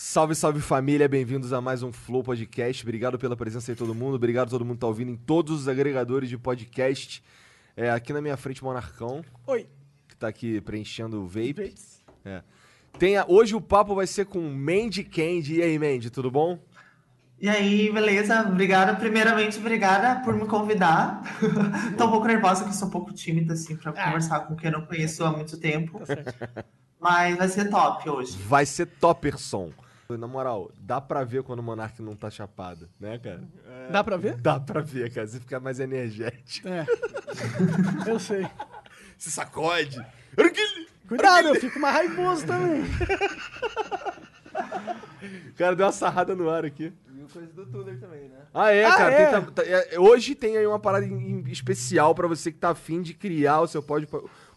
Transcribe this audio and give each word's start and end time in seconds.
Salve, 0.00 0.32
salve 0.36 0.60
família, 0.60 1.08
bem-vindos 1.08 1.52
a 1.52 1.60
mais 1.60 1.82
um 1.82 1.90
Flow 1.90 2.22
Podcast. 2.22 2.84
Obrigado 2.84 3.18
pela 3.18 3.34
presença 3.36 3.72
de 3.72 3.76
todo 3.76 3.92
mundo, 3.92 4.14
obrigado 4.14 4.46
a 4.46 4.50
todo 4.50 4.64
mundo 4.64 4.76
que 4.76 4.80
tá 4.82 4.86
ouvindo 4.86 5.10
em 5.10 5.16
todos 5.16 5.62
os 5.62 5.66
agregadores 5.66 6.28
de 6.28 6.38
podcast. 6.38 7.20
É, 7.76 7.90
aqui 7.90 8.12
na 8.12 8.20
minha 8.22 8.36
frente, 8.36 8.62
Monarcão, 8.62 9.24
Oi. 9.44 9.66
que 10.06 10.14
tá 10.16 10.28
aqui 10.28 10.60
preenchendo 10.60 11.20
o 11.24 11.26
vape. 11.26 11.52
Vapes. 11.52 12.00
É. 12.24 12.42
Tem 12.96 13.16
a- 13.16 13.24
hoje 13.26 13.56
o 13.56 13.60
papo 13.60 13.92
vai 13.96 14.06
ser 14.06 14.26
com 14.26 14.40
Mandy 14.40 15.02
Candy. 15.02 15.56
E 15.56 15.62
aí, 15.64 15.76
Mandy, 15.80 16.10
tudo 16.10 16.30
bom? 16.30 16.60
E 17.40 17.48
aí, 17.48 17.92
beleza? 17.92 18.42
Obrigada. 18.42 18.94
Primeiramente, 18.94 19.58
obrigada 19.58 20.20
por 20.22 20.32
me 20.32 20.46
convidar. 20.46 21.22
Tô 21.98 22.06
um 22.06 22.10
pouco 22.12 22.26
nervosa, 22.28 22.64
que 22.64 22.72
sou 22.76 22.86
um 22.86 22.90
pouco 22.92 23.12
tímida, 23.12 23.54
assim, 23.54 23.74
pra 23.74 23.90
Ah. 23.96 24.04
conversar 24.04 24.40
com 24.46 24.54
quem 24.54 24.70
eu 24.70 24.78
não 24.78 24.86
conheço 24.86 25.24
há 25.24 25.32
muito 25.32 25.56
tempo. 25.58 25.98
Tá 25.98 26.06
certo. 26.06 26.64
Mas 27.00 27.36
vai 27.36 27.48
ser 27.48 27.68
top 27.68 28.08
hoje. 28.08 28.36
Vai 28.46 28.64
ser 28.64 28.86
topperson. 28.86 29.72
Na 30.16 30.26
moral, 30.26 30.70
dá 30.80 31.02
pra 31.02 31.22
ver 31.22 31.42
quando 31.42 31.58
o 31.58 31.62
Monark 31.62 32.00
não 32.00 32.16
tá 32.16 32.30
chapado, 32.30 32.88
né, 32.98 33.18
cara? 33.18 33.42
Dá 33.90 34.02
pra 34.02 34.16
ver? 34.16 34.38
Dá 34.38 34.58
pra 34.58 34.80
ver, 34.80 35.12
cara. 35.12 35.26
Você 35.26 35.38
fica 35.38 35.60
mais 35.60 35.78
energético. 35.80 36.66
É. 36.66 36.86
Eu 38.08 38.18
sei. 38.18 38.46
Se 39.18 39.30
sacode. 39.30 40.00
Cuidado, 41.06 41.48
eu 41.48 41.54
fico 41.56 41.78
mais 41.78 41.94
raivoso 41.94 42.46
também. 42.46 42.84
O 45.50 45.52
cara 45.58 45.76
deu 45.76 45.84
uma 45.84 45.92
sarrada 45.92 46.34
no 46.34 46.48
ar 46.48 46.64
aqui. 46.64 46.90
Viu 47.08 47.26
coisa 47.30 47.52
do 47.52 47.66
Tuller 47.66 48.00
também, 48.00 48.28
né? 48.30 48.38
Ah, 48.54 48.70
é, 48.72 48.84
Ah, 48.86 48.96
cara. 48.96 49.12
é? 49.14 49.26
tem- 49.30 49.40
tá- 49.44 49.50
tá- 49.52 49.62
é, 49.66 49.98
hoje 50.00 50.34
tem 50.34 50.56
aí 50.56 50.66
uma 50.66 50.78
parada 50.78 51.04
em- 51.04 51.40
em 51.42 51.50
especial 51.50 52.14
pra 52.14 52.26
você 52.26 52.50
que 52.50 52.56
tá 52.58 52.70
afim 52.70 53.02
de 53.02 53.12
criar 53.12 53.60
o 53.60 53.66
seu, 53.66 53.82
pod, 53.82 54.08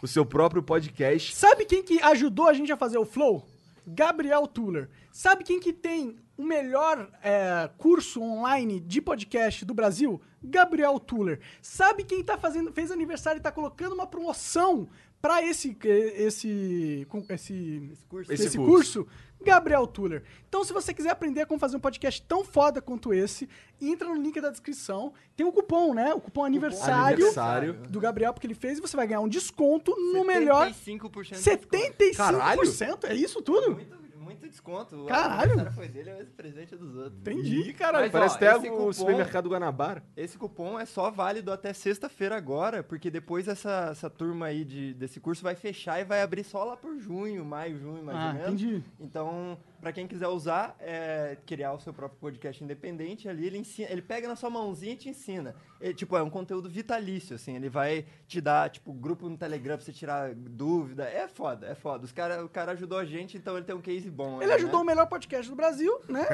o 0.02 0.08
seu 0.08 0.26
próprio 0.26 0.64
podcast. 0.64 1.36
Sabe 1.36 1.66
quem 1.66 1.84
que 1.84 2.02
ajudou 2.02 2.48
a 2.48 2.54
gente 2.54 2.72
a 2.72 2.78
fazer 2.78 2.98
o 2.98 3.06
Flow? 3.06 3.46
Gabriel 3.86 4.46
Tuller. 4.48 4.90
Sabe 5.12 5.44
quem 5.44 5.60
que 5.60 5.74
tem 5.74 6.18
o 6.38 6.44
melhor 6.44 7.10
é, 7.24 7.70
curso 7.78 8.22
online 8.22 8.80
de 8.80 9.02
podcast 9.02 9.64
do 9.66 9.74
Brasil? 9.74 10.22
Gabriel 10.44 11.00
Tuller. 11.00 11.40
Sabe 11.62 12.04
quem 12.04 12.24
tá 12.24 12.38
fazendo, 12.38 12.72
fez 12.72 12.92
aniversário 12.92 13.40
e 13.40 13.42
tá 13.44 13.52
colocando 13.52 13.94
uma 13.94 14.08
promoção 14.08 14.90
pra 15.22 15.44
esse, 15.44 15.78
esse, 15.84 17.06
com- 17.10 17.26
esse, 17.30 17.90
esse 17.94 18.06
curso. 18.08 18.34
Esse 18.34 18.46
esse 18.48 18.58
curso. 18.58 19.08
Gabriel 19.44 19.88
Tuller. 19.88 20.24
Então, 20.48 20.64
se 20.64 20.74
você 20.74 20.94
quiser 20.94 21.10
aprender 21.10 21.46
como 21.46 21.60
fazer 21.60 21.78
um 21.78 21.80
podcast 21.80 22.22
tão 22.24 22.44
foda 22.44 22.82
quanto 22.82 23.14
esse, 23.14 23.48
entra 23.82 24.08
no 24.10 24.16
link 24.16 24.40
da 24.40 24.50
descrição. 24.50 25.14
Tem 25.36 25.46
um 25.46 25.52
cupom, 25.52 25.94
né? 25.94 26.14
O 26.14 26.20
cupom 26.22 26.44
aniversário, 26.44 27.16
Aniversário. 27.16 27.74
do 27.90 28.00
Gabriel, 28.00 28.34
porque 28.34 28.48
ele 28.48 28.54
fez, 28.56 28.78
e 28.78 28.82
você 28.82 28.96
vai 28.96 29.08
ganhar 29.08 29.22
um 29.22 29.28
desconto 29.28 29.96
no 30.14 30.24
melhor 30.26 30.70
75% 30.72 31.24
de 31.24 31.36
75%. 31.36 32.16
Caralho! 32.16 32.62
É 33.04 33.16
isso 33.16 33.42
tudo? 33.42 33.76
Muito, 33.76 34.01
muito 34.22 34.48
desconto. 34.48 35.06
Caralho. 35.06 35.68
O 35.68 35.72
foi 35.72 35.88
dele, 35.88 36.10
é 36.12 36.22
esse 36.22 36.32
presente 36.32 36.76
dos 36.76 36.96
outros. 36.96 37.20
Entendi. 37.20 37.70
Ih, 37.70 37.74
caralho, 37.74 38.04
Mas, 38.06 38.12
parece 38.12 38.34
ó, 38.36 38.38
até 38.38 38.56
o 38.56 38.62
cupom- 38.62 38.94
supermercado 38.94 39.50
Guanabara. 39.50 40.04
Esse 40.16 40.38
cupom 40.38 40.80
é 40.80 40.86
só 40.86 41.10
válido 41.12 41.52
até 41.52 41.74
sexta-feira 41.74 42.38
agora, 42.38 42.84
porque 42.84 43.10
depois 43.10 43.48
essa, 43.48 43.90
essa 43.92 44.10
turma 44.10 44.46
aí 44.48 44.64
de, 44.64 44.94
desse 44.94 45.20
curso 45.20 45.42
vai 45.44 45.56
fechar 45.56 46.00
e 46.00 46.04
vai 46.04 46.22
abrir 46.22 46.44
só 46.44 46.64
lá 46.64 46.78
por 46.78 46.98
junho, 47.00 47.44
maio, 47.44 47.78
junho, 47.80 48.04
mais 48.04 48.18
Ah, 48.18 48.28
ou 48.28 48.34
menos. 48.34 48.48
entendi. 48.62 48.84
Então, 49.00 49.58
pra 49.82 49.92
quem 49.92 50.08
quiser 50.08 50.28
usar, 50.28 50.76
é, 50.80 51.36
criar 51.46 51.74
o 51.74 51.80
seu 51.80 51.92
próprio 51.92 52.20
podcast 52.20 52.64
independente, 52.64 53.28
ali 53.28 53.48
ele 53.48 53.58
ensina, 53.58 53.90
ele 53.90 54.02
pega 54.02 54.28
na 54.28 54.36
sua 54.36 54.50
mãozinha 54.50 54.94
e 54.94 54.96
te 54.96 55.10
ensina. 55.10 55.56
Tipo, 55.96 56.16
é 56.16 56.22
um 56.22 56.30
conteúdo 56.30 56.70
vitalício, 56.70 57.36
assim, 57.36 57.56
ele 57.56 57.68
vai 57.68 58.06
te 58.28 58.40
dar, 58.40 58.70
tipo, 58.70 58.94
grupo 58.94 59.28
no 59.28 59.36
Telegram 59.36 59.76
pra 59.76 59.84
você 59.84 59.92
tirar 59.92 60.36
dúvida. 60.36 61.06
É 61.06 61.28
foda, 61.28 61.66
é 61.66 61.74
foda. 61.74 62.06
Os 62.06 62.12
cara, 62.12 62.46
o 62.46 62.50
cara 62.50 62.74
ajudou 62.74 63.00
a 63.00 63.06
gente, 63.06 63.36
então 63.36 63.58
ele 63.58 63.66
tem 63.66 63.76
um 63.76 63.82
case 63.82 64.10
bom. 64.10 64.40
Ele 64.42 64.52
aí, 64.52 64.58
ajudou 64.60 64.82
o 64.82 64.84
né? 64.84 64.92
melhor 64.92 65.08
podcast 65.08 65.50
do 65.50 65.56
Brasil, 65.56 66.00
né? 66.08 66.28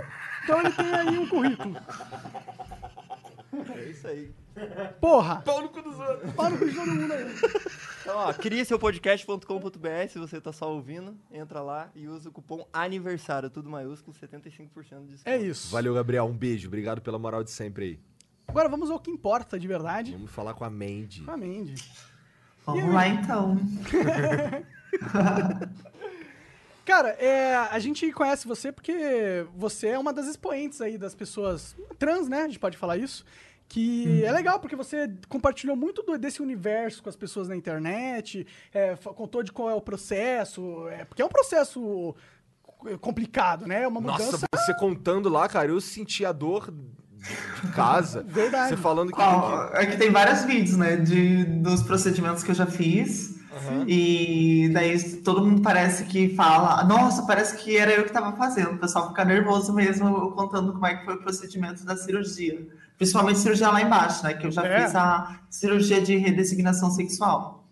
Então 0.44 0.60
ele 0.60 0.72
tem 0.72 0.92
aí 0.92 1.18
um 1.18 1.30
currículo. 1.30 1.78
É 3.76 3.84
isso 3.90 4.08
aí. 4.08 4.32
Porra! 5.00 5.42
Pau 5.42 5.62
no 5.62 5.70
cu 5.70 5.82
dos 5.82 6.00
outros. 6.00 6.34
Para 6.34 6.58
com 6.58 6.68
todo 6.68 6.88
mundo 6.88 7.14
aí. 7.14 7.26
Então, 8.02 8.18
ó, 8.18 8.34
crie 8.34 8.66
seu 8.66 8.80
podcast.com.br, 8.80 10.08
se 10.10 10.18
você 10.18 10.40
tá 10.40 10.54
só 10.54 10.72
ouvindo, 10.72 11.16
entra 11.32 11.62
lá 11.62 11.90
e 11.94 12.08
usa 12.08 12.30
o 12.30 12.32
cupom 12.32 12.66
aniversário, 12.72 13.50
tudo 13.50 13.70
maiúsculo, 13.70 14.16
75% 14.16 15.02
de 15.02 15.08
desconto. 15.08 15.22
É 15.26 15.38
isso. 15.38 15.72
Valeu, 15.72 15.94
Gabriel. 15.94 16.26
Um 16.26 16.38
beijo. 16.38 16.68
Obrigado 16.68 17.02
pela 17.02 17.20
moral 17.20 17.44
de 17.44 17.52
sempre 17.52 17.86
aí. 17.86 18.00
Agora 18.48 18.70
vamos 18.70 18.90
ao 18.90 19.00
que 19.00 19.12
importa 19.12 19.60
de 19.60 19.68
verdade. 19.68 20.14
Vamos 20.14 20.32
falar 20.32 20.54
com 20.54 20.64
a 20.64 20.70
Mandy. 20.70 21.24
Com 21.24 21.32
a 21.32 21.38
Mandy. 21.38 21.76
Vamos 22.66 22.94
lá, 22.94 23.08
então. 23.08 23.58
Cara, 26.86 27.10
é, 27.20 27.54
a 27.54 27.78
gente 27.80 28.10
conhece 28.14 28.48
você 28.48 28.72
porque 28.72 29.46
você 29.54 29.90
é 29.90 30.00
uma 30.00 30.14
das 30.14 30.28
expoentes 30.28 30.80
aí 30.80 30.98
das 30.98 31.14
pessoas 31.14 31.76
trans, 32.00 32.30
né? 32.30 32.44
A 32.44 32.48
gente 32.48 32.60
pode 32.60 32.78
falar 32.78 32.96
isso. 32.96 33.26
Que 33.70 34.24
é 34.24 34.32
legal, 34.32 34.60
porque 34.60 34.76
você 34.76 35.12
compartilhou 35.28 35.76
muito 35.76 36.02
do- 36.02 36.18
desse 36.18 36.42
universo 36.42 37.04
com 37.04 37.10
as 37.10 37.16
pessoas 37.16 37.50
na 37.50 37.56
internet, 37.56 38.48
é, 38.74 38.96
contou 38.96 39.44
de 39.44 39.52
qual 39.52 39.70
é 39.70 39.74
o 39.74 39.82
processo, 39.82 40.88
é, 40.90 41.04
porque 41.04 41.22
é 41.22 41.26
um 41.26 41.30
processo 41.30 42.16
complicado, 43.02 43.68
né? 43.68 43.84
É 43.84 43.88
uma 43.88 44.00
mudança. 44.00 44.32
Nossa, 44.32 44.46
você 44.56 44.74
contando 44.76 45.30
lá, 45.30 45.48
cara, 45.50 45.68
eu 45.70 45.82
senti 45.82 46.26
a 46.26 46.32
dor 46.32 46.72
de 46.72 47.72
casa. 47.74 48.24
Verdade. 48.28 48.70
Você 48.70 48.78
falando 48.78 49.12
que 49.12 49.18
tem 49.18 49.26
Ó, 49.26 49.70
é 49.74 49.86
que 49.86 49.98
tem 49.98 50.12
vários 50.12 50.44
vídeos, 50.46 50.78
né, 50.78 50.96
de, 50.96 51.44
dos 51.44 51.84
procedimentos 51.84 52.44
que 52.44 52.52
eu 52.52 52.56
já 52.56 52.66
fiz. 52.68 53.36
E 53.88 54.70
daí 54.72 54.98
todo 55.24 55.44
mundo 55.44 55.62
parece 55.62 56.06
que 56.06 56.30
fala, 56.36 56.84
nossa, 56.84 57.26
parece 57.26 57.58
que 57.58 57.76
era 57.76 57.92
eu 57.92 58.04
que 58.06 58.12
tava 58.14 58.36
fazendo. 58.38 58.74
O 58.74 58.78
pessoal 58.78 59.10
fica 59.10 59.26
nervoso 59.26 59.74
mesmo 59.74 60.32
contando 60.32 60.72
como 60.74 60.86
é 60.86 60.96
que 60.96 61.04
foi 61.06 61.16
o 61.16 61.20
procedimento 61.22 61.84
da 61.84 61.98
cirurgia. 61.98 62.68
Principalmente 62.98 63.40
cirurgia 63.40 63.70
lá 63.70 63.82
embaixo, 63.82 64.24
né? 64.24 64.34
Que 64.34 64.48
eu 64.48 64.52
já 64.52 64.66
É. 64.66 64.84
fiz 64.86 64.96
a 64.96 65.40
cirurgia 65.50 66.02
de 66.02 66.16
redesignação 66.18 66.90
sexual. 66.90 67.68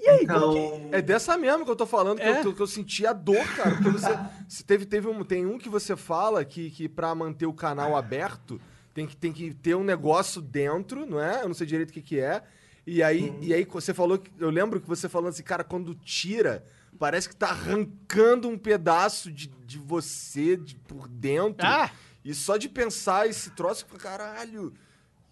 E 0.00 0.08
aí, 0.08 0.22
então, 0.24 0.88
É 0.92 1.00
dessa 1.00 1.36
mesmo 1.38 1.64
que 1.64 1.70
eu 1.70 1.76
tô 1.76 1.86
falando, 1.86 2.18
que, 2.18 2.24
É? 2.24 2.44
eu, 2.44 2.54
que 2.54 2.60
eu 2.60 2.66
senti 2.66 3.06
a 3.06 3.12
dor, 3.12 3.44
cara. 3.56 3.70
Porque 3.72 3.90
você. 3.90 4.18
teve, 4.66 4.84
teve 4.86 5.08
um, 5.08 5.24
tem 5.24 5.46
um 5.46 5.58
que 5.58 5.68
você 5.68 5.96
fala 5.96 6.44
que, 6.44 6.70
que 6.70 6.88
pra 6.88 7.14
manter 7.14 7.46
o 7.46 7.52
canal 7.54 7.96
aberto, 7.96 8.60
tem 8.92 9.06
que, 9.06 9.16
tem 9.16 9.32
que 9.32 9.52
ter 9.54 9.74
um 9.74 9.84
negócio 9.84 10.40
dentro, 10.42 11.06
não 11.06 11.20
é? 11.20 11.42
Eu 11.42 11.48
não 11.48 11.54
sei 11.54 11.66
direito 11.66 11.90
o 11.90 11.92
que, 11.92 12.02
que 12.02 12.20
é. 12.20 12.42
E 12.86 13.02
aí, 13.02 13.34
e 13.40 13.52
aí 13.54 13.64
você 13.64 13.94
falou 13.94 14.18
que. 14.18 14.30
Eu 14.38 14.50
lembro 14.50 14.80
que 14.80 14.86
você 14.88 15.08
falando 15.08 15.30
assim, 15.30 15.42
cara, 15.42 15.64
quando 15.64 15.94
tira, 15.94 16.64
parece 16.98 17.26
que 17.28 17.34
tá 17.36 17.48
arrancando 17.48 18.46
um 18.48 18.58
pedaço 18.58 19.32
de, 19.32 19.48
de 19.66 19.78
você 19.78 20.54
de, 20.56 20.76
por 20.76 21.08
dentro. 21.08 21.66
Ah! 21.66 21.90
E 22.24 22.32
só 22.34 22.56
de 22.56 22.68
pensar 22.68 23.28
esse 23.28 23.50
troço, 23.50 23.84
caralho. 23.98 24.72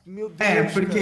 Meu 0.04 0.28
Deus. 0.28 0.40
É, 0.40 0.56
cara. 0.56 0.70
porque 0.70 1.00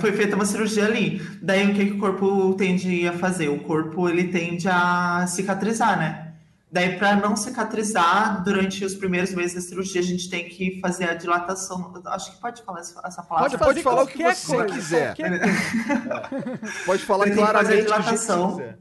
foi 0.00 0.12
feita 0.12 0.36
uma 0.36 0.44
cirurgia 0.44 0.84
ali. 0.84 1.20
Daí 1.40 1.70
o 1.70 1.74
que, 1.74 1.86
que 1.86 1.92
o 1.92 1.98
corpo 1.98 2.54
tende 2.54 3.08
a 3.08 3.12
fazer? 3.14 3.48
O 3.48 3.60
corpo 3.60 4.08
ele 4.08 4.28
tende 4.28 4.68
a 4.68 5.26
cicatrizar, 5.26 5.98
né? 5.98 6.28
Daí, 6.70 6.96
para 6.96 7.16
não 7.16 7.36
cicatrizar, 7.36 8.42
durante 8.42 8.82
os 8.82 8.94
primeiros 8.94 9.34
meses 9.34 9.54
da 9.54 9.60
cirurgia, 9.60 10.00
a 10.00 10.04
gente 10.04 10.30
tem 10.30 10.48
que 10.48 10.80
fazer 10.80 11.04
a 11.04 11.14
dilatação. 11.14 11.92
Acho 12.06 12.34
que 12.34 12.40
pode 12.40 12.62
falar 12.62 12.80
essa 12.80 12.98
essa 13.04 13.22
palavra. 13.22 13.50
Pode 13.58 13.62
pode 13.62 13.82
falar 13.82 14.02
o 14.04 14.06
que 14.06 14.22
você 14.22 14.56
coisa, 14.56 14.74
quiser. 14.74 15.16
qualquer 15.16 16.60
Pode 16.86 17.02
falar 17.04 17.24
tem 17.24 17.32
que 17.34 17.38
claramente 17.38 17.66
fazer 17.66 17.76
que 17.76 17.82
você 17.82 17.94
dilatação. 17.98 18.50
quiser. 18.56 18.78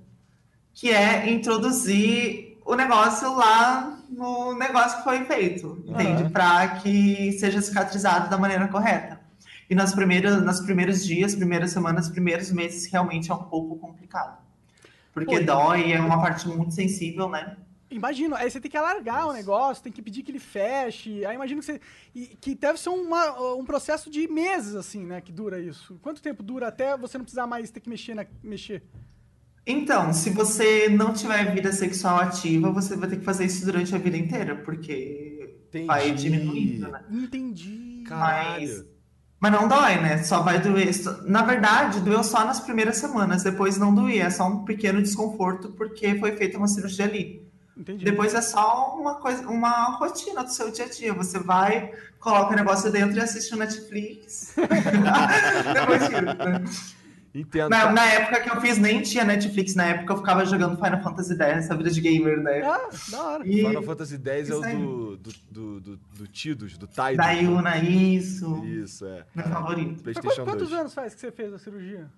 Que 0.73 0.89
é 0.89 1.31
introduzir 1.31 2.50
o 2.71 2.75
negócio 2.75 3.35
lá 3.35 3.97
no 4.09 4.53
negócio 4.53 4.97
que 5.00 5.03
foi 5.03 5.25
feito, 5.25 5.83
entende? 5.85 6.29
Para 6.29 6.79
que 6.79 7.31
seja 7.33 7.62
cicatrizado 7.62 8.29
da 8.29 8.38
maneira 8.38 8.68
correta. 8.68 9.19
E 9.69 9.75
nas 9.75 9.94
primeiras, 9.94 10.41
nos 10.44 10.59
primeiros 10.62 11.06
dias, 11.06 11.35
primeiras 11.35 11.71
semanas, 11.71 12.09
primeiros 12.09 12.51
meses, 12.51 12.91
realmente 12.91 13.31
é 13.31 13.33
um 13.33 13.44
pouco 13.44 13.77
complicado. 13.77 14.38
Porque 15.13 15.39
Pô, 15.39 15.45
dói, 15.45 15.91
é 15.91 16.00
uma 16.00 16.21
parte 16.21 16.47
muito 16.47 16.73
sensível, 16.73 17.29
né? 17.29 17.57
Imagino, 17.89 18.35
aí 18.35 18.50
você 18.50 18.62
tem 18.62 18.71
que 18.71 18.77
alargar 18.77 19.27
o 19.27 19.33
negócio, 19.33 19.83
tem 19.83 19.91
que 19.91 20.01
pedir 20.01 20.24
que 20.24 20.31
ele 20.31 20.39
feche. 20.39 21.25
Aí 21.25 21.35
imagino 21.35 21.59
que 21.59 21.65
você. 21.65 21.81
que 22.39 22.56
deve 22.56 22.79
ser 22.79 22.88
uma- 22.89 23.53
um 23.56 23.65
processo 23.65 24.09
de 24.09 24.29
meses, 24.29 24.75
assim, 24.75 25.06
né? 25.06 25.19
Que 25.19 25.31
dura 25.31 25.59
isso. 25.59 26.00
Quanto 26.01 26.21
tempo 26.21 26.41
dura 26.41 26.69
até 26.69 26.95
você 26.95 27.17
não 27.17 27.25
precisar 27.25 27.45
mais 27.47 27.69
ter 27.69 27.81
que 27.81 27.89
mexer 27.89 28.13
na. 28.15 28.25
mexer? 28.41 28.81
Então, 29.65 30.11
se 30.11 30.29
você 30.31 30.89
não 30.89 31.13
tiver 31.13 31.53
vida 31.53 31.71
sexual 31.71 32.17
ativa, 32.19 32.71
você 32.71 32.95
vai 32.95 33.09
ter 33.09 33.17
que 33.17 33.25
fazer 33.25 33.45
isso 33.45 33.63
durante 33.65 33.93
a 33.93 33.97
vida 33.97 34.17
inteira, 34.17 34.55
porque 34.55 35.55
Entendi. 35.69 35.85
vai 35.85 36.11
diminuindo, 36.11 36.87
né? 36.87 37.01
Entendi. 37.09 38.03
Caralho. 38.07 38.87
Mas 39.39 39.51
não 39.51 39.67
dói, 39.67 39.99
né? 39.99 40.21
Só 40.23 40.41
vai 40.41 40.59
doer. 40.61 40.91
Na 41.25 41.41
verdade, 41.41 41.99
doeu 41.99 42.23
só 42.23 42.45
nas 42.45 42.59
primeiras 42.59 42.97
semanas, 42.97 43.41
depois 43.41 43.77
não 43.77 43.93
doía. 43.93 44.25
É 44.25 44.29
só 44.29 44.47
um 44.47 44.63
pequeno 44.63 45.01
desconforto 45.01 45.71
porque 45.71 46.19
foi 46.19 46.33
feita 46.33 46.59
uma 46.59 46.67
cirurgia 46.67 47.05
ali. 47.05 47.41
Entendi. 47.75 48.05
Depois 48.05 48.35
é 48.35 48.41
só 48.41 48.95
uma 48.99 49.15
coisa, 49.15 49.47
uma 49.47 49.97
rotina 49.97 50.43
do 50.43 50.51
seu 50.51 50.71
dia 50.71 50.85
a 50.85 50.89
dia. 50.89 51.13
Você 51.13 51.39
vai, 51.39 51.91
coloca 52.19 52.53
o 52.53 52.55
negócio 52.55 52.91
dentro 52.91 53.17
e 53.17 53.21
assiste 53.21 53.53
o 53.55 53.57
Netflix. 53.57 54.53
depois 55.73 56.07
tira. 56.07 56.33
né? 56.35 56.63
Entendo. 57.33 57.69
Na, 57.69 57.93
na 57.93 58.05
época 58.05 58.41
que 58.41 58.49
eu 58.49 58.59
fiz, 58.59 58.77
nem 58.77 59.01
tinha 59.01 59.23
Netflix. 59.23 59.73
Na 59.73 59.85
época 59.85 60.11
eu 60.13 60.17
ficava 60.17 60.45
jogando 60.45 60.75
Final 60.75 61.01
Fantasy 61.01 61.31
X, 61.33 61.41
essa 61.41 61.75
vida 61.77 61.89
de 61.89 62.01
gamer, 62.01 62.41
né? 62.41 62.61
Ah, 62.61 62.89
da 63.09 63.23
hora. 63.23 63.47
E 63.47 63.55
Final 63.65 63.83
Fantasy 63.83 64.15
X 64.21 64.49
é 64.49 64.55
o 64.55 64.61
do, 64.61 65.17
do, 65.17 65.31
do, 65.49 65.79
do, 65.79 65.97
do 65.97 66.27
Tidus, 66.27 66.77
do 66.77 66.87
Tidus. 66.87 67.15
da 67.17 67.31
Yuna, 67.31 67.77
isso. 67.77 68.65
Isso, 68.65 69.05
é. 69.05 69.25
Meu 69.33 69.45
favorito. 69.45 69.91
Mas 69.91 70.01
PlayStation 70.01 70.43
quantos 70.43 70.69
2. 70.69 70.81
anos 70.81 70.93
faz 70.93 71.13
que 71.15 71.21
você 71.21 71.31
fez 71.31 71.53
a 71.53 71.57
cirurgia? 71.57 72.11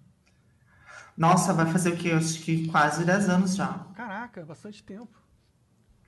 Nossa, 1.16 1.54
vai 1.54 1.68
fazer 1.72 1.90
o 1.94 1.96
quê? 1.98 2.10
Eu 2.10 2.18
Acho 2.18 2.42
que 2.42 2.68
quase 2.70 3.06
10 3.06 3.30
anos 3.30 3.56
já. 3.56 3.86
Caraca, 3.96 4.44
bastante 4.44 4.84
tempo. 4.84 5.16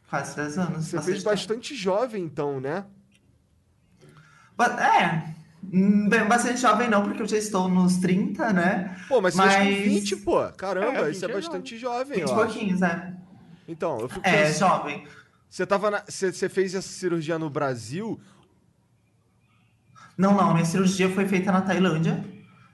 Quase 0.10 0.36
10 0.36 0.58
anos. 0.58 0.86
Você 0.88 1.00
fez 1.04 1.18
tempo. 1.18 1.30
bastante 1.30 1.76
jovem, 1.76 2.24
então, 2.24 2.60
né? 2.60 2.86
Ba- 4.58 4.82
É, 4.84 5.36
bastante 6.28 6.60
jovem 6.60 6.90
não, 6.90 7.04
porque 7.04 7.22
eu 7.22 7.28
já 7.28 7.38
estou 7.38 7.68
nos 7.68 7.98
30, 7.98 8.54
né? 8.54 8.96
Pô, 9.08 9.22
mas 9.22 9.34
você 9.34 9.42
fez 9.42 9.56
com 9.56 9.64
Mas- 9.64 9.84
20, 9.86 10.16
pô. 10.18 10.44
Caramba, 10.58 11.08
É, 11.08 11.12
isso 11.12 11.26
é 11.26 11.28
20 11.28 11.32
é 11.32 11.34
bastante 11.42 11.78
jovem, 11.78 12.20
20 12.20 12.30
e 12.30 12.34
pouquinhos, 12.34 12.82
é. 12.82 13.14
Então, 13.68 14.00
eu 14.00 14.08
fico 14.10 14.22
É, 14.28 14.44
pensando. 14.46 14.70
jovem. 14.70 15.08
Você 15.50 15.66
tava 15.66 15.90
na... 15.92 16.04
você, 16.08 16.32
você 16.32 16.50
fez 16.50 16.76
essa 16.76 16.88
cirurgia 16.88 17.40
no 17.40 17.50
Brasil? 17.50 18.20
Não, 20.18 20.34
não, 20.36 20.54
minha 20.54 20.66
cirurgia 20.66 21.10
foi 21.10 21.26
feita 21.28 21.52
na 21.52 21.62
Tailândia. 21.62 22.24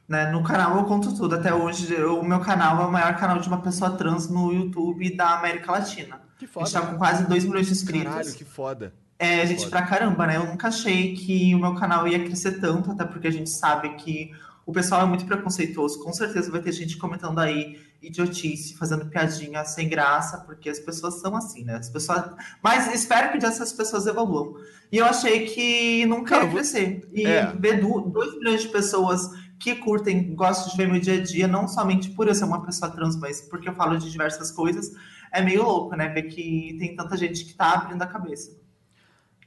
Né? 0.07 0.29
No 0.31 0.43
canal 0.43 0.77
eu 0.77 0.83
conto 0.85 1.15
tudo. 1.15 1.35
Até 1.35 1.53
hoje, 1.53 1.93
eu- 1.93 2.19
o 2.19 2.25
meu 2.27 2.39
canal 2.41 2.81
é 2.81 2.85
o 2.85 2.91
maior 2.91 3.15
canal 3.15 3.39
de 3.39 3.47
uma 3.47 3.61
pessoa 3.61 3.91
trans 3.91 4.29
no 4.29 4.51
YouTube 4.51 5.15
da 5.15 5.37
América 5.37 5.71
Latina. 5.71 6.19
Que 6.37 6.45
A 6.45 6.47
foda. 6.47 6.65
gente 6.65 6.73
tá 6.81 6.85
com 6.87 6.97
quase 6.97 7.25
2 7.27 7.45
milhões 7.45 7.67
de 7.67 7.71
inscritos. 7.71 8.09
Caralho, 8.11 8.33
que 8.33 8.43
foda. 8.43 8.93
É, 9.21 9.45
gente, 9.45 9.69
pra 9.69 9.83
caramba, 9.83 10.25
né? 10.25 10.37
Eu 10.37 10.47
nunca 10.47 10.69
achei 10.69 11.13
que 11.13 11.53
o 11.53 11.59
meu 11.59 11.75
canal 11.75 12.07
ia 12.07 12.23
crescer 12.23 12.59
tanto, 12.59 12.89
até 12.89 13.05
porque 13.05 13.27
a 13.27 13.31
gente 13.31 13.51
sabe 13.51 13.89
que 13.89 14.31
o 14.65 14.71
pessoal 14.71 15.01
é 15.01 15.05
muito 15.05 15.25
preconceituoso. 15.27 16.03
Com 16.03 16.11
certeza 16.11 16.49
vai 16.49 16.59
ter 16.59 16.71
gente 16.71 16.97
comentando 16.97 17.37
aí 17.37 17.79
idiotice, 18.01 18.75
fazendo 18.75 19.05
piadinha 19.05 19.63
sem 19.63 19.87
graça, 19.87 20.39
porque 20.39 20.67
as 20.71 20.79
pessoas 20.79 21.21
são 21.21 21.35
assim, 21.35 21.63
né? 21.63 21.75
As 21.75 21.87
pessoas. 21.87 22.31
Mas 22.63 22.91
espero 22.95 23.31
que 23.31 23.45
essas 23.45 23.71
pessoas 23.71 24.07
evoluam. 24.07 24.55
E 24.91 24.97
eu 24.97 25.05
achei 25.05 25.45
que 25.45 26.03
nunca 26.07 26.31
Cara, 26.31 26.45
ia 26.45 26.51
crescer. 26.51 27.07
E 27.13 27.27
É. 27.27 27.45
ver 27.53 27.79
2 27.79 28.37
milhões 28.39 28.63
de 28.63 28.69
pessoas 28.69 29.29
que 29.59 29.75
curtem, 29.75 30.33
gostam 30.33 30.71
de 30.71 30.77
ver 30.77 30.89
meu 30.89 30.99
dia 30.99 31.13
a 31.13 31.21
dia, 31.21 31.47
não 31.47 31.67
somente 31.67 32.09
por 32.09 32.27
eu 32.27 32.33
ser 32.33 32.45
uma 32.45 32.65
pessoa 32.65 32.89
trans, 32.89 33.15
mas 33.17 33.39
porque 33.41 33.69
eu 33.69 33.75
falo 33.75 33.99
de 33.99 34.09
diversas 34.09 34.49
coisas, 34.49 34.91
é 35.31 35.43
meio 35.43 35.61
louco, 35.61 35.95
né? 35.95 36.09
Ver 36.09 36.23
que 36.23 36.75
tem 36.79 36.95
tanta 36.95 37.15
gente 37.15 37.45
que 37.45 37.53
tá 37.53 37.73
abrindo 37.73 38.01
a 38.01 38.07
cabeça. 38.07 38.59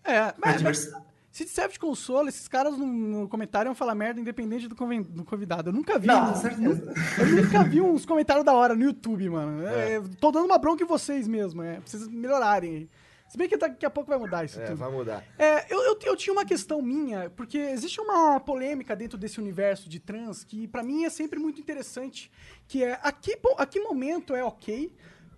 É, 0.04 0.20
mas, 0.20 0.34
mas 0.38 0.56
diversidade. 0.58 1.04
se 1.32 1.44
te 1.44 1.50
serve 1.50 1.72
de 1.72 1.78
consolo, 1.78 2.28
esses 2.28 2.46
caras 2.46 2.76
no, 2.76 2.86
no 2.86 3.28
comentário 3.28 3.68
iam 3.68 3.74
falar 3.74 3.94
merda 3.94 4.20
independente 4.20 4.68
do, 4.68 4.74
do 4.74 5.24
convidado. 5.24 5.70
Eu 5.70 5.72
nunca 5.72 5.98
vi. 5.98 6.06
Não, 6.06 6.32
um- 6.32 6.36
certeza. 6.36 6.94
Eu 7.18 7.26
nunca 7.42 7.64
vi 7.64 7.80
uns 7.80 8.04
comentários 8.04 8.44
da 8.44 8.52
hora 8.52 8.74
no 8.74 8.84
YouTube, 8.84 9.28
mano. 9.30 9.66
É, 9.66 10.00
tô 10.20 10.30
dando 10.30 10.44
uma 10.46 10.58
bronca 10.58 10.84
em 10.84 10.86
vocês 10.86 11.26
mesmo, 11.26 11.62
é. 11.62 11.74
Pra 11.74 11.82
vocês 11.86 12.06
melhorarem 12.08 12.70
aí. 12.76 12.90
Se 13.26 13.38
bem 13.38 13.48
que 13.48 13.56
daqui 13.56 13.84
a 13.86 13.90
pouco 13.90 14.10
vai 14.10 14.18
mudar 14.18 14.44
isso 14.44 14.60
É, 14.60 14.66
tudo. 14.66 14.76
vai 14.76 14.92
mudar. 14.92 15.24
É, 15.38 15.72
eu, 15.72 15.82
eu, 15.82 15.98
eu 16.04 16.14
tinha 16.14 16.32
uma 16.32 16.44
questão 16.44 16.80
minha, 16.82 17.30
porque 17.30 17.56
existe 17.56 17.98
uma 18.00 18.38
polêmica 18.38 18.94
dentro 18.94 19.16
desse 19.18 19.40
universo 19.40 19.88
de 19.88 19.98
trans 19.98 20.44
que 20.44 20.68
pra 20.68 20.82
mim 20.82 21.04
é 21.04 21.10
sempre 21.10 21.40
muito 21.40 21.58
interessante, 21.58 22.30
que 22.68 22.84
é 22.84 23.00
a 23.02 23.10
que, 23.10 23.36
a 23.56 23.66
que 23.66 23.80
momento 23.80 24.36
é 24.36 24.44
ok 24.44 24.94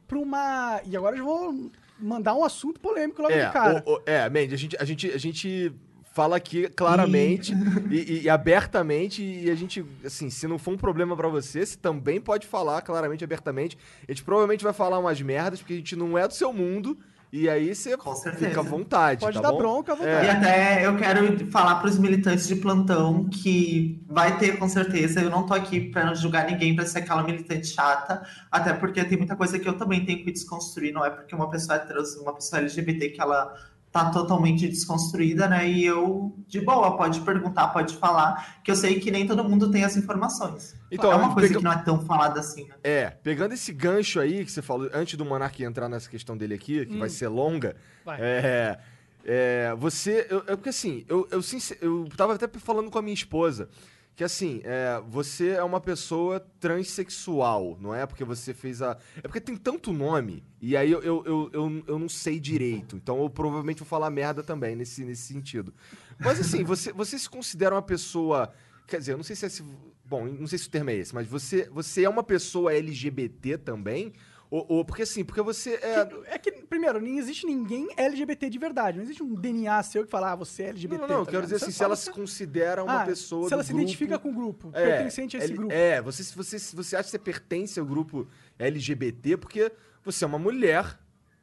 pra 0.07 0.19
uma... 0.19 0.81
E 0.85 0.97
agora 0.97 1.17
eu 1.17 1.25
vou 1.25 1.71
mandar 1.99 2.35
um 2.35 2.45
assunto 2.45 2.79
polêmico 2.81 3.23
logo 3.23 3.35
É, 3.35 3.47
de 3.47 3.53
cara. 3.53 3.83
o- 3.87 3.95
o- 3.95 4.01
é, 4.07 4.29
Mandy, 4.29 4.55
a 4.55 4.59
gente, 4.59 4.77
a, 4.79 4.85
gente, 4.85 5.11
a 5.11 5.19
gente 5.19 5.73
fala 6.13 6.37
aqui 6.37 6.69
claramente 6.69 7.53
e, 7.91 7.97
e- 7.97 8.23
e 8.23 8.29
abertamente, 8.29 9.23
e 9.23 9.51
a 9.51 9.55
gente, 9.55 9.85
assim, 10.05 10.31
se 10.31 10.47
não 10.49 10.59
for 10.59 10.73
um 10.73 10.77
problema 10.77 11.15
pra 11.17 11.29
você, 11.29 11.65
você 11.65 11.77
também 11.77 12.21
pode 12.21 12.47
falar 12.47 12.81
claramente, 12.83 13.23
abertamente. 13.25 13.77
A 14.09 14.13
gente 14.13 14.25
provavelmente 14.25 14.65
vai 14.65 14.73
falar 14.73 14.99
umas 14.99 15.21
merdas, 15.21 15.61
porque 15.61 15.75
a 15.75 15.77
gente 15.77 15.95
não 15.97 16.17
é 16.17 16.27
do 16.27 16.33
seu 16.35 16.53
mundo, 16.53 16.99
e 17.33 17.49
aí 17.49 17.75
você 17.75 17.97
Com 17.97 18.15
certeza. 18.15 18.49
fica 18.49 18.61
à 18.61 18.63
vontade. 18.63 19.21
Pode 19.21 19.37
tá 19.37 19.43
dar 19.43 19.53
bom? 19.53 19.59
bronca 19.59 19.93
à 19.93 19.97
E 19.97 19.99
vontade. 19.99 20.29
até 20.29 20.87
eu 20.87 20.97
quero 20.97 21.51
falar 21.51 21.77
para 21.77 21.89
os 21.89 21.99
militantes 21.99 22.47
de 22.47 22.57
plantão 22.57 23.29
que 23.29 24.01
vai 24.09 24.39
ter 24.39 24.59
com 24.59 24.69
certeza. 24.69 25.21
Eu 25.21 25.31
não 25.31 25.45
tô 25.45 25.53
aqui 25.55 25.81
para 25.81 26.15
julgar 26.15 26.47
ninguém 26.47 26.75
para 26.75 26.87
ser 26.87 26.99
aquela 26.99 27.23
militante 27.23 27.67
chata, 27.69 28.27
até 28.51 28.73
porque 28.73 29.05
tem 29.05 29.19
muita 29.19 29.37
coisa 29.37 29.59
que 29.59 29.69
eu 29.69 29.77
também 29.77 30.05
tenho 30.05 30.25
que 30.25 30.33
desconstruir. 30.33 30.93
Não 30.93 31.05
é 31.05 31.11
porque 31.11 31.35
uma 31.35 31.51
pessoa 31.51 31.77
é 31.77 31.81
trans, 31.81 32.15
uma 32.17 32.33
pessoa 32.35 32.61
LGBT 32.63 33.11
que 33.11 33.21
ela 33.21 33.55
tá 34.05 34.11
totalmente 34.11 34.69
desconstruída, 34.69 35.49
né? 35.49 35.69
E 35.69 35.85
eu, 35.85 36.35
de 36.47 36.61
boa, 36.61 36.97
pode 36.97 37.21
perguntar, 37.21 37.69
pode 37.69 37.97
falar, 37.97 38.61
que 38.63 38.71
eu 38.71 38.77
sei 38.77 39.01
que 39.01 39.11
nem 39.11 39.27
todo 39.27 39.43
mundo 39.49 39.71
tem 39.71 39.85
as 39.85 39.97
informações. 39.97 40.75
Então, 40.91 41.11
é 41.11 41.17
uma 41.17 41.33
coisa 41.35 41.49
pega- 41.49 41.59
que 41.59 41.65
não 41.65 41.73
é 41.73 41.79
tão 41.83 42.01
falada 42.05 42.41
assim, 42.41 42.65
né? 42.69 42.75
É, 42.85 43.11
pegando 43.11 43.53
esse 43.55 43.73
gancho 43.73 44.21
aí 44.21 44.45
que 44.45 44.51
você 44.53 44.63
falou, 44.63 44.89
antes 44.93 45.17
do 45.17 45.25
Monark 45.25 45.63
entrar 45.63 45.89
nessa 45.89 46.09
questão 46.11 46.37
dele 46.37 46.55
aqui, 46.55 46.87
que 46.87 46.99
vai 46.99 47.09
ser 47.09 47.29
longa, 47.29 47.75
Vai. 48.05 48.19
é, 48.21 48.79
é, 49.25 49.75
você. 49.79 50.27
Eu, 50.31 50.39
é 50.47 50.55
porque 50.57 50.69
assim, 50.69 51.05
eu, 51.09 51.27
eu, 51.31 51.43
sincer- 51.43 51.79
eu 51.81 52.07
tava 52.17 52.35
até 52.35 52.47
falando 52.59 52.91
com 52.91 52.99
a 52.99 53.03
minha 53.03 53.15
esposa. 53.15 53.69
Que 54.17 54.25
assim, 54.25 54.63
é, 54.65 54.99
você 55.07 55.51
é 55.51 55.63
uma 55.63 55.79
pessoa 55.79 56.41
transexual, 56.59 57.77
não 57.81 57.95
é? 57.95 58.07
Porque 58.07 58.25
você 58.25 58.55
fez 58.55 58.81
a. 58.81 58.97
É 59.19 59.23
porque 59.23 59.41
tem 59.41 59.57
tanto 59.57 59.93
nome, 59.93 60.43
e 60.61 60.75
aí 60.75 60.91
eu, 60.91 61.03
eu, 61.03 61.23
eu, 61.27 61.51
eu, 61.53 61.85
eu 61.87 61.99
não 61.99 62.09
sei 62.09 62.41
direito. 62.41 62.97
Então 62.97 63.21
eu 63.23 63.29
provavelmente 63.29 63.81
vou 63.81 63.87
falar 63.87 64.09
merda 64.11 64.43
também 64.43 64.75
nesse, 64.75 65.05
nesse 65.05 65.23
sentido. 65.23 65.75
Mas 66.19 66.41
assim, 66.41 66.65
você, 66.65 66.93
você 66.93 67.19
se 67.19 67.29
considera 67.29 67.75
uma 67.75 67.83
pessoa. 67.83 68.51
Quer 68.87 69.01
dizer, 69.01 69.13
eu 69.13 69.17
não 69.19 69.25
sei 69.25 69.37
se 69.37 69.45
é. 69.45 69.49
esse- 69.49 69.65
Bom, 70.09 70.25
não 70.25 70.47
sei 70.47 70.59
se 70.59 70.69
o 70.69 70.71
termo 70.71 70.89
é 70.91 70.95
esse, 70.95 71.13
mas 71.13 71.27
você, 71.27 71.69
você 71.71 72.05
é 72.05 72.09
uma 72.09 72.23
pessoa 72.23 72.73
LGBT 72.73 73.59
também? 73.59 74.13
Ou, 74.51 74.65
ou- 74.69 74.85
porque 74.85 75.03
assim, 75.03 75.25
porque 75.25 75.43
você 75.43 75.75
é. 75.83 76.09
É 76.27 76.39
que, 76.39 76.53
primeiro, 76.53 77.01
não 77.01 77.09
existe 77.09 77.45
ninguém 77.47 77.89
LGBT 77.97 78.49
de 78.49 78.59
verdade. 78.59 78.97
Não 78.97 79.03
existe 79.05 79.23
um 79.23 79.35
DNA 79.35 79.83
seu 79.83 80.05
que 80.05 80.11
fala, 80.11 80.33
ah, 80.33 80.37
você 80.37 80.65
é 80.65 80.69
LGBT. 80.69 81.03
não, 81.07 81.19
não, 81.19 81.25
tá 81.25 81.31
quero 81.33 81.43
dizer 81.43 81.57
assim, 81.57 81.71
se 81.73 81.83
ela 81.83 81.97
se 81.97 82.11
considera 82.13 82.85
uma 82.85 83.03
Ah, 83.03 83.07
pessoa 83.07 83.49
Se 83.49 83.55
ela 83.55 83.63
se 83.65 83.71
grupo- 83.71 83.83
identifica 83.83 84.19
com 84.19 84.31
o 84.31 84.33
grupo, 84.33 84.71
É, 84.73 84.87
pertencente 84.87 85.37
a 85.37 85.41
esse 85.41 85.49
L- 85.49 85.57
grupo. 85.59 85.73
É, 85.75 86.01
você, 86.01 86.23
você, 86.23 86.59
você 86.59 86.97
acha 86.97 87.05
que 87.05 87.11
você 87.11 87.19
pertence 87.19 87.81
ao 87.81 87.87
grupo 87.87 88.27
LGBT 88.59 89.37
porque 89.37 89.73
você 90.05 90.25
é 90.25 90.27
uma 90.27 90.39
mulher. 90.39 90.99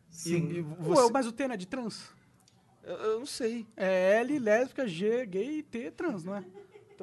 E, 0.09 0.15
Sim. 0.15 0.49
e 0.51 0.61
Ué, 0.61 0.65
você. 0.79 1.11
mas 1.11 1.27
o 1.27 1.31
T 1.31 1.47
não 1.47 1.55
é 1.55 1.57
de 1.57 1.67
trans? 1.67 2.09
Eu, 2.83 2.95
eu 2.95 3.19
não 3.19 3.25
sei. 3.25 3.65
É 3.75 4.19
L, 4.21 4.39
lésbica, 4.39 4.87
G, 4.87 5.25
gay 5.25 5.57
e 5.59 5.63
T, 5.63 5.91
trans, 5.91 6.23
não 6.23 6.35
é? 6.35 6.43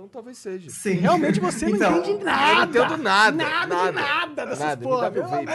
Então 0.01 0.09
talvez 0.09 0.39
seja. 0.39 0.71
Sim. 0.71 0.95
Realmente 0.95 1.39
você 1.41 1.69
não 1.69 1.77
Então, 1.77 1.99
entende 1.99 2.25
nada. 2.25 2.79
não 2.79 2.87
entendo 2.87 3.03
nada. 3.03 3.37
Nada 3.37 3.67
de 3.67 3.93
nada 3.93 4.47
dessas 4.47 4.59
nada. 4.59 4.83
porra, 4.83 5.11
meu 5.11 5.29
vape. 5.29 5.47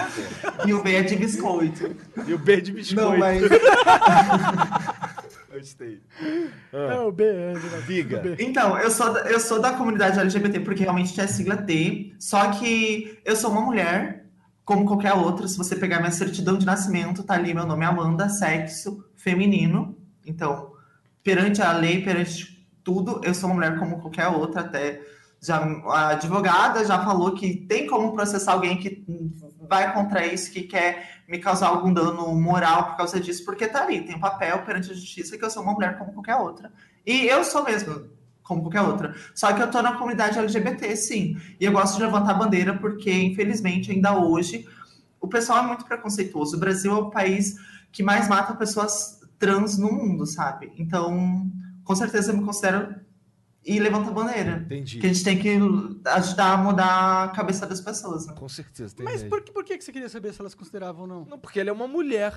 E 0.68 0.74
o 0.74 0.84
B 0.84 0.94
é 0.94 1.02
de 1.02 1.16
biscoito. 1.16 1.96
E 2.28 2.34
o 2.34 2.38
B 2.38 2.62
de 2.62 2.72
biscoito. 2.72 3.10
Não, 3.10 3.18
mas. 3.18 3.42
Gostei. 5.52 6.00
É 6.72 7.00
o 7.00 7.12
B, 7.12 7.24
é, 7.24 7.54
é, 7.54 7.82
Diga. 7.88 8.36
Então, 8.38 8.78
eu 8.78 8.92
sou, 8.92 9.14
da, 9.14 9.22
eu 9.22 9.40
sou 9.40 9.60
da 9.60 9.74
comunidade 9.74 10.20
LGBT 10.20 10.60
porque 10.60 10.84
realmente 10.84 11.20
é 11.20 11.26
sigla 11.26 11.58
T, 11.58 12.14
só 12.20 12.52
que 12.52 13.18
eu 13.26 13.36
sou 13.36 13.50
uma 13.50 13.62
mulher, 13.62 14.28
como 14.64 14.86
qualquer 14.86 15.14
outra. 15.14 15.48
Se 15.48 15.58
você 15.58 15.76
pegar 15.76 16.00
minha 16.00 16.12
certidão 16.12 16.56
de 16.56 16.68
nascimento, 16.68 17.24
tá 17.24 17.34
ali 17.34 17.52
meu 17.52 17.66
nome 17.66 17.84
é 17.84 17.88
Amanda, 17.88 18.30
sexo 18.30 19.04
feminino. 19.16 19.98
Então, 20.24 20.72
perante 21.24 21.64
a 21.64 21.72
lei, 21.72 22.04
perante 22.04 22.55
tudo, 22.86 23.20
eu 23.24 23.34
sou 23.34 23.50
uma 23.50 23.56
mulher 23.56 23.78
como 23.78 24.00
qualquer 24.00 24.28
outra. 24.28 24.62
Até 24.62 25.02
já, 25.42 25.58
a 25.58 26.10
advogada 26.10 26.86
já 26.86 27.04
falou 27.04 27.34
que 27.34 27.58
tem 27.68 27.88
como 27.88 28.14
processar 28.14 28.54
alguém 28.54 28.78
que 28.78 29.04
vai 29.68 29.94
contra 29.94 30.26
isso, 30.26 30.52
que 30.52 30.64
quer 30.64 31.24
me 31.28 31.40
causar 31.40 31.68
algum 31.68 31.92
dano 31.92 32.34
moral 32.36 32.86
por 32.86 32.98
causa 32.98 33.20
disso, 33.20 33.44
porque 33.44 33.68
tá 33.68 33.84
ali, 33.84 34.02
tem 34.06 34.16
um 34.16 34.20
papel 34.20 34.60
perante 34.64 34.92
a 34.92 34.94
justiça 34.94 35.38
que 35.38 35.44
eu 35.44 35.50
sou 35.50 35.64
uma 35.64 35.74
mulher 35.74 35.98
como 35.98 36.14
qualquer 36.14 36.36
outra. 36.36 36.72
E 37.06 37.26
eu 37.26 37.44
sou 37.44 37.64
mesmo 37.64 38.08
como 38.44 38.62
qualquer 38.62 38.82
outra. 38.82 39.16
Só 39.34 39.52
que 39.52 39.62
eu 39.62 39.70
tô 39.70 39.82
na 39.82 39.94
comunidade 39.94 40.38
LGBT, 40.38 40.96
sim. 40.96 41.36
E 41.60 41.66
eu 41.66 41.72
gosto 41.72 41.98
de 41.98 42.04
levantar 42.04 42.32
a 42.32 42.36
bandeira 42.36 42.78
porque, 42.78 43.12
infelizmente, 43.12 43.92
ainda 43.92 44.16
hoje, 44.16 44.68
o 45.20 45.28
pessoal 45.28 45.64
é 45.64 45.68
muito 45.68 45.84
preconceituoso. 45.86 46.56
O 46.56 46.60
Brasil 46.60 46.92
é 46.92 46.96
o 46.96 47.10
país 47.10 47.56
que 47.92 48.04
mais 48.04 48.30
mata 48.30 48.54
pessoas 48.54 49.20
trans 49.40 49.78
no 49.78 49.92
mundo, 49.92 50.26
sabe? 50.28 50.72
Então, 50.78 51.50
com 51.86 51.96
certeza 51.96 52.32
eu 52.34 52.38
me 52.38 52.44
considero 52.44 52.94
e 53.64 53.80
levanta 53.80 54.10
a 54.10 54.14
bandeira. 54.14 54.62
Entendi. 54.66 55.00
Que 55.00 55.06
a 55.08 55.10
gente 55.14 55.24
tem 55.24 55.40
que 55.40 55.58
ajudar 56.06 56.52
a 56.54 56.58
mudar 56.58 57.24
a 57.24 57.28
cabeça 57.30 57.66
das 57.66 57.80
pessoas, 57.80 58.28
né? 58.28 58.34
Com 58.38 58.50
certeza. 58.50 58.94
Tem 58.96 59.06
Mas 59.06 59.24
por, 59.24 59.42
que- 59.42 59.52
por 59.54 59.64
que 59.64 59.78
que 59.78 59.84
você 59.84 59.92
queria 59.92 60.10
saber 60.10 60.34
se 60.34 60.42
elas 60.42 60.54
consideravam 60.54 61.04
ou 61.04 61.08
não? 61.08 61.26
Não, 61.26 61.40
porque 61.40 61.60
ela 61.60 61.70
é 61.70 61.74
uma 61.74 61.88
mulher, 61.88 62.34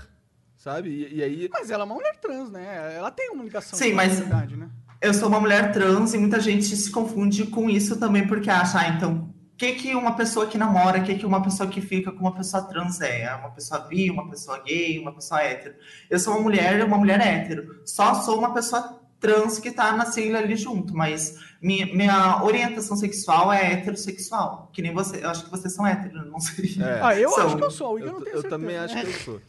sabe? 0.57 0.89
E, 0.91 1.17
e 1.17 1.23
aí. 1.23 1.49
Mas 1.53 1.71
ela 1.71 1.83
é 1.83 1.87
uma 1.87 1.95
mulher 1.97 2.17
trans, 2.21 2.51
né? 2.51 2.95
Ela 2.97 3.11
tem 3.11 3.31
uma 3.31 3.43
ligação 3.45 3.79
Sim, 3.79 3.89
com 3.89 3.93
a 3.93 3.97
mas- 3.97 4.13
sociedade, 4.13 4.57
né? 4.57 4.71
Eu 5.01 5.13
sou 5.15 5.29
uma 5.29 5.39
mulher 5.41 5.71
trans 5.73 6.13
e 6.15 6.19
muita 6.19 6.41
gente 6.41 6.65
se 6.65 6.91
confunde 6.91 7.47
com 7.47 7.71
isso 7.71 8.01
também, 8.01 8.27
porque 8.27 8.51
acha, 8.51 8.81
ah, 8.81 8.89
então, 8.89 9.33
o 9.53 9.57
que, 9.57 9.75
que 9.75 9.95
uma 9.95 10.17
pessoa 10.17 10.47
que 10.49 10.59
namora, 10.59 10.99
o 10.99 11.05
que, 11.05 11.15
que 11.15 11.25
uma 11.27 11.41
pessoa 11.41 11.69
que 11.69 11.81
fica 11.81 12.11
com 12.11 12.19
uma 12.21 12.35
pessoa 12.35 12.65
trans 12.65 13.01
é? 13.01 13.23
É 13.23 13.35
Uma 13.37 13.51
pessoa 13.51 13.81
bi, 13.81 14.11
uma 14.11 14.29
pessoa 14.29 14.59
gay, 14.65 14.99
uma 14.99 15.15
pessoa 15.15 15.41
hétero. 15.41 15.77
Eu 16.11 16.19
sou 16.19 16.33
uma 16.35 16.43
mulher, 16.43 16.83
uma 16.85 16.99
mulher 16.99 17.21
hétero. 17.21 17.81
Só 17.85 18.15
sou 18.23 18.39
uma 18.39 18.53
pessoa 18.53 19.01
trans 19.21 19.59
que 19.59 19.71
tá 19.71 19.97
na 19.97 20.07
sigla 20.07 20.39
ali 20.39 20.57
junto, 20.57 20.95
mas 20.97 21.39
minha, 21.61 21.87
minha 21.87 22.43
orientação 22.45 22.97
sexual 22.97 23.53
é 23.53 23.73
heterossexual. 23.73 24.71
Que 24.73 24.81
nem 24.83 24.95
você, 24.95 25.25
eu 25.25 25.29
acho 25.31 25.45
que 25.45 25.51
vocês 25.51 25.73
são 25.75 25.87
héteros, 25.87 26.27
não 26.31 26.39
sei. 26.41 26.77
É. 26.81 27.01
Ah, 27.03 27.19
eu 27.19 27.31
São. 27.31 27.47
acho 27.47 27.57
que 27.57 27.65
eu 27.65 27.71
sou, 27.71 27.95
o 27.95 27.99
Igor 27.99 28.09
Eu, 28.09 28.15
não 28.15 28.21
tenho 28.23 28.37
eu 28.37 28.43
certeza. 28.43 28.59
também 28.61 28.77
acho 28.77 28.95
que 28.95 29.07
eu 29.07 29.13
sou. 29.25 29.41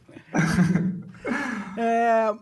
É, 1.78 2.36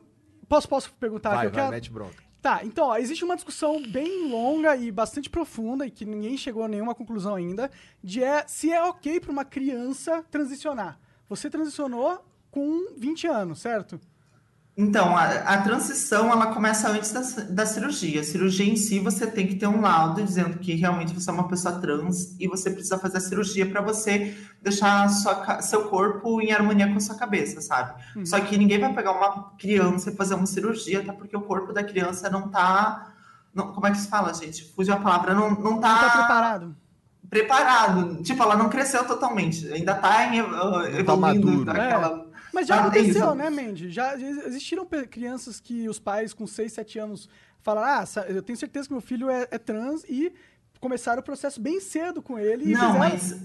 Posso, 0.48 0.68
posso 0.70 0.94
perguntar 0.94 1.36
Vai, 1.36 1.48
aqui? 1.48 1.56
vai, 1.56 1.64
eu 1.64 1.66
quero... 1.66 1.72
mete 1.76 1.92
bronca. 1.92 2.28
Tá, 2.42 2.62
então, 2.64 2.88
ó, 2.88 2.98
existe 2.98 3.26
uma 3.26 3.36
discussão 3.36 3.82
bem 3.90 4.30
longa 4.30 4.76
e 4.78 4.90
bastante 4.92 5.30
profunda 5.30 5.86
e 5.86 5.92
que 5.92 6.06
ninguém 6.06 6.38
chegou 6.38 6.64
a 6.64 6.68
nenhuma 6.68 6.96
conclusão 6.96 7.36
ainda, 7.36 7.70
de 8.02 8.24
é, 8.24 8.46
se 8.48 8.72
é 8.72 8.82
ok 8.82 9.20
para 9.20 9.32
uma 9.32 9.44
criança 9.44 10.24
transicionar. 10.32 10.98
Você 11.28 11.50
transicionou 11.50 12.24
com 12.50 12.94
20 12.96 13.28
anos, 13.28 13.60
certo? 13.60 14.00
Então, 14.80 15.18
a, 15.18 15.24
a 15.26 15.62
transição 15.64 16.32
ela 16.32 16.54
começa 16.54 16.88
antes 16.88 17.12
da, 17.12 17.22
da 17.50 17.66
cirurgia. 17.66 18.22
A 18.22 18.24
cirurgia 18.24 18.72
em 18.72 18.76
si, 18.76 19.00
você 19.00 19.26
tem 19.26 19.48
que 19.48 19.56
ter 19.56 19.66
um 19.66 19.82
laudo 19.82 20.22
dizendo 20.24 20.60
que 20.60 20.76
realmente 20.76 21.16
você 21.16 21.32
é 21.32 21.34
uma 21.34 21.48
pessoa 21.48 21.80
trans 21.80 22.36
e 22.40 22.48
você 22.48 22.70
precisa 22.70 23.00
fazer 23.00 23.18
a 23.18 23.22
cirurgia 23.22 23.66
para 23.66 23.82
você 23.82 24.38
deixar 24.62 25.10
sua 25.10 25.62
seu 25.64 25.86
corpo 25.90 26.40
em 26.40 26.52
harmonia 26.52 26.88
com 26.90 26.98
a 26.98 27.00
sua 27.00 27.16
cabeça, 27.16 27.60
sabe? 27.60 28.00
Só 28.24 28.40
que 28.40 28.56
ninguém 28.56 28.80
vai 28.80 28.94
pegar 28.94 29.14
uma 29.14 29.50
criança 29.58 30.12
e 30.12 30.16
fazer 30.16 30.36
uma 30.36 30.46
cirurgia, 30.46 31.00
até 31.00 31.12
porque 31.12 31.36
o 31.36 31.42
corpo 31.42 31.74
da 31.74 31.84
criança 31.84 32.30
não 32.30 32.48
tá. 32.48 33.14
não- 33.56 33.74
como 33.74 33.88
é 33.88 33.92
que 33.92 33.98
se 33.98 34.08
fala, 34.08 34.32
gente? 34.32 34.72
Fugiu 34.76 34.94
a 34.94 34.98
palavra. 34.98 35.34
Não, 35.34 35.50
não 35.60 35.80
tá, 35.80 35.90
Não 35.90 36.00
tá 36.02 36.10
preparado? 36.20 36.76
preparado. 37.28 38.22
Tipo, 38.24 38.44
ela 38.44 38.56
não 38.56 38.70
cresceu 38.70 39.04
totalmente. 39.06 39.68
Ainda 39.74 39.96
tá 39.96 40.24
em, 40.34 40.38
evoluindo 41.00 41.48
maduro. 41.48 41.66
daquela. 41.66 42.27
Mas 42.58 42.66
já 42.68 42.76
Ah, 42.78 42.80
aconteceu, 42.88 43.36
né, 43.36 43.52
Mandy? 43.52 43.92
Já 43.92 44.18
já 44.18 44.28
existiram 44.48 44.84
crianças 45.10 45.60
que 45.60 45.88
os 45.88 46.00
pais 46.00 46.34
com 46.34 46.48
6, 46.48 46.74
7 46.74 46.98
anos 46.98 47.30
falaram: 47.62 48.04
Ah, 48.04 48.24
eu 48.28 48.42
tenho 48.42 48.58
certeza 48.58 48.88
que 48.88 48.94
meu 48.96 49.02
filho 49.02 49.30
é, 49.30 49.48
é 49.52 49.60
trans 49.60 50.04
e 50.10 50.34
começaram 50.80 51.20
o 51.20 51.24
processo 51.24 51.62
bem 51.62 51.80
cedo 51.80 52.20
com 52.20 52.40
ele 52.40 52.66
Não, 52.74 52.98
mas 52.98 53.38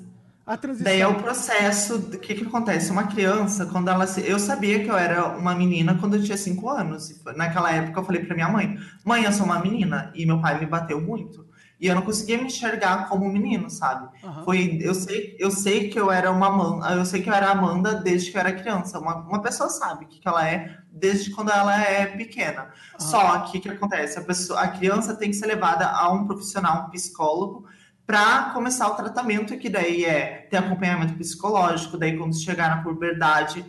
a 0.47 0.57
transição. 0.57 0.85
Daí 0.91 1.03
é 1.03 1.07
o 1.07 1.17
processo. 1.17 1.97
O 1.97 2.19
que, 2.19 2.35
que 2.37 2.45
acontece? 2.47 2.91
Uma 2.91 3.07
criança, 3.07 3.67
quando 3.67 3.91
ela 3.91 4.07
se. 4.07 4.27
Eu 4.27 4.39
sabia 4.39 4.83
que 4.83 4.91
eu 4.91 4.97
era 4.97 5.29
uma 5.37 5.55
menina 5.55 5.95
quando 5.99 6.17
eu 6.17 6.23
tinha 6.23 6.39
cinco 6.39 6.71
anos. 6.71 7.11
Foi- 7.23 7.35
Naquela 7.35 7.71
época 7.71 8.01
eu 8.01 8.05
falei 8.05 8.25
pra 8.25 8.35
minha 8.35 8.49
mãe: 8.49 8.79
Mãe, 9.05 9.25
eu 9.25 9.33
sou 9.33 9.45
uma 9.45 9.61
menina. 9.61 10.11
E 10.15 10.25
meu 10.25 10.41
pai 10.41 10.59
me 10.59 10.65
bateu 10.65 11.03
muito. 11.03 11.47
E 11.83 11.89
eu 11.89 11.97
não 11.97 12.03
conseguia 12.03 12.39
me 12.39 12.45
enxergar 12.45 13.09
como 13.09 13.27
um 13.27 13.33
menino, 13.33 13.69
sabe? 13.69 14.09
Aham. 14.23 14.45
Foi, 14.45 14.79
eu 14.81 14.95
sei, 14.95 15.35
eu 15.37 15.51
sei 15.51 15.89
que 15.89 15.99
eu 15.99 16.13
era 16.13 16.31
uma 16.31 16.47
Amanda, 16.47 16.95
eu 16.95 17.05
sei 17.05 17.21
que 17.21 17.29
eu 17.29 17.35
era 17.35 17.51
Amanda 17.51 17.97
desde 17.97 18.31
que 18.31 18.37
eu 18.37 18.41
era 18.41 18.53
criança. 18.53 19.01
Uma, 19.01 19.17
uma 19.17 19.43
pessoa 19.43 19.69
sabe 19.69 20.05
o 20.05 20.09
que, 20.09 20.21
que 20.21 20.29
ela 20.29 20.49
é 20.49 20.79
desde 20.93 21.33
quando 21.33 21.51
ela 21.51 21.77
é 21.83 22.07
pequena. 22.07 22.69
Só 22.97 23.41
que 23.41 23.59
o 23.59 23.61
que 23.61 23.69
acontece? 23.69 24.17
A, 24.17 24.23
pessoa, 24.23 24.61
a 24.61 24.69
criança 24.69 25.17
tem 25.17 25.31
que 25.31 25.35
ser 25.35 25.47
levada 25.47 25.89
a 25.89 26.13
um 26.13 26.25
profissional, 26.25 26.87
um 26.87 26.91
psicólogo, 26.91 27.67
para 28.07 28.51
começar 28.51 28.87
o 28.87 28.95
tratamento, 28.95 29.59
que 29.59 29.69
daí 29.69 30.05
é 30.05 30.47
ter 30.49 30.59
acompanhamento 30.59 31.15
psicológico, 31.15 31.99
daí 31.99 32.17
quando 32.17 32.41
chegar 32.41 32.77
na 32.77 32.85
puberdade, 32.85 33.65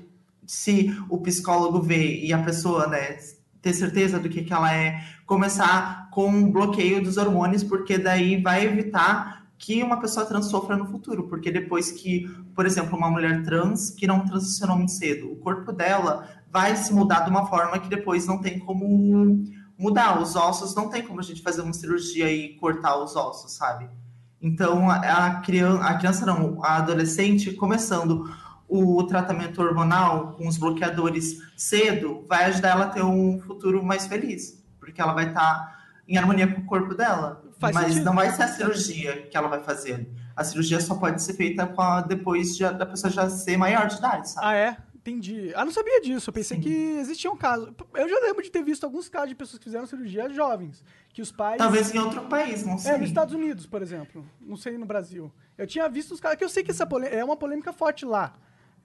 se 0.45 0.95
o 1.09 1.19
psicólogo 1.19 1.81
vê 1.81 2.19
e 2.19 2.31
a 2.31 2.43
pessoa, 2.43 2.85
né, 2.85 3.17
ter 3.63 3.73
certeza 3.73 4.19
do 4.19 4.29
que, 4.29 4.43
que 4.43 4.53
ela 4.53 4.71
é, 4.75 5.01
começar 5.25 6.09
com 6.11 6.27
um 6.27 6.51
bloqueio 6.51 7.01
dos 7.01 7.15
hormônios, 7.15 7.63
porque 7.63 7.97
daí 7.97 8.39
vai 8.39 8.65
evitar 8.65 9.45
que 9.57 9.81
uma 9.81 9.97
pessoa 9.97 10.25
trans 10.25 10.47
sofra 10.47 10.75
no 10.75 10.85
futuro, 10.85 11.29
porque 11.29 11.49
depois 11.49 11.89
que, 11.89 12.27
por 12.53 12.65
exemplo, 12.65 12.97
uma 12.97 13.09
mulher 13.09 13.41
trans 13.43 13.89
que 13.89 14.05
não 14.05 14.25
transicionou 14.25 14.75
muito 14.75 14.91
cedo, 14.91 15.31
o 15.31 15.37
corpo 15.37 15.71
dela 15.71 16.27
vai 16.51 16.75
se 16.75 16.93
mudar 16.93 17.21
de 17.21 17.29
uma 17.29 17.45
forma 17.45 17.79
que 17.79 17.89
depois 17.89 18.27
não 18.27 18.39
tem 18.39 18.59
como 18.59 18.85
mudar. 19.79 20.21
Os 20.21 20.35
ossos 20.35 20.75
não 20.75 20.89
tem 20.89 21.01
como 21.01 21.21
a 21.21 21.23
gente 21.23 21.41
fazer 21.41 21.61
uma 21.61 21.71
cirurgia 21.71 22.29
e 22.29 22.55
cortar 22.55 22.97
os 22.97 23.15
ossos, 23.15 23.53
sabe? 23.53 23.89
Então, 24.41 24.91
a, 24.91 25.35
criança, 25.35 25.83
a 25.85 25.97
criança 25.97 26.25
não, 26.25 26.61
a 26.61 26.75
adolescente, 26.75 27.53
começando 27.53 28.29
o 28.67 29.03
tratamento 29.03 29.61
hormonal 29.61 30.33
com 30.33 30.47
os 30.47 30.57
bloqueadores 30.57 31.37
cedo, 31.55 32.25
vai 32.27 32.45
ajudar 32.45 32.69
ela 32.69 32.85
a 32.85 32.89
ter 32.89 33.03
um 33.03 33.39
futuro 33.39 33.83
mais 33.83 34.07
feliz, 34.07 34.63
porque 34.79 35.01
ela 35.01 35.13
vai 35.13 35.27
estar 35.27 35.83
em 36.07 36.17
harmonia 36.17 36.47
com 36.47 36.61
o 36.61 36.65
corpo 36.65 36.93
dela. 36.93 37.43
Faz 37.59 37.73
Mas 37.75 37.85
sentido. 37.87 38.05
não 38.05 38.15
vai 38.15 38.29
ser 38.31 38.43
a 38.43 38.47
cirurgia 38.47 39.21
que 39.27 39.37
ela 39.37 39.47
vai 39.47 39.61
fazer. 39.63 40.09
A 40.35 40.43
cirurgia 40.43 40.79
só 40.81 40.95
pode 40.95 41.21
ser 41.21 41.33
feita 41.33 41.65
com 41.67 41.81
a- 41.81 42.01
depois 42.01 42.57
de, 42.57 42.65
a- 42.65 42.71
da 42.71 42.85
pessoa 42.85 43.11
já 43.11 43.29
ser 43.29 43.55
maior 43.57 43.87
de 43.87 43.97
idade, 43.97 44.29
sabe? 44.31 44.47
Ah, 44.47 44.53
é? 44.55 44.77
Entendi. 44.95 45.51
Ah, 45.55 45.65
não 45.65 45.71
sabia 45.71 45.99
disso. 46.01 46.29
Eu 46.29 46.33
pensei 46.33 46.57
Sim. 46.57 46.63
que 46.63 46.69
existia 46.99 47.29
um 47.29 47.35
caso. 47.35 47.75
Eu 47.93 48.07
já 48.09 48.19
lembro 48.21 48.41
de 48.41 48.49
ter 48.49 48.63
visto 48.63 48.85
alguns 48.85 49.09
casos 49.09 49.29
de 49.29 49.35
pessoas 49.35 49.59
que 49.59 49.65
fizeram 49.65 49.85
cirurgia 49.85 50.29
jovens. 50.29 50.81
Que 51.13 51.21
os 51.21 51.29
pais. 51.31 51.57
Talvez 51.57 51.93
em 51.93 51.99
outro 51.99 52.21
país, 52.23 52.65
não 52.65 52.77
sei. 52.77 52.93
É, 52.93 52.97
nos 52.97 53.09
Estados 53.09 53.33
Unidos, 53.33 53.65
por 53.65 53.81
exemplo. 53.81 54.25
Não 54.41 54.55
sei 54.55 54.77
no 54.77 54.85
Brasil. 54.85 55.29
Eu 55.57 55.67
tinha 55.67 55.87
visto 55.89 56.13
os 56.13 56.21
caras. 56.21 56.37
Que 56.37 56.43
eu 56.45 56.49
sei 56.49 56.63
que 56.63 56.71
essa 56.71 56.87
é 57.11 57.23
uma 57.23 57.35
polêmica 57.35 57.71
forte 57.73 58.05
lá. 58.05 58.33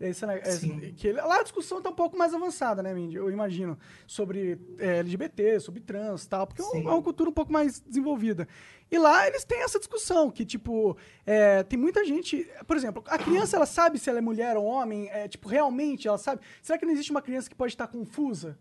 Esse, 0.01 0.25
Sim. 0.59 0.79
que 0.97 1.13
lá 1.13 1.41
a 1.41 1.43
discussão 1.43 1.83
tá 1.83 1.91
um 1.91 1.95
pouco 1.95 2.17
mais 2.17 2.33
avançada, 2.33 2.83
né, 2.83 2.95
Mindy? 2.95 3.17
Eu 3.17 3.31
imagino. 3.31 3.77
Sobre 4.07 4.57
é, 4.79 4.99
LGBT, 4.99 5.59
sobre 5.59 5.81
trans 5.81 6.25
e 6.25 6.29
tal. 6.29 6.47
Porque 6.47 6.63
é 6.63 6.65
um- 6.65 6.71
Sim. 6.71 6.87
é 6.87 6.91
uma 6.91 7.03
cultura 7.03 7.29
um 7.29 7.33
pouco 7.33 7.53
mais 7.53 7.81
desenvolvida. 7.81 8.47
E 8.91 8.99
lá 8.99 9.27
eles 9.27 9.45
têm 9.45 9.63
essa 9.63 9.79
discussão, 9.79 10.31
que, 10.31 10.45
tipo, 10.45 10.97
é, 11.27 11.63
tem 11.65 11.79
muita 11.79 12.05
gente. 12.05 12.49
Por 12.67 12.77
exemplo, 12.77 13.03
a 13.07 13.19
criança 13.19 13.57
ela 13.57 13.67
sabe 13.67 13.99
se 13.99 14.09
ela 14.09 14.19
é 14.19 14.23
mulher 14.23 14.57
ou 14.57 14.65
homem? 14.65 15.09
É, 15.11 15.27
tipo, 15.27 15.49
realmente 15.49 16.07
ela 16.07 16.17
sabe? 16.17 16.41
Será 16.63 16.79
que 16.79 16.87
não 16.87 16.93
existe 16.93 17.11
uma 17.11 17.21
criança 17.21 17.51
que 17.51 17.57
pode 17.57 17.73
estar 17.73 17.87
confusa 17.89 18.57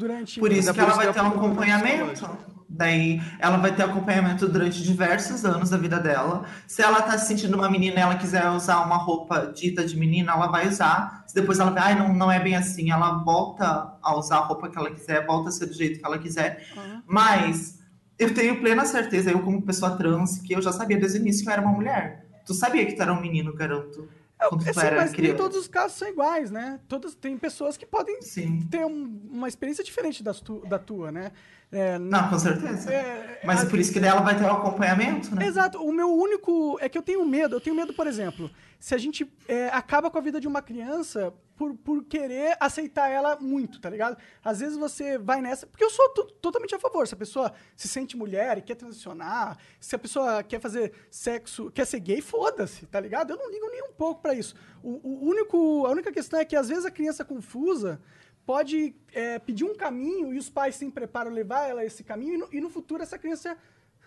durante. 0.00 0.40
Por 0.40 0.50
isso 0.50 0.72
que 0.72 0.80
ela 0.80 0.94
vai 0.94 1.12
ter 1.12 1.20
um 1.20 1.28
acompanhamento. 1.28 2.28
Daí 2.72 3.20
ela 3.40 3.58
vai 3.58 3.74
ter 3.74 3.82
acompanhamento 3.82 4.48
durante 4.48 4.82
diversos 4.82 5.44
anos 5.44 5.70
da 5.70 5.76
vida 5.76 5.98
dela. 5.98 6.44
Se 6.66 6.80
ela 6.80 7.02
tá 7.02 7.18
se 7.18 7.26
sentindo 7.26 7.56
uma 7.56 7.68
menina 7.68 7.96
e 7.98 8.00
ela 8.00 8.14
quiser 8.14 8.48
usar 8.50 8.80
uma 8.86 8.96
roupa 8.96 9.52
dita 9.54 9.84
de 9.84 9.96
menina, 9.98 10.32
ela 10.32 10.46
vai 10.46 10.68
usar. 10.68 11.24
Se 11.26 11.34
depois 11.34 11.58
ela 11.58 11.72
vê, 11.72 11.80
ai, 11.80 11.98
não, 11.98 12.14
não 12.14 12.30
é 12.30 12.38
bem 12.38 12.56
assim, 12.56 12.90
ela 12.90 13.18
volta 13.24 13.98
a 14.00 14.16
usar 14.16 14.36
a 14.36 14.44
roupa 14.46 14.68
que 14.68 14.78
ela 14.78 14.90
quiser, 14.90 15.26
volta 15.26 15.48
a 15.48 15.52
ser 15.52 15.66
do 15.66 15.74
jeito 15.74 15.98
que 15.98 16.06
ela 16.06 16.18
quiser. 16.18 16.64
Aham. 16.76 17.02
Mas 17.06 17.80
eu 18.18 18.32
tenho 18.32 18.60
plena 18.60 18.84
certeza, 18.84 19.30
eu 19.30 19.40
como 19.40 19.62
pessoa 19.62 19.96
trans, 19.96 20.38
que 20.38 20.54
eu 20.54 20.62
já 20.62 20.72
sabia 20.72 20.98
desde 20.98 21.18
o 21.18 21.20
início 21.20 21.42
que 21.42 21.48
eu 21.48 21.52
era 21.52 21.62
uma 21.62 21.72
mulher. 21.72 22.24
Tu 22.46 22.54
sabia 22.54 22.86
que 22.86 22.94
tu 22.94 23.02
era 23.02 23.12
um 23.12 23.20
menino, 23.20 23.52
garoto? 23.52 24.08
É, 24.40 24.48
tu 24.48 24.60
sim, 24.62 24.70
mas 24.74 24.92
nem 25.10 25.12
criança. 25.12 25.36
todos 25.36 25.56
os 25.58 25.68
casos 25.68 25.98
são 25.98 26.08
iguais, 26.08 26.50
né? 26.50 26.80
Todos, 26.88 27.14
tem 27.14 27.36
pessoas 27.36 27.76
que 27.76 27.84
podem 27.86 28.20
Sim. 28.22 28.66
ter 28.70 28.84
um- 28.86 29.20
uma 29.30 29.46
experiência 29.48 29.84
diferente 29.84 30.22
das 30.22 30.40
tu- 30.40 30.62
da 30.68 30.78
tua, 30.78 31.12
né? 31.12 31.32
É, 31.72 31.98
Não, 31.98 32.28
com 32.28 32.38
certeza. 32.38 32.92
é, 32.92 33.40
Mas 33.44 33.62
a- 33.62 33.66
por 33.66 33.78
isso 33.78 33.92
que 33.92 34.00
dela 34.00 34.20
vai 34.22 34.36
ter 34.36 34.42
o 34.44 34.50
acompanhamento, 34.50 35.34
né? 35.36 35.46
Exato. 35.46 35.78
O 35.78 35.92
meu 35.92 36.08
único. 36.12 36.76
É 36.80 36.88
que 36.88 36.98
eu 36.98 37.02
tenho 37.02 37.24
medo. 37.24 37.54
Eu 37.56 37.60
tenho 37.60 37.76
medo, 37.76 37.92
por 37.94 38.06
exemplo, 38.08 38.50
se 38.78 38.94
a 38.94 38.98
gente 38.98 39.30
é, 39.46 39.68
acaba 39.68 40.10
com 40.10 40.18
a 40.18 40.20
vida 40.20 40.40
de 40.40 40.48
uma 40.48 40.62
criança 40.62 41.32
por, 41.60 41.74
por 41.74 42.04
querer 42.04 42.56
aceitar 42.58 43.10
ela 43.10 43.38
muito, 43.38 43.78
tá 43.82 43.90
ligado? 43.90 44.16
Às 44.42 44.60
vezes 44.60 44.78
você 44.78 45.18
vai 45.18 45.42
nessa. 45.42 45.66
Porque 45.66 45.84
eu 45.84 45.90
sou 45.90 46.08
to- 46.08 46.32
totalmente 46.40 46.74
a 46.74 46.78
favor. 46.78 47.06
Se 47.06 47.12
a 47.12 47.18
pessoa 47.18 47.52
se 47.76 47.86
sente 47.86 48.16
mulher 48.16 48.56
e 48.56 48.62
quer 48.62 48.76
transicionar, 48.76 49.58
se 49.78 49.94
a 49.94 49.98
pessoa 49.98 50.42
quer 50.42 50.58
fazer 50.58 50.90
sexo, 51.10 51.70
quer 51.70 51.84
ser 51.86 52.00
gay, 52.00 52.22
foda-se, 52.22 52.86
tá 52.86 52.98
ligado? 52.98 53.34
Eu 53.34 53.36
não 53.36 53.50
ligo 53.50 53.66
nem 53.70 53.82
um 53.82 53.92
pouco 53.92 54.22
pra 54.22 54.32
isso. 54.32 54.54
O, 54.82 55.06
o 55.06 55.28
único, 55.28 55.84
a 55.84 55.90
única 55.90 56.10
questão 56.10 56.40
é 56.40 56.46
que 56.46 56.56
às 56.56 56.70
vezes 56.70 56.86
a 56.86 56.90
criança 56.90 57.26
confusa 57.26 58.00
pode 58.46 58.96
é, 59.12 59.38
pedir 59.38 59.64
um 59.64 59.74
caminho 59.76 60.32
e 60.32 60.38
os 60.38 60.48
pais 60.48 60.76
se 60.76 60.90
preparam 60.90 61.30
a 61.30 61.34
levar 61.34 61.68
ela 61.68 61.82
a 61.82 61.84
esse 61.84 62.02
caminho 62.02 62.32
e 62.32 62.38
no, 62.38 62.48
e 62.52 62.58
no 62.62 62.70
futuro 62.70 63.02
essa 63.02 63.18
criança 63.18 63.54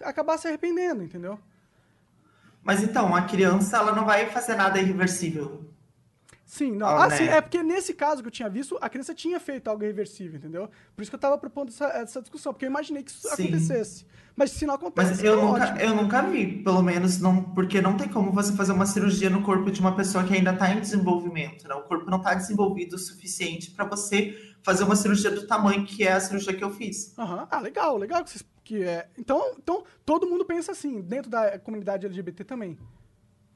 acabar 0.02 0.40
se 0.40 0.48
arrependendo, 0.48 1.04
entendeu? 1.04 1.38
Mas 2.64 2.82
então, 2.82 3.16
a 3.16 3.22
criança 3.22 3.78
ela 3.78 3.94
não 3.94 4.06
vai 4.06 4.26
fazer 4.32 4.56
nada 4.56 4.80
irreversível. 4.80 5.72
Sim, 6.54 6.74
não. 6.74 6.86
Ah, 6.88 7.06
Ah, 7.06 7.08
né? 7.10 7.18
sim, 7.18 7.24
é 7.24 7.42
porque 7.42 7.64
nesse 7.64 7.96
caso 7.96 8.22
que 8.22 8.28
eu 8.28 8.32
tinha 8.32 8.48
visto, 8.48 8.78
a 8.80 8.88
criança 8.88 9.12
tinha 9.16 9.40
feito 9.40 9.68
algo 9.70 9.84
irreversível, 9.84 10.38
entendeu? 10.38 10.70
Por 10.96 11.02
isso 11.02 11.10
que 11.10 11.16
eu 11.16 11.20
tava 11.20 11.36
propondo 11.36 11.70
essa, 11.70 11.86
essa 11.88 12.22
discussão, 12.22 12.54
porque 12.54 12.66
eu 12.66 12.70
imaginei 12.70 13.02
que 13.02 13.10
isso 13.10 13.28
Sim. 13.28 13.46
acontecesse. 13.46 14.06
Mas 14.36 14.52
se 14.52 14.64
não 14.68 14.76
acontece, 14.76 15.10
Mas 15.14 15.24
eu 15.24 15.36
tá 15.36 15.42
nunca, 15.42 15.64
ótimo. 15.64 15.80
eu 15.80 15.96
nunca 15.96 16.22
vi, 16.22 16.64
pelo 16.64 16.84
menos 16.84 17.20
não, 17.20 17.42
porque 17.56 17.82
não 17.82 17.98
tem 17.98 18.08
como 18.08 18.32
você 18.32 18.54
fazer 18.54 18.72
uma 18.72 18.86
cirurgia 18.86 19.32
no 19.32 19.42
corpo 19.42 19.72
de 19.72 19.80
uma 19.82 19.96
pessoa 19.96 20.24
que 20.24 20.32
ainda 20.36 20.52
está 20.54 20.70
em 20.72 20.80
desenvolvimento, 20.80 21.68
né? 21.68 21.74
O 21.74 21.82
corpo 21.84 22.08
não 22.08 22.20
está 22.20 22.36
desenvolvido 22.36 22.98
o 22.98 23.00
suficiente 23.00 23.72
para 23.72 23.86
você 23.86 24.38
fazer 24.62 24.84
uma 24.84 24.96
cirurgia 24.96 25.32
do 25.32 25.48
tamanho 25.48 25.84
que 25.88 26.04
é 26.04 26.12
a 26.14 26.20
cirurgia 26.20 26.54
que 26.54 26.64
eu 26.64 26.70
fiz. 26.70 27.18
Aham. 27.18 27.48
Ah, 27.50 27.60
legal, 27.60 27.98
legal 27.98 28.24
que 28.24 28.30
vocês 28.30 28.44
Que 28.64 28.84
é, 28.84 29.10
então, 29.18 29.42
então, 29.58 29.84
todo 30.06 30.28
mundo 30.28 30.46
pensa 30.46 30.72
assim, 30.72 31.02
dentro 31.02 31.30
da 31.32 31.58
comunidade 31.58 32.06
LGBT 32.06 32.44
também. 32.44 32.78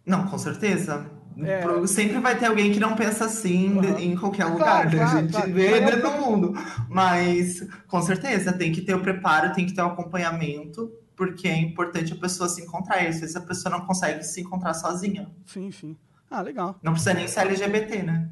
Não, 0.07 0.25
com 0.27 0.37
certeza. 0.37 1.05
É. 1.39 1.85
Sempre 1.85 2.17
vai 2.19 2.35
ter 2.35 2.47
alguém 2.47 2.71
que 2.71 2.79
não 2.79 2.95
pensa 2.95 3.25
assim 3.25 3.77
Aham. 3.77 3.99
em 3.99 4.15
qualquer 4.15 4.43
Claro, 4.45 4.53
lugar, 4.57 4.85
né? 4.85 4.91
claro, 4.97 5.17
a 5.17 5.21
gente 5.21 5.31
claro. 5.33 5.53
vê 5.53 5.67
é 5.67 5.79
né, 5.81 5.95
um- 5.95 6.01
no 6.01 6.11
mundo. 6.25 6.53
Mas, 6.89 7.67
com 7.87 8.01
certeza, 8.01 8.51
tem 8.53 8.71
que 8.71 8.81
ter 8.81 8.95
o 8.95 9.01
preparo, 9.01 9.53
tem 9.53 9.65
que 9.65 9.73
ter 9.75 9.81
o 9.83 9.85
acompanhamento, 9.85 10.91
porque 11.15 11.47
é 11.47 11.55
importante 11.57 12.13
a 12.13 12.15
pessoa 12.15 12.49
se 12.49 12.61
encontrar. 12.63 13.03
E 13.03 13.07
às 13.07 13.19
vezes 13.19 13.35
a 13.35 13.41
pessoa 13.41 13.77
não 13.77 13.85
consegue 13.85 14.23
se 14.23 14.41
encontrar 14.41 14.73
sozinha. 14.73 15.29
Sim, 15.45 15.69
sim. 15.69 15.95
Ah, 16.31 16.41
legal. 16.41 16.79
Não 16.81 16.93
precisa 16.93 17.13
nem 17.13 17.27
ser 17.27 17.41
LGBT, 17.41 18.01
né? 18.01 18.29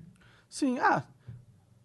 Sim, 0.50 0.80
ah. 0.80 1.04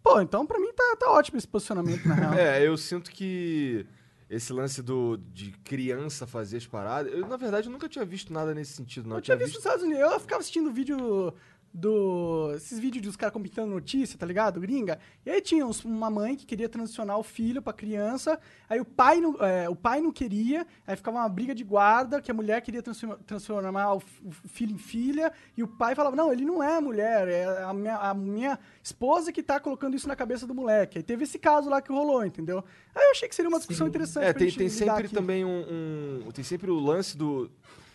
Pô, 0.03 0.21
então 0.23 0.47
pra 0.47 0.59
mim 0.59 0.73
tá, 0.75 0.97
tá 0.99 1.11
ótimo 1.11 1.37
esse 1.37 1.47
posicionamento, 1.47 2.07
na 2.09 2.15
real. 2.15 2.33
É, 2.39 2.67
eu 2.67 2.77
sinto 2.79 3.11
que 3.11 3.85
esse 4.31 4.53
lance 4.53 4.81
do, 4.81 5.17
de 5.17 5.51
criança 5.65 6.25
fazer 6.25 6.59
as 6.59 6.67
paradas. 6.67 7.13
Eu, 7.13 7.27
na 7.27 7.37
verdade, 7.37 7.67
eu 7.67 7.73
nunca 7.73 7.89
tinha 7.89 8.05
visto 8.05 8.33
nada 8.33 8.55
nesse 8.55 8.73
sentido, 8.75 9.09
não. 9.09 9.17
Eu 9.17 9.23
tinha 9.23 9.37
visto 9.37 9.55
nos 9.55 9.65
Estados 9.65 9.85
Unidos, 9.85 10.01
eu 10.01 10.21
ficava 10.21 10.41
assistindo 10.41 10.73
vídeo 10.73 11.35
do. 11.73 12.53
Esses 12.57 12.79
vídeos 12.79 13.05
dos 13.05 13.17
caras 13.17 13.33
comentando 13.33 13.71
notícia, 13.71 14.19
tá 14.19 14.27
ligado? 14.27 14.61
Gringa. 14.61 14.99
E 15.25 15.31
aí 15.31 15.41
tinha 15.41 15.65
uns- 15.67 15.85
uma 15.85 16.11
mãe 16.11 16.35
que 16.37 16.45
queria 16.45 16.69
transicionar 16.69 17.19
o 17.19 17.23
filho 17.23 17.63
pra 17.63 17.73
criança. 17.73 18.39
Aí 18.69 18.81
o 18.81 18.85
pai 18.85 19.21
não, 19.21 19.37
é, 19.45 19.69
o 19.69 19.77
pai 19.77 20.01
não 20.01 20.11
queria. 20.13 20.67
Aí 20.87 20.97
ficava 20.97 21.19
uma 21.19 21.29
briga 21.29 21.55
de 21.55 21.63
guarda, 21.65 22.21
que 22.21 22.31
a 22.31 22.35
mulher 22.35 22.61
queria 22.61 22.83
transforma- 22.83 23.19
transformar 23.27 23.95
o, 23.95 24.01
fi- 24.01 24.23
o 24.27 24.49
filho 24.49 24.75
em 24.75 24.79
filha. 24.79 25.33
E 25.57 25.63
o 25.63 25.69
pai 25.69 25.95
falava: 25.95 26.17
Não, 26.17 26.33
ele 26.33 26.45
não 26.45 26.63
é 26.63 26.81
mulher, 26.81 27.29
é 27.29 27.63
a 27.63 27.73
minha, 27.73 27.97
a 27.97 28.15
minha 28.15 28.59
esposa 28.83 29.33
que 29.33 29.43
tá 29.43 29.61
colocando 29.61 29.95
isso 29.97 30.09
na 30.09 30.17
cabeça 30.17 30.47
do 30.47 30.55
moleque. 30.55 30.99
Aí 30.99 31.03
teve 31.05 31.25
esse 31.25 31.39
caso 31.39 31.71
lá 31.71 31.81
que 31.81 31.93
rolou, 31.93 32.25
entendeu? 32.25 32.65
Aí 32.95 33.05
eu 33.05 33.11
achei 33.13 33.29
que 33.29 33.35
seria 33.35 33.49
uma 33.49 33.59
discussão 33.59 33.87
interessante 33.87 34.25
É, 34.25 34.33
tem, 34.33 34.51
tem 34.51 34.69
sempre 34.69 35.07
aqui. 35.07 35.15
também 35.15 35.45
um, 35.45 36.25
um- 36.27 36.31
Tem 36.33 36.45
sempre 36.45 36.71
o 36.71 36.79
lance 36.79 37.17
do. 37.17 37.51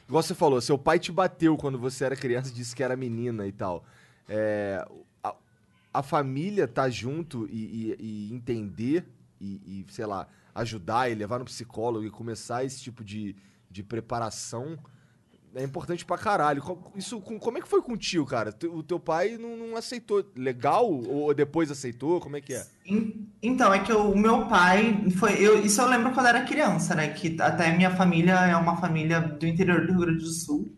Igual 0.07 0.21
você 0.21 0.35
falou, 0.35 0.61
seu 0.61 0.77
pai 0.77 0.99
te 0.99 1.11
bateu 1.11 1.57
quando 1.57 1.79
você 1.79 2.05
era 2.05 2.15
criança 2.15 2.51
disse 2.53 2.75
que 2.75 2.83
era 2.83 2.95
menina 2.95 3.47
e 3.47 3.51
tal. 3.51 3.83
É, 4.29 4.85
a, 5.23 5.35
a 5.93 6.03
família 6.03 6.67
tá 6.67 6.89
junto 6.89 7.47
e, 7.51 7.95
e- 7.99 8.29
e 8.29 8.33
entender 8.33 9.05
e, 9.41 9.45
e, 9.65 9.85
sei 9.91 10.05
lá, 10.05 10.27
ajudar 10.53 11.09
e 11.11 11.15
levar 11.15 11.39
no 11.39 11.45
psicólogo 11.45 12.05
e 12.05 12.11
começar 12.11 12.63
esse 12.63 12.81
tipo 12.81 13.03
de, 13.03 13.35
de 13.69 13.83
preparação 13.83 14.77
é 15.55 15.63
importante 15.63 16.05
pra 16.05 16.17
caralho. 16.17 16.61
Isso, 16.95 17.19
com- 17.21 17.39
como 17.39 17.57
é 17.57 17.61
que 17.61 17.67
foi 17.67 17.81
contigo, 17.81 18.25
cara? 18.25 18.53
O 18.71 18.83
teu 18.83 18.99
pai 18.99 19.37
não, 19.37 19.55
não 19.55 19.77
aceitou. 19.77 20.23
Legal? 20.35 20.85
Ou 20.91 21.33
depois 21.33 21.71
aceitou? 21.71 22.19
Como 22.19 22.35
é 22.37 22.41
que 22.41 22.53
é? 22.53 22.65
En- 22.85 23.27
Então, 23.41 23.73
é 23.73 23.79
que 23.79 23.91
o 23.93 24.15
meu 24.15 24.47
pai 24.47 25.05
foi. 25.17 25.33
Eu, 25.43 25.63
isso 25.63 25.79
eu 25.81 25.87
lembro 25.87 26.11
quando 26.13 26.27
era 26.27 26.41
criança, 26.43 26.93
né? 26.93 27.07
Que 27.09 27.35
até 27.41 27.75
minha 27.75 27.91
família 27.95 28.33
é 28.33 28.55
uma 28.55 28.77
família 28.77 29.19
do 29.21 29.47
interior 29.47 29.81
do 29.87 29.93
Rio 29.93 30.01
Grande 30.01 30.19
do 30.23 30.29
Sul. 30.31 30.71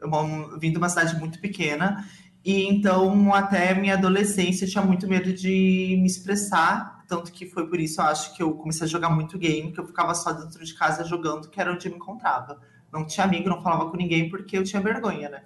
Eu 0.00 0.58
vim 0.58 0.72
de 0.72 0.78
uma 0.78 0.88
cidade 0.88 1.18
muito 1.18 1.38
pequena. 1.40 2.04
E 2.44 2.64
então, 2.66 3.32
até 3.34 3.72
minha 3.74 3.94
adolescência, 3.94 4.64
eu 4.64 4.68
tinha 4.70 4.82
muito 4.82 5.06
medo 5.06 5.32
de 5.32 5.96
me 6.00 6.06
expressar. 6.06 7.04
Tanto 7.06 7.30
que 7.30 7.46
foi 7.46 7.68
por 7.68 7.78
isso, 7.78 8.00
eu 8.00 8.06
acho 8.06 8.34
que 8.34 8.42
eu 8.42 8.52
comecei 8.54 8.84
a 8.86 8.88
jogar 8.90 9.10
muito 9.10 9.38
game, 9.38 9.70
que 9.70 9.78
eu 9.78 9.86
ficava 9.86 10.14
só 10.14 10.32
dentro 10.32 10.64
de 10.64 10.74
casa 10.74 11.04
jogando, 11.04 11.48
que 11.50 11.60
era 11.60 11.70
onde 11.72 11.86
eu 11.86 11.92
me 11.92 11.98
encontrava. 11.98 12.58
Não 12.92 13.06
tinha 13.06 13.24
amigo, 13.24 13.48
não 13.48 13.62
falava 13.62 13.90
com 13.90 13.96
ninguém, 13.96 14.28
porque 14.28 14.58
eu 14.58 14.64
tinha 14.64 14.82
vergonha, 14.82 15.28
né? 15.28 15.42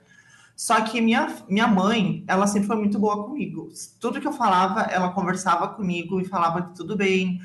Só 0.56 0.80
que 0.80 1.00
minha, 1.02 1.36
minha 1.48 1.66
mãe, 1.66 2.24
ela 2.26 2.46
sempre 2.46 2.66
foi 2.66 2.76
muito 2.76 2.98
boa 2.98 3.24
comigo. 3.24 3.68
Tudo 4.00 4.20
que 4.20 4.26
eu 4.26 4.32
falava, 4.32 4.82
ela 4.82 5.12
conversava 5.12 5.68
comigo 5.68 6.18
e 6.18 6.24
falava 6.24 6.62
que 6.62 6.74
tudo 6.74 6.96
bem. 6.96 7.38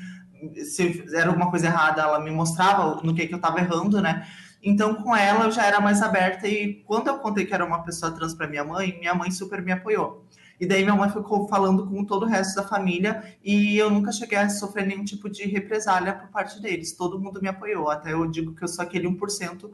Se 0.64 1.04
era 1.14 1.28
alguma 1.28 1.50
coisa 1.50 1.66
errada, 1.66 2.02
ela 2.02 2.18
me 2.18 2.30
mostrava 2.30 3.00
no 3.02 3.14
que, 3.14 3.26
que 3.26 3.34
eu 3.34 3.40
tava 3.40 3.60
errando, 3.60 4.00
né? 4.00 4.26
Então, 4.62 4.94
com 4.94 5.14
ela, 5.14 5.44
eu 5.44 5.50
já 5.50 5.66
era 5.66 5.80
mais 5.80 6.00
aberta. 6.00 6.48
E 6.48 6.82
quando 6.84 7.08
eu 7.08 7.18
contei 7.18 7.44
que 7.44 7.52
era 7.52 7.64
uma 7.64 7.82
pessoa 7.82 8.12
trans 8.12 8.34
para 8.34 8.48
minha 8.48 8.64
mãe, 8.64 8.96
minha 8.98 9.14
mãe 9.14 9.30
super 9.30 9.60
me 9.60 9.72
apoiou. 9.72 10.26
E 10.58 10.66
daí 10.66 10.82
minha 10.84 10.94
mãe 10.94 11.10
ficou 11.10 11.48
falando 11.48 11.86
com 11.86 12.04
todo 12.04 12.24
o 12.24 12.28
resto 12.28 12.54
da 12.54 12.62
família 12.62 13.36
e 13.42 13.76
eu 13.76 13.90
nunca 13.90 14.12
cheguei 14.12 14.38
a 14.38 14.48
sofrer 14.48 14.86
nenhum 14.86 15.04
tipo 15.04 15.28
de 15.28 15.44
represália 15.44 16.14
por 16.14 16.28
parte 16.28 16.62
deles. 16.62 16.92
Todo 16.92 17.18
mundo 17.20 17.42
me 17.42 17.48
apoiou. 17.48 17.90
Até 17.90 18.12
eu 18.12 18.24
digo 18.26 18.54
que 18.54 18.62
eu 18.62 18.68
sou 18.68 18.84
aquele 18.84 19.08
1% 19.08 19.68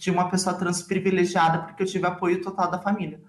de 0.00 0.10
uma 0.10 0.30
pessoa 0.30 0.56
trans 0.56 0.80
privilegiada 0.80 1.58
porque 1.58 1.82
eu 1.82 1.86
tive 1.86 2.06
apoio 2.06 2.40
total 2.40 2.70
da 2.70 2.78
família. 2.78 3.20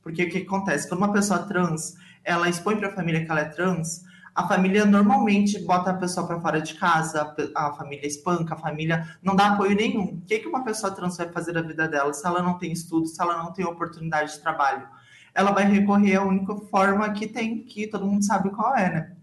Porque 0.00 0.22
o 0.22 0.30
que 0.30 0.38
acontece? 0.38 0.88
Quando 0.88 1.00
uma 1.00 1.12
pessoa 1.12 1.40
trans, 1.40 1.96
ela 2.24 2.48
expõe 2.48 2.76
para 2.76 2.88
a 2.88 2.92
família 2.92 3.24
que 3.24 3.30
ela 3.30 3.40
é 3.40 3.46
trans, 3.46 4.04
a 4.32 4.46
família 4.46 4.86
normalmente 4.86 5.58
bota 5.58 5.90
a 5.90 5.94
pessoa 5.94 6.28
para 6.28 6.40
fora 6.40 6.62
de 6.62 6.74
casa, 6.74 7.34
a 7.56 7.72
família 7.72 8.06
espanca, 8.06 8.54
a 8.54 8.56
família 8.56 9.08
não 9.20 9.34
dá 9.34 9.54
apoio 9.54 9.74
nenhum. 9.74 10.04
O 10.04 10.20
que, 10.20 10.38
que 10.38 10.46
uma 10.46 10.62
pessoa 10.62 10.94
trans 10.94 11.16
vai 11.16 11.28
fazer 11.30 11.52
da 11.52 11.62
vida 11.62 11.88
dela 11.88 12.12
se 12.14 12.24
ela 12.24 12.40
não 12.40 12.56
tem 12.56 12.70
estudo, 12.70 13.08
se 13.08 13.20
ela 13.20 13.36
não 13.36 13.52
tem 13.52 13.66
oportunidade 13.66 14.34
de 14.34 14.40
trabalho? 14.40 14.86
Ela 15.34 15.50
vai 15.50 15.64
recorrer 15.64 16.14
à 16.14 16.22
única 16.22 16.54
forma 16.54 17.10
que 17.10 17.26
tem, 17.26 17.64
que 17.64 17.88
todo 17.88 18.06
mundo 18.06 18.24
sabe 18.24 18.50
qual 18.50 18.76
é, 18.76 18.88
né? 18.88 19.16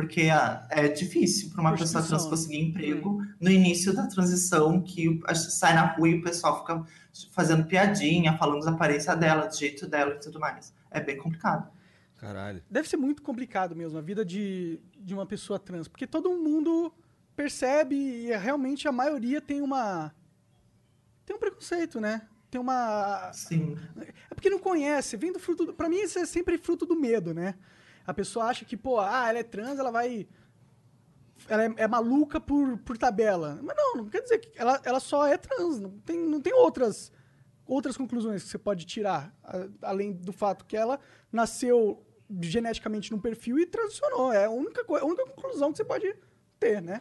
Porque 0.00 0.30
ah, 0.30 0.66
é 0.70 0.88
difícil 0.88 1.50
para 1.50 1.60
uma 1.60 1.76
pessoa 1.76 2.02
trans 2.02 2.24
conseguir 2.24 2.58
emprego 2.58 3.22
no 3.38 3.50
início 3.50 3.92
da 3.92 4.06
transição, 4.06 4.80
que 4.80 5.20
sai 5.34 5.74
na 5.74 5.92
rua 5.92 6.08
e 6.08 6.14
o 6.14 6.22
pessoal 6.22 6.60
fica 6.60 6.86
fazendo 7.32 7.66
piadinha, 7.66 8.36
falando 8.38 8.64
da 8.64 8.70
aparência 8.70 9.14
dela, 9.14 9.46
do 9.46 9.54
jeito 9.54 9.86
dela 9.86 10.14
e 10.14 10.18
tudo 10.18 10.40
mais. 10.40 10.72
É 10.90 11.00
bem 11.00 11.18
complicado. 11.18 11.70
Caralho. 12.16 12.62
Deve 12.70 12.88
ser 12.88 12.96
muito 12.96 13.22
complicado 13.22 13.76
mesmo 13.76 13.98
a 13.98 14.00
vida 14.00 14.24
de, 14.24 14.80
de 14.98 15.12
uma 15.12 15.26
pessoa 15.26 15.58
trans, 15.58 15.86
porque 15.86 16.06
todo 16.06 16.30
mundo 16.30 16.92
percebe 17.36 17.94
e 17.94 18.36
realmente 18.36 18.88
a 18.88 18.92
maioria 18.92 19.40
tem 19.40 19.60
uma. 19.60 20.14
Tem 21.26 21.36
um 21.36 21.38
preconceito, 21.38 22.00
né? 22.00 22.22
Tem 22.50 22.60
uma. 22.60 23.30
Sim. 23.32 23.76
É 24.30 24.34
porque 24.34 24.50
não 24.50 24.58
conhece, 24.58 25.16
vem 25.16 25.32
do 25.32 25.38
fruto. 25.38 25.66
Do... 25.66 25.74
Pra 25.74 25.88
mim, 25.88 26.00
isso 26.00 26.18
é 26.18 26.24
sempre 26.24 26.56
fruto 26.56 26.86
do 26.86 26.98
medo, 26.98 27.34
né? 27.34 27.54
A 28.06 28.14
pessoa 28.14 28.46
acha 28.46 28.64
que, 28.64 28.76
pô, 28.76 28.98
ah, 29.00 29.28
ela 29.28 29.38
é 29.38 29.42
trans, 29.42 29.78
ela 29.78 29.90
vai. 29.90 30.26
Ela 31.48 31.64
é, 31.64 31.74
é 31.78 31.88
maluca 31.88 32.40
por, 32.40 32.78
por 32.78 32.96
tabela. 32.98 33.58
Mas 33.62 33.76
não, 33.76 33.96
não 33.96 34.04
quer 34.08 34.20
dizer 34.22 34.38
que. 34.38 34.50
Ela, 34.58 34.80
ela 34.84 35.00
só 35.00 35.26
é 35.26 35.36
trans. 35.36 35.78
Não 35.80 35.90
tem, 36.00 36.18
não 36.18 36.40
tem 36.40 36.52
outras, 36.52 37.10
outras 37.66 37.96
conclusões 37.96 38.42
que 38.42 38.48
você 38.48 38.58
pode 38.58 38.84
tirar, 38.84 39.34
a- 39.42 39.68
além 39.82 40.12
do 40.12 40.32
fato 40.32 40.64
que 40.64 40.76
ela 40.76 40.98
nasceu 41.32 42.04
geneticamente 42.40 43.10
num 43.10 43.18
perfil 43.18 43.58
e 43.58 43.66
transicionou. 43.66 44.32
É 44.32 44.44
a 44.44 44.50
única, 44.50 44.84
a 44.86 45.04
única 45.04 45.24
conclusão 45.26 45.70
que 45.72 45.78
você 45.78 45.84
pode 45.84 46.14
ter, 46.58 46.80
né? 46.82 47.00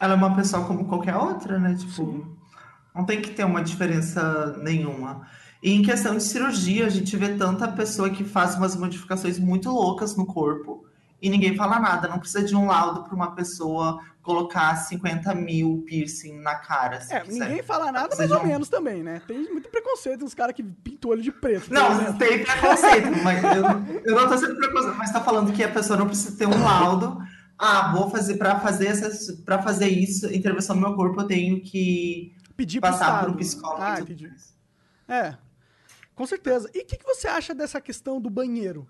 Ela 0.00 0.14
é 0.14 0.16
uma 0.16 0.34
pessoa 0.34 0.66
como 0.66 0.86
qualquer 0.88 1.16
outra, 1.16 1.58
né? 1.58 1.74
Tipo, 1.74 2.36
não 2.94 3.04
tem 3.04 3.20
que 3.20 3.30
ter 3.30 3.44
uma 3.44 3.62
diferença 3.62 4.56
nenhuma. 4.58 5.28
E 5.64 5.72
em 5.72 5.80
questão 5.82 6.14
de 6.14 6.22
cirurgia, 6.22 6.84
a 6.84 6.90
gente 6.90 7.16
vê 7.16 7.30
tanta 7.36 7.66
pessoa 7.68 8.10
que 8.10 8.22
faz 8.22 8.54
umas 8.54 8.76
modificações 8.76 9.38
muito 9.38 9.70
loucas 9.70 10.14
no 10.14 10.26
corpo 10.26 10.84
e 11.22 11.30
ninguém 11.30 11.56
fala 11.56 11.80
nada. 11.80 12.06
Não 12.06 12.18
precisa 12.18 12.44
de 12.44 12.54
um 12.54 12.66
laudo 12.66 13.02
para 13.04 13.14
uma 13.14 13.34
pessoa 13.34 13.98
colocar 14.20 14.76
50 14.76 15.34
mil 15.34 15.82
piercing 15.86 16.38
na 16.40 16.56
cara. 16.56 17.00
se 17.00 17.14
É, 17.14 17.24
ninguém 17.24 17.62
fala 17.62 17.90
nada, 17.90 18.14
mais 18.14 18.30
ou 18.30 18.40
um- 18.40 18.46
menos 18.46 18.68
também, 18.68 19.02
né? 19.02 19.22
Tem 19.26 19.50
muito 19.50 19.70
preconceito 19.70 20.20
nos 20.20 20.34
caras 20.34 20.54
que 20.54 20.62
pintam 20.62 21.08
o 21.08 21.12
olho 21.14 21.22
de 21.22 21.32
preto. 21.32 21.72
Não, 21.72 22.12
tem 22.18 22.44
preconceito, 22.44 23.08
mas 23.22 23.42
eu, 23.42 23.64
eu 24.04 24.20
não 24.20 24.28
tô 24.28 24.36
sendo 24.36 24.56
preconceito, 24.56 24.96
mas 24.98 25.12
tá 25.12 25.22
falando 25.22 25.50
que 25.50 25.64
a 25.64 25.70
pessoa 25.70 25.98
não 25.98 26.06
precisa 26.06 26.36
ter 26.36 26.46
um 26.46 26.62
laudo. 26.62 27.18
Ah, 27.58 27.90
vou 27.90 28.10
fazer 28.10 28.34
para 28.36 28.60
fazer 28.60 28.88
essas, 28.88 29.30
para 29.46 29.62
fazer 29.62 29.88
isso, 29.88 30.26
intervenção 30.26 30.76
no 30.76 30.82
meu 30.82 30.94
corpo, 30.94 31.22
eu 31.22 31.26
tenho 31.26 31.62
que 31.62 32.34
Pedir 32.54 32.80
passar 32.82 33.20
por 33.20 33.30
um 33.30 33.36
psicólogo. 33.36 33.80
Ah, 33.82 33.98
entendi. 34.00 34.30
É, 35.08 35.34
com 36.14 36.26
certeza. 36.26 36.70
E 36.74 36.80
o 36.80 36.84
que, 36.86 36.96
que 36.96 37.04
você 37.04 37.26
acha 37.28 37.54
dessa 37.54 37.80
questão 37.80 38.20
do 38.20 38.30
banheiro? 38.30 38.88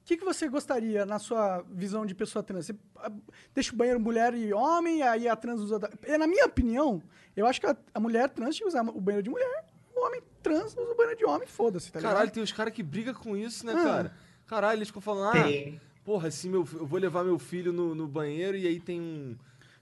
O 0.00 0.04
que, 0.08 0.16
que 0.16 0.24
você 0.24 0.48
gostaria 0.48 1.04
na 1.04 1.18
sua 1.18 1.62
visão 1.68 2.06
de 2.06 2.14
pessoa 2.14 2.42
trans? 2.42 2.66
Você 2.66 2.74
ah, 2.96 3.12
deixa 3.54 3.74
o 3.74 3.76
banheiro 3.76 4.00
mulher 4.00 4.32
e 4.34 4.52
homem, 4.54 5.02
aí 5.02 5.28
a 5.28 5.36
trans 5.36 5.60
usa. 5.60 5.78
É, 6.04 6.16
Na 6.16 6.26
minha 6.26 6.46
opinião, 6.46 7.02
eu 7.36 7.46
acho 7.46 7.60
que 7.60 7.66
a, 7.66 7.76
a 7.92 8.00
mulher 8.00 8.30
trans 8.30 8.56
tinha 8.56 8.64
que 8.66 8.70
usar 8.74 8.82
o 8.88 9.00
banheiro 9.00 9.22
de 9.22 9.28
mulher, 9.28 9.66
o 9.94 10.00
homem 10.06 10.22
trans 10.42 10.74
usa 10.74 10.92
o 10.92 10.96
banheiro 10.96 11.18
de 11.18 11.26
homem, 11.26 11.46
foda-se, 11.46 11.92
tá 11.92 11.98
ligado? 11.98 12.12
Caralho, 12.14 12.30
tem 12.30 12.42
uns 12.42 12.52
caras 12.52 12.72
que 12.72 12.82
brigam 12.82 13.12
com 13.12 13.36
isso, 13.36 13.66
né, 13.66 13.74
Ah. 13.76 13.84
cara? 13.84 14.14
Caralho, 14.46 14.78
eles 14.78 14.88
ficam 14.88 15.02
falando, 15.02 15.36
ah, 15.36 15.42
Tem. 15.42 15.78
porra, 16.02 16.28
assim, 16.28 16.48
meu, 16.48 16.66
eu 16.72 16.86
vou 16.86 16.98
levar 16.98 17.22
meu 17.22 17.38
filho 17.38 17.70
no, 17.70 17.94
no 17.94 18.08
banheiro 18.08 18.56
e 18.56 18.66
aí 18.66 18.80
tem 18.80 18.98
um. 18.98 19.36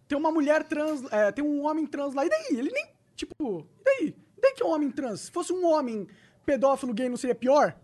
Tem 0.08 0.18
uma 0.18 0.32
mulher 0.32 0.64
trans, 0.64 1.04
é, 1.12 1.30
tem 1.30 1.44
um 1.44 1.64
homem 1.64 1.86
trans 1.86 2.14
lá, 2.14 2.26
e 2.26 2.28
daí? 2.28 2.46
Ele 2.50 2.72
nem. 2.72 2.88
Tipo, 3.14 3.64
e 3.80 3.84
daí? 3.84 4.16
E 4.36 4.40
daí 4.40 4.52
que 4.54 4.62
é 4.62 4.66
um 4.66 4.70
homem 4.72 4.90
trans? 4.90 5.20
Se 5.20 5.30
fosse 5.30 5.52
um 5.52 5.64
homem 5.64 6.08
pedófilo 6.46 6.94
gay, 6.94 7.08
não 7.08 7.16
seria 7.16 7.34
pior? 7.34 7.74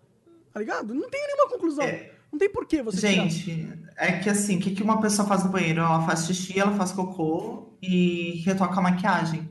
Tá 0.53 0.61
ligado? 0.61 0.95
Não 0.95 1.11
tem 1.11 1.21
nenhuma 1.27 1.51
conclusão. 1.51 1.85
É. 1.85 2.13
Não 2.31 2.39
tem 2.39 2.49
porquê 2.49 2.83
você 2.83 2.97
tirar. 2.97 3.29
Gente, 3.29 3.79
é 3.97 4.13
que 4.13 4.31
assim, 4.31 4.57
o 4.57 4.61
que, 4.61 4.71
que 4.71 4.83
uma 4.83 5.01
pessoa 5.01 5.29
faz 5.29 5.45
no 5.45 5.51
banheiro? 5.51 5.81
Ela 5.81 6.07
faz 6.07 6.25
xixi, 6.25 6.59
ela 6.59 6.73
faz 6.73 6.93
cocô 6.93 7.75
e 7.83 8.43
retoca 8.47 8.79
a 8.79 8.83
maquiagem. 8.83 9.51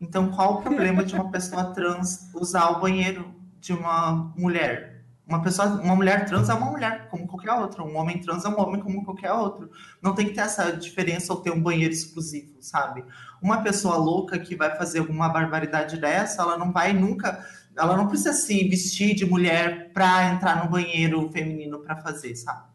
Então, 0.00 0.30
qual 0.30 0.54
o 0.54 0.62
problema 0.62 1.04
de 1.04 1.14
uma 1.14 1.30
pessoa 1.30 1.72
trans 1.72 2.30
usar 2.34 2.70
o 2.70 2.80
banheiro 2.80 3.34
de 3.60 3.72
uma 3.72 4.32
mulher? 4.36 4.94
Uma 5.26 5.40
pessoa, 5.40 5.68
uma 5.80 5.96
mulher 5.96 6.26
trans 6.26 6.50
é 6.50 6.54
uma 6.54 6.70
mulher 6.70 7.08
como 7.08 7.26
qualquer 7.26 7.52
outra, 7.52 7.82
um 7.82 7.96
homem 7.96 8.20
trans 8.20 8.44
é 8.44 8.48
um 8.48 8.60
homem 8.60 8.80
como 8.80 9.02
qualquer 9.04 9.32
outro. 9.32 9.70
Não 10.02 10.14
tem 10.14 10.26
que 10.26 10.34
ter 10.34 10.42
essa 10.42 10.70
diferença 10.72 11.32
ou 11.32 11.40
ter 11.40 11.50
um 11.50 11.62
banheiro 11.62 11.92
exclusivo, 11.92 12.56
sabe? 12.60 13.02
Uma 13.40 13.62
pessoa 13.62 13.96
louca 13.96 14.38
que 14.38 14.54
vai 14.54 14.76
fazer 14.76 14.98
alguma 14.98 15.30
barbaridade 15.30 15.96
dessa, 15.96 16.42
ela 16.42 16.58
não 16.58 16.70
vai 16.72 16.92
nunca, 16.92 17.42
ela 17.76 17.96
não 17.96 18.06
precisa 18.06 18.32
se 18.32 18.68
vestir 18.68 19.14
de 19.14 19.26
mulher 19.26 19.90
para 19.92 20.30
entrar 20.30 20.64
no 20.64 20.70
banheiro 20.70 21.28
feminino 21.30 21.80
para 21.80 21.96
fazer, 21.96 22.34
sabe? 22.36 22.68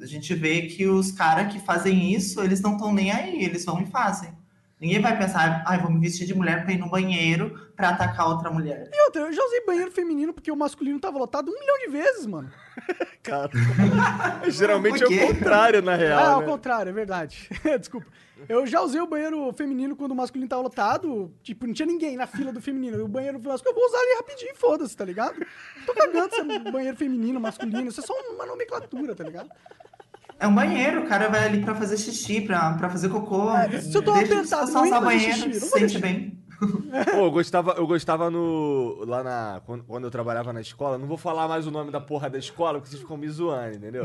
A 0.00 0.06
gente 0.06 0.34
vê 0.34 0.62
que 0.62 0.86
os 0.86 1.12
caras 1.12 1.52
que 1.52 1.60
fazem 1.60 2.12
isso, 2.12 2.40
eles 2.40 2.60
não 2.60 2.72
estão 2.72 2.92
nem 2.92 3.12
aí, 3.12 3.44
eles 3.44 3.64
vão 3.64 3.80
e 3.80 3.86
fazem. 3.86 4.32
Ninguém 4.80 5.00
vai 5.00 5.16
pensar, 5.16 5.62
ai, 5.66 5.80
vou 5.80 5.90
me 5.90 6.00
vestir 6.00 6.26
de 6.26 6.34
mulher 6.34 6.64
para 6.64 6.74
ir 6.74 6.78
no 6.78 6.90
banheiro 6.90 7.70
para 7.76 7.90
atacar 7.90 8.26
outra 8.26 8.50
mulher. 8.50 8.90
E 8.92 9.04
outra, 9.04 9.22
eu 9.22 9.32
já 9.32 9.42
usei 9.42 9.64
banheiro 9.64 9.90
feminino 9.92 10.34
porque 10.34 10.50
o 10.50 10.56
masculino 10.56 10.98
tava 10.98 11.16
lotado 11.16 11.48
um 11.48 11.58
milhão 11.58 11.78
de 11.78 11.88
vezes, 11.88 12.26
mano. 12.26 12.50
Cara. 13.22 13.50
Geralmente 14.50 15.02
é 15.02 15.06
o 15.06 15.28
contrário, 15.28 15.80
na 15.80 15.92
ah, 15.92 15.96
real. 15.96 16.34
ao 16.34 16.40
né? 16.40 16.46
contrário, 16.46 16.90
é 16.90 16.92
verdade. 16.92 17.48
Desculpa. 17.78 18.06
Eu 18.48 18.66
já 18.66 18.80
usei 18.80 19.00
o 19.00 19.06
banheiro 19.06 19.52
feminino 19.52 19.94
quando 19.94 20.12
o 20.12 20.14
masculino 20.14 20.48
tava 20.48 20.62
lotado. 20.62 21.32
Tipo, 21.42 21.66
não 21.66 21.74
tinha 21.74 21.86
ninguém 21.86 22.16
na 22.16 22.26
fila 22.26 22.52
do 22.52 22.60
feminino. 22.60 23.04
O 23.04 23.08
banheiro 23.08 23.38
masculino, 23.38 23.76
eu 23.76 23.80
vou 23.80 23.88
usar 23.88 23.98
ali 23.98 24.16
rapidinho, 24.16 24.54
foda-se, 24.56 24.96
tá 24.96 25.04
ligado? 25.04 25.44
Tô 25.86 25.94
cagando 25.94 26.34
se 26.34 26.40
é 26.40 26.70
banheiro 26.70 26.96
feminino, 26.96 27.40
masculino. 27.40 27.88
Isso 27.88 28.00
é 28.00 28.04
só 28.04 28.14
uma 28.32 28.46
nomenclatura, 28.46 29.14
tá 29.14 29.24
ligado? 29.24 29.48
É 30.38 30.46
um 30.46 30.54
banheiro, 30.54 31.04
o 31.04 31.06
cara 31.06 31.28
vai 31.28 31.44
ali 31.44 31.62
para 31.62 31.74
fazer 31.74 31.96
xixi, 31.96 32.40
para 32.40 32.88
fazer 32.90 33.08
cocô. 33.08 33.50
É, 33.54 33.80
se 33.80 33.96
eu 33.96 34.02
tô 34.02 34.12
apertado, 34.12 34.72
não 34.72 34.90
banheiro, 35.00 35.32
xixi, 35.32 35.60
não 35.60 35.68
se 35.68 35.80
vou 35.80 36.43
Pô, 36.58 37.16
eu 37.26 37.30
gostava, 37.30 37.72
eu 37.72 37.86
gostava 37.86 38.30
no. 38.30 39.04
Lá 39.06 39.22
na. 39.22 39.62
Quando, 39.66 39.84
quando 39.84 40.04
eu 40.04 40.10
trabalhava 40.10 40.52
na 40.52 40.60
escola, 40.60 40.96
não 40.98 41.06
vou 41.06 41.16
falar 41.16 41.48
mais 41.48 41.66
o 41.66 41.70
nome 41.70 41.90
da 41.90 42.00
porra 42.00 42.30
da 42.30 42.38
escola, 42.38 42.78
porque 42.78 42.90
vocês 42.90 43.02
ficam 43.02 43.16
me 43.16 43.28
zoando, 43.28 43.76
entendeu? 43.76 44.04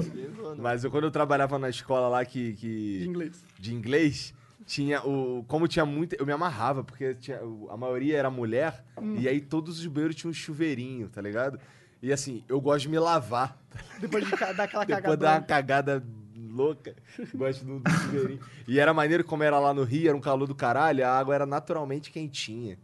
Mas 0.58 0.84
eu, 0.84 0.92
quando 0.92 1.04
eu 1.06 1.12
trabalhava 1.12 1.58
na 1.60 1.70
escola 1.70 2.08
lá 2.08 2.26
que. 2.26 2.54
que 2.54 3.00
De 3.00 3.08
inglês. 3.08 3.44
de 3.60 3.74
inglês, 3.76 4.34
tinha 4.66 5.02
o. 5.06 5.44
Como 5.48 5.68
tinha 5.68 5.86
muita. 5.86 6.16
Eu 6.20 6.26
me 6.26 6.32
amarrava, 6.34 6.84
porque 6.84 7.14
tinha, 7.16 7.40
a 7.70 7.78
maioria 7.78 8.18
era 8.18 8.30
mulher, 8.30 8.84
Hum. 9.02 9.16
e 9.18 9.28
aí 9.28 9.40
todos 9.40 9.80
os 9.80 9.86
banheiros 9.88 10.16
tinham 10.16 10.32
um 10.32 10.34
chuveirinho, 10.34 11.10
tá 11.10 11.22
ligado? 11.22 11.60
E 12.02 12.14
assim, 12.14 12.44
eu 12.48 12.60
gosto 12.62 12.84
de 12.84 12.90
me 12.90 12.98
lavar. 13.00 13.58
Depois 14.00 14.24
de 14.26 14.32
dar 14.32 14.64
aquela 14.64 14.86
Depois 14.86 14.88
cagada. 14.88 15.18
dar 15.18 15.34
uma 15.40 15.42
cagada 15.46 16.04
louca. 16.50 16.96
Gosto 17.34 17.64
do, 17.66 17.80
do 17.80 17.90
chuveirinho. 17.92 18.40
E 18.68 18.80
era 18.80 18.94
maneiro, 18.94 19.24
como 19.24 19.44
era 19.44 19.60
lá 19.60 19.74
no 19.74 19.84
Rio, 19.84 20.08
era 20.10 20.18
um 20.18 20.22
calor 20.22 20.48
do 20.48 20.56
caralho, 20.56 21.06
a 21.06 21.10
água 21.18 21.36
era 21.36 21.46
naturalmente 21.46 22.12
quentinha. 22.12 22.78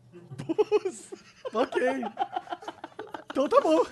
Ok. 1.53 1.81
Então 3.31 3.47
tá 3.49 3.59
bom. 3.61 3.83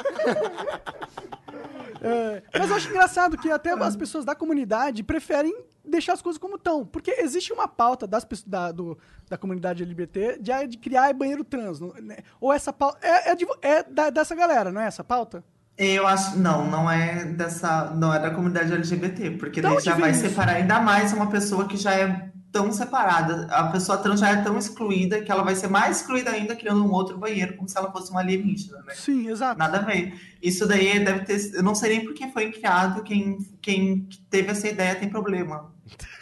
É, 2.01 2.43
mas 2.57 2.69
eu 2.69 2.75
acho 2.75 2.89
engraçado 2.89 3.37
que 3.37 3.49
até 3.49 3.71
as 3.71 3.95
pessoas 3.95 4.25
da 4.25 4.35
comunidade 4.35 5.03
preferem 5.03 5.55
deixar 5.85 6.13
as 6.13 6.21
coisas 6.21 6.37
como 6.39 6.55
estão. 6.55 6.85
Porque 6.85 7.11
existe 7.11 7.53
uma 7.53 7.67
pauta 7.67 8.05
das, 8.07 8.25
da, 8.45 8.71
do- 8.71 8.97
da 9.29 9.37
comunidade 9.37 9.83
LGBT 9.83 10.37
de, 10.39 10.67
de 10.67 10.77
criar 10.77 11.13
banheiro 11.13 11.43
trans. 11.43 11.79
né? 11.79 12.17
Ou 12.41 12.51
essa 12.51 12.73
pauta. 12.73 12.99
É, 13.05 13.31
é 13.31 13.35
de 13.35 13.45
é 13.61 13.83
da- 13.83 14.09
dessa 14.09 14.35
galera, 14.35 14.71
não 14.71 14.81
é 14.81 14.87
essa 14.87 15.03
pauta? 15.03 15.43
Eu 15.77 16.05
acho, 16.07 16.37
não, 16.37 16.69
não 16.69 16.89
é 16.89 17.25
dessa, 17.25 17.91
não 17.95 18.13
é 18.13 18.19
da 18.19 18.29
comunidade 18.29 18.71
LGBT, 18.71 19.31
porque 19.31 19.61
Da 19.61 19.69
daí 19.69 19.79
já 19.79 19.95
vai 19.95 20.11
isso? 20.11 20.21
separar 20.21 20.53
ainda 20.57 20.79
mais 20.79 21.11
uma 21.13 21.27
pessoa 21.29 21.67
que 21.67 21.77
já 21.77 21.93
é 21.95 22.31
tão 22.51 22.71
separada. 22.71 23.47
A 23.49 23.63
pessoa 23.69 23.97
trans 23.97 24.19
já 24.19 24.29
é 24.29 24.43
tão 24.43 24.57
excluída 24.57 25.21
que 25.21 25.31
ela 25.31 25.43
vai 25.43 25.55
ser 25.55 25.67
mais 25.67 25.97
excluída 25.97 26.29
ainda 26.29 26.55
criando 26.55 26.85
um 26.85 26.91
outro 26.91 27.17
banheiro, 27.17 27.55
como 27.55 27.67
se 27.67 27.75
ela 27.75 27.91
fosse 27.91 28.11
uma 28.11 28.19
alienígena, 28.19 28.77
né? 28.85 28.93
Sim, 28.93 29.27
exato. 29.27 29.57
Nada 29.57 29.79
a 29.79 29.81
ver. 29.81 30.13
Isso 30.41 30.67
daí 30.67 31.03
deve 31.03 31.25
ter. 31.25 31.55
Eu 31.55 31.63
não 31.63 31.73
sei 31.73 31.97
nem 31.97 32.05
por 32.05 32.13
que 32.13 32.29
foi 32.31 32.51
criado. 32.51 33.01
Quem, 33.01 33.39
quem 33.59 34.07
teve 34.29 34.51
essa 34.51 34.67
ideia 34.67 34.95
tem 34.95 35.09
problema. 35.09 35.73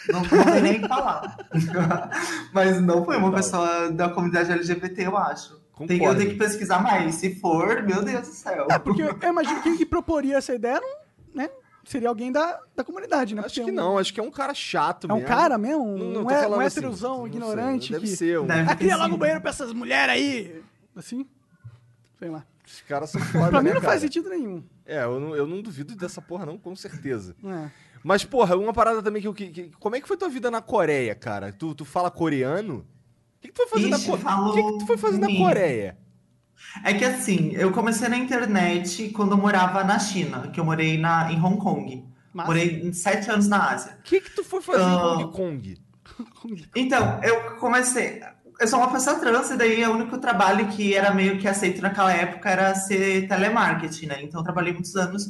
Não, 0.10 0.22
não 0.22 0.44
sei 0.54 0.62
nem 0.62 0.78
o 0.78 0.82
que 0.82 0.88
falar. 0.88 1.38
Mas 2.54 2.82
não 2.82 3.04
foi 3.04 3.18
uma 3.18 3.32
pessoa 3.34 3.92
da 3.92 4.10
comunidade 4.10 4.52
LGBT, 4.52 5.08
eu 5.08 5.18
acho. 5.18 5.61
Tem, 5.88 5.98
eu 5.98 6.00
Concordo. 6.02 6.20
tenho 6.22 6.32
que 6.32 6.38
pesquisar 6.38 6.80
mais. 6.82 7.16
Se 7.16 7.36
for, 7.36 7.82
meu 7.84 8.04
Deus 8.04 8.28
do 8.28 8.34
céu. 8.34 8.68
É, 8.70 8.78
porque 8.80 9.02
eu 9.02 9.18
imagino 9.30 9.58
que 9.58 9.64
quem 9.64 9.78
que 9.78 9.86
proporia 9.86 10.38
essa 10.38 10.54
ideia 10.54 10.80
não, 10.80 10.96
né, 11.34 11.50
seria 11.86 12.10
alguém 12.10 12.32
da, 12.32 12.60
da 12.76 12.84
comunidade, 12.84 13.34
né? 13.36 13.42
Acho 13.46 13.56
Porque 13.56 13.66
que 13.66 13.72
um- 13.72 13.76
não, 13.82 13.98
acho 13.98 14.14
que 14.14 14.20
é 14.20 14.24
um 14.24 14.32
cara 14.32 14.54
chato 14.54 15.08
É 15.10 15.14
um 15.14 15.18
mesmo. 15.18 15.28
cara 15.28 15.58
mesmo? 15.58 15.86
Não, 15.98 15.98
não, 16.12 16.26
um, 16.26 16.30
é- 16.32 16.48
um 16.48 16.60
assim, 16.60 16.80
héterozão 16.80 17.18
sei, 17.18 17.26
ignorante 17.28 17.92
Deve 17.92 18.06
que... 18.08 18.16
ser. 18.16 18.40
Um... 18.40 18.46
Deve 18.48 18.76
cria 18.76 18.90
ter 18.90 18.96
logo 18.96 19.04
sido. 19.06 19.16
um 19.16 19.18
banheiro 19.18 19.42
pra 19.42 19.50
essas 19.50 19.74
mulheres 19.74 20.14
aí! 20.14 20.64
Assim? 20.96 21.26
Sei 22.20 22.30
lá. 22.30 22.46
Os 22.66 22.82
caras 22.82 23.10
são 23.10 23.20
foda, 23.22 23.50
Pra 23.50 23.62
mim 23.62 23.70
né, 23.70 23.74
não 23.76 23.82
faz 23.82 23.96
cara? 23.96 24.00
sentido 24.02 24.30
nenhum. 24.30 24.64
É, 24.86 25.04
eu 25.04 25.20
não, 25.20 25.36
eu 25.36 25.46
não 25.48 25.62
duvido 25.62 25.96
dessa 25.96 26.22
porra 26.22 26.46
não, 26.46 26.58
com 26.58 26.76
certeza. 26.76 27.36
É. 27.44 27.70
Mas, 28.04 28.24
porra, 28.24 28.56
uma 28.58 28.74
parada 28.74 29.02
também 29.02 29.22
que 29.22 29.28
eu... 29.28 29.34
Que, 29.34 29.48
que- 29.50 29.72
como 29.80 29.96
é 29.96 30.02
que 30.02 30.08
foi 30.08 30.16
tua 30.18 30.30
vida 30.30 30.50
na 30.50 30.62
Coreia, 30.62 31.14
cara? 31.14 31.52
Tu, 31.52 31.76
tu 31.76 31.84
fala 31.86 32.10
coreano? 32.10 32.86
O 33.42 33.44
que, 33.44 33.48
que 33.48 33.54
tu 33.54 33.68
foi 33.68 33.68
fazer 33.68 33.90
na 33.90 33.98
Ixi, 33.98 34.06
Coreia? 34.06 34.24
falou 34.24 34.52
O 34.52 34.54
que, 34.54 34.64
que 34.64 34.80
tu 34.80 34.86
foi 34.86 34.98
fazer 34.98 35.18
na. 35.18 35.28
Coreia? 35.28 35.98
É 36.84 36.94
que 36.94 37.04
assim, 37.04 37.52
eu 37.54 37.72
comecei 37.72 38.08
na 38.08 38.18
internet 38.18 39.10
quando 39.10 39.32
eu 39.32 39.38
morava 39.38 39.84
na 39.84 39.98
China, 39.98 40.48
que 40.50 40.60
eu 40.60 40.64
morei 40.64 40.98
na, 40.98 41.32
em 41.32 41.44
Hong 41.44 41.58
Kong. 41.58 42.06
Massa. 42.34 42.48
Morei 42.48 42.94
sete 42.94 43.30
anos 43.32 43.48
na 43.48 43.72
Ásia. 43.72 43.98
O 44.00 44.04
que, 44.04 44.22
que 44.22 44.30
tu 44.36 44.44
foi 44.44 44.62
fazer 44.62 44.84
em 44.84 44.86
Ah. 44.86 45.18
Hong 45.18 45.32
Kong? 45.32 45.78
Então, 46.76 47.20
eu 47.24 47.56
comecei. 47.58 48.22
Eu 48.60 48.68
sou 48.68 48.78
uma 48.78 48.92
pessoa 48.92 49.18
trans, 49.20 49.50
e 49.50 49.58
daí 49.58 49.84
o 49.86 49.92
único 49.92 50.20
trabalho 50.20 50.68
que 50.68 50.94
era 50.94 51.12
meio 51.12 51.40
que 51.40 51.48
aceito 51.48 51.82
naquela 51.82 52.14
época 52.14 52.48
era 52.48 52.76
ser 52.76 53.28
telemarketing, 53.28 54.06
né? 54.06 54.22
Então, 54.22 54.40
eu 54.40 54.44
trabalhei 54.44 54.72
muitos 54.72 54.96
anos 54.96 55.30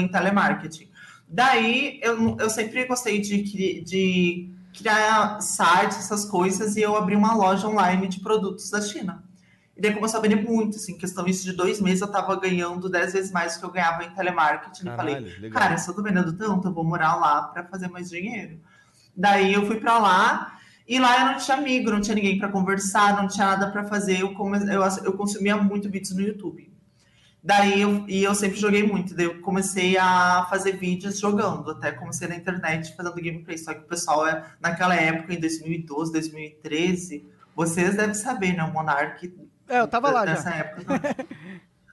em 0.00 0.08
telemarketing. 0.08 0.88
Daí, 1.28 2.00
eu, 2.02 2.36
eu 2.40 2.50
sempre 2.50 2.84
gostei 2.86 3.20
de, 3.20 3.42
de 3.82 4.50
criar 4.78 5.40
sites, 5.40 5.98
essas 5.98 6.24
coisas, 6.24 6.76
e 6.76 6.82
eu 6.82 6.96
abri 6.96 7.16
uma 7.16 7.34
loja 7.34 7.66
online 7.68 8.08
de 8.08 8.20
produtos 8.20 8.70
da 8.70 8.80
China. 8.80 9.24
E 9.76 9.80
daí 9.80 9.94
começou 9.94 10.18
a 10.18 10.22
vender 10.22 10.42
muito, 10.42 10.76
assim, 10.76 10.98
questão 10.98 11.26
isso 11.26 11.44
de 11.44 11.52
dois 11.52 11.80
meses, 11.80 12.00
eu 12.00 12.08
tava 12.08 12.34
ganhando 12.34 12.88
dez 12.88 13.12
vezes 13.12 13.30
mais 13.30 13.54
do 13.54 13.60
que 13.60 13.66
eu 13.66 13.70
ganhava 13.70 14.04
em 14.04 14.10
telemarketing. 14.10 14.88
e 14.88 14.96
falei, 14.96 15.14
Caralho, 15.14 15.40
legal. 15.40 15.62
cara, 15.62 15.78
se 15.78 15.88
eu 15.88 15.94
tô 15.94 16.02
vendendo 16.02 16.32
tanto, 16.32 16.68
eu 16.68 16.72
vou 16.72 16.84
morar 16.84 17.14
lá 17.14 17.42
para 17.42 17.64
fazer 17.64 17.88
mais 17.88 18.08
dinheiro. 18.10 18.60
Daí 19.16 19.52
eu 19.52 19.66
fui 19.66 19.78
para 19.78 19.98
lá 19.98 20.58
e 20.86 20.98
lá 20.98 21.20
eu 21.20 21.26
não 21.26 21.36
tinha 21.38 21.56
amigo, 21.56 21.90
não 21.90 22.00
tinha 22.00 22.14
ninguém 22.14 22.38
para 22.38 22.48
conversar, 22.48 23.16
não 23.16 23.28
tinha 23.28 23.46
nada 23.46 23.70
para 23.70 23.84
fazer. 23.84 24.20
Eu, 24.20 24.34
come... 24.34 24.58
eu, 24.72 24.82
eu 25.04 25.12
consumia 25.12 25.56
muito 25.56 25.88
vídeos 25.88 26.14
no 26.14 26.22
YouTube. 26.22 26.72
Daí 27.42 27.80
eu, 27.80 28.04
e 28.08 28.24
eu 28.24 28.34
sempre 28.34 28.58
joguei 28.58 28.82
muito, 28.82 29.14
daí 29.14 29.26
eu 29.26 29.40
comecei 29.40 29.96
a 29.96 30.46
fazer 30.50 30.72
vídeos 30.72 31.18
jogando, 31.20 31.70
até 31.70 31.92
comecei 31.92 32.26
na 32.26 32.34
internet 32.34 32.94
fazendo 32.96 33.14
gameplay, 33.14 33.56
só 33.56 33.72
que 33.72 33.80
o 33.80 33.84
pessoal, 33.84 34.26
é, 34.26 34.44
naquela 34.60 34.96
época, 34.96 35.32
em 35.32 35.40
2012, 35.40 36.12
2013, 36.12 37.24
vocês 37.54 37.96
devem 37.96 38.14
saber, 38.14 38.54
né, 38.54 38.64
o 38.64 38.72
Monark 38.72 39.32
É, 39.68 39.80
eu 39.80 39.88
tava 39.88 40.10
lá 40.10 40.24
nessa 40.24 40.50
já. 40.50 40.56
época. 40.56 41.00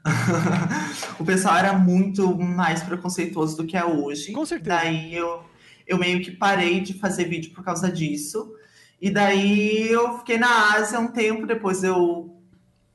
o 1.19 1.25
pessoal 1.25 1.57
era 1.57 1.73
muito 1.73 2.35
mais 2.37 2.81
preconceituoso 2.83 3.57
do 3.57 3.65
que 3.65 3.77
é 3.77 3.85
hoje. 3.85 4.31
Com 4.31 4.45
certeza. 4.45 4.77
Daí 4.77 5.13
eu, 5.15 5.43
eu 5.87 5.97
meio 5.97 6.21
que 6.21 6.31
parei 6.31 6.81
de 6.81 6.93
fazer 6.93 7.25
vídeo 7.25 7.53
por 7.53 7.63
causa 7.63 7.91
disso. 7.91 8.53
E 9.01 9.09
daí 9.09 9.87
eu 9.89 10.19
fiquei 10.19 10.37
na 10.37 10.73
Ásia 10.73 10.99
um 10.99 11.07
tempo, 11.07 11.45
depois 11.45 11.83
eu 11.83 12.35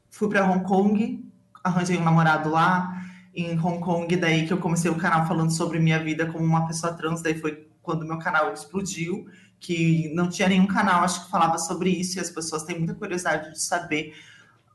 fui 0.09 0.29
para 0.29 0.49
Hong 0.49 0.65
Kong, 0.65 1.25
arranjei 1.63 1.97
um 1.97 2.05
namorado 2.05 2.51
lá 2.51 3.01
em 3.35 3.59
Hong 3.59 3.81
Kong, 3.81 4.17
daí 4.17 4.47
que 4.47 4.53
eu 4.53 4.59
comecei 4.59 4.91
o 4.91 4.97
canal 4.97 5.27
falando 5.27 5.51
sobre 5.51 5.79
minha 5.79 6.03
vida 6.03 6.27
como 6.27 6.45
uma 6.45 6.67
pessoa 6.67 6.93
trans, 6.93 7.23
daí 7.23 7.39
foi 7.39 7.69
quando 7.83 8.07
meu 8.07 8.19
canal 8.19 8.53
explodiu, 8.53 9.27
que 9.59 10.11
não 10.15 10.29
tinha 10.29 10.49
nenhum 10.49 10.67
canal, 10.67 11.03
acho 11.05 11.25
que 11.25 11.31
falava 11.31 11.59
sobre 11.59 11.91
isso, 11.91 12.19
e 12.19 12.21
as 12.21 12.31
pessoas 12.31 12.65
têm 12.65 12.79
muita 12.79 12.95
curiosidade 12.95 13.53
de 13.53 13.63
saber, 13.63 14.15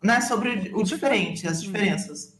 né, 0.01 0.21
sobre 0.21 0.71
o 0.73 0.83
diferente, 0.83 1.47
as 1.47 1.61
diferenças. 1.61 2.35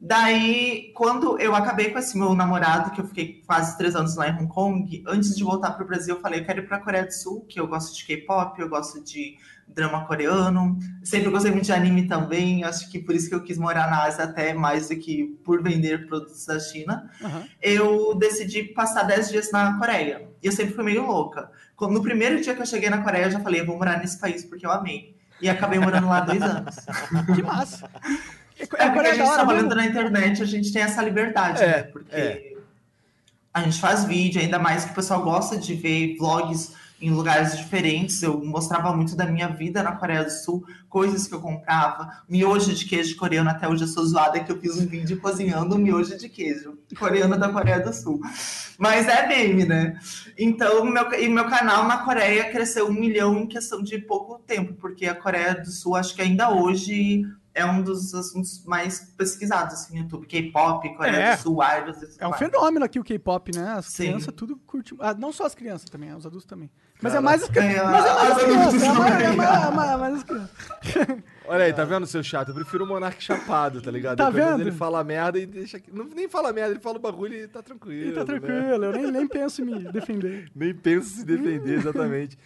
Daí, 0.00 0.92
quando 0.94 1.38
eu 1.38 1.54
acabei 1.54 1.90
com 1.90 1.98
esse 1.98 2.18
meu 2.18 2.34
namorado, 2.34 2.90
que 2.90 3.00
eu 3.00 3.06
fiquei 3.06 3.42
quase 3.46 3.76
três 3.78 3.94
anos 3.94 4.16
lá 4.16 4.28
em 4.28 4.34
Hong 4.34 4.48
Kong, 4.48 5.04
antes 5.06 5.34
de 5.34 5.42
voltar 5.42 5.70
para 5.72 5.84
o 5.84 5.86
Brasil, 5.86 6.16
eu 6.16 6.20
falei, 6.20 6.40
eu 6.40 6.44
quero 6.44 6.60
ir 6.60 6.66
para 6.66 6.76
a 6.76 6.80
Coreia 6.80 7.06
do 7.06 7.12
Sul, 7.12 7.46
que 7.48 7.58
eu 7.58 7.66
gosto 7.66 7.96
de 7.96 8.04
K-pop, 8.04 8.60
eu 8.60 8.68
gosto 8.68 9.02
de 9.02 9.38
drama 9.68 10.04
coreano, 10.06 10.78
sempre 11.02 11.30
gostei 11.30 11.50
muito 11.50 11.64
de 11.64 11.72
anime 11.72 12.06
também, 12.06 12.62
acho 12.62 12.88
que 12.90 12.98
por 12.98 13.14
isso 13.14 13.28
que 13.28 13.34
eu 13.34 13.42
quis 13.42 13.58
morar 13.58 13.90
na 13.90 14.04
Ásia 14.04 14.24
até 14.24 14.54
mais 14.54 14.88
do 14.88 14.96
que 14.96 15.36
por 15.44 15.62
vender 15.62 16.06
produtos 16.06 16.46
da 16.46 16.60
China. 16.60 17.10
Aham. 17.22 17.44
Eu 17.60 18.14
decidi 18.14 18.62
passar 18.64 19.02
10 19.02 19.30
dias 19.30 19.50
na 19.50 19.76
Coreia, 19.78 20.28
e 20.42 20.46
eu 20.46 20.52
sempre 20.52 20.74
fui 20.74 20.84
meio 20.84 21.04
louca. 21.04 21.50
No 21.80 22.02
primeiro 22.02 22.40
dia 22.40 22.54
que 22.54 22.62
eu 22.62 22.66
cheguei 22.66 22.88
na 22.88 22.98
Coreia, 23.02 23.24
eu 23.24 23.30
já 23.32 23.40
falei, 23.40 23.60
eu 23.60 23.66
vou 23.66 23.76
morar 23.76 23.98
nesse 23.98 24.18
país 24.18 24.44
porque 24.44 24.64
eu 24.64 24.70
amei. 24.70 25.14
E 25.40 25.48
acabei 25.48 25.78
morando 25.80 26.08
lá 26.08 26.20
dois 26.20 26.40
anos. 26.40 26.76
Que 27.34 27.42
massa. 27.42 27.90
É, 28.58 28.62
É 28.62 28.86
é 28.86 28.90
porque 28.90 29.08
a 29.08 29.14
gente 29.14 29.22
hora 29.22 29.34
trabalhando 29.34 29.74
mesmo? 29.74 29.80
na 29.80 29.86
internet, 29.86 30.40
a 30.42 30.46
gente 30.46 30.72
tem 30.72 30.82
essa 30.82 31.02
liberdade, 31.02 31.60
É, 31.62 31.66
né? 31.66 31.82
Porque 31.82 32.14
é. 32.14 32.52
a 33.52 33.62
gente 33.62 33.80
faz 33.80 34.04
vídeo, 34.04 34.40
ainda 34.40 34.58
mais 34.60 34.84
que 34.84 34.92
o 34.92 34.94
pessoal 34.94 35.22
gosta 35.22 35.56
de 35.58 35.74
ver 35.74 36.16
vlogs 36.16 36.72
em 37.00 37.10
lugares 37.10 37.56
diferentes. 37.56 38.22
Eu 38.22 38.42
mostrava 38.44 38.94
muito 38.94 39.14
da 39.16 39.26
minha 39.26 39.48
vida 39.48 39.82
na 39.82 39.92
Coreia 39.92 40.24
do 40.24 40.30
Sul, 40.30 40.64
coisas 40.88 41.26
que 41.26 41.34
eu 41.34 41.40
comprava. 41.40 42.22
Miojo 42.28 42.72
de 42.74 42.84
queijo 42.86 43.16
coreano, 43.16 43.50
até 43.50 43.68
hoje 43.68 43.84
eu 43.84 43.88
sou 43.88 44.04
zoada 44.06 44.40
que 44.40 44.50
eu 44.50 44.58
fiz 44.60 44.78
um 44.78 44.86
vídeo 44.86 45.20
cozinhando 45.20 45.76
miojo 45.78 46.16
de 46.16 46.28
queijo 46.28 46.78
coreano 46.98 47.36
da 47.38 47.48
Coreia 47.52 47.80
do 47.80 47.92
Sul. 47.92 48.20
Mas 48.78 49.06
é 49.08 49.26
meme, 49.26 49.64
né? 49.64 49.98
Então, 50.38 50.84
meu, 50.84 51.12
e 51.14 51.28
meu 51.28 51.46
canal 51.48 51.86
na 51.86 51.98
Coreia 51.98 52.50
cresceu 52.50 52.86
um 52.88 52.92
milhão 52.92 53.36
em 53.38 53.46
questão 53.46 53.82
de 53.82 53.98
pouco 53.98 54.38
tempo, 54.46 54.74
porque 54.74 55.06
a 55.06 55.14
Coreia 55.14 55.54
do 55.54 55.70
Sul, 55.70 55.96
acho 55.96 56.14
que 56.14 56.22
ainda 56.22 56.50
hoje 56.50 57.22
é 57.56 57.64
um 57.64 57.82
dos 57.82 58.12
assuntos 58.14 58.64
mais 58.64 59.12
pesquisados 59.16 59.74
assim, 59.74 59.94
no 59.94 60.00
YouTube. 60.02 60.26
K-pop, 60.26 60.88
Coreia 60.96 61.16
É. 61.16 61.36
do 61.36 61.42
Sul, 61.42 61.58
idols. 61.62 62.16
É 62.18 62.26
um 62.26 62.32
fenômeno 62.32 62.84
aqui 62.84 62.98
o 62.98 63.04
K-pop, 63.04 63.54
né? 63.54 63.74
As 63.78 63.86
Sim. 63.86 64.04
crianças 64.06 64.34
tudo 64.34 64.56
curtem. 64.66 64.98
Ah, 65.00 65.14
não 65.14 65.32
só 65.32 65.46
as 65.46 65.54
crianças 65.54 65.88
também, 65.88 66.12
os 66.12 66.26
adultos 66.26 66.46
também. 66.46 66.68
Mas 67.04 67.14
é 67.14 67.20
mais 67.20 67.42
as 67.42 67.50
crianças. 67.50 67.76
É, 67.76 67.84
mas 67.84 68.06
é 68.06 68.14
mais 68.14 68.30
as 68.30 68.38
as 68.38 70.24
crianças. 70.24 70.56
É 70.86 70.98
é 70.98 71.02
é 71.02 71.12
é. 71.12 71.34
Olha 71.46 71.64
aí, 71.66 71.72
tá 71.74 71.84
vendo, 71.84 72.06
seu 72.06 72.22
chato? 72.22 72.48
Eu 72.48 72.54
prefiro 72.54 72.84
o 72.84 72.86
Monark 72.86 73.22
chapado, 73.22 73.82
tá 73.82 73.90
ligado? 73.90 74.16
Tá 74.16 74.30
menos 74.30 74.50
vendo? 74.52 74.60
Ele 74.62 74.72
fala 74.72 75.04
merda 75.04 75.38
e 75.38 75.44
deixa. 75.44 75.78
Não, 75.92 76.06
nem 76.06 76.26
fala 76.26 76.50
merda, 76.50 76.70
ele 76.70 76.80
fala 76.80 76.96
o 76.96 77.00
bagulho 77.00 77.34
e 77.34 77.46
tá 77.46 77.62
tranquilo. 77.62 78.10
E 78.10 78.12
tá 78.12 78.20
né? 78.20 78.26
tranquilo, 78.26 78.84
eu 78.86 78.92
nem, 78.92 79.10
nem 79.10 79.28
penso 79.28 79.60
em 79.60 79.66
me 79.66 79.78
defender. 79.92 80.50
Nem 80.56 80.74
pensa 80.74 81.08
em 81.08 81.18
se 81.18 81.24
defender, 81.26 81.74
exatamente. 81.78 82.38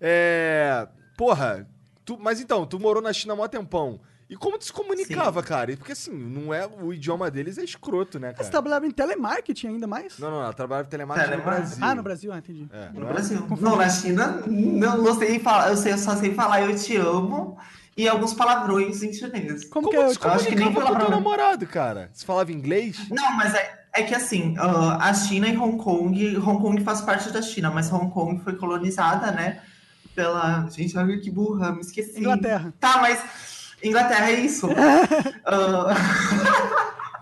É. 0.00 0.86
Porra, 1.16 1.66
tu, 2.04 2.16
mas 2.16 2.40
então, 2.40 2.64
tu 2.64 2.78
morou 2.78 3.02
na 3.02 3.12
China 3.12 3.32
há 3.32 3.36
mó 3.36 3.48
tempão. 3.48 4.00
E 4.34 4.36
como 4.36 4.58
tu 4.58 4.64
se 4.64 4.72
comunicava, 4.72 5.44
cara? 5.44 5.76
Porque 5.76 5.92
assim, 5.92 6.10
não 6.12 6.52
é. 6.52 6.66
O 6.82 6.92
idioma 6.92 7.30
deles 7.30 7.56
é 7.56 7.62
escroto, 7.62 8.18
né, 8.18 8.30
Você 8.30 8.38
cara? 8.38 8.50
trabalhava 8.50 8.84
em 8.84 8.90
telemarketing 8.90 9.68
ainda 9.68 9.86
mais? 9.86 10.18
Não, 10.18 10.28
não, 10.28 10.42
ela 10.42 10.52
trabalhava 10.52 10.88
em 10.88 10.90
telemarketing 10.90 11.36
no. 11.36 11.42
Brasil. 11.44 11.78
Ah, 11.80 11.94
no 11.94 12.02
Brasil, 12.02 12.32
ah, 12.32 12.38
entendi. 12.38 12.68
É, 12.72 12.88
No 12.92 13.00
não 13.00 13.08
é? 13.08 13.12
Brasil. 13.12 13.46
Não, 13.60 13.76
na 13.76 13.88
China, 13.88 14.42
não, 14.44 14.98
não 14.98 15.14
sei 15.16 15.38
falar. 15.38 15.70
Eu, 15.70 15.76
sei, 15.76 15.92
eu 15.92 15.98
só 15.98 16.16
sei 16.16 16.34
falar 16.34 16.62
eu 16.62 16.74
te 16.76 16.96
amo 16.96 17.56
e 17.96 18.08
alguns 18.08 18.34
palavrões 18.34 19.04
em 19.04 19.12
chinês. 19.12 19.66
Como, 19.66 19.86
Como 19.86 19.90
que 19.90 19.96
é? 19.96 20.06
tu 20.08 20.14
se 20.20 20.26
Eu 20.26 20.32
acho 20.32 20.46
que 20.48 20.54
nem 20.56 20.64
comunicava 20.66 20.94
com 20.98 21.00
teu 21.02 21.10
namorado, 21.10 21.64
cara? 21.68 22.10
Você 22.12 22.26
falava 22.26 22.50
inglês? 22.50 23.08
Não, 23.10 23.36
mas 23.36 23.54
é, 23.54 23.84
é 23.92 24.02
que 24.02 24.16
assim, 24.16 24.56
ah, 24.58 24.98
a 25.08 25.14
China 25.14 25.46
e 25.46 25.56
Hong 25.56 25.78
Kong, 25.78 26.36
Hong 26.38 26.60
Kong 26.60 26.82
faz 26.82 27.00
parte 27.02 27.30
da 27.30 27.40
China, 27.40 27.70
mas 27.70 27.92
Hong 27.92 28.10
Kong 28.10 28.42
foi 28.42 28.56
colonizada, 28.56 29.30
né? 29.30 29.60
Pela. 30.12 30.68
Gente, 30.70 30.98
olha 30.98 31.20
que 31.20 31.30
burra, 31.30 31.70
me 31.70 31.82
esqueci. 31.82 32.18
Inglaterra. 32.18 32.74
Tá, 32.80 32.98
mas. 33.00 33.53
Inglaterra 33.84 34.30
é 34.30 34.40
isso. 34.40 34.68
Ah, 35.44 35.94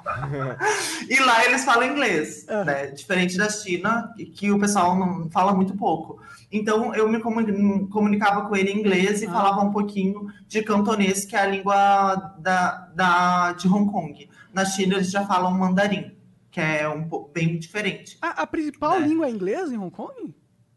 e 1.09 1.19
lá 1.21 1.45
eles 1.45 1.65
falam 1.65 1.85
inglês, 1.85 2.47
Aham. 2.49 2.65
né? 2.65 2.87
Diferente 2.87 3.37
da 3.37 3.49
China, 3.49 4.13
que- 4.35 4.51
o 4.51 4.59
pessoal 4.59 4.97
não 4.97 5.31
fala 5.31 5.55
muito 5.55 5.77
pouco. 5.77 6.21
Então 6.51 6.95
eu 6.95 7.09
me 7.09 7.21
comuni- 7.21 7.87
comunicava 7.89 8.47
com 8.49 8.57
ele 8.57 8.71
em 8.71 8.79
inglês 8.79 9.23
e 9.23 9.27
Ah. 9.27 9.33
falava 9.33 9.61
um 9.63 9.71
pouquinho 9.71 10.27
de 10.47 10.63
cantonês, 10.63 11.25
que 11.25 11.35
é 11.37 11.41
a 11.41 11.47
língua 11.47 12.35
da, 12.39 12.89
da, 12.95 13.53
de 13.53 13.69
Hong 13.69 13.91
Kong. 13.91 14.29
Na 14.53 14.65
China 14.65 14.95
eles 14.97 15.11
já 15.11 15.25
falam 15.27 15.51
mandarim, 15.53 16.13
que 16.51 16.61
é 16.61 16.87
um 16.89 17.09
bem 17.33 17.59
diferente. 17.59 18.19
A, 18.21 18.43
a 18.43 18.47
principal 18.47 19.01
Né? 19.01 19.09
língua 19.09 19.27
é 19.27 19.31
inglês 19.31 19.73
em 19.73 19.79
Hong 19.79 19.91
Kong? 19.91 20.35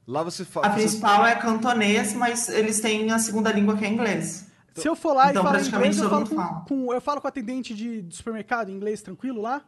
Lá 0.08 0.24
você 0.24 0.45
fala. 0.45 0.67
A 0.67 0.69
principal 0.69 1.26
é 1.26 1.36
cantonês, 1.36 2.13
mas 2.13 2.48
eles 2.48 2.80
têm 2.80 3.12
a 3.12 3.17
segunda 3.19 3.52
língua 3.52 3.76
que 3.76 3.84
é 3.84 3.89
inglês. 3.89 4.50
Se 4.75 4.88
eu 4.89 4.95
for 4.95 5.13
lá 5.13 5.29
Então, 5.31 5.41
e 5.43 5.45
falar 5.45 5.61
inglês, 5.61 5.97
eu 5.99 6.09
falo 6.09 6.27
com, 6.29 6.65
com- 6.65 6.93
eu 6.93 7.01
falo 7.01 7.21
com 7.21 7.27
atendente 7.27 7.73
de, 7.73 8.01
de 8.01 8.15
supermercado 8.15 8.69
em 8.69 8.73
inglês 8.73 9.01
tranquilo 9.01 9.41
lá? 9.41 9.61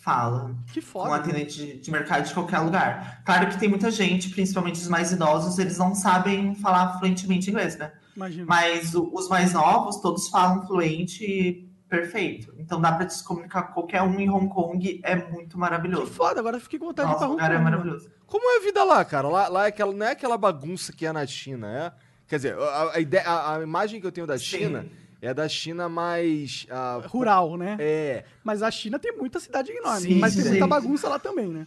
Fala. 0.00 0.54
Que 0.72 0.80
com 0.80 0.86
foda. 0.86 1.14
atendente 1.16 1.56
de, 1.56 1.78
de 1.80 1.90
mercado 1.90 2.26
de 2.26 2.32
qualquer 2.34 2.60
lugar. 2.60 3.22
Claro 3.24 3.48
que 3.48 3.58
tem 3.58 3.68
muita 3.68 3.90
gente, 3.90 4.30
principalmente 4.30 4.76
os 4.80 4.88
mais 4.88 5.10
idosos, 5.12 5.58
eles 5.58 5.78
não 5.78 5.94
sabem 5.94 6.54
falar 6.54 6.98
fluentemente 6.98 7.50
inglês, 7.50 7.76
né? 7.76 7.92
Imagina. 8.16 8.46
Mas 8.46 8.94
o- 8.94 9.10
os 9.12 9.28
mais 9.28 9.52
novos, 9.52 9.96
todos 10.00 10.28
falam 10.28 10.64
fluente 10.66 11.24
e 11.24 11.68
perfeito. 11.88 12.52
Então 12.58 12.80
dá 12.80 12.92
pra 12.92 13.08
se 13.08 13.22
comunicar 13.24 13.62
com 13.64 13.74
qualquer 13.74 14.02
um 14.02 14.18
em 14.18 14.30
Hong 14.30 14.48
Kong, 14.48 15.00
é 15.04 15.16
muito 15.16 15.50
Que 15.50 15.58
maravilhoso. 15.58 16.06
foda, 16.06 16.38
agora 16.40 16.56
eu 16.56 16.60
fiquei 16.60 16.78
com 16.78 16.86
vontade 16.86 17.08
de 17.08 17.12
ir 17.12 17.14
Nossa, 17.14 17.26
pra 17.26 17.32
Hong 17.34 17.42
lugar 17.42 17.50
Kong. 17.50 17.60
é 17.60 17.64
maravilhoso. 17.64 18.10
Como 18.26 18.48
é 18.50 18.56
a 18.58 18.64
vida 18.64 18.82
lá, 18.84 19.04
cara? 19.04 19.28
Lá, 19.28 19.48
lá 19.48 19.64
é 19.66 19.68
aquela, 19.68 19.92
não 19.92 20.06
é 20.06 20.10
aquela 20.12 20.36
bagunça 20.38 20.92
que 20.92 21.04
é 21.06 21.12
na 21.12 21.24
China, 21.26 21.68
é? 21.68 21.92
Quer 22.28 22.36
dizer, 22.36 22.58
a, 22.58 22.92
a 22.94 23.00
ideia, 23.00 23.24
a, 23.28 23.56
a 23.56 23.62
imagem 23.62 24.00
que 24.00 24.06
eu 24.06 24.12
tenho 24.12 24.26
da 24.26 24.38
Sim. 24.38 24.44
China 24.44 24.86
é 25.22 25.32
da 25.32 25.48
China 25.48 25.88
mais. 25.88 26.66
ah, 26.70 27.00
Rural, 27.06 27.56
né? 27.56 27.76
É. 27.78 28.24
Mas 28.42 28.62
a 28.62 28.70
China 28.70 28.98
tem 28.98 29.16
muita 29.16 29.38
cidade 29.40 29.70
enorme. 29.70 30.00
Sim, 30.00 30.20
mas 30.20 30.34
tem 30.34 30.44
muita 30.44 30.66
bagunça 30.66 31.08
lá 31.08 31.18
também, 31.18 31.48
né? 31.48 31.66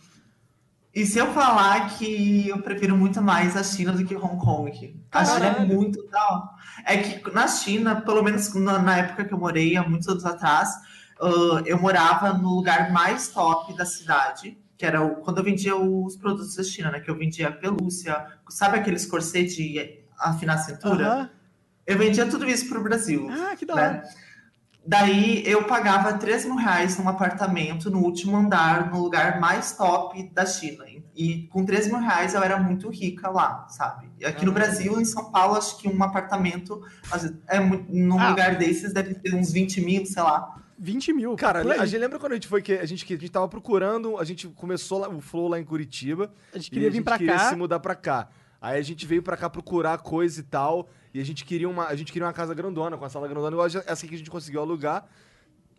E 0.93 1.05
se 1.05 1.19
eu 1.19 1.27
falar 1.33 1.97
que 1.97 2.49
eu 2.49 2.61
prefiro 2.61 2.97
muito 2.97 3.21
mais 3.21 3.55
a 3.55 3.63
China 3.63 3.91
do 3.93 4.03
que 4.03 4.15
Hong 4.15 4.37
Kong? 4.43 4.95
A 5.11 5.23
China 5.23 5.45
é 5.45 5.65
muito 5.65 6.03
da. 6.09 6.49
É 6.85 6.97
que 6.97 7.31
na 7.31 7.47
China, 7.47 8.01
pelo 8.01 8.23
menos 8.23 8.53
na, 8.55 8.79
na 8.79 8.97
época 8.97 9.23
que 9.25 9.33
eu 9.33 9.37
morei, 9.37 9.77
há 9.77 9.87
muitos 9.87 10.07
anos 10.07 10.25
atrás, 10.25 10.69
ah, 11.21 11.61
eu 11.65 11.79
morava 11.79 12.33
no 12.33 12.55
lugar 12.55 12.91
mais 12.91 13.27
top 13.29 13.75
da 13.77 13.85
cidade, 13.85 14.57
que 14.77 14.85
era 14.85 15.01
o- 15.01 15.17
quando 15.17 15.37
eu 15.37 15.43
vendia 15.43 15.75
os 15.77 16.15
produtos 16.17 16.55
da 16.55 16.63
China, 16.63 16.91
né? 16.91 16.99
Que 16.99 17.09
eu 17.11 17.15
vendia 17.15 17.51
pelúcia, 17.51 18.25
sabe 18.49 18.79
aqueles 18.79 19.05
corset 19.05 19.45
de 19.55 19.99
afinar 20.19 20.55
a 20.55 20.57
cintura? 20.59 21.07
Aham. 21.07 21.29
Eu 21.87 21.97
vendia 21.97 22.25
tudo 22.27 22.47
isso 22.47 22.67
pro 22.69 22.83
Brasil. 22.83 23.27
Ah, 23.31 23.55
que 23.55 23.65
da 23.65 23.75
né? 23.75 23.81
hora. 23.81 24.03
Daí 24.85 25.43
eu 25.45 25.65
pagava 25.65 26.13
3 26.13 26.45
mil 26.45 26.55
reais 26.55 26.97
num 26.97 27.07
apartamento 27.07 27.91
no 27.91 27.99
último 27.99 28.37
andar, 28.37 28.89
no 28.91 29.01
lugar 29.01 29.39
mais 29.39 29.73
top 29.75 30.23
da 30.33 30.45
China. 30.45 30.85
E 31.15 31.47
com 31.51 31.65
3 31.65 31.87
mil 31.87 31.99
reais 31.99 32.33
eu 32.33 32.41
era 32.41 32.57
muito 32.57 32.89
rica 32.89 33.29
lá, 33.29 33.67
sabe? 33.69 34.09
E 34.19 34.25
aqui 34.25 34.45
no 34.45 34.51
Brasil, 34.51 34.99
em 34.99 35.05
São 35.05 35.31
Paulo, 35.31 35.55
acho 35.57 35.77
que 35.77 35.87
um 35.87 36.01
apartamento 36.01 36.81
é 37.47 37.59
num 37.59 38.19
Ah. 38.19 38.29
lugar 38.29 38.55
desses 38.55 38.93
deve 38.93 39.15
ter 39.15 39.35
uns 39.35 39.51
20 39.51 39.81
mil, 39.81 40.05
sei 40.05 40.23
lá. 40.23 40.55
20 40.77 41.11
mil. 41.11 41.35
Cara, 41.35 41.59
a 41.81 41.85
gente 41.85 41.99
lembra 41.99 42.17
quando 42.17 42.31
a 42.31 42.35
gente 42.35 42.47
foi 42.47 42.61
que 42.61 42.71
a 42.73 42.85
gente, 42.85 43.05
que 43.05 43.13
a 43.13 43.17
gente 43.17 43.29
tava 43.31 43.49
procurando, 43.49 44.17
a 44.17 44.23
gente 44.23 44.47
começou 44.47 44.99
lá- 44.99 45.09
o 45.09 45.19
Flow 45.19 45.49
lá 45.49 45.59
em 45.59 45.63
Curitiba. 45.65 46.31
A 46.53 46.57
gente 46.57 46.67
e 46.67 46.71
queria 46.71 46.87
a 46.87 46.91
vir 46.91 46.97
gente 46.97 47.03
pra 47.05 47.17
queria 47.17 47.33
cá. 47.35 47.49
se 47.49 47.55
mudar 47.57 47.79
pra 47.81 47.95
cá. 47.95 48.29
Aí 48.61 48.77
a 48.77 48.81
gente 48.81 49.05
veio 49.05 49.23
pra 49.23 49.37
cá 49.37 49.49
procurar 49.49 49.97
coisa 49.99 50.39
e 50.39 50.43
tal. 50.43 50.89
E 51.13 51.19
a 51.19 51.25
gente 51.25 51.45
queria 51.45 51.67
uma, 51.69 51.87
a 51.87 51.95
gente 51.95 52.11
queria 52.11 52.25
uma 52.27 52.33
casa 52.33 52.53
grandona, 52.53 52.97
com 52.97 53.05
a 53.05 53.09
sala 53.09 53.27
grandona, 53.27 53.55
igual 53.55 53.67
essa 53.67 54.05
que 54.07 54.13
a 54.13 54.17
gente 54.17 54.29
conseguiu 54.29 54.61
alugar, 54.61 55.05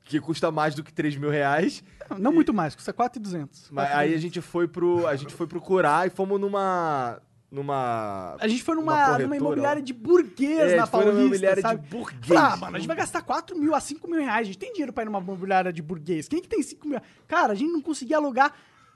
que 0.04 0.20
custa 0.20 0.50
mais 0.50 0.74
do 0.74 0.82
que 0.82 0.92
3 0.92 1.16
mil 1.16 1.30
reais. 1.30 1.84
Não 2.18 2.32
muito 2.32 2.52
mais, 2.52 2.74
custa 2.74 2.92
4,200. 2.92 3.70
Mas 3.70 3.90
aí 3.92 4.14
a 4.14 4.18
gente 4.18 4.40
foi 4.40 4.66
pro. 4.66 5.06
A 5.06 5.14
gente 5.14 5.32
foi 5.34 5.46
procurar 5.46 6.06
e 6.06 6.10
fomos 6.10 6.40
numa. 6.40 7.20
Numa. 7.52 8.36
A 8.38 8.46
gente 8.46 8.62
foi 8.62 8.76
uma 8.76 8.82
numa, 8.82 9.18
numa 9.18 9.36
imobiliária 9.36 9.82
de 9.82 9.92
burguês 9.92 10.72
É, 10.72 10.76
na 10.76 10.86
foi 10.86 11.00
numa 11.00 11.12
Paulista, 11.12 11.20
imobiliária 11.20 11.62
sabe? 11.62 11.82
de 11.82 11.88
burguês. 11.88 12.40
Ah, 12.40 12.56
mano, 12.56 12.76
a 12.76 12.78
gente 12.78 12.86
vai 12.86 12.96
gastar 12.96 13.22
4 13.22 13.58
mil 13.58 13.74
a 13.74 13.80
5 13.80 14.08
mil 14.08 14.20
reais. 14.20 14.42
A 14.42 14.44
gente 14.44 14.58
tem 14.58 14.70
dinheiro 14.72 14.92
pra 14.92 15.02
ir 15.02 15.06
numa 15.06 15.18
imobiliária 15.18 15.72
de 15.72 15.82
burguês. 15.82 16.28
Quem 16.28 16.40
que 16.40 16.48
tem 16.48 16.62
5 16.62 16.86
mil? 16.88 17.00
Cara, 17.26 17.52
a 17.52 17.56
gente 17.56 17.72
não 17.72 17.80
conseguia 17.82 18.18
alugar 18.18 18.54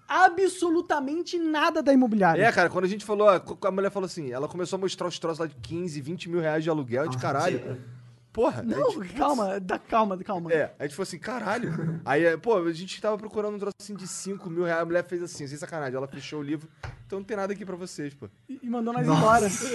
absolutamente 0.08 1.38
nada 1.38 1.82
da 1.82 1.92
imobiliária. 1.92 2.42
É, 2.42 2.52
cara, 2.52 2.68
quando 2.70 2.84
a 2.84 2.88
gente 2.88 3.04
falou, 3.04 3.28
a 3.28 3.70
mulher 3.70 3.90
falou 3.90 4.06
assim, 4.06 4.30
ela 4.32 4.48
começou 4.48 4.76
a 4.76 4.80
mostrar 4.80 5.06
os 5.06 5.18
troços 5.18 5.38
lá 5.38 5.46
de 5.46 5.54
15, 5.56 6.00
20 6.00 6.28
mil 6.30 6.40
reais 6.40 6.62
de 6.64 6.70
aluguel, 6.70 7.08
de 7.08 7.18
caralho. 7.18 7.56
Mentira. 7.58 7.94
Porra. 8.32 8.64
Não, 8.64 8.90
gente- 9.00 9.14
calma, 9.14 9.60
dá 9.60 9.78
calma, 9.78 10.18
calma. 10.18 10.52
É, 10.52 10.74
a 10.76 10.82
gente 10.82 10.96
falou 10.96 11.04
assim, 11.04 11.18
caralho. 11.20 12.00
Aí, 12.04 12.24
é, 12.24 12.36
pô, 12.36 12.56
a 12.56 12.72
gente 12.72 13.00
tava 13.00 13.16
procurando 13.16 13.54
um 13.54 13.58
troço 13.60 13.76
assim 13.80 13.94
de 13.94 14.08
5 14.08 14.50
mil 14.50 14.64
reais. 14.64 14.82
A 14.82 14.84
mulher 14.84 15.04
fez 15.06 15.22
assim, 15.22 15.46
sem 15.46 15.56
sacanagem. 15.56 15.94
Ela 15.96 16.08
fechou 16.08 16.40
o 16.40 16.42
livro. 16.42 16.68
Então 17.06 17.20
não 17.20 17.24
tem 17.24 17.36
nada 17.36 17.52
aqui 17.52 17.64
pra 17.64 17.76
vocês, 17.76 18.12
pô. 18.12 18.28
E 18.48 18.58
e 18.60 18.68
mandou 18.68 18.92
nós 18.92 19.06
Nossa. 19.06 19.20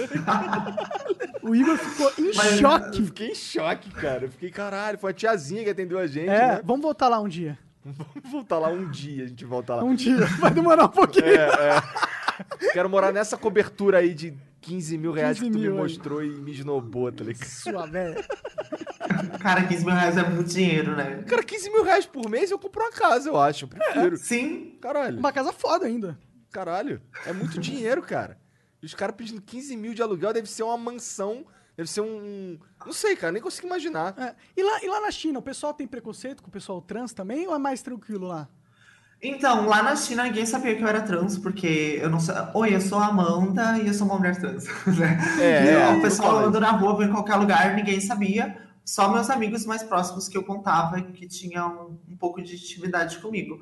embora. 0.04 0.84
o 1.42 1.54
Igor 1.54 1.78
ficou 1.78 2.12
em 2.18 2.34
Mas- 2.34 2.52
Eu 2.52 2.58
choque. 2.58 3.02
fiquei 3.06 3.28
em 3.30 3.34
choque, 3.34 3.90
cara. 3.92 4.26
Eu 4.26 4.30
fiquei, 4.30 4.50
caralho, 4.50 4.98
foi 4.98 5.12
a 5.12 5.14
tiazinha 5.14 5.64
que 5.64 5.70
atendeu 5.70 5.98
a 5.98 6.06
gente, 6.06 6.28
É, 6.28 6.56
né? 6.56 6.60
vamos 6.62 6.82
voltar 6.82 7.08
lá 7.08 7.18
um 7.18 7.28
dia. 7.28 7.58
Vamos 7.84 8.30
voltar 8.30 8.58
lá 8.58 8.68
um 8.68 8.90
dia, 8.90 9.24
a 9.24 9.26
gente 9.26 9.44
volta 9.44 9.76
lá. 9.76 9.84
Um 9.84 9.94
dia. 9.94 10.16
Vai 10.38 10.50
demorar 10.50 10.84
um 10.84 10.88
pouquinho. 10.88 11.26
É, 11.26 11.78
é. 11.78 12.72
Quero 12.72 12.88
morar 12.88 13.12
nessa 13.12 13.36
cobertura 13.36 13.98
aí 13.98 14.14
de 14.14 14.34
15 14.60 14.98
mil 14.98 15.12
reais 15.12 15.38
15 15.38 15.50
que 15.50 15.56
tu 15.56 15.60
mil 15.62 15.72
me 15.72 15.78
mostrou 15.78 16.22
e 16.22 16.28
me 16.28 16.52
esnobou, 16.52 17.10
tá 17.10 17.24
ligado? 17.24 17.46
Sua 17.46 17.86
velha. 17.86 18.24
Cara, 19.40 19.66
15 19.66 19.84
mil 19.84 19.94
reais 19.94 20.16
é 20.16 20.28
muito 20.28 20.48
dinheiro, 20.48 20.94
né? 20.94 21.22
Cara, 21.26 21.42
15 21.42 21.70
mil 21.70 21.82
reais 21.82 22.06
por 22.06 22.28
mês 22.28 22.50
eu 22.50 22.58
compro 22.58 22.82
uma 22.82 22.92
casa, 22.92 23.28
eu 23.28 23.38
acho. 23.38 23.64
Eu 23.64 23.68
prefiro. 23.68 24.16
Sim, 24.16 24.76
Caralho. 24.80 25.18
Uma 25.18 25.32
casa 25.32 25.52
foda 25.52 25.86
ainda. 25.86 26.18
Caralho, 26.52 27.00
é 27.26 27.32
muito 27.32 27.58
dinheiro, 27.60 28.02
cara. 28.02 28.38
E 28.82 28.86
os 28.86 28.94
caras 28.94 29.14
pedindo 29.14 29.40
15 29.40 29.76
mil 29.76 29.94
de 29.94 30.02
aluguel 30.02 30.32
deve 30.32 30.48
ser 30.48 30.62
uma 30.62 30.76
mansão, 30.76 31.46
deve 31.80 31.90
ser 31.90 32.02
um. 32.02 32.58
Não 32.84 32.92
sei, 32.92 33.16
cara, 33.16 33.32
nem 33.32 33.40
consigo 33.40 33.66
imaginar. 33.66 34.14
É. 34.18 34.34
E, 34.54 34.62
lá, 34.62 34.80
e 34.82 34.86
lá 34.86 35.00
na 35.00 35.10
China, 35.10 35.38
o 35.38 35.42
pessoal 35.42 35.72
tem 35.72 35.86
preconceito 35.86 36.42
com 36.42 36.48
o 36.48 36.52
pessoal 36.52 36.80
trans 36.82 37.12
também 37.12 37.48
ou 37.48 37.54
é 37.54 37.58
mais 37.58 37.80
tranquilo 37.80 38.26
lá? 38.26 38.48
Então, 39.22 39.66
lá 39.66 39.82
na 39.82 39.96
China 39.96 40.24
ninguém 40.24 40.46
sabia 40.46 40.74
que 40.74 40.82
eu 40.82 40.88
era 40.88 41.00
trans, 41.02 41.38
porque 41.38 41.98
eu 42.00 42.10
não 42.10 42.20
sei. 42.20 42.34
Oi, 42.54 42.74
eu 42.74 42.80
sou 42.80 42.98
a 42.98 43.06
Amanda 43.06 43.78
e 43.78 43.86
eu 43.86 43.94
sou 43.94 44.06
uma 44.06 44.18
mulher 44.18 44.38
trans. 44.38 44.66
né? 44.98 45.18
É, 45.40 45.70
é, 45.72 45.88
o 45.96 46.02
pessoal 46.02 46.38
andando 46.38 46.60
na 46.60 46.72
rua, 46.72 47.04
em 47.04 47.10
qualquer 47.10 47.36
lugar, 47.36 47.74
ninguém 47.74 48.00
sabia. 48.00 48.56
Só 48.84 49.10
meus 49.10 49.30
amigos 49.30 49.64
mais 49.64 49.82
próximos 49.82 50.28
que 50.28 50.36
eu 50.36 50.42
contava 50.42 51.00
que 51.00 51.26
tinham 51.26 51.98
um 52.08 52.16
pouco 52.16 52.42
de 52.42 52.56
intimidade 52.56 53.18
comigo. 53.18 53.60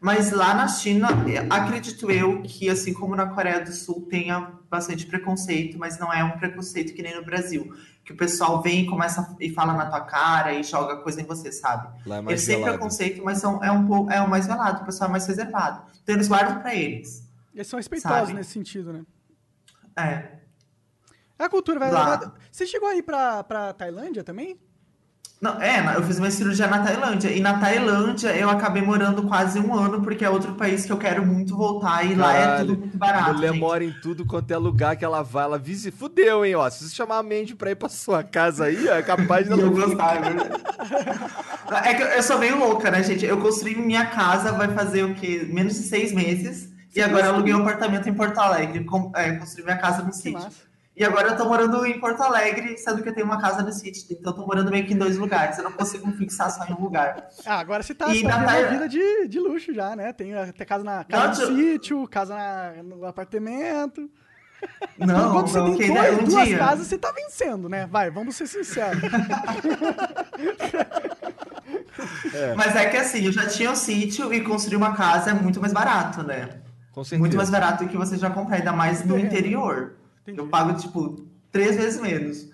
Mas 0.00 0.30
lá 0.32 0.54
na 0.54 0.66
China, 0.66 1.08
acredito 1.50 2.10
eu 2.10 2.40
que, 2.42 2.70
assim 2.70 2.94
como 2.94 3.14
na 3.14 3.26
Coreia 3.26 3.62
do 3.62 3.70
Sul, 3.70 4.06
tenha 4.08 4.50
bastante 4.70 5.04
preconceito, 5.04 5.78
mas 5.78 5.98
não 5.98 6.10
é 6.10 6.24
um 6.24 6.38
preconceito 6.38 6.94
que 6.94 7.02
nem 7.02 7.14
no 7.14 7.22
Brasil. 7.22 7.76
Que 8.02 8.14
o 8.14 8.16
pessoal 8.16 8.62
vem 8.62 8.84
e 8.84 8.86
começa 8.86 9.36
e 9.38 9.52
fala 9.52 9.74
na 9.74 9.90
tua 9.90 10.00
cara 10.00 10.54
e 10.54 10.62
joga 10.62 10.96
coisa 11.02 11.20
em 11.20 11.26
você, 11.26 11.52
sabe? 11.52 11.86
Lá 12.06 12.16
é 12.16 12.20
mais 12.22 12.48
Eles 12.48 12.56
têm 12.56 12.64
preconceito, 12.64 13.22
mas 13.22 13.38
são, 13.38 13.62
é 13.62 13.70
um 13.70 13.86
pouco 13.86 14.10
é 14.10 14.22
o 14.22 14.28
mais 14.28 14.46
velado, 14.46 14.82
o 14.82 14.86
pessoal 14.86 15.10
é 15.10 15.12
mais 15.12 15.26
reservado. 15.26 15.84
Então 16.02 16.14
eles 16.14 16.28
guardam 16.28 16.60
pra 16.60 16.74
eles. 16.74 17.28
Eles 17.54 17.66
são 17.66 17.76
respeitosos 17.76 18.20
Sabe? 18.20 18.32
nesse 18.32 18.52
sentido, 18.52 18.94
né? 18.94 19.04
É. 19.94 20.38
A 21.38 21.48
cultura 21.48 21.78
vai 21.78 21.90
Lá. 21.90 22.34
Você 22.50 22.66
chegou 22.66 22.88
aí 22.88 23.02
pra, 23.02 23.44
pra 23.44 23.74
Tailândia 23.74 24.24
também? 24.24 24.58
Não, 25.40 25.58
é, 25.58 25.96
eu 25.96 26.02
fiz 26.02 26.18
uma 26.18 26.30
cirurgia 26.30 26.66
na 26.66 26.80
Tailândia. 26.80 27.30
E 27.30 27.40
na 27.40 27.58
Tailândia 27.58 28.28
eu 28.36 28.50
acabei 28.50 28.82
morando 28.82 29.22
quase 29.22 29.58
um 29.58 29.74
ano, 29.74 30.02
porque 30.02 30.22
é 30.22 30.28
outro 30.28 30.52
país 30.54 30.84
que 30.84 30.92
eu 30.92 30.98
quero 30.98 31.24
muito 31.24 31.56
voltar. 31.56 32.04
E 32.04 32.14
lá 32.14 32.34
é 32.34 32.40
Caralho, 32.44 32.66
tudo 32.66 32.78
muito 32.80 32.98
barato. 32.98 33.34
mulher 33.34 33.48
gente. 33.52 33.58
mora 33.60 33.82
em 33.82 33.92
tudo 34.02 34.26
quanto 34.26 34.50
é 34.50 34.58
lugar 34.58 34.96
que 34.96 35.04
ela 35.04 35.22
vai, 35.22 35.44
ela 35.44 35.58
visita. 35.58 35.96
Fudeu, 35.96 36.44
hein, 36.44 36.56
ó. 36.56 36.68
Se 36.68 36.84
você 36.86 36.94
chamar 36.94 37.18
a 37.18 37.22
Mandy 37.22 37.54
pra 37.54 37.70
ir 37.70 37.74
pra 37.74 37.88
sua 37.88 38.22
casa 38.22 38.66
aí, 38.66 38.86
é 38.86 39.00
capaz 39.00 39.46
de 39.46 39.52
eu 39.58 39.60
ela. 39.60 39.70
gostava. 39.70 40.26
é 41.84 41.94
que 41.94 42.02
eu- 42.02 42.22
sou 42.22 42.38
meio 42.38 42.58
louca, 42.58 42.90
né, 42.90 43.02
gente? 43.02 43.24
Eu 43.24 43.38
construí 43.38 43.74
minha 43.76 44.04
casa, 44.06 44.52
vai 44.52 44.68
fazer 44.68 45.04
o 45.04 45.14
quê? 45.14 45.48
Menos 45.50 45.72
de 45.74 45.82
seis 45.84 46.12
meses. 46.12 46.68
e 46.94 47.00
agora 47.00 47.26
eu 47.28 47.34
aluguei 47.34 47.54
um 47.54 47.62
apartamento 47.62 48.08
em 48.08 48.12
Porto 48.14 48.38
Alegre. 48.38 48.84
Com, 48.84 49.10
é, 49.16 49.32
construí 49.36 49.64
minha 49.64 49.78
casa 49.78 50.02
no 50.02 50.12
sítio. 50.12 50.32
massa. 50.32 50.68
E 50.96 51.04
agora 51.04 51.28
eu 51.28 51.36
tô 51.36 51.44
morando 51.46 51.86
em 51.86 51.98
Porto 51.98 52.20
Alegre, 52.22 52.76
sendo 52.76 53.02
que 53.02 53.08
eu 53.08 53.14
tenho 53.14 53.24
uma 53.24 53.40
casa 53.40 53.62
no 53.62 53.72
sítio. 53.72 54.04
Então 54.10 54.32
eu 54.32 54.36
tô 54.36 54.46
morando 54.46 54.70
meio 54.70 54.84
que 54.86 54.92
em 54.92 54.98
dois 54.98 55.16
lugares. 55.16 55.56
Eu 55.56 55.64
não 55.64 55.72
consigo 55.72 56.06
me 56.06 56.12
fixar 56.14 56.50
só 56.50 56.64
em 56.66 56.74
um 56.74 56.80
lugar. 56.80 57.28
Ah, 57.46 57.58
agora 57.58 57.82
você 57.82 57.94
tá, 57.94 58.12
E 58.14 58.22
tá 58.22 58.36
uma 58.36 58.62
vida 58.68 58.88
de, 58.88 59.28
de 59.28 59.38
luxo 59.40 59.72
já, 59.72 59.94
né? 59.96 60.12
Tem 60.12 60.34
até 60.34 60.64
casa 60.64 60.84
na 60.84 61.04
casa 61.04 61.22
Não, 61.22 61.30
no 61.30 61.36
tio- 61.36 61.56
sítio, 61.72 62.08
casa 62.08 62.34
na- 62.34 62.82
no 62.82 63.06
apartamento. 63.06 64.10
Não, 64.98 65.28
Enquanto 65.30 65.46
você 65.48 65.58
não, 65.58 65.66
tem 65.70 65.76
quem 65.78 65.94
dois- 65.94 66.18
um 66.18 66.24
duas 66.24 66.48
dia. 66.48 66.58
casas, 66.58 66.86
você 66.86 66.98
tá 66.98 67.10
vencendo, 67.12 67.66
né? 67.68 67.86
Vai, 67.86 68.10
vamos 68.10 68.36
ser 68.36 68.46
sinceros. 68.46 69.00
Mas 72.56 72.76
é 72.76 72.86
que 72.90 72.96
assim, 72.98 73.24
eu 73.24 73.32
já 73.32 73.46
tinha 73.46 73.70
um 73.70 73.76
sítio 73.76 74.32
e 74.34 74.42
construir 74.42 74.76
uma 74.76 74.94
casa 74.94 75.30
é 75.30 75.34
muito 75.34 75.60
mais 75.60 75.72
barato, 75.72 76.22
né? 76.22 76.48
Com 76.92 77.02
certeza. 77.04 77.20
Muito 77.20 77.36
mais 77.36 77.48
barato 77.48 77.84
do 77.84 77.90
que 77.90 77.96
você 77.96 78.18
já 78.18 78.28
comprar, 78.28 78.56
ainda 78.56 78.72
mais 78.72 79.02
no 79.04 79.18
interior. 79.18 79.94
Entendi. 80.32 80.38
Eu 80.38 80.48
pago, 80.48 80.74
tipo, 80.74 81.26
três 81.50 81.76
vezes 81.76 82.00
menos. 82.00 82.48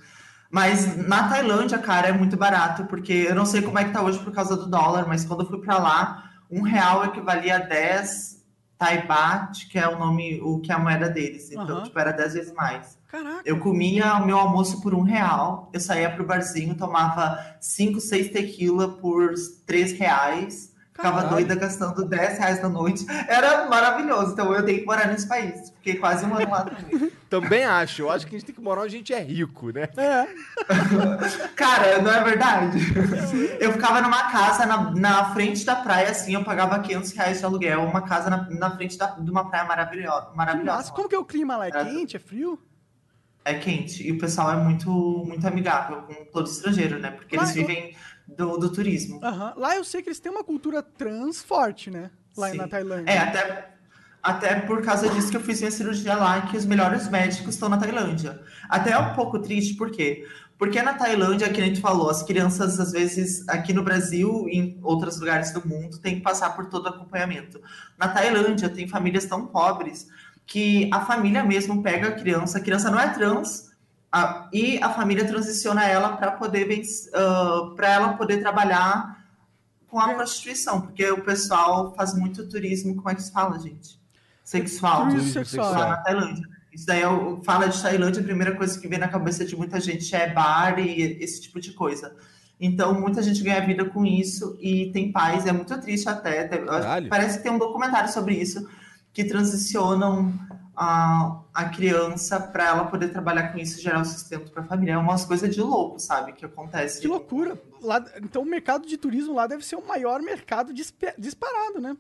Mas 0.50 0.96
na 0.96 1.28
Tailândia, 1.28 1.78
cara, 1.78 2.08
é 2.08 2.12
muito 2.12 2.36
barato, 2.36 2.86
porque 2.86 3.12
eu 3.28 3.34
não 3.34 3.44
sei 3.44 3.62
como 3.62 3.78
é 3.78 3.84
que 3.84 3.92
tá 3.92 4.02
hoje 4.02 4.18
por 4.20 4.32
causa 4.32 4.56
do 4.56 4.66
dólar, 4.66 5.06
mas 5.08 5.24
quando 5.24 5.42
eu 5.42 5.48
fui 5.48 5.60
pra 5.60 5.78
lá, 5.78 6.30
um 6.50 6.62
real 6.62 7.04
equivalia 7.04 7.56
a 7.56 7.58
10 7.58 8.36
Thai 8.78 9.06
baht, 9.06 9.68
que 9.68 9.78
é 9.78 9.88
o 9.88 9.98
nome, 9.98 10.38
o 10.42 10.60
que 10.60 10.70
é 10.70 10.74
a 10.74 10.78
moeda 10.78 11.08
deles. 11.08 11.50
Então, 11.50 11.78
Aham. 11.78 11.82
tipo, 11.84 11.98
era 11.98 12.12
10 12.12 12.34
vezes 12.34 12.52
mais. 12.52 12.98
Caraca. 13.08 13.40
Eu 13.44 13.58
comia 13.58 14.14
o 14.16 14.26
meu 14.26 14.38
almoço 14.38 14.82
por 14.82 14.94
um 14.94 15.00
real, 15.00 15.70
eu 15.72 15.80
saía 15.80 16.10
pro 16.10 16.26
barzinho, 16.26 16.76
tomava 16.76 17.38
5, 17.60 18.00
6 18.00 18.30
tequila 18.30 18.88
por 18.98 19.32
3 19.66 19.92
reais, 19.92 20.74
ficava 20.96 21.16
Caralho. 21.22 21.30
doida 21.36 21.54
gastando 21.54 22.04
10 22.04 22.38
reais 22.38 22.62
na 22.62 22.68
noite. 22.68 23.04
Era 23.28 23.68
maravilhoso, 23.68 24.32
então 24.32 24.52
eu 24.52 24.64
tenho 24.64 24.80
que 24.80 24.86
morar 24.86 25.06
nesse 25.08 25.28
país. 25.28 25.70
Fiquei 25.76 25.96
quase 25.96 26.24
um 26.26 26.34
ano 26.34 26.50
lá 26.50 26.62
também. 26.64 27.12
Também 27.28 27.64
acho. 27.64 28.02
Eu 28.02 28.10
acho 28.10 28.24
que 28.24 28.36
a 28.36 28.38
gente 28.38 28.46
tem 28.46 28.54
que 28.54 28.60
morar 28.60 28.82
onde 28.82 28.94
a 28.94 28.98
gente 28.98 29.12
é 29.12 29.20
rico, 29.20 29.70
né? 29.72 29.88
É. 29.96 30.28
Cara, 31.56 32.00
não 32.00 32.10
é 32.12 32.22
verdade? 32.22 32.78
Eu 33.60 33.72
ficava 33.72 34.00
numa 34.00 34.30
casa 34.30 34.64
na, 34.64 34.90
na 34.92 35.24
frente 35.34 35.64
da 35.64 35.74
praia, 35.76 36.10
assim, 36.10 36.34
eu 36.34 36.44
pagava 36.44 36.78
500 36.78 37.12
reais 37.12 37.38
de 37.40 37.44
aluguel, 37.44 37.82
uma 37.82 38.02
casa 38.02 38.30
na, 38.30 38.48
na 38.50 38.70
frente 38.76 38.96
da- 38.96 39.16
de 39.18 39.28
uma 39.30 39.48
praia 39.48 39.64
maravilhosa. 39.64 40.28
Maravilhosa. 40.34 40.92
Como 40.92 41.08
que 41.08 41.14
é 41.16 41.18
o 41.18 41.24
clima 41.24 41.56
lá? 41.56 41.66
É 41.66 41.70
quente? 41.72 42.16
É 42.16 42.20
frio? 42.20 42.58
É 43.44 43.54
quente. 43.54 44.06
E 44.06 44.12
o 44.12 44.18
pessoal 44.18 44.52
é 44.52 44.56
muito, 44.56 44.88
muito 45.26 45.46
amigável 45.46 46.02
com 46.02 46.14
todo 46.26 46.46
estrangeiro, 46.46 46.98
né? 46.98 47.10
Porque 47.10 47.36
eles 47.36 47.48
Mas 47.48 47.56
eu- 47.56 47.66
vivem 47.66 47.96
do, 48.26 48.56
do 48.56 48.70
turismo. 48.70 49.20
Aham. 49.22 49.54
Lá 49.56 49.76
eu 49.76 49.84
sei 49.84 50.02
que 50.02 50.08
eles 50.08 50.20
têm 50.20 50.32
uma 50.32 50.44
cultura 50.44 50.82
trans 50.82 51.42
forte, 51.42 51.90
né? 51.90 52.10
Lá 52.36 52.50
Sim. 52.50 52.56
na 52.56 52.68
Tailândia. 52.68 53.10
É, 53.10 53.18
até, 53.18 53.70
até 54.22 54.60
por 54.60 54.82
causa 54.82 55.08
disso 55.08 55.30
que 55.30 55.36
eu 55.36 55.40
fiz 55.40 55.60
minha 55.60 55.70
cirurgia 55.70 56.16
lá, 56.16 56.42
que 56.42 56.56
os 56.56 56.66
melhores 56.66 57.08
médicos 57.08 57.54
estão 57.54 57.68
na 57.68 57.78
Tailândia. 57.78 58.40
Até 58.68 58.90
é 58.90 58.98
um 58.98 59.14
pouco 59.14 59.38
triste, 59.38 59.74
por 59.74 59.90
quê? 59.90 60.26
Porque 60.58 60.80
na 60.80 60.94
Tailândia, 60.94 61.50
que 61.50 61.60
a 61.60 61.64
gente 61.64 61.80
falou, 61.80 62.08
as 62.08 62.22
crianças, 62.22 62.80
às 62.80 62.92
vezes, 62.92 63.46
aqui 63.46 63.74
no 63.74 63.82
Brasil 63.82 64.46
e 64.48 64.58
em 64.58 64.80
outros 64.82 65.20
lugares 65.20 65.52
do 65.52 65.66
mundo, 65.66 65.98
têm 65.98 66.16
que 66.16 66.22
passar 66.22 66.56
por 66.56 66.66
todo 66.66 66.86
o 66.86 66.88
acompanhamento. 66.88 67.60
Na 67.98 68.08
Tailândia, 68.08 68.68
tem 68.68 68.88
famílias 68.88 69.26
tão 69.26 69.46
pobres 69.46 70.08
que 70.46 70.88
a 70.92 71.04
família 71.04 71.44
mesmo 71.44 71.82
pega 71.82 72.08
a 72.08 72.12
criança, 72.12 72.58
a 72.58 72.60
criança 72.60 72.90
não 72.90 72.98
é 72.98 73.12
trans, 73.12 73.70
a- 74.10 74.48
e 74.52 74.78
a 74.82 74.90
família 74.90 75.26
transiciona 75.26 75.84
ela 75.84 76.16
para 76.16 76.32
poder, 76.32 76.82
para 77.74 77.88
ela 77.92 78.12
poder 78.14 78.38
trabalhar 78.40 79.24
com 79.88 80.00
a 80.00 80.10
É. 80.12 80.14
prostituição, 80.14 80.80
porque 80.80 81.08
o 81.10 81.22
pessoal 81.22 81.94
faz 81.94 82.14
muito 82.14 82.48
turismo, 82.48 82.96
como 82.96 83.10
é 83.10 83.14
que 83.14 83.22
se 83.22 83.32
fala, 83.32 83.58
gente? 83.58 83.98
Sexual. 84.44 85.08
Turismo 85.08 85.32
sexual. 85.32 85.72
Lá 85.72 85.88
na 85.90 85.96
Tailândia. 85.98 86.46
Isso 86.72 86.86
daí, 86.86 87.00
eu, 87.00 87.40
fala 87.44 87.68
de 87.68 87.80
Tailândia, 87.80 88.20
a 88.20 88.24
primeira 88.24 88.54
coisa 88.54 88.78
que 88.78 88.86
vem 88.86 88.98
na 88.98 89.08
cabeça 89.08 89.44
de 89.44 89.56
muita 89.56 89.80
gente 89.80 90.14
é 90.14 90.30
bar 90.32 90.78
e 90.78 91.18
esse 91.22 91.40
tipo 91.40 91.58
de 91.60 91.72
coisa. 91.72 92.14
Então, 92.60 92.98
muita 92.98 93.22
gente 93.22 93.42
ganha 93.42 93.64
vida 93.64 93.84
com 93.84 94.04
isso 94.04 94.56
e 94.60 94.90
tem 94.92 95.10
pais, 95.12 95.46
é 95.46 95.52
muito 95.52 95.78
triste 95.80 96.08
até. 96.08 96.46
Caralho. 96.48 97.08
Parece 97.08 97.38
que 97.38 97.42
tem 97.44 97.52
um 97.52 97.58
documentário 97.58 98.12
sobre 98.12 98.34
isso, 98.34 98.66
que 99.12 99.24
transicionam 99.24 100.32
a, 100.76 101.40
a 101.54 101.64
criança 101.70 102.38
para 102.38 102.66
ela 102.66 102.84
poder 102.84 103.08
trabalhar 103.08 103.52
com 103.52 103.58
isso 103.58 103.78
e 103.78 103.82
gerar 103.82 104.00
o 104.00 104.04
sustento 104.04 104.50
para 104.52 104.62
a 104.62 104.66
família. 104.66 104.92
É 104.92 104.98
umas 104.98 105.24
coisas 105.24 105.54
de 105.54 105.60
louco, 105.62 105.98
sabe? 105.98 106.32
Que 106.32 106.44
acontece. 106.44 107.00
Que 107.00 107.08
loucura. 107.08 107.58
Lá, 107.82 108.04
então 108.22 108.42
o 108.42 108.44
mercado 108.46 108.86
de 108.86 108.96
turismo 108.96 109.34
lá 109.34 109.46
deve 109.46 109.64
ser 109.64 109.76
o 109.76 109.86
maior 109.86 110.20
mercado 110.20 110.72
disparado, 110.74 111.80
né? 111.80 111.96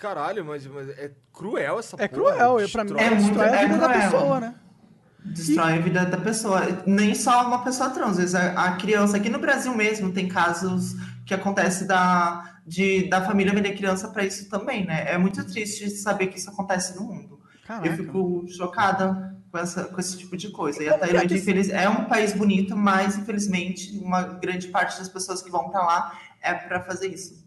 Caralho, 0.00 0.44
mas, 0.44 0.66
mas 0.66 0.88
é 0.90 1.12
cruel 1.32 1.78
essa 1.78 1.94
É 1.96 2.08
porra. 2.08 2.32
cruel. 2.34 2.68
Pra 2.72 2.84
mim. 2.84 2.94
É 2.98 3.10
muito- 3.10 3.22
destrói 3.24 3.48
a 3.48 3.54
é 3.62 3.66
vida 3.68 3.78
da 3.78 3.88
cruel. 3.88 4.10
pessoa, 4.10 4.40
né? 4.40 4.54
destrói 5.24 5.72
a 5.74 5.78
vida 5.80 6.04
da 6.06 6.16
pessoa. 6.16 6.60
Nem 6.84 7.14
só 7.14 7.46
uma 7.46 7.62
pessoa 7.62 7.90
trans, 7.90 8.10
às 8.12 8.16
vezes 8.16 8.34
a, 8.34 8.64
a 8.66 8.76
criança. 8.76 9.16
Aqui 9.16 9.28
no 9.28 9.38
Brasil 9.38 9.72
mesmo 9.76 10.12
tem 10.12 10.26
casos 10.28 10.96
que 11.24 11.32
acontece 11.32 11.84
da, 11.86 12.58
de, 12.66 13.08
da 13.08 13.24
família 13.24 13.52
vender 13.54 13.76
criança 13.76 14.08
para 14.08 14.24
isso 14.24 14.48
também, 14.48 14.84
né? 14.84 15.04
É 15.08 15.16
muito 15.16 15.44
triste 15.46 15.88
saber 15.90 16.26
que 16.26 16.38
isso 16.38 16.50
acontece 16.50 16.96
no 16.96 17.04
mundo. 17.04 17.31
Caraca. 17.80 17.86
Eu 17.88 17.96
fico 17.96 18.44
chocada 18.48 19.36
com, 19.50 19.58
essa, 19.58 19.84
com 19.84 20.00
esse 20.00 20.18
tipo 20.18 20.36
de 20.36 20.50
coisa. 20.50 20.82
E 20.82 20.88
a 20.88 20.94
é 20.94 20.98
Tailândia, 20.98 21.36
infeliz, 21.36 21.68
é 21.70 21.88
um 21.88 22.04
país 22.04 22.32
bonito, 22.32 22.76
mas 22.76 23.16
infelizmente 23.16 23.98
uma 23.98 24.22
grande 24.22 24.68
parte 24.68 24.98
das 24.98 25.08
pessoas 25.08 25.42
que 25.42 25.50
vão 25.50 25.70
para 25.70 25.84
lá 25.84 26.18
é 26.42 26.52
para 26.54 26.80
fazer 26.82 27.08
isso. 27.08 27.42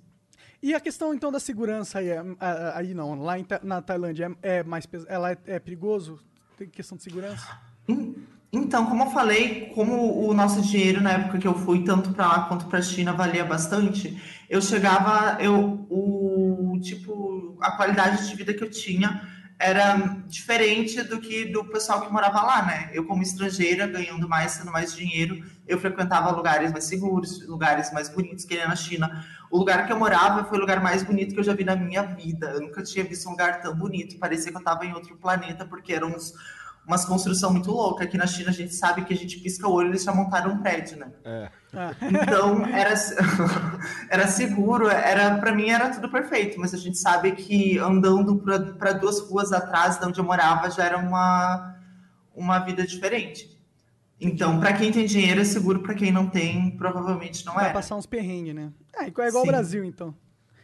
E 0.64 0.74
a 0.74 0.80
questão, 0.80 1.14
então, 1.14 1.32
da 1.32 1.40
segurança 1.40 2.00
aí, 2.00 2.10
é- 2.10 2.24
a- 2.40 2.78
aí 2.78 2.94
não, 2.96 3.14
lá 3.22 3.38
em 3.38 3.46
na 3.62 3.82
Tailândia 3.82 4.32
é, 4.42 4.58
é 4.58 4.64
mais 4.64 4.88
ela 5.08 5.32
é, 5.32 5.38
é 5.46 5.60
perigoso? 5.60 6.20
Tem 6.58 6.68
questão 6.68 6.98
de 6.98 7.04
segurança? 7.04 7.46
En- 7.88 8.16
Então, 8.52 8.86
como 8.86 9.04
eu 9.04 9.12
falei, 9.12 9.70
como 9.76 10.26
o 10.28 10.34
nosso 10.34 10.62
dinheiro 10.62 11.02
na 11.02 11.12
época 11.12 11.38
que 11.38 11.48
eu 11.48 11.54
fui, 11.54 11.84
tanto 11.84 12.14
para 12.14 12.26
lá 12.26 12.40
quanto 12.48 12.66
para 12.68 12.80
a 12.80 12.82
China, 12.82 13.12
valia 13.12 13.44
bastante, 13.44 14.18
eu 14.50 14.62
chegava, 14.62 15.38
eu, 15.42 15.86
o 15.90 16.80
tipo, 16.82 17.58
a 17.60 17.72
qualidade 17.72 18.28
de 18.30 18.36
vida 18.36 18.54
que 18.54 18.64
eu 18.64 18.70
tinha 18.72 19.22
era 19.58 19.96
diferente 20.28 21.02
do 21.04 21.20
que 21.20 21.46
do 21.46 21.64
pessoal 21.66 22.02
que 22.02 22.12
morava 22.12 22.42
lá, 22.42 22.66
né? 22.66 22.90
Eu, 22.94 23.06
como 23.06 23.24
estrangeira, 23.24 23.88
ganhando 23.88 24.28
mais, 24.28 24.58
tendo 24.58 24.72
mais 24.72 24.94
dinheiro, 24.94 25.44
eu 25.66 25.80
frequentava 25.80 26.30
lugares 26.32 26.72
mais 26.72 26.84
seguros, 26.84 27.48
lugares 27.48 27.92
mais 27.94 28.10
bonitos, 28.10 28.44
que 28.44 28.56
nem 28.56 28.68
na 28.68 28.76
China. 28.76 29.26
O 29.50 29.58
lugar 29.58 29.88
que 29.88 29.94
eu 29.94 29.98
morava 29.98 30.44
foi 30.44 30.58
o 30.58 30.62
lugar 30.62 30.82
mais 30.82 31.04
bonito 31.04 31.34
que 31.34 31.40
eu 31.40 31.44
já 31.44 31.54
vi 31.54 31.64
na 31.64 31.76
minha 31.76 32.04
vida. 32.04 32.48
Eu 32.48 32.62
nunca 32.62 32.84
tinha 32.84 33.06
visto 33.06 33.28
um 33.28 33.32
lugar 33.32 33.62
tão 33.62 33.74
bonito. 33.74 34.20
Parecia 34.20 34.52
que 34.52 34.58
eu 34.58 34.60
estava 34.60 34.86
em 34.86 34.94
outro 34.94 35.16
planeta, 35.16 35.66
porque 35.66 35.94
eram 35.94 36.10
uns, 36.10 36.34
umas 36.88 37.04
construções 37.06 37.52
muito 37.52 37.72
loucas. 37.72 38.08
Aqui 38.08 38.18
na 38.18 38.28
China 38.28 38.50
a 38.50 38.54
gente 38.54 38.74
sabe 38.76 39.04
que 39.06 39.14
a 39.14 39.18
gente 39.18 39.40
pisca 39.40 39.68
o 39.68 39.72
olho 39.74 39.88
e 39.88 39.92
eles 39.92 40.04
já 40.04 40.14
montaram 40.14 40.52
um 40.54 40.58
prédio, 40.60 40.98
né? 40.98 41.08
É. 41.24 41.50
Ah, 41.74 41.92
Então 42.02 42.66
era, 42.66 42.94
era 44.10 44.28
seguro, 44.28 44.88
era 44.88 45.38
para 45.38 45.54
mim 45.54 45.70
era 45.70 45.90
tudo 45.90 46.10
perfeito, 46.10 46.60
mas 46.60 46.74
a 46.74 46.78
gente 46.78 46.98
sabe 46.98 47.32
que 47.34 47.78
andando 47.80 48.38
para 48.78 48.94
duas 48.94 49.20
ruas 49.20 49.52
atrás 49.52 50.00
de 50.00 50.06
onde 50.06 50.20
eu 50.20 50.24
morava 50.24 50.70
já 50.70 50.86
era 50.86 50.98
uma, 50.98 51.76
uma 52.36 52.60
vida 52.60 52.86
diferente. 52.86 53.54
Então, 54.22 54.60
para 54.62 54.72
quem 54.72 54.92
tem 54.94 55.06
dinheiro 55.06 55.42
é 55.42 55.44
seguro, 55.44 55.82
para 55.82 55.94
quem 55.94 56.10
não 56.12 56.28
tem, 56.28 56.72
provavelmente 56.78 57.46
não 57.46 57.54
vai 57.56 57.70
é. 57.70 57.74
passar 57.74 57.96
uns 57.98 58.06
perrengues, 58.06 58.56
né? 58.56 58.72
É, 58.96 59.08
igual, 59.08 59.26
é 59.26 59.30
igual 59.30 59.44
o 59.44 59.46
Sim. 59.46 59.52
Brasil, 59.52 59.84
então. 59.84 60.16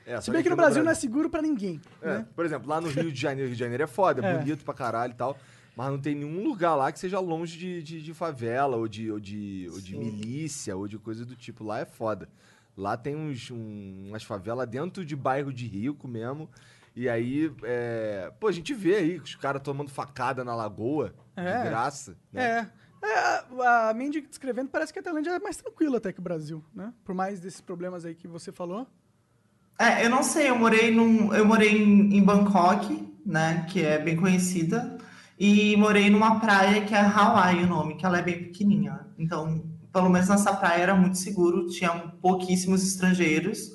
É, 0.06 0.20
Se 0.22 0.32
bem 0.32 0.42
que 0.42 0.50
no 0.50 0.56
Brasil 0.56 0.82
não 0.84 0.92
é 0.92 0.96
seguro 0.96 1.30
pra 1.30 1.42
ninguém, 1.42 1.80
É, 2.02 2.08
né? 2.20 2.26
Por 2.34 2.46
exemplo, 2.46 2.70
lá 2.70 2.80
no 2.80 2.88
Rio 2.88 3.12
de 3.12 3.20
Janeiro, 3.20 3.48
Rio 3.50 3.56
de 3.56 3.60
Janeiro 3.60 3.84
é 3.84 3.88
foda, 3.88 4.26
é 4.26 4.32
É. 4.34 4.38
bonito 4.38 4.64
pra 4.64 4.74
caralho 4.74 5.12
e 5.12 5.16
tal. 5.16 5.38
Mas 5.82 5.90
não 5.90 6.00
tem 6.00 6.14
nenhum 6.14 6.44
lugar 6.44 6.76
lá 6.76 6.92
que 6.92 7.00
seja 7.00 7.20
longe 7.20 7.58
de, 7.58 7.82
de, 7.82 8.02
de 8.04 8.14
favela, 8.14 8.78
ou 8.78 8.88
de, 8.88 9.12
ou, 9.12 9.20
de, 9.20 9.68
ou 9.72 9.82
de 9.82 9.98
milícia, 9.98 10.78
ou 10.78 10.88
de 10.88 11.00
coisa 11.00 11.26
do 11.26 11.36
tipo. 11.36 11.64
Lá 11.64 11.80
é 11.80 11.86
foda. 11.86 12.30
Lá 12.78 12.96
tem 12.96 13.16
uns, 13.16 13.50
um- 13.50 14.10
umas 14.10 14.22
favelas 14.22 14.70
dentro 14.70 15.04
de 15.04 15.16
bairro 15.16 15.52
de 15.52 15.66
rico 15.66 16.08
mesmo. 16.08 16.48
E 16.96 17.10
aí, 17.10 17.52
é... 17.64 18.32
pô, 18.40 18.48
a 18.48 18.52
gente 18.52 18.76
vê 18.76 18.94
aí 18.98 19.18
os 19.18 19.34
caras 19.34 19.60
tomando 19.64 19.90
facada 19.90 20.44
na 20.44 20.54
lagoa, 20.54 21.16
É. 21.36 21.64
de 21.64 21.70
graça. 21.70 22.16
Né? 22.32 22.70
É. 22.70 22.82
É, 23.04 23.44
a 23.66 23.92
Mandy 23.96 24.22
descrevendo 24.22 24.70
parece 24.70 24.94
que 24.94 25.00
a 25.00 25.02
Tailândia 25.02 25.32
é 25.32 25.40
mais 25.40 25.58
tranquila 25.58 25.98
até 25.98 26.14
que 26.14 26.20
o 26.20 26.24
Brasil, 26.24 26.64
né? 26.76 26.94
Por 27.04 27.16
mais 27.16 27.40
desses 27.40 27.60
problemas 27.60 28.06
aí 28.06 28.14
que 28.14 28.28
você 28.28 28.52
falou. 28.52 28.86
É, 29.80 30.06
eu 30.06 30.12
não 30.12 30.22
sei, 30.22 30.48
eu 30.48 30.56
morei 30.56 30.92
num, 30.92 31.34
eu 31.34 31.44
morei 31.44 31.82
em, 31.82 32.16
em 32.16 32.24
Bangkok, 32.24 33.12
né, 33.26 33.66
que 33.68 33.82
é 33.84 33.98
bem 33.98 34.16
conhecida, 34.16 34.96
e 35.44 35.76
morei 35.76 36.08
numa 36.08 36.40
praia 36.40 36.86
que 36.86 36.94
é 36.94 37.00
Hawaii 37.00 37.64
o 37.64 37.68
nome, 37.68 37.96
que 37.96 38.06
ela 38.06 38.20
é 38.20 38.22
bem 38.22 38.44
pequenininha. 38.44 39.08
Então, 39.18 39.64
pelo 39.92 40.08
menos 40.08 40.30
nessa 40.30 40.54
praia 40.54 40.84
era 40.84 40.94
muito 40.94 41.18
seguro, 41.18 41.68
tinha 41.68 41.90
pouquíssimos 42.22 42.84
estrangeiros 42.84 43.72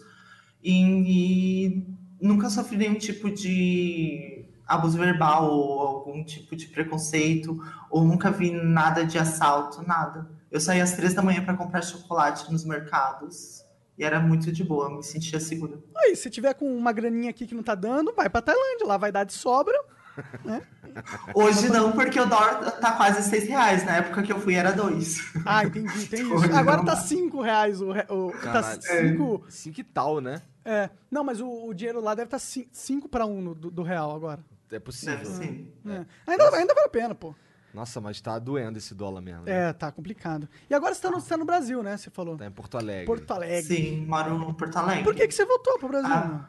e, 0.63 1.73
e 1.75 1.87
nunca 2.25 2.49
sofri 2.51 2.77
nenhum 2.77 2.95
tipo 2.95 3.29
de 3.29 4.45
abuso 4.65 4.97
verbal 4.97 5.51
ou 5.51 5.81
algum 5.81 6.23
tipo 6.25 6.55
de 6.55 6.69
preconceito, 6.69 7.61
ou 7.91 8.05
nunca 8.05 8.31
vi 8.31 8.53
nada 8.53 9.05
de 9.05 9.19
assalto, 9.19 9.83
nada. 9.85 10.31
Eu 10.53 10.61
saía 10.61 10.85
às 10.85 10.93
três 10.93 11.15
da 11.15 11.23
manhã 11.23 11.45
para 11.45 11.57
comprar 11.57 11.83
chocolate 11.83 12.49
nos 12.53 12.65
mercados. 12.65 13.65
E 13.99 14.05
era 14.05 14.21
muito 14.21 14.53
de 14.53 14.63
boa, 14.63 14.89
me 14.89 15.03
sentia 15.03 15.41
segura. 15.41 15.83
Aí, 15.97 16.15
se 16.15 16.31
tiver 16.31 16.55
com 16.55 16.77
uma 16.77 16.93
graninha 16.93 17.31
aqui 17.31 17.45
que 17.45 17.57
não 17.57 17.63
tá 17.65 17.75
dando, 17.75 18.13
vai 18.15 18.29
pra 18.31 18.41
Tailândia, 18.41 18.87
lá 18.87 18.97
vai 18.97 19.11
dar 19.11 19.25
de 19.25 19.33
sobra. 19.33 19.77
Hoje 21.35 21.69
não, 21.69 21.93
porque 21.93 22.19
o 22.19 22.27
dólar 22.27 22.71
tá 22.81 22.93
quase 22.93 23.23
seis 23.29 23.49
reais. 23.49 23.85
Na 23.85 23.97
época 23.97 24.23
que 24.23 24.33
eu 24.33 24.41
fui 24.41 24.55
era 24.55 24.73
dois. 24.73 25.19
Ah, 25.45 25.65
entendi, 25.65 25.97
isso. 25.97 26.35
Agora 26.55 26.79
tá 26.79 26.95
dá. 26.95 26.97
5 26.97 27.41
reais 27.43 27.81
o, 27.81 27.91
o 27.91 28.33
tá 28.33 28.39
Caralho. 28.39 28.83
5 28.83 29.45
Cinco 29.49 29.81
e 29.81 29.85
tal, 29.85 30.21
né? 30.21 30.43
é, 30.65 30.91
não, 31.11 31.23
mas 31.23 31.41
o, 31.41 31.67
o 31.67 31.75
dinheiro 31.75 32.01
lá 32.01 32.15
deve 32.15 32.35
estar 32.35 32.39
5 32.39 33.09
para 33.09 33.27
1 33.27 33.53
do, 33.55 33.71
do 33.71 33.83
real 33.83 34.15
agora. 34.15 34.45
É 34.71 34.79
possível. 34.79 35.17
Deve 35.17 35.29
ser. 35.31 35.73
É. 35.87 36.07
Ainda, 36.27 36.57
ainda 36.57 36.75
vale 36.75 36.87
a 36.87 36.91
pena, 36.91 37.15
pô. 37.15 37.35
Nossa, 37.73 38.01
mas 38.01 38.21
tá 38.23 38.39
doendo 38.39 38.79
esse 38.79 38.95
dólar 38.95 39.21
mesmo. 39.21 39.43
né? 39.45 39.69
É, 39.69 39.73
tá 39.73 39.93
complicado. 39.93 40.49
E 40.69 40.75
agora 40.75 40.95
você 40.95 41.03
tá 41.03 41.11
no, 41.11 41.21
você 41.21 41.29
tá 41.29 41.37
no 41.37 41.45
Brasil, 41.45 41.83
né? 41.83 41.97
Você 41.97 42.09
falou. 42.09 42.37
Tá 42.37 42.47
em 42.47 42.51
Porto 42.51 42.79
Alegre. 42.79 43.05
Porto 43.05 43.31
Alegre. 43.33 43.63
Sim, 43.63 44.07
moro 44.07 44.39
no 44.39 44.55
Porto 44.55 44.77
Alegre. 44.79 45.05
Por 45.05 45.15
que, 45.15 45.29
que 45.29 45.35
você 45.35 45.45
voltou 45.45 45.79
pro 45.79 45.89
Brasil? 45.89 46.11
Ah. 46.11 46.49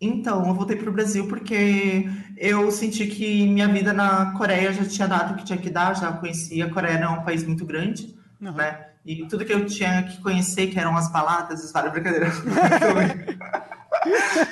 Então, 0.00 0.46
eu 0.46 0.54
voltei 0.54 0.76
pro 0.76 0.92
Brasil 0.92 1.28
porque 1.28 2.08
eu 2.36 2.70
senti 2.70 3.06
que 3.06 3.46
minha 3.46 3.68
vida 3.68 3.92
na 3.92 4.32
Coreia 4.32 4.72
já 4.72 4.84
tinha 4.84 5.06
dado 5.06 5.34
o 5.34 5.36
que 5.36 5.44
tinha 5.44 5.58
que 5.58 5.68
dar, 5.68 5.94
já 5.94 6.10
conhecia. 6.12 6.64
A 6.64 6.70
Coreia 6.70 6.96
é 6.96 7.08
um 7.08 7.22
país 7.22 7.44
muito 7.44 7.66
grande, 7.66 8.14
Aham. 8.42 8.52
né? 8.52 8.86
E 9.04 9.26
tudo 9.26 9.44
que 9.44 9.52
eu 9.52 9.66
tinha 9.66 10.02
que 10.02 10.20
conhecer, 10.22 10.68
que 10.68 10.78
eram 10.78 10.96
as 10.96 11.10
baladas, 11.10 11.64
os 11.64 11.72
várias 11.72 11.92
brincadeiras, 11.92 12.34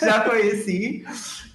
já 0.00 0.20
conheci. 0.20 1.04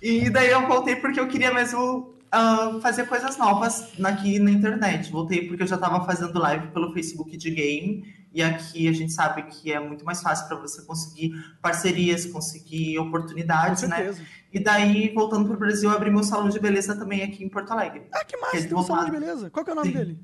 E 0.01 0.29
daí 0.29 0.49
eu 0.49 0.67
voltei 0.67 0.95
porque 0.95 1.19
eu 1.19 1.27
queria 1.27 1.53
mesmo 1.53 2.15
ah, 2.31 2.79
fazer 2.81 3.07
coisas 3.07 3.37
novas 3.37 3.91
aqui 4.03 4.39
na 4.39 4.51
internet. 4.51 5.11
Voltei 5.11 5.47
porque 5.47 5.63
eu 5.63 5.67
já 5.67 5.75
estava 5.75 6.03
fazendo 6.05 6.37
live 6.39 6.67
pelo 6.67 6.93
Facebook 6.93 7.35
de 7.37 7.51
game. 7.51 8.03
E 8.33 8.41
aqui 8.41 8.87
a 8.87 8.91
gente 8.91 9.13
sabe 9.13 9.43
que 9.43 9.71
é 9.71 9.79
muito 9.79 10.03
mais 10.03 10.21
fácil 10.21 10.47
para 10.47 10.57
você 10.57 10.81
conseguir 10.81 11.31
parcerias, 11.61 12.25
conseguir 12.25 12.97
oportunidades, 12.97 13.83
né? 13.83 14.13
E 14.51 14.59
daí, 14.59 15.13
voltando 15.13 15.45
para 15.45 15.55
o 15.55 15.59
Brasil, 15.59 15.89
eu 15.89 15.95
abri 15.95 16.09
meu 16.09 16.23
salão 16.23 16.49
de 16.49 16.59
beleza 16.59 16.95
também 16.95 17.21
aqui 17.21 17.43
em 17.43 17.49
Porto 17.49 17.71
Alegre. 17.71 18.03
Ah, 18.11 18.25
que 18.25 18.35
massa, 18.37 18.67
tem 18.67 18.75
um 18.75 18.83
salão 18.83 19.05
de 19.05 19.11
beleza. 19.11 19.49
Qual 19.51 19.63
que 19.63 19.69
é 19.69 19.73
o 19.73 19.75
nome 19.75 19.91
Sim. 19.91 19.97
dele? 19.97 20.19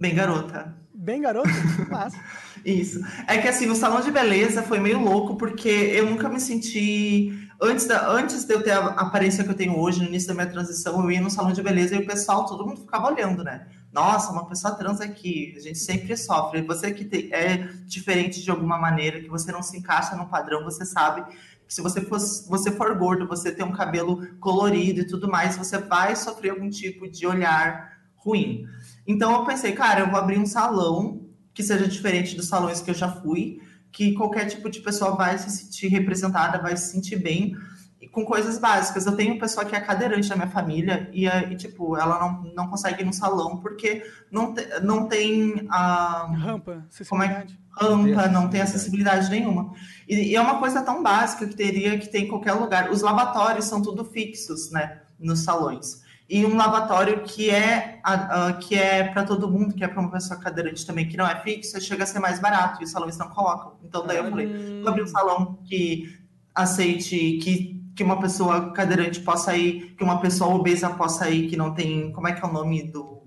Bem, 0.00 0.14
garota. 0.14 0.74
Bem 0.94 1.20
garoto? 1.20 1.48
Massa. 1.90 2.18
Isso. 2.64 3.00
É 3.26 3.38
que 3.38 3.48
assim, 3.48 3.68
o 3.70 3.74
salão 3.74 4.00
de 4.00 4.10
beleza 4.10 4.62
foi 4.62 4.78
meio 4.78 4.98
louco, 4.98 5.36
porque 5.36 5.68
eu 5.68 6.10
nunca 6.10 6.28
me 6.28 6.40
senti. 6.40 7.48
Antes, 7.62 7.86
da, 7.86 8.10
antes 8.10 8.44
de 8.44 8.54
eu 8.54 8.62
ter 8.62 8.70
a 8.70 8.86
aparência 8.86 9.44
que 9.44 9.50
eu 9.50 9.54
tenho 9.54 9.78
hoje, 9.78 10.00
no 10.00 10.08
início 10.08 10.28
da 10.28 10.34
minha 10.34 10.46
transição, 10.46 11.02
eu 11.02 11.10
ia 11.10 11.20
no 11.20 11.30
salão 11.30 11.52
de 11.52 11.62
beleza 11.62 11.94
e 11.94 11.98
o 11.98 12.06
pessoal, 12.06 12.46
todo 12.46 12.66
mundo 12.66 12.80
ficava 12.80 13.06
olhando, 13.12 13.44
né? 13.44 13.66
Nossa, 13.92 14.32
uma 14.32 14.46
pessoa 14.46 14.74
trans 14.74 15.00
aqui, 15.00 15.52
a 15.56 15.60
gente 15.60 15.78
sempre 15.78 16.16
sofre. 16.16 16.62
Você 16.62 16.90
que 16.90 17.30
é 17.32 17.58
diferente 17.84 18.42
de 18.42 18.50
alguma 18.50 18.78
maneira, 18.78 19.20
que 19.20 19.28
você 19.28 19.52
não 19.52 19.62
se 19.62 19.76
encaixa 19.76 20.16
no 20.16 20.26
padrão, 20.26 20.64
você 20.64 20.86
sabe 20.86 21.24
que 21.66 21.74
se 21.74 21.82
você 21.82 22.00
você 22.00 22.70
for 22.70 22.94
gordo, 22.96 23.28
você 23.28 23.52
tem 23.52 23.64
um 23.64 23.72
cabelo 23.72 24.26
colorido 24.38 25.00
e 25.00 25.06
tudo 25.06 25.28
mais, 25.28 25.56
você 25.56 25.76
vai 25.76 26.16
sofrer 26.16 26.50
algum 26.50 26.70
tipo 26.70 27.10
de 27.10 27.26
olhar 27.26 27.92
ruim. 28.16 28.64
Então 29.06 29.32
eu 29.32 29.44
pensei, 29.44 29.72
cara, 29.72 30.00
eu 30.00 30.10
vou 30.10 30.18
abrir 30.18 30.38
um 30.38 30.46
salão 30.46 31.28
que 31.52 31.62
seja 31.62 31.86
diferente 31.86 32.36
dos 32.36 32.48
salões 32.48 32.80
que 32.80 32.90
eu 32.90 32.94
já 32.94 33.10
fui, 33.10 33.60
que 33.92 34.12
qualquer 34.14 34.46
tipo 34.46 34.70
de 34.70 34.80
pessoa 34.80 35.16
vai 35.16 35.36
se 35.38 35.50
sentir 35.50 35.88
representada, 35.88 36.58
vai 36.58 36.76
se 36.76 36.92
sentir 36.92 37.16
bem 37.16 37.56
e 38.00 38.08
com 38.08 38.24
coisas 38.24 38.56
básicas. 38.58 39.04
Eu 39.04 39.16
tenho 39.16 39.32
uma 39.34 39.40
pessoa 39.40 39.64
que 39.66 39.74
é 39.76 39.80
cadeirante 39.80 40.28
na 40.28 40.36
minha 40.36 40.48
família 40.48 41.10
e, 41.12 41.26
é- 41.28 41.52
e, 41.52 41.56
tipo, 41.56 41.96
ela 41.96 42.18
não, 42.18 42.42
não 42.54 42.68
consegue 42.68 43.02
ir 43.02 43.04
no 43.04 43.12
salão 43.12 43.58
porque 43.58 44.02
não, 44.30 44.54
te- 44.54 44.80
não 44.82 45.06
tem 45.06 45.66
a 45.68 46.26
Rampa, 46.32 46.86
Como 47.08 47.22
é 47.22 47.28
que- 47.28 47.34
acessibilidade. 47.34 47.58
rampa, 47.72 48.22
Tem 48.22 48.32
não 48.32 48.48
tem 48.48 48.60
acessibilidade 48.62 49.28
nenhuma. 49.30 49.72
E, 50.08 50.30
e 50.30 50.36
é 50.36 50.40
uma 50.40 50.58
coisa 50.58 50.80
tão 50.82 51.02
básica 51.02 51.46
que 51.46 51.54
teria 51.54 51.98
que 51.98 52.08
ter 52.08 52.20
em 52.20 52.28
qualquer 52.28 52.52
lugar. 52.54 52.90
Os 52.90 53.02
lavatórios 53.02 53.66
são 53.66 53.82
tudo 53.82 54.04
fixos, 54.04 54.70
né, 54.70 55.00
nos 55.18 55.40
salões. 55.40 56.02
E 56.32 56.46
um 56.46 56.56
lavatório 56.56 57.24
que 57.24 57.50
é 57.50 57.98
a- 58.04 58.46
a- 58.46 58.52
que 58.52 58.76
é 58.76 59.02
para 59.08 59.24
todo 59.24 59.50
mundo, 59.50 59.74
que 59.74 59.82
é 59.82 59.88
para 59.88 60.00
uma 60.00 60.12
pessoa 60.12 60.38
cadeirante 60.38 60.86
também, 60.86 61.08
que 61.08 61.16
não 61.16 61.26
é 61.26 61.34
fixo, 61.40 61.80
chega 61.80 62.04
a 62.04 62.06
ser 62.06 62.20
mais 62.20 62.38
barato 62.38 62.80
e 62.80 62.84
os 62.84 62.90
salões 62.92 63.18
não 63.18 63.28
colocam. 63.28 63.72
Então 63.82 64.06
daí 64.06 64.18
eu 64.18 64.30
falei, 64.30 64.46
vou 64.80 64.88
abrir 64.90 65.02
um 65.02 65.06
salão 65.08 65.58
que 65.64 66.16
aceite 66.54 67.38
que 67.42 67.80
que 67.96 68.04
uma 68.04 68.18
pessoa 68.20 68.72
cadeirante 68.72 69.20
possa 69.20 69.54
ir, 69.54 69.94
que 69.98 70.02
uma 70.04 70.20
pessoa 70.20 70.54
obesa 70.54 70.88
possa 70.88 71.28
ir, 71.28 71.48
que 71.50 71.56
não 71.56 71.74
tem, 71.74 72.10
como 72.12 72.28
é 72.28 72.32
que 72.32 72.42
é 72.42 72.48
o 72.48 72.52
nome 72.52 72.84
do 72.84 73.22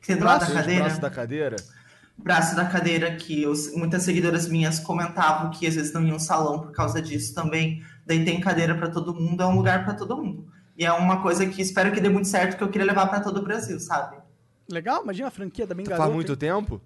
que 0.00 0.16
do 0.16 0.24
lado 0.24 0.40
da 0.40 0.46
cadeira? 0.52 0.80
braços 0.84 0.98
da 0.98 1.10
cadeira? 1.10 1.56
braço 2.16 2.56
da 2.56 2.64
cadeira 2.64 3.14
que 3.14 3.46
os- 3.46 3.72
muitas 3.76 4.02
seguidoras 4.02 4.48
minhas 4.48 4.80
comentavam 4.80 5.50
que 5.50 5.66
às 5.68 5.74
vezes 5.76 5.92
não 5.92 6.02
iam 6.02 6.14
ao 6.14 6.18
salão 6.18 6.58
por 6.60 6.72
causa 6.72 7.00
disso 7.00 7.32
também. 7.32 7.80
Daí 8.04 8.24
tem 8.24 8.40
cadeira 8.40 8.74
para 8.74 8.88
todo 8.88 9.14
mundo, 9.14 9.40
é 9.42 9.46
um 9.46 9.54
lugar 9.54 9.84
para 9.84 9.94
todo 9.94 10.16
mundo. 10.16 10.46
E 10.78 10.84
é 10.86 10.92
uma 10.92 11.20
coisa 11.20 11.44
que 11.44 11.60
espero 11.60 11.90
que 11.90 12.00
dê 12.00 12.08
muito 12.08 12.28
certo, 12.28 12.56
que 12.56 12.62
eu 12.62 12.68
queria 12.68 12.86
levar 12.86 13.08
para 13.08 13.18
todo 13.20 13.38
o 13.38 13.42
Brasil, 13.42 13.80
sabe? 13.80 14.16
Legal, 14.70 15.02
imagina 15.02 15.26
a 15.26 15.30
franquia 15.30 15.66
da 15.66 15.74
Bem 15.74 15.84
Tu 15.84 15.88
Garota. 15.88 16.04
faz 16.04 16.14
muito 16.14 16.36
tempo 16.36 16.80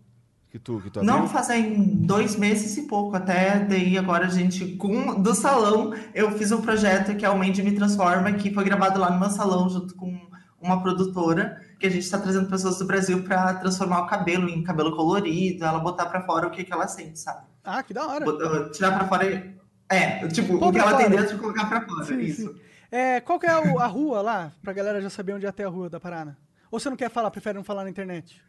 que 0.50 0.58
tu, 0.58 0.80
que 0.80 0.90
tu 0.90 1.02
Não 1.04 1.28
fazem 1.28 1.74
dois 2.06 2.36
meses 2.36 2.74
e 2.78 2.82
pouco, 2.86 3.14
até 3.16 3.58
daí 3.58 3.98
agora 3.98 4.26
a 4.26 4.30
gente, 4.30 4.76
com 4.76 5.20
do 5.20 5.34
salão, 5.34 5.92
eu 6.14 6.30
fiz 6.32 6.50
um 6.52 6.62
projeto 6.62 7.14
que 7.16 7.24
é 7.24 7.28
o 7.28 7.36
Mandy 7.38 7.62
Me 7.62 7.72
Transforma, 7.72 8.32
que 8.32 8.52
foi 8.52 8.64
gravado 8.64 8.98
lá 8.98 9.10
no 9.10 9.20
meu 9.20 9.28
salão 9.30 9.68
junto 9.68 9.94
com 9.94 10.18
uma 10.60 10.80
produtora, 10.82 11.60
que 11.78 11.86
a 11.86 11.90
gente 11.90 12.04
está 12.04 12.18
trazendo 12.18 12.48
pessoas 12.48 12.78
do 12.78 12.86
Brasil 12.86 13.22
para 13.24 13.54
transformar 13.54 14.02
o 14.02 14.06
cabelo 14.06 14.48
em 14.48 14.62
cabelo 14.62 14.94
colorido, 14.96 15.64
ela 15.64 15.80
botar 15.80 16.06
para 16.06 16.22
fora 16.22 16.46
o 16.46 16.50
que, 16.50 16.64
que 16.64 16.72
ela 16.72 16.86
sente, 16.88 17.18
sabe? 17.18 17.42
Ah, 17.64 17.82
que 17.82 17.92
da 17.92 18.06
hora. 18.06 18.24
Botar- 18.24 18.70
tirar 18.70 18.92
pra 18.96 19.06
fora 19.08 19.26
e... 19.30 19.52
É, 19.90 20.26
tipo, 20.28 20.58
Pôr 20.58 20.68
o 20.68 20.72
que 20.72 20.78
ela 20.78 20.94
tem 20.94 21.10
fora. 21.10 21.20
dentro 21.22 21.38
colocar 21.38 21.66
pra 21.66 21.80
fora. 21.84 22.04
Sim, 22.04 22.20
isso. 22.20 22.42
sim. 22.54 22.60
É, 22.92 23.20
qual 23.20 23.40
que 23.40 23.46
é 23.46 23.58
o- 23.58 23.78
a 23.78 23.86
rua 23.86 24.20
lá, 24.20 24.52
pra 24.62 24.72
galera 24.74 25.00
já 25.00 25.08
saber 25.08 25.32
onde 25.32 25.46
é 25.46 25.48
até 25.48 25.64
a 25.64 25.68
rua 25.68 25.88
da 25.88 25.98
Parana? 25.98 26.36
Ou 26.70 26.78
você 26.78 26.90
não 26.90 26.96
quer 26.96 27.10
falar, 27.10 27.30
prefere 27.30 27.56
não 27.56 27.64
falar 27.64 27.84
na 27.84 27.90
internet? 27.90 28.40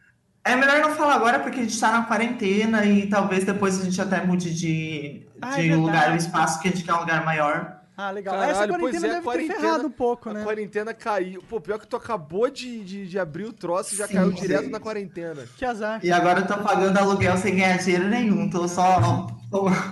É 0.44 0.54
melhor 0.54 0.78
não 0.80 0.94
falar 0.94 1.14
agora 1.14 1.40
porque 1.40 1.60
a 1.60 1.62
gente 1.62 1.80
tá 1.80 1.90
na 1.90 2.04
quarentena 2.04 2.84
e 2.84 3.08
talvez 3.08 3.44
depois 3.44 3.80
a 3.80 3.84
gente 3.84 3.98
até 4.00 4.22
mude 4.22 4.54
de, 4.54 5.26
Ah, 5.40 5.52
é 5.52 5.62
de 5.62 5.68
verdade. 5.68 5.80
lugar, 5.80 6.12
o 6.12 6.16
espaço 6.16 6.60
que 6.60 6.68
a 6.68 6.70
gente 6.70 6.84
quer 6.84 6.92
um 6.92 7.00
lugar 7.00 7.24
maior. 7.24 7.80
Ah, 7.96 8.10
legal. 8.10 8.34
Caralho, 8.34 8.50
Essa 8.50 8.66
pois 8.66 8.80
quarentena 8.80 9.06
é, 9.06 9.10
deve 9.10 9.22
quarentena- 9.24 9.54
ter 9.54 9.60
ferrado 9.62 9.86
um 9.86 9.90
pouco, 9.90 10.28
A 10.28 10.32
né? 10.34 10.42
quarentena 10.44 10.92
caiu. 10.92 11.42
Pô, 11.48 11.60
pior 11.60 11.78
que 11.78 11.86
tu 11.86 11.96
acabou 11.96 12.50
de, 12.50 12.84
de, 12.84 13.06
de 13.08 13.18
abrir 13.18 13.44
o 13.44 13.52
troço 13.52 13.94
e 13.94 13.96
já 13.96 14.06
Sim, 14.08 14.14
caiu 14.14 14.32
sim. 14.36 14.40
direto 14.42 14.68
na 14.68 14.80
quarentena. 14.80 15.44
Que 15.56 15.64
azar. 15.64 16.00
E 16.04 16.10
agora 16.12 16.40
eu 16.40 16.46
tô 16.46 16.58
pagando 16.58 16.98
aluguel 16.98 17.36
sem 17.38 17.54
ganhar 17.54 17.78
dinheiro 17.78 18.08
nenhum, 18.08 18.50
tô 18.50 18.66
só. 18.68 19.26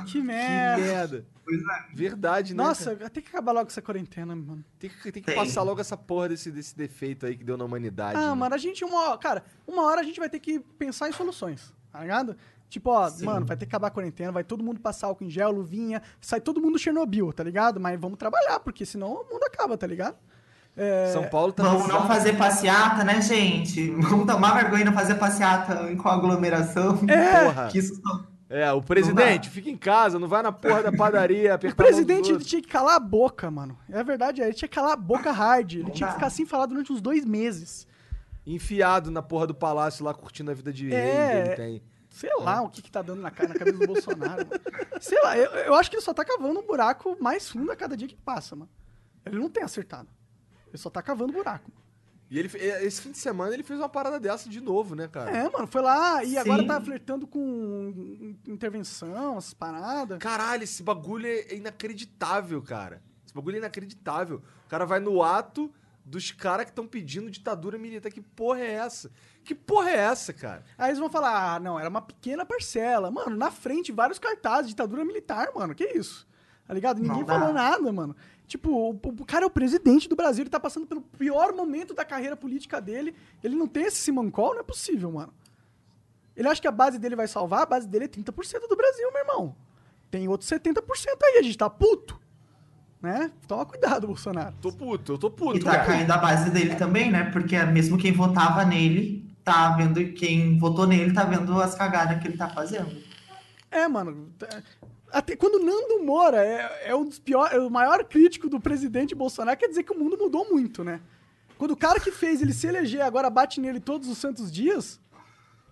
Que 0.05 0.13
Que 0.15 0.21
merda. 0.21 1.25
Pois 1.45 1.61
é. 1.61 1.95
Verdade, 1.95 2.55
né? 2.55 2.63
Nossa, 2.63 2.95
cara? 2.97 3.11
tem 3.11 3.23
que 3.23 3.29
acabar 3.29 3.53
logo 3.53 3.69
essa 3.69 3.83
quarentena, 3.83 4.35
mano. 4.35 4.65
Tem 4.79 4.89
que, 4.91 5.13
tem 5.13 5.23
que 5.23 5.33
Tem. 5.33 5.35
passar 5.35 5.63
logo 5.63 5.81
essa 5.81 5.97
porra 5.97 6.29
desse, 6.29 6.51
desse 6.51 6.77
defeito 6.77 7.27
aí 7.27 7.37
que 7.37 7.45
deu 7.45 7.57
na 7.57 7.65
humanidade. 7.65 8.17
Ah, 8.17 8.29
né? 8.29 8.35
mano, 8.35 8.55
a 8.55 8.59
gente, 8.59 8.85
uma 8.85 9.09
hora, 9.09 9.19
cara, 9.19 9.45
uma 9.67 9.83
hora 9.83 10.01
a 10.01 10.05
gente 10.05 10.21
vai 10.21 10.29
ter 10.29 10.39
que 10.39 10.61
pensar 10.61 11.09
em 11.09 11.13
soluções, 11.13 11.75
tá 11.91 12.01
ligado? 12.01 12.37
Tipo, 12.69 12.91
ó, 12.91 13.09
Sim. 13.11 13.27
mano, 13.27 13.45
vai 13.45 13.57
ter 13.57 13.67
que 13.67 13.71
acabar 13.71 13.89
a 13.89 13.91
quarentena, 13.91 14.33
vai 14.33 14.45
todo 14.45 14.65
mundo 14.65 14.81
passar 14.81 15.09
álcool 15.09 15.25
em 15.25 15.31
gel, 15.31 15.51
luvinha, 15.51 16.01
sai 16.21 16.41
todo 16.41 16.61
mundo 16.61 16.79
Chernobyl, 16.79 17.31
tá 17.33 17.45
ligado? 17.45 17.79
Mas 17.79 18.01
vamos 18.01 18.19
trabalhar, 18.19 18.61
porque 18.61 18.87
senão 18.87 19.13
o 19.13 19.29
mundo 19.31 19.43
acaba, 19.45 19.77
tá 19.77 19.87
ligado? 19.87 20.17
É, 20.75 21.11
São 21.13 21.29
Paulo 21.29 21.53
tá 21.53 21.65
Vamos 21.65 21.87
não 21.87 22.07
fazer 22.07 22.33
passeata, 22.39 23.05
né, 23.05 23.21
gente? 23.21 23.91
Vamos 23.91 24.27
tomar 24.27 24.55
vergonha 24.55 24.81
e 24.81 24.85
não 24.85 24.93
fazer 24.95 25.17
passeata 25.17 25.95
com 25.97 26.09
aglomeração. 26.09 26.97
Porra. 26.97 27.69
Que 27.71 27.79
isso 27.79 28.01
só- 28.01 28.32
É, 28.55 28.71
o 28.71 28.83
presidente, 28.83 29.49
fica 29.49 29.71
em 29.71 29.77
casa, 29.79 30.19
não 30.19 30.29
vai 30.29 30.43
na 30.43 30.53
porra 30.53 30.83
da 30.83 30.93
padaria 30.93 31.53
O 31.53 31.55
apertar 31.55 31.85
a 31.85 31.87
dos 31.87 31.95
presidente 31.95 32.31
ele 32.31 32.45
tinha 32.45 32.61
que 32.61 32.69
calar 32.69 32.97
a 32.97 33.01
boca, 33.01 33.51
mano. 33.51 33.79
É 33.91 34.05
verdade, 34.05 34.43
ele 34.43 34.53
tinha 34.53 34.69
que 34.69 34.75
calar 34.75 34.93
a 34.93 34.97
boca 34.97 35.33
hard. 35.33 35.73
Ele 35.73 35.85
Não 35.85 35.91
tinha 35.91 36.07
que 36.09 36.15
ficar 36.15 36.27
assim 36.27 36.45
falado 36.45 36.69
durante 36.69 36.93
uns 36.93 37.01
dois 37.01 37.25
meses. 37.25 37.87
Enfiado 38.47 39.11
na 39.11 39.23
porra 39.23 39.47
do 39.47 39.55
palácio 39.55 40.05
lá, 40.05 40.13
curtindo 40.13 40.51
a 40.51 40.55
vida 40.55 40.71
de 40.73 40.93
É. 40.93 41.33
rei 41.33 41.43
que 41.43 41.49
ele 41.49 41.57
tem. 41.57 41.83
Sei 42.11 42.31
lá 42.41 42.61
o 42.61 42.69
que, 42.69 42.83
que 42.83 42.91
tá 42.91 43.01
dando 43.01 43.23
na, 43.23 43.31
cara, 43.31 43.49
na 43.49 43.55
cabeça 43.55 43.79
do 43.79 43.87
Bolsonaro. 43.87 44.47
mano. 44.47 44.61
Sei 45.01 45.19
lá, 45.23 45.39
eu, 45.39 45.51
eu 45.51 45.75
acho 45.75 45.89
que 45.89 45.97
ele 45.97 46.03
só 46.03 46.13
tá 46.13 46.23
cavando 46.23 46.61
um 46.61 46.67
buraco 46.67 47.17
mais 47.19 47.49
fundo 47.49 47.73
a 47.73 47.77
cada 47.77 47.97
dia 47.97 48.07
que 48.07 48.17
passa, 48.17 48.55
mano. 48.55 48.71
Ele 49.25 49.39
não 49.39 49.49
tem 49.49 49.63
acertado. 49.63 50.09
Ele 50.69 50.77
só 50.77 50.91
tá 50.91 51.01
cavando 51.01 51.33
buraco. 51.33 51.71
E 52.33 52.39
ele, 52.39 52.49
esse 52.87 53.03
fim 53.03 53.11
de 53.11 53.19
semana 53.19 53.53
ele 53.53 53.63
fez 53.63 53.79
uma 53.79 53.91
parada 53.91 54.19
dessa 54.19 54.49
de 54.49 54.59
novo, 54.59 54.95
né, 54.95 55.07
cara? 55.07 55.31
É, 55.31 55.51
mano, 55.51 55.67
foi 55.67 55.83
lá 55.83 56.25
e 56.25 56.39
agora 56.39 56.63
Sim. 56.63 56.67
tá 56.67 56.81
flertando 56.81 57.27
com 57.27 57.93
in- 57.95 58.39
intervenção, 58.51 59.37
essas 59.37 59.53
paradas. 59.53 60.19
Caralho, 60.19 60.63
esse 60.65 60.83
bagulho 60.83 61.27
é 61.27 61.55
inacreditável, 61.55 62.63
cara. 62.63 63.03
Esse 63.27 63.35
bagulho 63.35 63.57
é 63.57 63.59
inacreditável. 63.59 64.43
O 64.65 64.69
cara 64.71 64.87
vai 64.87 64.99
no 64.99 65.23
ato 65.23 65.71
dos 66.07 66.33
caras 66.33 66.65
que 66.65 66.71
estão 66.73 66.87
pedindo 66.87 67.31
ditadura 67.31 67.77
militar. 67.77 68.11
Que 68.11 68.23
porra 68.23 68.61
é 68.61 68.73
essa? 68.77 69.11
Que 69.45 69.55
porra 69.55 69.91
é 69.91 69.97
essa, 69.99 70.33
cara? 70.33 70.65
Aí 70.79 70.89
eles 70.89 70.99
vão 70.99 71.11
falar, 71.11 71.57
ah, 71.57 71.61
não, 71.61 71.79
era 71.79 71.91
uma 71.91 72.01
pequena 72.01 72.47
parcela. 72.47 73.11
Mano, 73.11 73.37
na 73.37 73.51
frente, 73.51 73.93
vários 73.93 74.19
cartazes, 74.19 74.71
ditadura 74.71 75.05
militar, 75.05 75.51
mano, 75.55 75.75
que 75.75 75.85
isso? 75.85 76.27
Tá 76.67 76.73
ligado? 76.73 77.03
Ninguém 77.03 77.27
falou 77.27 77.53
nada, 77.53 77.93
mano. 77.93 78.17
Tipo, 78.53 78.71
o, 78.71 78.91
o 78.91 79.25
cara 79.25 79.45
é 79.45 79.47
o 79.47 79.51
presidente 79.51 80.07
do 80.07 80.15
Brasil, 80.15 80.43
ele 80.43 80.51
tá 80.51 80.61
passando 80.61 80.87
pelo 80.87 81.01
pior 81.01 81.55
momento 81.55 81.95
da 81.95 82.05
carreira 82.05 82.37
política 82.37 82.83
dele. 82.83 83.15
Ele 83.43 83.57
não 83.57 83.67
tem 83.67 83.85
esse 83.85 83.97
simancol, 83.97 84.53
não 84.53 84.61
é 84.61 84.63
possível, 84.63 85.11
mano. 85.11 85.33
Ele 86.37 86.47
acha 86.47 86.61
que 86.61 86.69
a 86.69 86.71
base 86.71 86.99
dele 86.99 87.17
vai 87.17 87.27
salvar, 87.27 87.63
a 87.63 87.67
base 87.67 87.89
dele 87.89 88.05
é 88.05 88.09
30% 88.09 88.69
do 88.69 88.77
Brasil, 88.77 89.11
meu 89.11 89.23
irmão. 89.23 89.57
Tem 90.11 90.29
outros 90.29 90.51
70% 90.51 90.83
aí, 91.25 91.39
a 91.39 91.43
gente 91.43 91.57
tá 91.57 91.71
puto. 91.71 92.21
Né? 93.01 93.33
Toma 93.49 93.65
cuidado, 93.65 94.07
Bolsonaro. 94.07 94.55
Tô 94.61 94.71
puto, 94.71 95.13
eu 95.13 95.19
tô 95.19 95.31
puto, 95.31 95.57
E 95.57 95.65
tá 95.65 95.71
cara. 95.71 95.85
caindo 95.87 96.11
a 96.11 96.19
base 96.19 96.51
dele 96.51 96.75
também, 96.75 97.11
né? 97.11 97.31
Porque 97.31 97.59
mesmo 97.65 97.97
quem 97.97 98.13
votava 98.13 98.67
nele, 98.67 99.35
tá 99.43 99.75
vendo, 99.79 100.13
quem 100.13 100.59
votou 100.59 100.87
nele 100.87 101.15
tá 101.15 101.25
vendo 101.25 101.59
as 101.59 101.75
cagadas 101.75 102.21
que 102.21 102.29
ele 102.29 102.37
tá 102.37 102.51
fazendo. 102.51 102.95
É, 103.71 103.89
mano. 103.89 104.31
Até 105.13 105.37
quando 105.37 105.57
o 105.57 105.65
Nando 105.65 106.03
Moura 106.03 106.43
é, 106.43 106.89
é 106.91 106.97
um 106.97 107.05
dos 107.05 107.19
piores, 107.19 107.55
é 107.55 107.61
o 107.61 107.69
maior 107.69 108.03
crítico 108.05 108.49
do 108.49 108.59
presidente 108.59 109.15
Bolsonaro, 109.15 109.59
quer 109.59 109.69
dizer 109.69 109.83
que 109.83 109.93
o 109.93 109.99
mundo 109.99 110.17
mudou 110.17 110.49
muito, 110.51 110.83
né? 110.83 111.01
Quando 111.59 111.73
o 111.73 111.77
cara 111.77 112.01
que 112.01 112.11
fez 112.11 112.41
ele 112.41 112.53
se 112.53 112.67
eleger 112.67 113.03
agora 113.03 113.29
bate 113.29 113.61
nele 113.61 113.79
todos 113.79 114.09
os 114.09 114.17
santos 114.17 114.51
dias, 114.51 114.99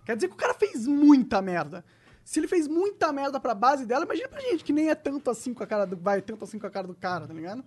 quer 0.05 0.15
dizer 0.15 0.27
que 0.27 0.35
o 0.35 0.37
cara 0.37 0.53
fez 0.53 0.85
muita 0.85 1.41
merda. 1.41 1.83
Se 2.23 2.39
ele 2.39 2.47
fez 2.47 2.67
muita 2.67 3.11
merda 3.11 3.39
pra 3.39 3.55
base 3.55 3.85
dela, 3.85 4.05
imagina 4.05 4.29
pra 4.29 4.41
gente 4.41 4.63
que 4.63 4.71
nem 4.71 4.89
é 4.89 4.95
tanto 4.95 5.29
assim 5.29 5.53
com 5.53 5.63
a 5.63 5.67
cara 5.67 5.85
do. 5.85 5.97
Vai 5.97 6.21
tanto 6.21 6.45
assim 6.45 6.59
com 6.59 6.67
a 6.67 6.69
cara 6.69 6.87
do 6.87 6.93
cara, 6.93 7.27
tá 7.27 7.33
ligado? 7.33 7.63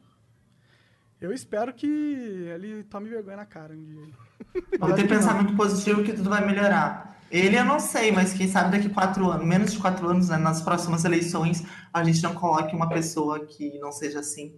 Eu 1.21 1.33
espero 1.33 1.73
que 1.75 1.87
ele 1.87 2.85
tome 2.85 3.09
vergonha 3.09 3.37
na 3.37 3.47
cara 3.47 3.75
um 3.75 3.83
dia. 3.83 4.07
Vamos 4.79 4.97
ter 4.97 5.09
pensamento 5.09 5.57
positivo 5.57 6.05
que 6.05 6.13
tudo 6.13 6.31
vai 6.31 6.47
melhorar. 6.47 7.19
Ele 7.35 7.59
eu 7.59 7.65
não 7.65 7.81
sei, 7.81 8.13
mas 8.13 8.33
quem 8.33 8.47
sabe 8.47 8.71
daqui 8.71 8.89
quatro 8.89 9.29
anos, 9.29 9.45
menos 9.45 9.73
de 9.73 9.79
quatro 9.81 10.09
anos, 10.09 10.29
né, 10.29 10.37
nas 10.37 10.63
próximas 10.63 11.05
eleições, 11.05 11.65
a 11.93 12.05
gente 12.05 12.23
não 12.23 12.33
coloque 12.33 12.77
uma 12.77 12.89
pessoa 12.89 13.45
que 13.45 13.77
não 13.81 13.91
seja 13.91 14.21
assim. 14.21 14.55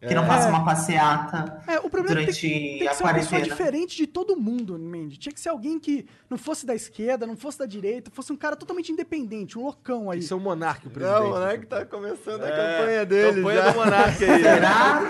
Que 0.00 0.14
não 0.14 0.24
faça 0.26 0.48
uma 0.48 0.64
passeata 0.64 1.60
É, 1.66 1.80
o 1.80 1.90
problema 1.90 2.20
é 2.20 2.26
que 2.26 2.30
durante 2.30 2.40
tem, 2.40 2.50
tem 2.60 2.78
que 2.78 2.88
a 2.88 2.94
ser 2.94 3.02
uma 3.02 3.14
pessoa 3.14 3.40
diferente 3.42 3.96
de 3.96 4.06
todo 4.06 4.36
mundo, 4.36 4.78
Mendy. 4.78 5.16
Tinha 5.16 5.32
que 5.32 5.40
ser 5.40 5.48
alguém 5.48 5.76
que 5.80 6.06
não 6.30 6.38
fosse 6.38 6.64
da 6.64 6.72
esquerda, 6.72 7.26
não 7.26 7.36
fosse 7.36 7.58
da 7.58 7.66
direita, 7.66 8.08
fosse 8.14 8.32
um 8.32 8.36
cara 8.36 8.54
totalmente 8.54 8.92
independente, 8.92 9.58
um 9.58 9.62
loucão 9.64 10.08
aí. 10.08 10.20
Isso 10.20 10.32
é 10.32 10.36
o 10.36 10.40
Monark, 10.40 10.86
o 10.86 10.90
presidente. 10.90 11.18
Não, 11.18 11.26
o 11.26 11.30
Monark 11.30 11.66
tá 11.66 11.84
começando 11.84 12.44
a 12.44 12.48
É, 12.48 12.78
campanha 12.78 13.06
dele 13.06 13.36
campanha 13.42 13.62
já. 13.62 13.70
do 13.72 13.76
Monark 13.76 14.24
aí. 14.24 14.38
Será? 14.42 15.00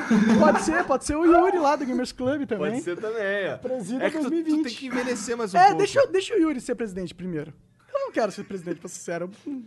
Pode 0.41 0.63
ser, 0.63 0.85
pode 0.85 1.05
ser 1.05 1.17
o 1.17 1.25
Yuri 1.27 1.59
lá 1.59 1.77
do 1.77 1.85
Gamers 1.85 2.13
Club 2.13 2.47
também. 2.47 2.71
Pode 2.73 2.83
ser 2.83 2.97
também, 2.99 3.53
ó. 3.53 3.59
Presida 3.59 4.05
É 4.07 4.11
que 4.11 4.17
tu, 4.17 4.25
tu 4.25 4.31
2020. 4.31 4.65
tem 4.65 4.75
que 4.75 4.87
envelhecer 4.87 5.37
mais 5.37 5.53
um 5.53 5.59
é, 5.59 5.63
pouco. 5.65 5.79
deixa, 5.79 6.01
eu- 6.01 6.09
deixa 6.11 6.35
o 6.35 6.39
Yuri 6.39 6.63
ser 6.63 6.75
presidente 6.75 7.15
primeiro. 7.15 7.53
Eu 7.93 8.01
não 8.07 8.11
quero 8.13 8.33
ser 8.33 8.45
presidente, 8.45 8.79
pra 8.81 8.89
ser 8.89 8.97
sincero. 8.97 9.31
Eu, 9.47 9.63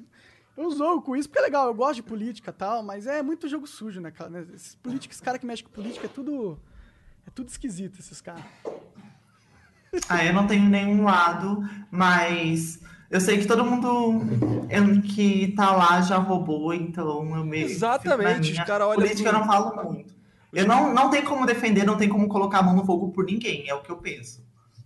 eu 0.64 0.72
zoo 0.72 1.02
com 1.02 1.16
isso, 1.16 1.28
porque 1.28 1.40
é 1.40 1.44
legal, 1.44 1.68
eu 1.68 1.74
gosto 1.74 1.96
de 1.96 2.04
política 2.04 2.52
e 2.52 2.54
tal, 2.54 2.84
mas 2.84 3.08
é 3.08 3.22
muito 3.22 3.48
jogo 3.48 3.68
sujo, 3.68 4.00
né, 4.00 4.12
cara? 4.12 4.30
né? 4.30 4.46
Esses 4.54 4.76
políticos, 4.76 5.16
esses 5.16 5.22
caras 5.22 5.40
que 5.40 5.46
mexem 5.46 5.66
com 5.66 5.72
política, 5.72 6.06
é 6.06 6.10
tudo. 6.10 6.60
É 7.26 7.30
tudo 7.30 7.50
esquisito, 7.50 8.00
esses 8.00 8.20
caras. 8.20 8.44
Ah, 10.08 10.26
eu 10.26 10.34
não 10.34 10.48
tenho 10.48 10.70
nenhum 10.70 11.04
lado, 11.04 11.64
mas 11.92 12.80
eu 13.10 13.20
sei 13.20 13.38
que 13.38 13.46
todo 13.46 13.66
mundo 13.66 14.22
que 15.02 15.54
tá 15.56 15.76
lá 15.76 16.02
já 16.02 16.18
roubou, 16.18 16.74
então 16.74 17.36
eu 17.36 17.44
meio. 17.44 17.66
Exatamente, 17.66 18.54
os 18.54 18.60
cara 18.60 18.88
olham 18.88 19.02
Política 19.02 19.30
eu 19.30 19.34
não 19.34 19.46
falo 19.46 19.92
muito. 19.92 20.16
Eu 20.54 20.66
não, 20.66 20.94
não 20.94 21.10
tem 21.10 21.24
como 21.24 21.46
defender, 21.46 21.86
não 21.86 21.98
tem 21.98 22.10
como 22.10 22.28
colocar 22.28 22.60
a 22.60 22.64
mão 22.64 22.76
no 22.76 22.86
fogo 22.86 23.10
por 23.10 23.26
ninguém, 23.26 23.68
é 23.70 23.74
o 23.74 23.82
que 23.82 23.90
eu 23.90 23.98
penso. 23.98 24.44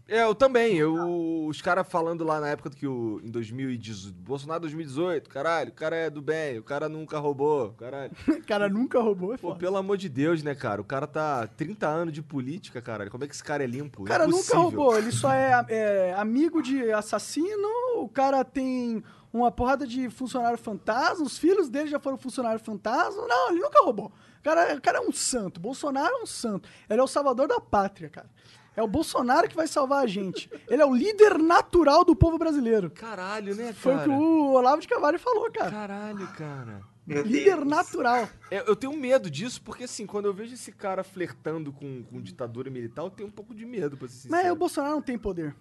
É, 0.07 0.23
eu 0.23 0.35
também. 0.35 0.77
Eu, 0.77 1.45
os 1.47 1.61
caras 1.61 1.87
falando 1.87 2.23
lá 2.23 2.39
na 2.39 2.49
época 2.49 2.69
que 2.69 2.85
o. 2.87 3.19
Em 3.23 3.29
2018. 3.29 4.13
Bolsonaro 4.13 4.61
2018, 4.61 5.29
caralho, 5.29 5.69
o 5.69 5.73
cara 5.73 5.95
é 5.95 6.09
do 6.09 6.21
bem, 6.21 6.59
o 6.59 6.63
cara 6.63 6.87
nunca 6.87 7.17
roubou, 7.19 7.71
caralho. 7.73 8.11
O 8.45 8.47
cara 8.47 8.69
nunca 8.69 8.99
roubou, 8.99 9.33
é 9.33 9.37
Pô, 9.37 9.49
foda. 9.49 9.59
pelo 9.59 9.77
amor 9.77 9.97
de 9.97 10.07
Deus, 10.07 10.43
né, 10.43 10.53
cara? 10.53 10.79
O 10.79 10.83
cara 10.83 11.07
tá 11.07 11.47
30 11.47 11.87
anos 11.87 12.13
de 12.13 12.21
política, 12.21 12.81
caralho. 12.81 13.09
Como 13.09 13.23
é 13.23 13.27
que 13.27 13.33
esse 13.33 13.43
cara 13.43 13.63
é 13.63 13.67
limpo? 13.67 14.03
O 14.03 14.05
cara 14.05 14.27
nunca 14.27 14.55
roubou, 14.55 14.95
ele 14.97 15.11
só 15.11 15.31
é, 15.33 15.65
é 15.69 16.13
amigo 16.13 16.61
de 16.61 16.91
assassino, 16.91 17.67
o 17.97 18.07
cara 18.07 18.43
tem 18.43 19.03
uma 19.33 19.51
porrada 19.51 19.85
de 19.87 20.09
funcionário 20.09 20.57
fantasma, 20.57 21.25
os 21.25 21.37
filhos 21.37 21.69
dele 21.69 21.89
já 21.89 21.99
foram 21.99 22.17
funcionário 22.17 22.59
fantasma. 22.59 23.25
Não, 23.27 23.51
ele 23.51 23.61
nunca 23.61 23.83
roubou. 23.83 24.11
O 24.39 24.43
cara, 24.43 24.75
o 24.75 24.81
cara 24.81 24.99
é 24.99 25.01
um 25.01 25.11
santo, 25.11 25.59
Bolsonaro 25.59 26.13
é 26.13 26.21
um 26.21 26.25
santo. 26.25 26.69
Ele 26.89 26.99
é 26.99 27.03
o 27.03 27.07
salvador 27.07 27.47
da 27.47 27.59
pátria, 27.59 28.09
cara. 28.09 28.29
É 28.75 28.83
o 28.83 28.87
Bolsonaro 28.87 29.47
que 29.47 29.55
vai 29.55 29.67
salvar 29.67 30.03
a 30.03 30.07
gente. 30.07 30.49
Ele 30.67 30.81
é 30.81 30.85
o 30.85 30.93
líder 30.93 31.37
natural 31.39 32.03
do 32.03 32.15
povo 32.15 32.37
brasileiro. 32.37 32.89
Caralho, 32.91 33.55
né, 33.55 33.71
Foi 33.73 33.93
o 33.93 33.97
cara? 33.97 34.09
que 34.09 34.15
o 34.15 34.51
Olavo 34.53 34.81
de 34.81 34.87
Carvalho 34.87 35.17
falou, 35.19 35.49
cara. 35.51 35.71
Caralho, 35.71 36.27
cara. 36.33 36.81
Meu 37.07 37.21
Líder 37.21 37.57
Deus. 37.57 37.67
natural. 37.67 38.27
É, 38.49 38.67
eu 38.67 38.75
tenho 38.75 38.91
medo 38.97 39.29
disso, 39.29 39.61
porque 39.61 39.83
assim, 39.83 40.07
quando 40.07 40.25
eu 40.25 40.33
vejo 40.33 40.55
esse 40.55 40.71
cara 40.71 41.03
flertando 41.03 41.71
com, 41.71 42.03
com 42.03 42.19
ditadura 42.19 42.69
militar, 42.69 43.03
eu 43.03 43.11
tenho 43.11 43.29
um 43.29 43.31
pouco 43.31 43.53
de 43.53 43.63
medo, 43.63 43.95
pra 43.95 44.07
ser 44.07 44.15
sincero. 44.15 44.41
Mas 44.43 44.51
o 44.51 44.55
Bolsonaro 44.55 44.95
não 44.95 45.01
tem 45.03 45.17
poder. 45.17 45.55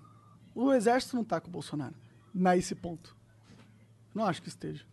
O 0.55 0.73
exército 0.73 1.15
não 1.17 1.23
tá 1.25 1.41
com 1.41 1.49
o 1.49 1.51
Bolsonaro. 1.53 1.95
Nesse 2.35 2.75
ponto. 2.75 3.15
Não 4.15 4.25
acho 4.25 4.41
que 4.41 4.49
esteja. 4.49 4.87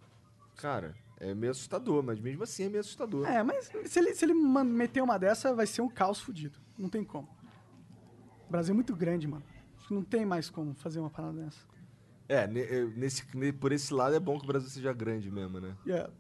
Cara, 0.57 0.93
é 1.19 1.34
meio 1.34 1.51
assustador, 1.51 2.03
mas 2.03 2.19
mesmo 2.19 2.43
assim 2.43 2.65
é 2.65 2.69
meio 2.69 2.82
assustador. 2.82 3.26
É, 3.28 3.41
mas 3.43 3.72
se 3.86 3.99
ele, 3.99 4.13
se 4.13 4.26
ele 4.26 4.34
meter 4.34 5.01
uma 5.01 5.17
dessa, 5.17 5.53
vai 5.55 5.65
ser 5.65 5.82
um 5.82 5.89
caos 5.89 6.19
fudido. 6.19 6.59
Não 6.78 6.89
tem 6.89 7.03
como. 7.03 7.30
O 8.52 8.58
Brasil 8.60 8.74
é 8.74 8.76
muito 8.76 8.93
grande, 8.93 9.26
mano. 9.30 9.43
Acho 9.78 9.88
que 9.88 9.93
não 9.93 10.04
tem 10.04 10.26
mais 10.26 10.49
como 10.49 10.74
fazer 10.74 10.99
uma 10.99 11.10
parada 11.10 11.41
dessa. 11.41 11.60
É, 12.28 12.45
ne- 12.45 12.60
é, 12.64 12.84
nesse, 12.97 13.24
ne- 13.34 13.54
por 13.54 13.72
esse 13.72 13.93
lado 13.93 14.14
é 14.14 14.20
bom 14.20 14.38
que 14.38 14.43
o 14.43 14.47
Brasil 14.47 14.68
seja 14.70 14.91
grande 14.91 15.32
mesmo, 15.32 15.62
né? 15.62 15.74
Yeah. 15.88 16.12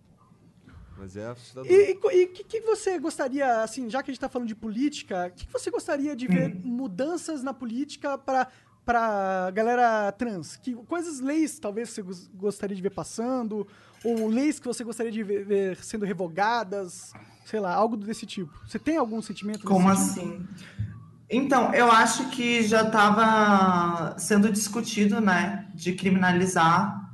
Mas 0.97 1.17
é 1.17 1.27
assustador. 1.27 1.69
E 1.69 1.91
o 1.93 2.27
que, 2.29 2.43
que 2.45 2.61
você 2.61 2.97
gostaria, 2.99 3.63
assim, 3.63 3.89
já 3.89 4.01
que 4.01 4.11
a 4.11 4.13
gente 4.13 4.21
tá 4.21 4.29
falando 4.29 4.47
de 4.47 4.55
política, 4.55 5.27
o 5.27 5.31
que, 5.31 5.45
que 5.45 5.51
você 5.51 5.69
gostaria 5.69 6.15
de 6.15 6.25
ver 6.25 6.55
mudanças 6.63 7.43
na 7.43 7.53
política 7.53 8.17
para 8.17 8.47
pra 8.85 9.51
galera 9.51 10.09
trans? 10.13 10.55
Que, 10.55 10.73
coisas, 10.73 11.19
leis, 11.19 11.59
talvez 11.59 11.89
você 11.89 12.01
gos- 12.01 12.27
gostaria 12.29 12.75
de 12.77 12.81
ver 12.81 12.91
passando, 12.91 13.67
ou 14.05 14.29
leis 14.29 14.57
que 14.57 14.67
você 14.67 14.85
gostaria 14.85 15.11
de 15.11 15.21
ver, 15.21 15.43
ver 15.43 15.75
sendo 15.83 16.05
revogadas, 16.05 17.11
sei 17.45 17.59
lá, 17.59 17.73
algo 17.75 17.97
desse 17.97 18.25
tipo. 18.25 18.57
Você 18.65 18.79
tem 18.79 18.95
algum 18.95 19.21
sentimento 19.21 19.65
Como 19.67 19.89
desse 19.89 20.13
tipo? 20.19 20.47
Então, 21.33 21.73
eu 21.73 21.89
acho 21.89 22.29
que 22.29 22.61
já 22.61 22.83
estava 22.83 24.19
sendo 24.19 24.51
discutido, 24.51 25.21
né, 25.21 25.65
de 25.73 25.93
criminalizar 25.93 27.09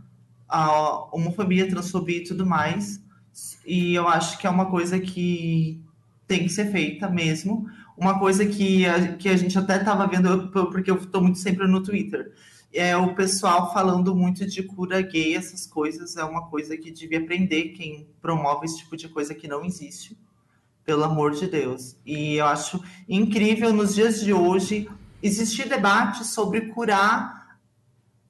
a 0.50 1.16
homofobia, 1.16 1.70
transfobia 1.70 2.18
e 2.18 2.24
tudo 2.24 2.44
mais. 2.44 3.00
E 3.64 3.94
eu 3.94 4.08
acho 4.08 4.40
que 4.40 4.48
é 4.48 4.50
uma 4.50 4.66
coisa 4.66 5.00
que 5.00 5.80
tem 6.28 6.40
que 6.40 6.50
ser 6.50 6.72
feita 6.72 7.08
mesmo. 7.08 7.70
Uma 7.96 8.18
coisa 8.18 8.44
que 8.44 8.88
a, 8.88 9.16
que 9.18 9.30
a 9.30 9.38
gente 9.38 9.56
até 9.56 9.78
estava 9.78 10.08
vendo, 10.08 10.50
porque 10.50 10.90
eu 10.90 10.96
estou 10.96 11.22
muito 11.22 11.38
sempre 11.38 11.68
no 11.68 11.84
Twitter, 11.84 12.34
é 12.74 12.98
o 12.98 13.14
pessoal 13.14 13.72
falando 13.72 14.16
muito 14.16 14.48
de 14.48 14.64
cura 14.64 15.00
gay, 15.00 15.36
essas 15.36 15.68
coisas. 15.68 16.18
É 16.18 16.24
uma 16.24 16.48
coisa 16.48 16.76
que 16.76 16.90
devia 16.90 17.20
aprender 17.20 17.70
quem 17.70 18.08
promove 18.20 18.66
esse 18.66 18.80
tipo 18.80 18.98
de 18.98 19.10
coisa 19.10 19.36
que 19.36 19.48
não 19.48 19.64
existe 19.64 20.18
pelo 20.88 21.04
amor 21.04 21.32
de 21.32 21.48
Deus. 21.48 21.98
E 22.06 22.36
eu 22.36 22.46
acho 22.46 22.82
incrível 23.10 23.74
nos 23.74 23.94
dias 23.94 24.22
de 24.22 24.32
hoje 24.32 24.90
existir 25.22 25.68
debate 25.68 26.26
sobre 26.26 26.70
curar 26.70 27.60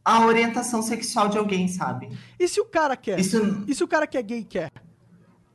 a 0.04 0.26
orientação 0.26 0.82
sexual 0.82 1.30
de 1.30 1.38
alguém, 1.38 1.68
sabe? 1.68 2.10
E 2.40 2.48
se 2.48 2.60
o 2.60 2.66
cara 2.66 2.98
quer? 2.98 3.20
Isso 3.20 3.64
E 3.68 3.76
se 3.76 3.84
o 3.84 3.88
cara 3.88 4.08
que 4.08 4.18
é 4.18 4.24
gay 4.24 4.44
quer? 4.44 4.72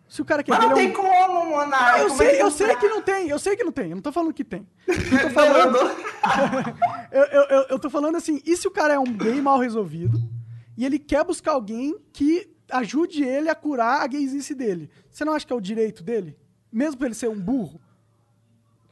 Se 0.08 0.22
o 0.22 0.24
cara 0.24 0.44
que 0.44 0.52
é 0.52 0.56
mas 0.56 0.64
não 0.64 0.72
é 0.72 0.74
tem 0.74 0.90
um... 0.90 0.92
como, 0.92 1.46
Monarca. 1.46 1.98
Eu 1.98 2.06
como 2.06 2.18
sei, 2.18 2.28
é 2.28 2.42
eu 2.42 2.50
sei 2.52 2.76
que 2.76 2.88
não 2.88 3.02
tem, 3.02 3.28
eu 3.28 3.38
sei 3.38 3.56
que 3.56 3.64
não 3.64 3.72
tem. 3.72 3.88
Eu 3.90 3.96
não 3.96 4.02
tô 4.02 4.12
falando 4.12 4.32
que 4.32 4.44
tem. 4.44 4.64
Tô 4.86 5.30
falando. 5.30 5.78
Eu, 7.10 7.24
eu, 7.24 7.42
eu, 7.42 7.66
eu 7.68 7.78
tô 7.78 7.90
falando 7.90 8.16
assim, 8.16 8.40
e 8.46 8.56
se 8.56 8.66
o 8.66 8.70
cara 8.70 8.94
é 8.94 8.98
um 8.98 9.04
gay 9.04 9.38
mal 9.42 9.58
resolvido 9.58 10.18
e 10.78 10.86
ele 10.86 10.98
quer 10.98 11.22
buscar 11.22 11.52
alguém 11.52 11.94
que 12.10 12.48
ajude 12.70 13.22
ele 13.22 13.50
a 13.50 13.54
curar 13.54 14.00
a 14.00 14.06
gaysice 14.06 14.54
dele? 14.54 14.88
Você 15.10 15.22
não 15.22 15.34
acha 15.34 15.46
que 15.46 15.52
é 15.52 15.56
o 15.56 15.60
direito 15.60 16.02
dele? 16.02 16.38
Mesmo 16.72 16.96
pra 16.96 17.06
ele 17.06 17.14
ser 17.14 17.28
um 17.28 17.38
burro? 17.38 17.80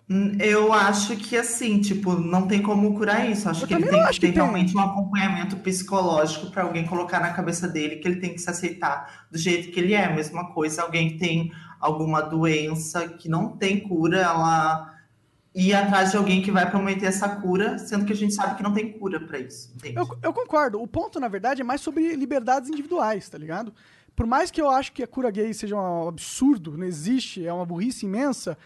Hum, 0.09 0.37
Eu 0.41 0.73
acho 0.73 1.17
que 1.17 1.37
assim, 1.37 1.81
tipo, 1.81 2.15
não 2.15 2.49
tem 2.49 2.61
como 2.61 2.95
curar 2.95 3.31
isso. 3.31 3.49
Acho 3.49 3.63
Eu 3.65 3.69
que 3.69 3.75
ele 3.75 3.87
tem 3.87 4.05
que 4.09 4.21
ter 4.21 4.31
realmente 4.31 4.77
um 4.77 4.81
acompanhamento 4.81 5.57
psicológico 5.57 6.51
para 6.51 6.65
alguém 6.65 6.85
colocar 6.85 7.21
na 7.21 7.33
cabeça 7.33 7.69
dele 7.69 7.97
que 7.97 8.09
ele 8.09 8.21
tem 8.21 8.35
que 8.35 8.41
se 8.41 8.51
aceitar 8.51 9.27
do 9.31 9.39
jeito 9.39 9.71
que 9.71 9.79
ele 9.79 9.95
é. 9.95 10.13
Mesma 10.13 10.53
coisa, 10.53 10.83
alguém 10.83 11.11
que 11.11 11.19
tem 11.19 11.53
alguma 11.79 12.21
doença 12.21 13.09
que 13.09 13.29
não 13.29 13.57
tem 13.57 13.81
cura, 13.81 14.19
ela 14.19 14.95
ir 15.55 15.75
atrás 15.75 16.11
de 16.11 16.17
alguém 16.17 16.43
que 16.43 16.51
vai 16.51 16.69
prometer 16.69 17.07
essa 17.07 17.29
cura, 17.29 17.79
sendo 17.79 18.05
que 18.05 18.13
a 18.13 18.17
gente 18.17 18.35
sabe 18.35 18.57
que 18.57 18.63
não 18.63 18.73
tem 18.73 18.93
cura 18.93 19.19
para 19.21 19.39
isso. 19.39 19.73
Eu, 19.85 20.07
eu 20.23 20.33
concordo. 20.33 20.81
O 20.81 20.87
ponto, 20.87 21.19
na 21.19 21.29
verdade, 21.29 21.61
é 21.61 21.65
mais 21.65 21.81
sobre 21.81 22.15
liberdades 22.15 22.69
individuais, 22.69 23.29
tá 23.29 23.37
ligado? 23.39 23.73
Por 24.21 24.27
mais 24.27 24.51
que 24.51 24.61
eu 24.61 24.69
acho 24.69 24.93
que 24.93 25.03
a 25.03 25.07
cura 25.07 25.31
gay 25.31 25.55
seja 25.55 25.75
um 25.75 26.07
absurdo, 26.07 26.77
não 26.77 26.85
existe, 26.85 27.47
é 27.47 27.51
uma 27.51 27.65
burrice 27.65 28.05
imensa, 28.05 28.59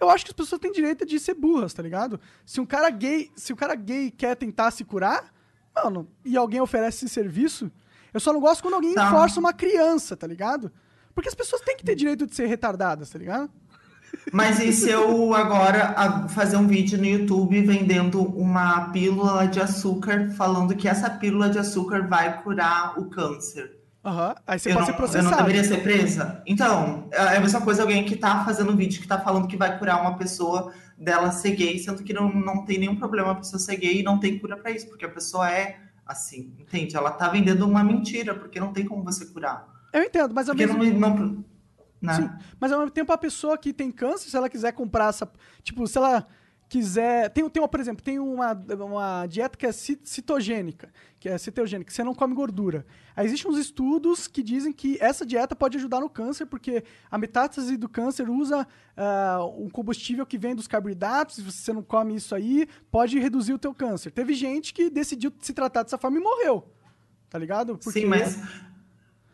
eu 0.00 0.08
acho 0.08 0.24
que 0.24 0.30
as 0.30 0.36
pessoas 0.36 0.60
têm 0.60 0.70
direito 0.70 1.04
de 1.04 1.18
ser 1.18 1.34
burras, 1.34 1.74
tá 1.74 1.82
ligado? 1.82 2.20
Se 2.46 2.60
um 2.60 2.64
cara 2.64 2.88
gay, 2.90 3.28
se 3.34 3.52
o 3.52 3.56
cara 3.56 3.74
gay 3.74 4.12
quer 4.12 4.36
tentar 4.36 4.70
se 4.70 4.84
curar, 4.84 5.34
mano, 5.74 6.06
e 6.24 6.36
alguém 6.36 6.60
oferece 6.60 7.04
esse 7.04 7.12
serviço, 7.12 7.72
eu 8.14 8.20
só 8.20 8.32
não 8.32 8.38
gosto 8.38 8.62
quando 8.62 8.74
alguém 8.74 8.94
Tá. 8.94 9.10
força 9.10 9.40
uma 9.40 9.52
criança, 9.52 10.16
tá 10.16 10.28
ligado? 10.28 10.70
Porque 11.12 11.28
as 11.28 11.34
pessoas 11.34 11.60
têm 11.62 11.76
que 11.76 11.82
ter 11.82 11.96
direito 11.96 12.24
de 12.24 12.32
ser 12.32 12.46
retardadas, 12.46 13.10
tá 13.10 13.18
ligado? 13.18 13.50
Mas 14.32 14.60
e 14.60 14.72
se 14.72 14.90
eu 14.90 15.34
agora 15.34 16.28
fazer 16.28 16.56
um 16.56 16.68
vídeo 16.68 16.96
no 16.98 17.04
YouTube 17.04 17.60
vendendo 17.62 18.22
uma 18.22 18.90
pílula 18.90 19.48
de 19.48 19.58
açúcar, 19.58 20.30
falando 20.36 20.76
que 20.76 20.86
essa 20.86 21.10
pílula 21.10 21.50
de 21.50 21.58
açúcar 21.58 22.06
vai 22.06 22.40
curar 22.44 22.96
o 22.96 23.06
câncer? 23.06 23.79
Aham. 24.04 24.34
Aí 24.46 24.58
você 24.58 24.70
eu, 24.70 24.74
pode 24.74 24.80
não, 24.80 24.86
ser 24.86 24.92
eu 24.92 25.22
não 25.22 25.30
processado. 25.30 25.36
deveria 25.36 25.64
ser 25.64 25.82
presa? 25.82 26.42
Então, 26.46 27.08
é 27.12 27.36
a 27.36 27.40
mesma 27.40 27.60
coisa 27.60 27.82
alguém 27.82 28.04
que 28.04 28.16
tá 28.16 28.44
fazendo 28.44 28.72
um 28.72 28.76
vídeo 28.76 29.00
que 29.00 29.06
tá 29.06 29.20
falando 29.20 29.46
que 29.46 29.56
vai 29.56 29.78
curar 29.78 30.00
uma 30.00 30.16
pessoa 30.16 30.72
dela 30.96 31.30
ser 31.30 31.52
gay, 31.52 31.78
sendo 31.78 32.02
que 32.02 32.12
não, 32.12 32.32
não 32.32 32.64
tem 32.64 32.78
nenhum 32.78 32.96
problema 32.96 33.32
a 33.32 33.34
pessoa 33.34 33.58
ser 33.58 33.76
gay 33.76 34.00
e 34.00 34.02
não 34.02 34.18
tem 34.18 34.38
cura 34.38 34.56
pra 34.56 34.70
isso, 34.70 34.88
porque 34.88 35.04
a 35.04 35.08
pessoa 35.08 35.50
é 35.50 35.78
assim, 36.06 36.52
entende? 36.58 36.96
Ela 36.96 37.10
tá 37.10 37.28
vendendo 37.28 37.66
uma 37.66 37.84
mentira, 37.84 38.34
porque 38.34 38.58
não 38.58 38.72
tem 38.72 38.84
como 38.86 39.04
você 39.04 39.26
curar. 39.26 39.68
Eu 39.92 40.02
entendo, 40.02 40.34
mas 40.34 40.48
ao 40.48 40.54
Porque 40.54 40.66
mesmo 40.66 40.98
não, 40.98 41.14
não 41.16 41.44
né? 42.00 42.14
Sim, 42.14 42.30
mas 42.58 42.72
ao 42.72 42.78
mesmo 42.78 42.90
tempo 42.90 43.12
a 43.12 43.18
pessoa 43.18 43.58
que 43.58 43.72
tem 43.72 43.90
câncer, 43.92 44.30
se 44.30 44.36
ela 44.36 44.48
quiser 44.48 44.72
comprar 44.72 45.10
essa. 45.10 45.30
Tipo, 45.62 45.86
se 45.86 45.98
ela 45.98 46.26
quiser. 46.70 47.28
Tem, 47.30 47.46
tem 47.50 47.60
uma, 47.60 47.68
por 47.68 47.80
exemplo, 47.80 48.02
tem 48.02 48.18
uma, 48.18 48.52
uma 48.52 49.26
dieta 49.26 49.58
que 49.58 49.66
é 49.66 49.72
ci- 49.72 50.00
citogênica, 50.04 50.90
que 51.18 51.28
é 51.28 51.36
cetogênica, 51.36 51.90
que 51.90 51.92
você 51.92 52.04
não 52.04 52.14
come 52.14 52.32
gordura. 52.32 52.86
Aí 53.14 53.26
existem 53.26 53.50
uns 53.50 53.58
estudos 53.58 54.28
que 54.28 54.42
dizem 54.42 54.72
que 54.72 54.96
essa 55.00 55.26
dieta 55.26 55.56
pode 55.56 55.76
ajudar 55.76 56.00
no 56.00 56.08
câncer, 56.08 56.46
porque 56.46 56.84
a 57.10 57.18
metástase 57.18 57.76
do 57.76 57.88
câncer 57.88 58.30
usa 58.30 58.66
ah, 58.96 59.40
um 59.58 59.68
combustível 59.68 60.24
que 60.24 60.38
vem 60.38 60.54
dos 60.54 60.68
carboidratos, 60.68 61.36
se 61.36 61.42
você 61.42 61.72
não 61.72 61.82
come 61.82 62.14
isso 62.14 62.34
aí, 62.34 62.68
pode 62.90 63.18
reduzir 63.18 63.52
o 63.52 63.58
teu 63.58 63.74
câncer. 63.74 64.12
Teve 64.12 64.32
gente 64.32 64.72
que 64.72 64.88
decidiu 64.88 65.32
se 65.40 65.52
tratar 65.52 65.82
dessa 65.82 65.98
forma 65.98 66.18
e 66.18 66.22
morreu. 66.22 66.72
Tá 67.28 67.38
ligado? 67.38 67.78
Sim, 67.80 68.06
mas 68.06 68.40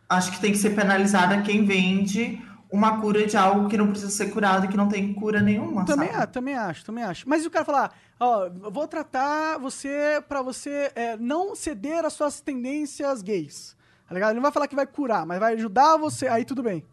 acho 0.09 0.33
que 0.33 0.41
tem 0.41 0.53
que 0.53 0.59
ser 0.59 0.75
penalizada 0.75 1.43
quem 1.43 1.65
vende 1.67 2.43
uma 2.71 3.01
cura 3.01 3.27
de 3.27 3.37
algo 3.37 3.69
que 3.69 3.77
não 3.77 3.89
precisa 3.89 4.11
ser 4.11 4.31
curado, 4.31 4.69
que 4.69 4.77
não 4.77 4.89
tem 4.89 5.13
cura 5.15 5.41
nenhuma. 5.41 5.85
Também, 5.85 6.13
sabe? 6.13 6.33
também 6.33 6.55
acho, 6.55 6.85
também 6.85 7.05
acho. 7.05 7.29
Mas 7.29 7.45
e 7.45 7.47
o 7.47 7.51
cara 7.51 7.65
falar, 7.65 7.95
ó, 8.19 8.49
vou 8.71 8.89
tratar 8.89 9.59
você 9.59 10.23
pra 10.29 10.43
você 10.43 10.91
é, 10.95 11.17
não 11.17 11.55
ceder 11.55 12.05
às 12.05 12.13
suas 12.13 12.41
tendências 12.41 13.23
gays. 13.23 13.77
Tá 14.09 14.15
ligado? 14.15 14.31
Ele 14.31 14.37
não 14.37 14.43
vai 14.43 14.53
falar 14.53 14.69
que 14.69 14.77
vai 14.77 14.87
curar, 14.87 15.27
mas 15.27 15.39
vai 15.39 15.55
ajudar 15.55 15.97
você, 15.97 16.29
aí 16.29 16.45
tudo 16.45 16.63
bem. 16.63 16.85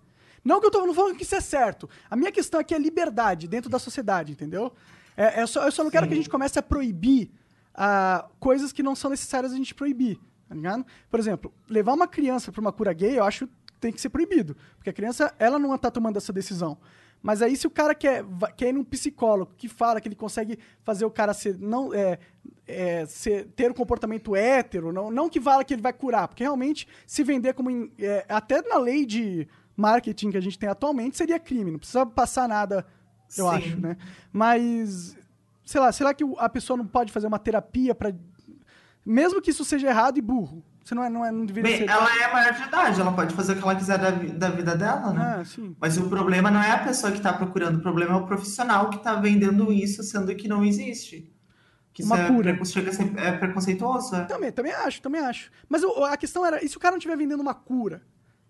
Não 0.43 0.59
que 0.59 0.67
eu 0.67 0.71
tô 0.71 0.85
não 0.85 0.93
falando 0.93 1.15
que 1.15 1.23
isso 1.23 1.35
é 1.35 1.41
certo. 1.41 1.89
A 2.09 2.15
minha 2.15 2.31
questão 2.31 2.59
aqui 2.59 2.73
é 2.73 2.77
liberdade 2.77 3.47
dentro 3.47 3.69
da 3.69 3.79
sociedade, 3.79 4.31
entendeu? 4.31 4.73
É, 5.15 5.41
é 5.41 5.47
só, 5.47 5.63
eu 5.63 5.71
só 5.71 5.83
não 5.83 5.91
quero 5.91 6.07
que 6.07 6.13
a 6.13 6.17
gente 6.17 6.29
comece 6.29 6.59
a 6.59 6.61
proibir 6.61 7.31
ah, 7.73 8.27
coisas 8.39 8.71
que 8.71 8.83
não 8.83 8.95
são 8.95 9.09
necessárias 9.09 9.53
a 9.53 9.55
gente 9.55 9.73
proibir, 9.73 10.19
tá 10.47 10.55
ligado? 10.55 10.85
Por 11.09 11.19
exemplo, 11.19 11.53
levar 11.69 11.93
uma 11.93 12.07
criança 12.07 12.51
pra 12.51 12.61
uma 12.61 12.71
cura 12.73 12.93
gay, 12.93 13.17
eu 13.17 13.23
acho 13.23 13.47
tem 13.83 13.91
que 13.91 14.01
ser 14.01 14.09
proibido. 14.09 14.55
Porque 14.77 14.89
a 14.89 14.93
criança, 14.93 15.33
ela 15.37 15.59
não 15.59 15.77
tá 15.77 15.91
tomando 15.91 16.17
essa 16.17 16.31
decisão. 16.31 16.77
Mas 17.21 17.41
aí, 17.41 17.55
se 17.55 17.67
o 17.67 17.69
cara 17.69 17.93
quer, 17.95 18.25
quer 18.55 18.69
ir 18.69 18.73
num 18.73 18.83
psicólogo 18.83 19.53
que 19.57 19.67
fala 19.69 20.01
que 20.01 20.07
ele 20.07 20.15
consegue 20.15 20.57
fazer 20.83 21.05
o 21.05 21.11
cara 21.11 21.33
ser, 21.33 21.57
não, 21.57 21.93
é, 21.93 22.19
é, 22.67 23.05
ser, 23.05 23.47
ter 23.55 23.71
um 23.71 23.73
comportamento 23.73 24.35
hétero, 24.35 24.91
não, 24.91 25.09
não 25.09 25.29
que 25.29 25.39
fala 25.39 25.63
que 25.63 25.73
ele 25.73 25.81
vai 25.81 25.93
curar, 25.93 26.27
porque 26.27 26.43
realmente 26.43 26.87
se 27.07 27.23
vender 27.23 27.53
como. 27.53 27.69
é, 27.97 28.25
até 28.27 28.61
na 28.61 28.77
lei 28.77 29.05
de 29.05 29.47
marketing 29.75 30.31
que 30.31 30.37
a 30.37 30.41
gente 30.41 30.59
tem 30.59 30.67
atualmente 30.67 31.15
seria 31.17 31.39
crime, 31.39 31.71
não 31.71 31.79
precisa 31.79 32.05
passar 32.05 32.47
nada, 32.47 32.85
eu 33.37 33.49
Sim. 33.49 33.55
acho, 33.55 33.79
né? 33.79 33.97
Mas, 34.31 35.15
sei 35.65 35.79
lá, 35.79 35.93
será 35.93 36.13
que 36.13 36.25
a 36.37 36.49
pessoa 36.49 36.75
não 36.75 36.85
pode 36.85 37.11
fazer 37.11 37.27
uma 37.27 37.39
terapia 37.39 37.95
para 37.95 38.13
Mesmo 39.05 39.41
que 39.41 39.51
isso 39.51 39.63
seja 39.63 39.87
errado 39.87 40.17
e 40.17 40.21
burro. 40.21 40.63
Você 40.83 40.93
não, 40.93 41.03
é, 41.03 41.09
não, 41.09 41.25
é, 41.25 41.31
não 41.31 41.45
deveria 41.45 41.69
Bem, 41.71 41.79
ser. 41.79 41.89
ela 41.89 42.09
é 42.23 42.31
maior 42.33 42.53
de 42.53 42.63
idade, 42.63 42.99
ela 42.99 43.11
pode 43.13 43.33
fazer 43.33 43.53
o 43.53 43.55
que 43.55 43.63
ela 43.63 43.75
quiser 43.75 43.97
da, 43.97 44.11
da 44.11 44.49
vida 44.49 44.75
dela, 44.75 45.13
né? 45.13 45.37
Ah, 45.39 45.45
sim. 45.45 45.75
Mas 45.79 45.97
o 45.97 46.09
problema 46.09 46.51
não 46.51 46.61
é 46.61 46.71
a 46.71 46.79
pessoa 46.83 47.11
que 47.11 47.19
está 47.19 47.31
procurando, 47.31 47.77
o 47.77 47.81
problema 47.81 48.11
é 48.13 48.15
o 48.17 48.25
profissional 48.25 48.89
que 48.89 48.97
está 48.97 49.15
vendendo 49.15 49.71
isso, 49.71 50.03
sendo 50.03 50.35
que 50.35 50.47
não 50.47 50.63
existe. 50.63 51.31
Que 51.93 52.01
isso 52.01 52.11
Uma 52.13 52.19
é, 52.23 52.27
cura. 52.27 52.49
precon- 52.51 52.65
chega 52.65 52.89
a 52.89 52.93
ser- 52.93 53.17
é 53.17 53.31
preconceituoso. 53.31 54.15
é. 54.15 54.25
Também, 54.25 54.51
também 54.51 54.73
acho, 54.73 55.01
também 55.01 55.21
acho. 55.21 55.49
Mas 55.69 55.83
a 55.83 56.17
questão 56.17 56.45
era, 56.45 56.63
e 56.63 56.67
se 56.67 56.75
o 56.75 56.79
cara 56.79 56.91
não 56.93 56.97
estiver 56.97 57.15
vendendo 57.15 57.39
uma 57.41 57.53
cura? 57.53 58.01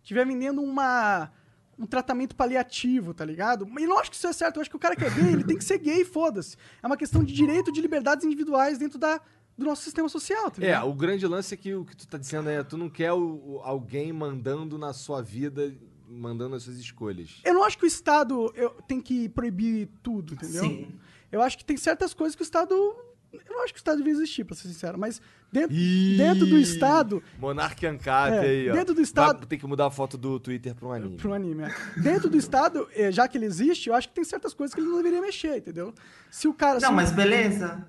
Estiver 0.02 0.26
vendendo 0.26 0.62
uma, 0.62 1.30
um 1.78 1.86
tratamento 1.86 2.36
paliativo, 2.36 3.14
tá 3.14 3.24
ligado? 3.26 3.68
E 3.80 3.86
não 3.86 4.00
acho 4.00 4.10
que 4.10 4.16
isso 4.16 4.28
é 4.28 4.34
certo. 4.34 4.56
Eu 4.58 4.62
acho 4.62 4.70
que 4.70 4.76
o 4.76 4.80
cara 4.80 4.96
que 4.96 5.06
é 5.06 5.10
gay, 5.10 5.34
ele 5.34 5.44
tem 5.44 5.58
que 5.58 5.64
ser 5.64 5.78
gay, 5.78 6.04
foda-se. 6.04 6.56
É 6.82 6.88
uma 6.88 6.98
questão 6.98 7.24
de 7.24 7.32
direito 7.34 7.72
de 7.72 7.80
liberdades 7.82 8.26
individuais 8.26 8.78
dentro 8.78 8.98
da, 8.98 9.20
do 9.58 9.66
nosso 9.66 9.84
sistema 9.84 10.10
social, 10.10 10.50
tá 10.52 10.66
É, 10.66 10.80
o 10.82 10.94
grande 10.94 11.26
lance 11.28 11.54
é 11.54 11.58
que 11.58 11.74
o 11.76 11.86
que 11.86 11.96
tu 11.96 12.08
tá 12.08 12.18
dizendo 12.18 12.50
é, 12.50 12.64
tu 12.64 12.78
não 12.78 12.90
quer 12.90 13.12
o- 13.14 13.20
o- 13.56 13.60
alguém 13.64 14.12
mandando 14.12 14.78
na 14.78 14.94
sua 14.94 15.22
vida, 15.22 15.74
mandando 16.10 16.56
as 16.56 16.64
suas 16.64 16.78
escolhas. 16.78 17.40
Eu 17.44 17.54
não 17.54 17.64
acho 17.64 17.78
que 17.78 17.86
o 17.86 17.88
Estado 17.88 18.52
eu, 18.56 18.70
tem 18.88 19.00
que 19.02 19.30
proibir 19.30 19.90
tudo, 20.02 20.34
entendeu? 20.34 20.64
Sim. 20.64 21.00
Eu 21.32 21.42
acho 21.42 21.58
que 21.58 21.66
tem 21.66 21.78
certas 21.78 22.14
coisas 22.14 22.36
que 22.36 22.42
o 22.42 22.46
Estado. 22.46 22.74
Eu 22.74 23.42
não 23.56 23.64
acho 23.64 23.74
que 23.74 23.78
o 23.78 23.82
Estado 23.82 23.98
devia 23.98 24.14
existir, 24.14 24.44
pra 24.44 24.56
ser 24.56 24.68
sincero, 24.68 24.96
mas 25.00 25.20
dentro, 25.52 25.76
Ih, 25.76 26.18
dentro 26.18 26.46
do 26.46 26.56
Estado. 26.60 27.24
Monark 27.40 27.84
Ancap 27.84 28.32
É, 28.32 28.40
aí, 28.42 28.70
ó. 28.70 28.74
dentro 28.74 28.94
do 28.94 29.02
Estado- 29.02 29.40
Vai- 29.40 29.48
Tem 29.48 29.58
que 29.58 29.66
mudar 29.66 29.88
a 29.88 29.92
foto 29.92 30.20
do 30.20 30.40
Twitter 30.40 30.76
pra 30.76 30.88
um 30.88 30.92
anime. 30.92 31.18
Pro 31.18 31.34
anime, 31.34 31.64
é. 31.64 32.00
Dentro 32.00 32.30
do 32.30 32.38
Estado, 32.38 32.88
eh, 32.94 33.12
já 33.12 33.28
que 33.28 33.36
ele 33.36 33.46
existe, 33.48 33.90
eu 33.90 33.96
acho 33.96 34.08
que 34.10 34.14
tem 34.14 34.24
certas 34.24 34.54
coisas 34.54 34.76
que 34.76 34.80
ele 34.82 34.88
não 34.88 34.98
deveria 34.98 35.20
mexer, 35.20 35.58
entendeu? 35.58 35.92
Se 36.30 36.48
o 36.48 36.54
cara. 36.54 36.80
Não, 36.80 36.90
se- 36.90 36.96
mas 36.96 37.12
beleza. 37.12 37.88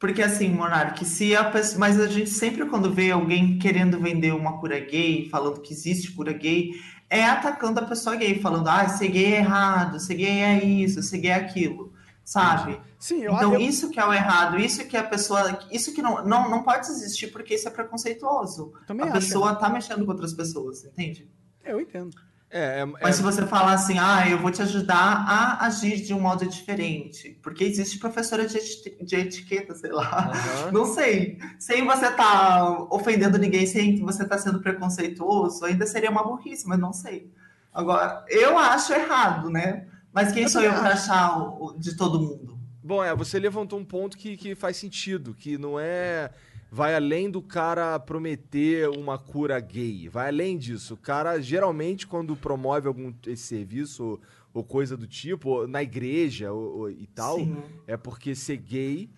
Porque 0.00 0.22
assim, 0.22 0.48
Monark, 0.48 1.04
se 1.04 1.36
a 1.36 1.44
pessoa. 1.44 1.78
Mas 1.78 2.00
a 2.00 2.08
gente 2.08 2.30
sempre, 2.30 2.64
quando 2.64 2.90
vê 2.90 3.10
alguém 3.10 3.58
querendo 3.58 4.00
vender 4.00 4.32
uma 4.32 4.58
cura 4.58 4.80
gay, 4.80 5.28
falando 5.28 5.60
que 5.60 5.74
existe 5.74 6.12
cura 6.12 6.32
gay, 6.32 6.72
é 7.10 7.26
atacando 7.26 7.80
a 7.80 7.84
pessoa 7.84 8.16
gay, 8.16 8.40
falando, 8.40 8.66
ah, 8.68 8.88
ser 8.88 9.08
gay 9.08 9.34
é 9.34 9.36
errado, 9.40 10.00
ser 10.00 10.14
gay 10.14 10.40
é 10.40 10.64
isso, 10.64 11.02
ser 11.02 11.18
gay 11.18 11.32
é 11.32 11.34
aquilo. 11.34 11.92
Sabe? 12.24 12.80
Sim, 12.98 13.24
eu, 13.24 13.32
Então, 13.34 13.54
eu, 13.54 13.60
isso 13.60 13.90
que 13.90 14.00
é 14.00 14.06
o 14.06 14.12
errado, 14.12 14.58
isso 14.58 14.86
que 14.86 14.96
a 14.96 15.04
pessoa. 15.04 15.58
Isso 15.70 15.92
que 15.92 16.00
não, 16.00 16.24
não, 16.24 16.48
não 16.48 16.62
pode 16.62 16.86
existir 16.86 17.26
porque 17.26 17.54
isso 17.54 17.68
é 17.68 17.70
preconceituoso. 17.70 18.72
Também 18.86 19.04
a 19.04 19.12
acho, 19.12 19.26
pessoa 19.26 19.54
tá 19.54 19.68
mexendo 19.68 20.06
com 20.06 20.12
outras 20.12 20.32
pessoas, 20.32 20.82
entende? 20.84 21.30
eu 21.62 21.78
entendo. 21.78 22.16
É, 22.52 22.80
é, 22.80 22.84
Mas 22.84 23.14
se 23.16 23.22
você 23.22 23.46
falar 23.46 23.74
assim, 23.74 23.96
ah, 23.98 24.28
eu 24.28 24.38
vou 24.38 24.50
te 24.50 24.60
ajudar 24.60 25.24
a 25.28 25.66
agir 25.66 26.02
de 26.02 26.12
um 26.12 26.18
modo 26.20 26.44
diferente, 26.48 27.38
porque 27.42 27.62
existe 27.62 27.96
professora 27.98 28.44
de, 28.46 28.56
eti- 28.58 28.96
de 29.04 29.16
etiqueta, 29.16 29.72
sei 29.74 29.92
lá. 29.92 30.30
Aham. 30.32 30.72
Não 30.72 30.84
sei. 30.84 31.38
Sem 31.60 31.84
você 31.86 32.06
estar 32.06 32.82
ofendendo 32.92 33.38
ninguém, 33.38 33.66
sem 33.66 34.00
você 34.00 34.24
estar 34.24 34.38
sendo 34.38 34.60
preconceituoso, 34.60 35.64
ainda 35.64 35.86
seria 35.86 36.10
uma 36.10 36.24
burrice, 36.24 36.66
mas 36.66 36.78
não 36.80 36.92
sei. 36.92 37.30
Agora, 37.72 38.24
eu 38.28 38.58
acho 38.58 38.92
errado, 38.92 39.48
né? 39.48 39.86
Mas 40.12 40.32
quem 40.32 40.42
Eu 40.42 40.48
sou 40.48 40.60
eu 40.60 40.72
para 40.74 40.94
achar 40.94 41.38
o, 41.38 41.66
o- 41.66 41.78
de 41.78 41.96
todo 41.96 42.18
mundo? 42.18 42.58
Bom, 42.82 43.04
é, 43.04 43.14
você 43.14 43.38
levantou 43.38 43.78
um 43.78 43.84
ponto 43.84 44.18
que, 44.18 44.36
que 44.36 44.56
faz 44.56 44.76
sentido, 44.76 45.34
que 45.38 45.56
não 45.56 45.78
é. 45.78 46.30
Vai 46.70 46.94
além 46.94 47.28
do 47.28 47.42
cara 47.42 47.98
prometer 47.98 48.88
uma 48.90 49.18
cura 49.18 49.58
gay. 49.58 50.08
Vai 50.08 50.28
além 50.28 50.56
disso. 50.56 50.94
O 50.94 50.96
cara, 50.96 51.40
geralmente, 51.40 52.06
quando 52.06 52.36
promove 52.36 52.86
algum 52.86 53.12
esse 53.26 53.42
serviço 53.42 54.04
ou, 54.04 54.20
ou 54.54 54.64
coisa 54.64 54.96
do 54.96 55.06
tipo, 55.06 55.48
ou 55.48 55.66
na 55.66 55.82
igreja 55.82 56.52
ou, 56.52 56.88
e 56.88 57.06
tal, 57.08 57.38
Sim. 57.38 57.60
é 57.86 57.96
porque 57.96 58.34
ser 58.36 58.58
gay 58.58 59.10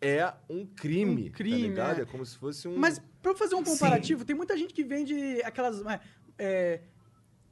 é 0.00 0.32
um 0.50 0.66
crime. 0.66 1.28
Um 1.28 1.32
crime, 1.32 1.60
tá 1.62 1.68
ligado? 1.68 1.98
é. 2.00 2.02
É. 2.02 2.04
como 2.04 2.26
se 2.26 2.36
fosse 2.36 2.66
um. 2.66 2.76
Mas, 2.76 3.00
pra 3.22 3.32
eu 3.32 3.36
fazer 3.36 3.54
um 3.54 3.62
comparativo, 3.62 4.24
tem 4.24 4.34
muita 4.34 4.56
gente 4.56 4.74
que 4.74 4.82
vende 4.82 5.14
aquelas. 5.44 5.84
é, 5.86 6.00
é, 6.38 6.80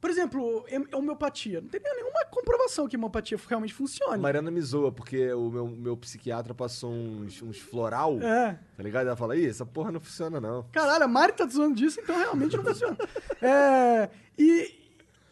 por 0.01 0.09
exemplo, 0.09 0.65
homeopatia. 0.93 1.61
Não 1.61 1.67
tem 1.69 1.81
nenhuma 1.81 2.25
comprovação 2.25 2.87
que 2.87 2.95
homeopatia 2.95 3.37
realmente 3.47 3.73
funcione. 3.73 4.21
Mariana 4.21 4.51
me 4.51 4.61
zoa, 4.61 4.91
porque 4.91 5.31
o 5.33 5.49
meu, 5.49 5.67
meu 5.67 5.97
psiquiatra 5.97 6.53
passou 6.53 6.91
uns, 6.91 7.41
uns 7.41 7.57
floral, 7.59 8.19
É. 8.21 8.59
tá 8.77 8.83
ligado? 8.83 9.07
Ela 9.07 9.15
fala, 9.15 9.35
ih, 9.35 9.47
essa 9.47 9.65
porra 9.65 9.91
não 9.91 9.99
funciona, 9.99 10.39
não. 10.39 10.63
Caralho, 10.71 11.03
a 11.03 11.07
Mari 11.07 11.33
tá 11.33 11.45
zoando 11.47 11.75
disso, 11.75 11.99
então 11.99 12.15
realmente 12.17 12.55
não 12.55 12.63
funciona. 12.63 12.97
É, 13.41 14.09
e, 14.37 14.73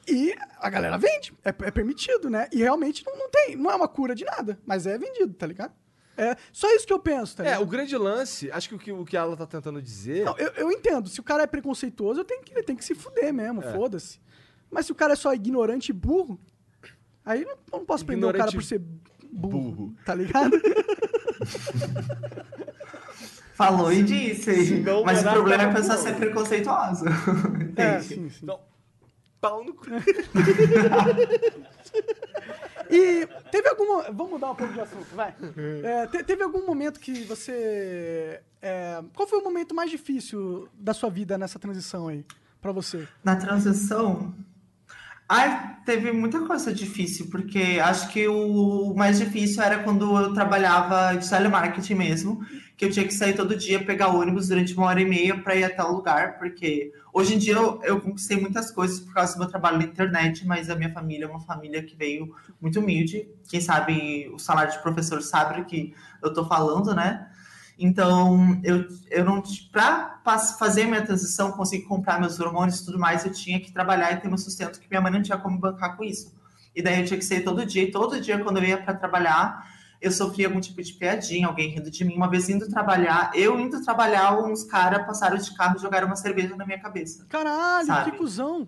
E 0.08 0.36
a 0.60 0.70
galera 0.70 0.98
vende, 0.98 1.34
é, 1.46 1.50
é 1.50 1.72
permitido, 1.72 2.30
né? 2.30 2.48
E 2.52 2.58
realmente 2.58 3.06
não, 3.06 3.18
não 3.18 3.30
tem, 3.30 3.56
não 3.56 3.72
é 3.72 3.76
uma 3.76 3.88
cura 3.88 4.14
de 4.14 4.26
nada, 4.26 4.60
mas 4.66 4.86
é 4.86 4.98
vendido, 4.98 5.34
tá 5.34 5.48
ligado? 5.48 5.74
É 6.18 6.36
só 6.52 6.70
isso 6.76 6.86
que 6.86 6.94
eu 6.94 7.00
penso, 7.00 7.38
tá 7.38 7.44
É, 7.44 7.48
ligado? 7.48 7.64
o 7.64 7.66
grande 7.66 7.98
lance, 7.98 8.52
acho 8.52 8.70
que 8.70 8.76
o 8.76 8.80
que, 8.80 8.92
o 8.92 9.04
que 9.06 9.18
ela 9.18 9.36
tá 9.36 9.48
tentando 9.48 9.82
dizer. 9.82 10.26
Não, 10.26 10.38
eu, 10.38 10.50
eu 10.58 10.72
entendo. 10.72 11.10
Se 11.10 11.20
o 11.20 11.24
cara 11.24 11.44
é 11.44 11.48
preconceituoso, 11.48 12.20
eu 12.20 12.26
tenho 12.26 12.44
que, 12.44 12.54
ele 12.54 12.64
tem 12.64 12.76
que 12.76 12.86
se 12.86 12.94
fuder 12.94 13.34
mesmo, 13.34 13.62
foda-se. 13.62 14.20
Mas 14.74 14.86
se 14.88 14.92
o 14.92 14.96
cara 14.96 15.14
é 15.14 15.16
só 15.16 15.34
ignorante 15.34 15.90
e 15.90 15.94
burro, 15.94 16.40
aí 17.24 17.44
eu 17.44 17.58
não, 17.72 17.86
posso 17.86 18.06
prender 18.06 18.28
o 18.30 18.34
cara 18.34 18.52
por 18.52 18.64
ser 18.64 18.82
burro, 19.32 19.72
burro. 19.72 19.96
tá 20.06 20.14
ligado? 20.16 20.52
Falou 23.56 23.92
e 23.94 24.02
disse. 24.04 24.80
Não, 24.80 25.04
Mas 25.04 25.24
o 25.24 25.30
problema 25.30 25.64
é 25.64 25.66
não, 25.68 25.72
a 25.74 25.76
pessoa 25.76 25.96
não. 25.96 26.04
ser 26.04 26.16
preconceituosa. 26.16 27.06
é, 27.76 28.00
sim, 28.02 28.28
sim. 28.30 28.40
Então, 28.44 28.60
pau 29.40 29.64
no 29.64 29.74
cu. 29.74 29.86
E 32.90 33.26
teve 33.50 33.70
algum. 33.70 34.02
Vamos 34.14 34.30
mudar 34.34 34.52
um 34.52 34.56
pouco 34.56 34.74
de 34.74 34.80
assunto, 34.82 35.08
vai. 35.16 35.34
É, 35.84 36.06
te- 36.08 36.24
teve 36.24 36.44
algum 36.44 36.66
momento 36.66 37.00
que 37.00 37.24
você. 37.24 38.42
é, 38.62 39.02
qual 39.16 39.28
foi 39.28 39.40
o 39.40 39.44
momento 39.44 39.74
mais 39.74 39.90
difícil 39.90 40.68
da 40.74 40.94
sua 40.94 41.10
vida 41.10 41.38
nessa 41.38 41.58
transição 41.58 42.08
aí? 42.08 42.26
Pra 42.62 42.72
você? 42.72 43.08
Na 43.24 43.36
transição. 43.36 44.34
Ai, 45.36 45.78
teve 45.84 46.12
muita 46.12 46.46
coisa 46.46 46.72
difícil, 46.72 47.28
porque 47.32 47.80
acho 47.84 48.08
que 48.10 48.28
o 48.28 48.94
mais 48.96 49.18
difícil 49.18 49.64
era 49.64 49.80
quando 49.80 50.16
eu 50.16 50.32
trabalhava 50.32 51.18
de 51.18 51.28
telemarketing 51.28 51.96
mesmo, 51.96 52.46
que 52.78 52.86
eu 52.86 52.92
tinha 52.92 53.04
que 53.04 53.16
sair 53.16 53.36
todo 53.36 53.58
dia, 53.58 53.84
pegar 53.84 54.10
ônibus 54.10 54.50
durante 54.50 54.76
uma 54.76 54.86
hora 54.86 55.02
e 55.02 55.06
meia 55.06 55.36
para 55.36 55.56
ir 55.56 55.64
até 55.64 55.82
o 55.84 55.92
lugar, 55.92 56.38
porque 56.38 56.92
hoje 57.12 57.34
em 57.34 57.40
dia 57.40 57.56
eu, 57.56 57.82
eu 57.82 58.00
conquistei 58.00 58.40
muitas 58.40 58.70
coisas 58.70 59.00
por 59.00 59.12
causa 59.12 59.34
do 59.34 59.40
meu 59.40 59.48
trabalho 59.48 59.80
na 59.80 59.86
internet, 59.86 60.46
mas 60.46 60.70
a 60.70 60.76
minha 60.76 60.94
família 60.94 61.26
é 61.26 61.28
uma 61.28 61.42
família 61.42 61.82
que 61.82 61.96
veio 61.96 62.32
muito 62.62 62.80
humilde. 62.80 63.28
Quem 63.50 63.60
sabe 63.60 64.30
o 64.32 64.38
salário 64.38 64.72
de 64.72 64.84
professor 64.84 65.20
sabe 65.24 65.62
o 65.62 65.66
que 65.66 65.96
eu 66.22 66.32
tô 66.32 66.46
falando, 66.46 66.94
né? 66.94 67.28
Então, 67.78 68.60
eu, 68.64 68.86
eu 69.10 69.26
não. 69.26 69.42
Para 69.72 70.20
fazer 70.60 70.86
minha 70.86 71.04
transição, 71.06 71.52
conseguir 71.52 71.86
comprar 71.86 72.20
meus 72.20 72.40
hormônios 72.40 72.80
e 72.80 72.86
tudo 72.86 73.00
mais, 73.00 73.26
eu 73.26 73.32
tinha 73.32 73.60
que 73.60 73.72
trabalhar 73.72 74.14
e 74.14 74.18
ter 74.18 74.28
meu 74.28 74.38
sustento, 74.38 74.80
que 74.80 74.88
minha 74.90 75.02
mãe 75.02 75.12
não 75.12 75.22
tinha 75.22 75.38
como 75.38 75.58
bancar 75.58 75.98
com 75.98 76.04
isso. 76.04 76.34
E 76.76 76.82
daí 76.82 77.00
eu 77.00 77.06
tinha 77.06 77.18
que 77.18 77.26
sair 77.26 77.44
todo 77.44 77.66
dia. 77.66 77.84
E 77.84 77.92
todo 77.92 78.20
dia, 78.22 78.38
quando 78.44 78.58
eu 78.58 78.64
ia 78.64 78.78
para 78.78 78.94
trabalhar, 78.94 79.68
eu 80.02 80.12
sofria 80.12 80.48
algum 80.48 80.60
tipo 80.60 80.82
de 80.84 80.94
piadinha, 80.94 81.48
alguém 81.48 81.70
rindo 81.70 81.90
de 81.90 82.04
mim. 82.04 82.16
Uma 82.16 82.30
vez 82.30 82.50
indo 82.50 82.68
trabalhar, 82.68 83.32
eu 83.34 83.60
indo 83.60 83.82
trabalhar, 83.84 84.38
uns 84.38 84.64
caras 84.64 85.06
passaram 85.06 85.38
de 85.38 85.56
carro 85.56 85.78
e 85.78 85.82
jogaram 85.82 86.08
uma 86.08 86.16
cerveja 86.16 86.56
na 86.56 86.66
minha 86.66 86.80
cabeça. 86.80 87.26
Caralho, 87.30 87.88
Sabe? 87.88 88.12
que 88.12 88.18
cuzão. 88.18 88.68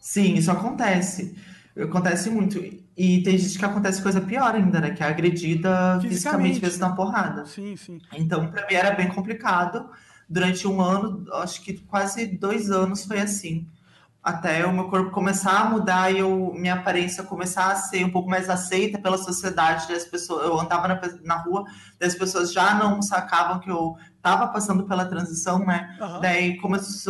Sim, 0.00 0.34
isso 0.34 0.50
acontece. 0.50 1.36
Acontece 1.76 2.30
muito. 2.30 2.58
E 2.96 3.22
tem 3.22 3.38
gente 3.38 3.58
que 3.58 3.64
acontece 3.64 4.02
coisa 4.02 4.20
pior 4.20 4.54
ainda, 4.54 4.80
né? 4.80 4.90
Que 4.90 5.02
é 5.02 5.06
agredida 5.06 5.98
Fisicamente. 6.00 6.60
vezes 6.60 6.78
na 6.78 6.94
porrada. 6.94 7.46
Sim, 7.46 7.74
sim. 7.76 7.98
Então, 8.14 8.48
para 8.50 8.66
mim 8.66 8.74
era 8.74 8.90
bem 8.90 9.08
complicado. 9.08 9.88
Durante 10.28 10.66
um 10.68 10.80
ano, 10.80 11.24
acho 11.34 11.62
que 11.62 11.74
quase 11.74 12.26
dois 12.26 12.70
anos 12.70 13.04
foi 13.04 13.20
assim. 13.20 13.66
Até 14.22 14.64
o 14.64 14.72
meu 14.72 14.88
corpo 14.88 15.10
começar 15.10 15.60
a 15.60 15.64
mudar 15.64 16.12
e 16.12 16.18
eu, 16.18 16.54
minha 16.54 16.74
aparência 16.74 17.24
começar 17.24 17.72
a 17.72 17.74
ser 17.74 18.04
um 18.04 18.10
pouco 18.10 18.30
mais 18.30 18.48
aceita 18.48 18.98
pela 18.98 19.18
sociedade. 19.18 19.88
daí 19.88 19.96
As 19.96 20.04
pessoas, 20.04 20.44
eu 20.44 20.60
andava 20.60 20.86
na, 20.86 21.00
na 21.24 21.36
rua, 21.42 21.64
as 22.00 22.14
pessoas 22.14 22.52
já 22.52 22.74
não 22.74 23.02
sacavam 23.02 23.58
que 23.58 23.70
eu 23.70 23.96
estava 24.16 24.46
passando 24.48 24.84
pela 24.84 25.06
transição, 25.06 25.58
né? 25.66 25.96
Aham. 26.00 26.20
Daí 26.20 26.56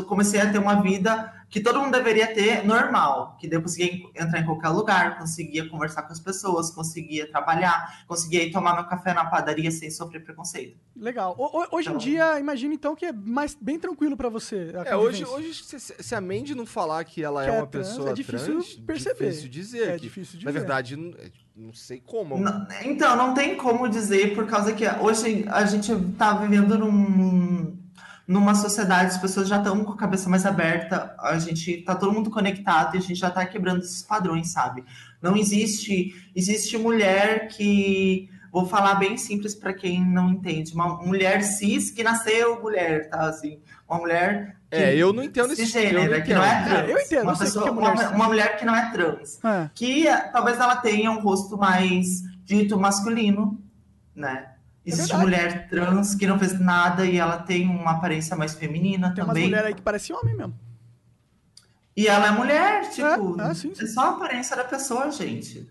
comecei 0.07 0.41
a 0.41 0.51
ter 0.51 0.59
uma 0.59 0.81
vida 0.81 1.31
que 1.53 1.61
todo 1.61 1.79
mundo 1.79 1.93
deveria 1.93 2.33
ter 2.33 2.65
normal, 2.67 3.37
que 3.39 3.47
daí 3.47 3.59
eu 3.59 3.63
conseguia 3.63 3.93
entrar 4.17 4.41
em 4.41 4.45
qualquer 4.47 4.71
lugar, 4.71 5.19
conseguia 5.19 5.69
conversar 5.69 6.03
com 6.03 6.11
as 6.11 6.19
pessoas, 6.19 6.71
conseguia 6.71 7.31
trabalhar, 7.31 8.05
conseguia 8.09 8.43
ir 8.43 8.51
tomar 8.51 8.75
meu 8.75 8.85
café 8.87 9.13
na 9.13 9.27
padaria 9.27 9.71
sem 9.71 9.91
sofrer 9.91 10.25
preconceito. 10.25 10.79
Legal. 10.97 11.37
O- 11.39 11.77
hoje 11.77 11.89
em 11.89 11.93
Então- 11.93 11.99
dia, 11.99 12.41
imagino 12.41 12.73
então 12.73 12.97
que 12.97 13.05
é 13.05 13.13
mais, 13.13 13.55
bem 13.55 13.79
tranquilo 13.79 14.17
pra 14.17 14.31
você. 14.31 14.73
a 14.75 14.89
É, 14.93 14.97
hoje, 14.97 15.27
hoje 15.27 15.53
se, 15.53 15.79
se 15.79 16.15
a 16.15 16.23
Mandy 16.23 16.55
não 16.55 16.65
falar 16.65 17.05
que 17.05 17.23
ela 17.23 17.45
Que 17.45 17.51
é 17.51 17.55
é 17.55 17.59
uma 17.59 17.67
trans, 17.67 17.89
pessoa 17.89 18.11
é 18.11 18.15
difícil 18.15 18.53
trans, 18.55 18.75
perceber. 18.77 19.29
difícil 19.29 19.49
dizer. 19.51 19.89
É 19.91 19.95
que, 19.97 20.01
difícil 20.01 20.35
Na 20.37 20.39
dizer. 20.39 20.53
verdade, 20.53 20.97
não, 20.97 21.11
é, 21.19 21.31
não 21.55 21.75
sei 21.75 22.01
como. 22.01 22.39
Não- 22.39 22.67
então, 22.83 23.15
não 23.15 23.35
tem 23.35 23.57
como 23.59 23.91
dizer, 23.91 24.35
por 24.35 24.47
causa 24.47 24.73
que 24.73 24.85
hoje 24.89 25.45
a 25.51 25.67
gente 25.67 25.93
está 25.93 26.33
vivendo 26.33 26.79
num, 26.79 27.77
numa 28.33 28.55
sociedade, 28.55 29.11
as 29.11 29.19
pessoas 29.19 29.47
já 29.49 29.59
estão 29.59 29.85
com 29.85 29.93
a 29.93 29.97
cabeça 29.97 30.29
mais 30.31 30.47
aberta, 30.47 31.15
a 31.19 31.39
gente 31.39 31.79
tá 31.83 31.95
todo 31.95 32.13
mundo 32.13 32.31
conectado 32.31 32.95
e 32.95 32.99
a 32.99 33.01
gente 33.01 33.15
já 33.15 33.29
está 33.29 33.45
quebrando 33.45 33.81
esses 33.81 34.03
padrões, 34.03 34.51
sabe? 34.53 34.85
Não 35.21 35.37
existe, 35.37 36.15
existe 36.35 36.79
mulher 36.79 37.49
que, 37.49 38.29
vou 38.51 38.67
falar 38.67 38.95
bem 38.97 39.17
simples 39.17 39.55
para 39.55 39.73
quem 39.73 40.05
não 40.05 40.31
entende, 40.31 40.73
uma 40.75 40.97
mulher 41.03 41.43
cis 41.43 41.91
que 41.91 42.03
nasceu 42.03 42.61
mulher, 42.61 43.09
tá? 43.11 43.29
Assim, 43.29 43.59
uma 43.89 43.99
mulher 43.99 44.57
que, 44.71 44.77
É, 44.79 44.97
eu 44.97 45.13
não 45.13 45.23
entendo 45.23 45.53
esse- 45.53 45.63
eu 45.63 45.67
cisgênera, 45.67 46.17
não 46.19 46.25
que 46.25 46.33
não 46.35 46.43
é 46.43 46.49
entendo. 46.61 46.65
trans. 46.71 46.89
É, 46.89 46.93
eu 46.93 46.99
entendo, 46.99 47.23
uma, 47.25 47.39
pessoa, 47.39 47.69
é 47.69 47.71
mulher 47.71 47.93
uma, 47.93 48.09
uma 48.11 48.27
mulher 48.27 48.57
que 48.59 48.65
não 48.65 48.75
é 48.75 48.91
trans 48.91 49.39
É. 49.45 49.71
que 49.75 50.09
eh, 50.09 50.17
talvez 50.33 50.59
ela 50.59 50.77
tenha 50.77 51.11
um 51.11 51.21
rosto 51.21 51.59
mais 51.59 52.07
dito 52.45 52.79
masculino, 52.81 53.61
né? 54.17 54.52
Existe 54.85 55.15
É 55.15 55.19
mulher 55.19 55.69
trans 55.69 56.15
que 56.15 56.27
não 56.27 56.39
fez 56.39 56.59
nada 56.59 57.07
e 57.07 57.17
ela 57.17 57.39
tem 57.39 57.69
uma 57.69 57.93
aparência 57.93 58.37
mais 58.37 58.55
feminina 58.55 59.15
Tem 59.15 59.25
também. 59.25 59.45
mulheres 59.45 59.67
aí 59.69 59.75
que 59.75 59.83
parecem 59.83 60.15
homem 60.17 60.37
mesmo. 60.37 60.55
E 61.97 62.07
ela 62.09 62.27
é 62.29 62.31
mulher, 62.31 62.89
tipo, 62.91 63.41
É, 63.41 63.51
é, 63.51 63.55
sim, 63.55 63.75
sim. 63.75 63.85
é 63.85 63.87
só 63.87 64.01
a 64.01 64.09
aparência 64.11 64.57
da 64.57 64.65
pessoa, 64.65 65.11
gente. 65.11 65.69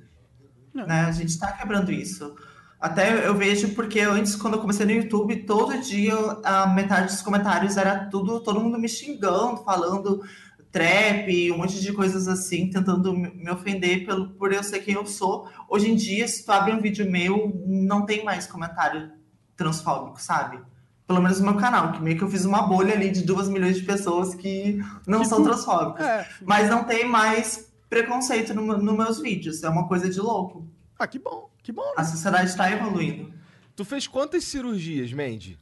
É. 0.77 0.85
Né? 0.85 1.01
A 1.01 1.11
gente 1.11 1.37
tá 1.37 1.51
quebrando 1.51 1.91
isso. 1.91 2.35
Até 2.79 3.27
eu 3.27 3.35
vejo 3.35 3.75
porque 3.75 3.99
antes, 3.99 4.35
quando 4.35 4.55
eu 4.55 4.61
comecei 4.61 4.85
no 4.85 4.91
YouTube, 4.91 5.43
todo 5.45 5.77
dia 5.81 6.13
a 6.43 6.65
metade 6.67 7.07
dos 7.13 7.21
comentários 7.21 7.77
era 7.77 8.05
tudo, 8.05 8.39
todo 8.39 8.59
mundo 8.59 8.79
me 8.79 8.87
xingando, 8.89 9.63
falando 9.63 10.23
trap, 10.71 11.51
um 11.51 11.57
monte 11.57 11.81
de 11.81 11.91
coisas 11.91 12.27
assim, 12.27 12.69
tentando 12.69 13.13
me 13.13 13.49
ofender 13.51 14.05
pelo, 14.05 14.29
por 14.29 14.53
eu 14.53 14.63
ser 14.63 14.79
quem 14.79 14.95
eu 14.95 15.05
sou. 15.05 15.49
Hoje 15.67 15.91
em 15.91 15.95
dia, 15.95 16.27
se 16.27 16.45
tu 16.45 16.51
abre 16.51 16.73
um 16.73 16.79
vídeo 16.79 17.09
meu, 17.09 17.61
não 17.65 18.05
tem 18.05 18.23
mais 18.23 18.47
comentário 18.47 19.11
transfóbico, 19.55 20.21
sabe? 20.21 20.59
Pelo 21.05 21.21
menos 21.21 21.39
no 21.39 21.51
meu 21.51 21.59
canal, 21.59 21.91
que 21.91 22.01
meio 22.01 22.17
que 22.17 22.23
eu 22.23 22.29
fiz 22.29 22.45
uma 22.45 22.61
bolha 22.61 22.93
ali 22.93 23.11
de 23.11 23.21
duas 23.21 23.49
milhões 23.49 23.75
de 23.75 23.83
pessoas 23.83 24.33
que 24.33 24.79
não 25.05 25.25
são 25.25 25.43
transfóbicas. 25.43 26.05
É. 26.05 26.27
Mas 26.41 26.69
não 26.69 26.85
tem 26.85 27.05
mais 27.05 27.69
preconceito 27.89 28.53
no, 28.53 28.77
nos 28.77 28.95
meus 28.95 29.19
vídeos. 29.19 29.61
É 29.61 29.69
uma 29.69 29.87
coisa 29.87 30.09
de 30.09 30.21
louco. 30.21 30.65
Ah, 30.97 31.05
que 31.05 31.19
bom, 31.19 31.49
que 31.61 31.71
bom, 31.71 31.93
A 31.97 32.01
né? 32.01 32.07
sociedade 32.07 32.49
está 32.49 32.71
evoluindo. 32.71 33.33
Tu 33.75 33.83
fez 33.83 34.07
quantas 34.07 34.45
cirurgias, 34.45 35.11
Mandy? 35.11 35.59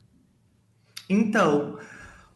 Então, 1.10 1.80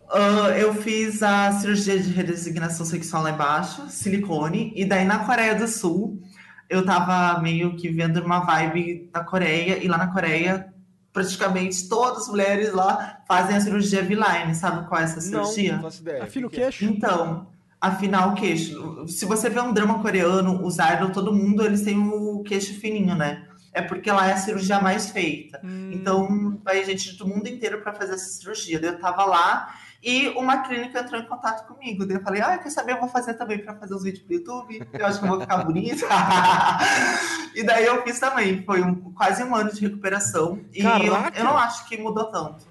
ah, 0.10 0.50
eu 0.58 0.74
fiz 0.74 1.24
a 1.24 1.52
cirurgia 1.54 2.00
de 2.00 2.10
redesignação 2.10 2.86
sexual 2.86 3.24
lá 3.24 3.32
embaixo, 3.32 3.90
silicone, 3.90 4.72
e 4.76 4.86
daí 4.86 5.06
na 5.06 5.20
Coreia 5.20 5.56
do 5.56 5.68
Sul, 5.68 6.22
eu 6.70 6.86
tava 6.86 7.42
meio 7.42 7.76
que 7.76 7.90
vendo 7.90 8.18
uma 8.18 8.40
vibe 8.40 9.10
da 9.12 9.24
Coreia, 9.24 9.84
e 9.84 9.88
lá 9.88 9.98
na 9.98 10.08
Coreia, 10.08 10.74
praticamente 11.12 11.88
todas 11.88 12.24
as 12.24 12.28
mulheres 12.28 12.74
lá 12.74 13.22
fazem 13.28 13.56
a 13.56 13.62
cirurgia 13.62 14.02
V-line. 14.04 14.56
Sabe 14.56 14.88
qual 14.88 15.00
é 15.00 15.04
essa 15.04 15.22
cirurgia? 15.22 15.74
Não, 15.74 15.78
não 15.78 15.84
faço 15.84 16.02
ideia. 16.02 16.24
Afina 16.24 16.48
o 16.48 16.50
é? 16.50 16.54
queixo. 16.54 16.86
Então, 16.86 17.48
afinal, 17.80 18.32
o 18.32 18.36
queixo. 18.36 19.08
Se 19.08 19.26
você 19.26 19.50
vê 19.50 19.60
um 19.62 19.74
drama 19.74 20.00
coreano, 20.00 20.66
os 20.66 20.78
idol, 20.80 21.12
todo 21.12 21.34
mundo, 21.34 21.64
eles 21.64 21.84
têm 21.84 21.98
o 21.98 22.42
queixo 22.44 22.80
fininho, 22.80 23.16
né? 23.16 23.46
É 23.72 23.82
porque 23.82 24.12
lá 24.12 24.30
é 24.30 24.34
a 24.34 24.38
cirurgia 24.38 24.80
mais 24.80 25.10
feita. 25.10 25.60
Hum. 25.64 25.92
Então, 25.94 26.60
vai 26.64 26.84
gente 26.84 27.16
do 27.18 27.28
mundo 27.28 27.48
inteiro 27.48 27.82
para 27.82 27.94
fazer 27.94 28.14
essa 28.14 28.30
cirurgia. 28.40 28.80
Daí 28.80 28.92
eu 28.92 29.00
tava 29.00 29.26
lá 29.26 29.74
e 30.04 30.28
uma 30.30 30.58
clínica 30.64 31.00
entrou 31.00 31.22
em 31.22 31.26
contato 31.26 31.66
comigo. 31.68 32.06
Daí 32.06 32.18
eu 32.18 32.22
falei, 32.22 32.42
ah, 32.42 32.58
quer 32.58 32.70
saber? 32.70 32.92
Eu 32.94 33.00
vou 33.00 33.08
fazer 33.10 33.36
também 33.36 33.58
para 33.64 33.74
fazer 33.76 33.94
os 33.96 34.04
vídeos 34.04 34.24
pro 34.26 34.34
YouTube. 34.36 34.88
Eu 34.92 35.06
acho 35.06 35.20
que 35.20 35.26
eu 35.26 35.30
vou 35.30 35.40
ficar 35.42 35.64
bonita. 35.64 36.06
e 37.56 37.64
daí 37.64 37.86
eu 37.86 38.04
fiz 38.04 38.20
também. 38.20 38.64
Foi 38.64 38.82
um- 38.82 38.96
quase 39.14 39.44
um 39.44 39.56
ano 39.56 39.72
de 39.74 39.82
recuperação. 39.82 40.60
E 40.74 40.82
eu, 40.82 41.14
eu 41.36 41.44
não 41.44 41.58
acho 41.58 41.88
que 41.88 41.98
mudou 41.98 42.26
tanto. 42.26 42.66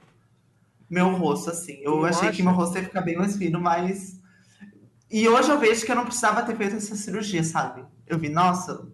Meu 0.90 1.08
rosto, 1.16 1.50
assim. 1.50 1.78
Eu 1.82 1.96
Não 1.96 2.04
achei 2.04 2.28
acha? 2.28 2.36
que 2.36 2.42
meu 2.42 2.52
rosto 2.52 2.76
ia 2.76 2.84
ficar 2.84 3.00
bem 3.00 3.16
mais 3.16 3.36
fino, 3.36 3.58
mas. 3.60 4.20
E 5.10 5.26
hoje 5.28 5.50
eu 5.50 5.58
vejo 5.58 5.84
que 5.86 5.90
eu 5.92 5.96
não 5.96 6.04
precisava 6.04 6.42
ter 6.42 6.56
feito 6.56 6.76
essa 6.76 6.94
cirurgia, 6.96 7.42
sabe? 7.44 7.84
Eu 8.06 8.18
vi, 8.18 8.28
nossa, 8.28 8.86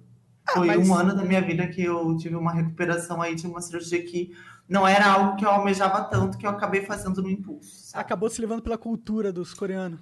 foi 0.53 0.66
mas- 0.68 0.89
um 0.89 0.95
ano 0.95 1.14
da 1.14 1.24
minha 1.24 1.41
vida 1.41 1.66
que 1.66 1.82
eu 1.82 2.16
tive 2.16 2.36
uma 2.36 2.53
recuperação 2.53 3.20
aí 3.20 3.34
de 3.34 3.47
uma 3.47 3.61
cirurgia 3.61 4.03
que 4.05 4.32
não 4.69 4.87
era 4.87 5.07
algo 5.07 5.37
que 5.37 5.45
eu 5.45 5.51
almejava 5.51 6.05
tanto 6.05 6.37
que 6.37 6.47
eu 6.47 6.51
acabei 6.51 6.85
fazendo 6.85 7.23
no 7.23 7.31
impulso. 7.31 7.87
sabe? 7.87 8.03
Acabou 8.03 8.29
se 8.29 8.41
levando 8.41 8.62
pela 8.62 8.77
cultura 8.77 9.33
dos 9.33 9.55
coreanos. 9.55 9.99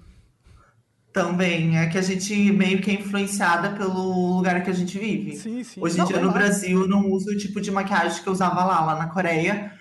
Também 1.13 1.79
é 1.79 1.87
que 1.87 1.97
a 1.97 2.01
gente 2.01 2.51
meio 2.51 2.79
que 2.79 2.91
é 2.91 2.93
influenciada 2.95 3.71
pelo 3.71 4.35
lugar 4.35 4.63
que 4.63 4.69
a 4.69 4.73
gente 4.73 4.99
vive. 4.99 5.35
Sim, 5.35 5.63
sim. 5.63 5.81
Hoje 5.81 5.99
em 5.99 6.05
dia 6.05 6.17
é 6.17 6.21
no. 6.21 6.31
Brasil 6.31 6.81
eu 6.81 6.87
não 6.87 7.09
uso 7.09 7.31
o 7.31 7.37
tipo 7.37 7.59
de 7.59 7.71
maquiagem 7.71 8.21
que 8.21 8.27
eu 8.27 8.33
usava 8.33 8.63
lá, 8.63 8.85
lá 8.85 8.95
na 8.95 9.07
Coreia. 9.07 9.71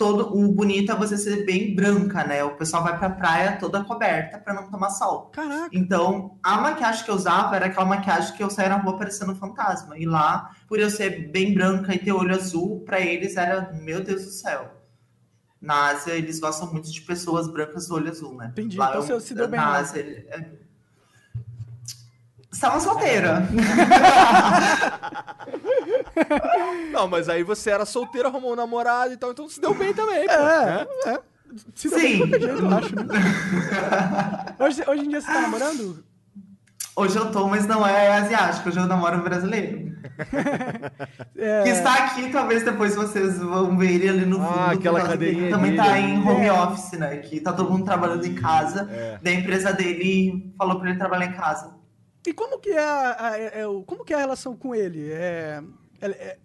Todo 0.00 0.34
o 0.34 0.48
bonito 0.50 0.90
é 0.90 0.96
você 0.96 1.18
ser 1.18 1.44
bem 1.44 1.74
branca, 1.74 2.24
né? 2.24 2.42
O 2.42 2.56
pessoal 2.56 2.82
vai 2.82 2.98
pra 2.98 3.10
praia 3.10 3.58
toda 3.58 3.84
coberta 3.84 4.38
para 4.38 4.54
não 4.54 4.70
tomar 4.70 4.88
sol. 4.88 5.26
Caraca. 5.26 5.68
Então, 5.70 6.38
a 6.42 6.58
maquiagem 6.58 7.04
que 7.04 7.10
eu 7.10 7.14
usava 7.14 7.54
era 7.54 7.66
aquela 7.66 7.84
maquiagem 7.84 8.34
que 8.34 8.42
eu 8.42 8.48
saía 8.48 8.70
na 8.70 8.76
rua 8.78 8.96
parecendo 8.96 9.32
um 9.32 9.34
fantasma. 9.36 9.98
E 9.98 10.06
lá, 10.06 10.52
por 10.66 10.80
eu 10.80 10.88
ser 10.88 11.30
bem 11.30 11.52
branca 11.52 11.94
e 11.94 11.98
ter 11.98 12.12
olho 12.12 12.34
azul, 12.34 12.80
para 12.86 12.98
eles 12.98 13.36
era, 13.36 13.70
meu 13.74 14.02
Deus 14.02 14.24
do 14.24 14.30
céu. 14.30 14.70
Na 15.60 15.88
Ásia, 15.90 16.12
eles 16.14 16.40
gostam 16.40 16.72
muito 16.72 16.90
de 16.90 17.02
pessoas 17.02 17.46
brancas 17.46 17.86
do 17.86 17.94
olho 17.94 18.10
azul, 18.10 18.34
né? 18.34 18.48
Entendi. 18.52 18.78
Lá, 18.78 18.88
Então, 18.88 19.00
eu- 19.06 19.20
você 19.20 19.26
se 19.28 19.34
deu 19.34 19.48
bem 19.48 19.60
Na. 19.60 19.76
Ásia, 19.76 20.00
é... 20.00 20.50
Estava 22.52 22.80
solteira. 22.80 23.46
Não, 26.92 27.08
mas 27.08 27.28
aí 27.28 27.42
você 27.42 27.70
era 27.70 27.84
solteira, 27.86 28.28
arrumou 28.28 28.52
um 28.52 28.56
namorado 28.56 29.12
e 29.12 29.16
tal, 29.16 29.32
então 29.32 29.48
se 29.48 29.60
deu 29.60 29.74
bem 29.74 29.92
também, 29.94 30.26
pô. 30.26 30.32
É, 30.32 30.66
né? 30.66 30.86
é. 31.06 31.18
Se 31.74 31.88
deu 31.88 31.98
bem 31.98 32.08
de 32.08 32.12
Sim. 32.12 32.18
qualquer 32.18 32.40
jeito, 32.40 32.64
eu 32.64 32.76
acho, 32.76 32.96
né? 32.96 33.04
hoje, 34.58 34.82
hoje 34.86 35.04
em 35.04 35.08
dia 35.08 35.20
você 35.20 35.26
tá 35.32 35.40
namorando? 35.42 36.04
Hoje 36.96 37.16
eu 37.16 37.30
tô, 37.30 37.46
mas 37.48 37.66
não 37.66 37.86
é 37.86 38.12
asiático. 38.18 38.68
Hoje 38.68 38.78
eu 38.78 38.86
namoro 38.86 39.18
um 39.18 39.22
brasileiro. 39.22 39.90
É, 41.36 41.62
Que 41.62 41.70
está 41.70 41.94
aqui, 42.04 42.30
talvez 42.30 42.62
depois 42.62 42.94
vocês 42.94 43.38
vão 43.38 43.76
ver 43.78 43.92
ele 43.92 44.08
ali 44.10 44.26
no 44.26 44.36
fundo. 44.38 44.58
Ah, 44.58 44.72
aquela 44.72 45.00
cadeirinha 45.00 45.48
Também 45.50 45.70
dele 45.70 45.82
tá 45.82 45.98
em 45.98 46.18
home 46.20 46.44
É. 46.46 46.52
office, 46.52 46.92
né? 46.98 47.16
Que 47.16 47.40
tá 47.40 47.52
todo 47.54 47.70
mundo 47.70 47.86
trabalhando 47.86 48.26
em 48.26 48.34
casa. 48.34 48.86
É. 48.92 49.18
Da 49.22 49.32
empresa 49.32 49.72
dele 49.72 50.52
falou 50.58 50.78
pra 50.78 50.90
ele 50.90 50.98
trabalhar 50.98 51.24
em 51.26 51.32
casa. 51.32 51.74
E 52.26 52.32
como 52.32 52.58
que 52.58 52.70
é, 52.70 52.78
a, 52.78 53.16
a- 53.30 53.38
é- 53.38 53.60
é 53.60 53.66
o- 53.66 53.82
como 53.82 54.04
que 54.04 54.12
é 54.12 54.16
a 54.16 54.20
relação 54.20 54.54
com 54.56 54.74
ele? 54.74 55.10
É, 55.10 55.62
é- 56.00 56.06
é- 56.10 56.38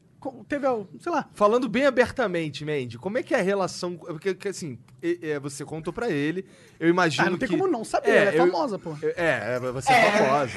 teve, 0.48 0.66
sei 1.00 1.12
lá, 1.12 1.30
Falando 1.36 1.70
bem 1.70 1.86
abertamente, 1.86 2.66
Mandy, 2.66 2.98
como 2.98 3.18
é 3.18 3.22
que 3.24 3.36
é 3.36 3.40
a 3.40 3.44
relação. 3.44 3.96
Porque, 3.98 4.34
que, 4.34 4.48
assim, 4.48 4.80
é, 5.22 5.38
você 5.40 5.64
contou 5.64 5.94
pra 5.94 6.10
ele, 6.10 6.48
eu 6.80 6.90
imagino 6.90 7.28
ah, 7.28 7.30
não 7.30 7.38
tem 7.38 7.48
que. 7.48 7.56
como 7.58 7.70
não 7.70 7.84
saber, 7.84 8.10
É, 8.10 8.16
ela 8.22 8.32
é 8.32 8.40
eu- 8.40 8.46
famosa, 8.52 8.80
pô. 8.80 8.96
É, 9.04 9.14
é, 9.56 9.60
você 9.60 9.92
é, 9.92 9.96
É. 10.08 10.12
famosa 10.12 10.52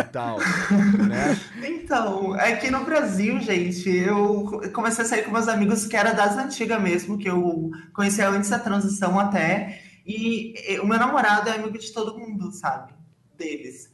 e 0.00 0.04
tal. 0.12 0.38
né? 1.08 1.40
Então, 1.66 2.34
aqui 2.34 2.70
no 2.70 2.84
Brasil, 2.84 3.40
gente, 3.40 3.88
eu 3.90 4.44
comecei 4.72 5.04
a 5.04 5.08
sair 5.08 5.24
com 5.24 5.32
meus 5.32 5.48
amigos 5.48 5.86
que 5.86 5.96
era 5.96 6.12
das 6.12 6.36
antigas 6.36 6.80
mesmo, 6.80 7.18
que 7.18 7.28
eu 7.28 7.70
conhecia 7.94 8.28
antes 8.28 8.50
da 8.50 8.58
transição 8.58 9.18
até. 9.18 9.82
E 10.06 10.78
o 10.80 10.86
meu 10.86 10.98
namorado 10.98 11.48
é 11.48 11.54
amigo 11.54 11.76
de 11.76 11.92
todo 11.92 12.16
mundo, 12.18 12.52
sabe? 12.52 12.92
Deles. 13.36 13.90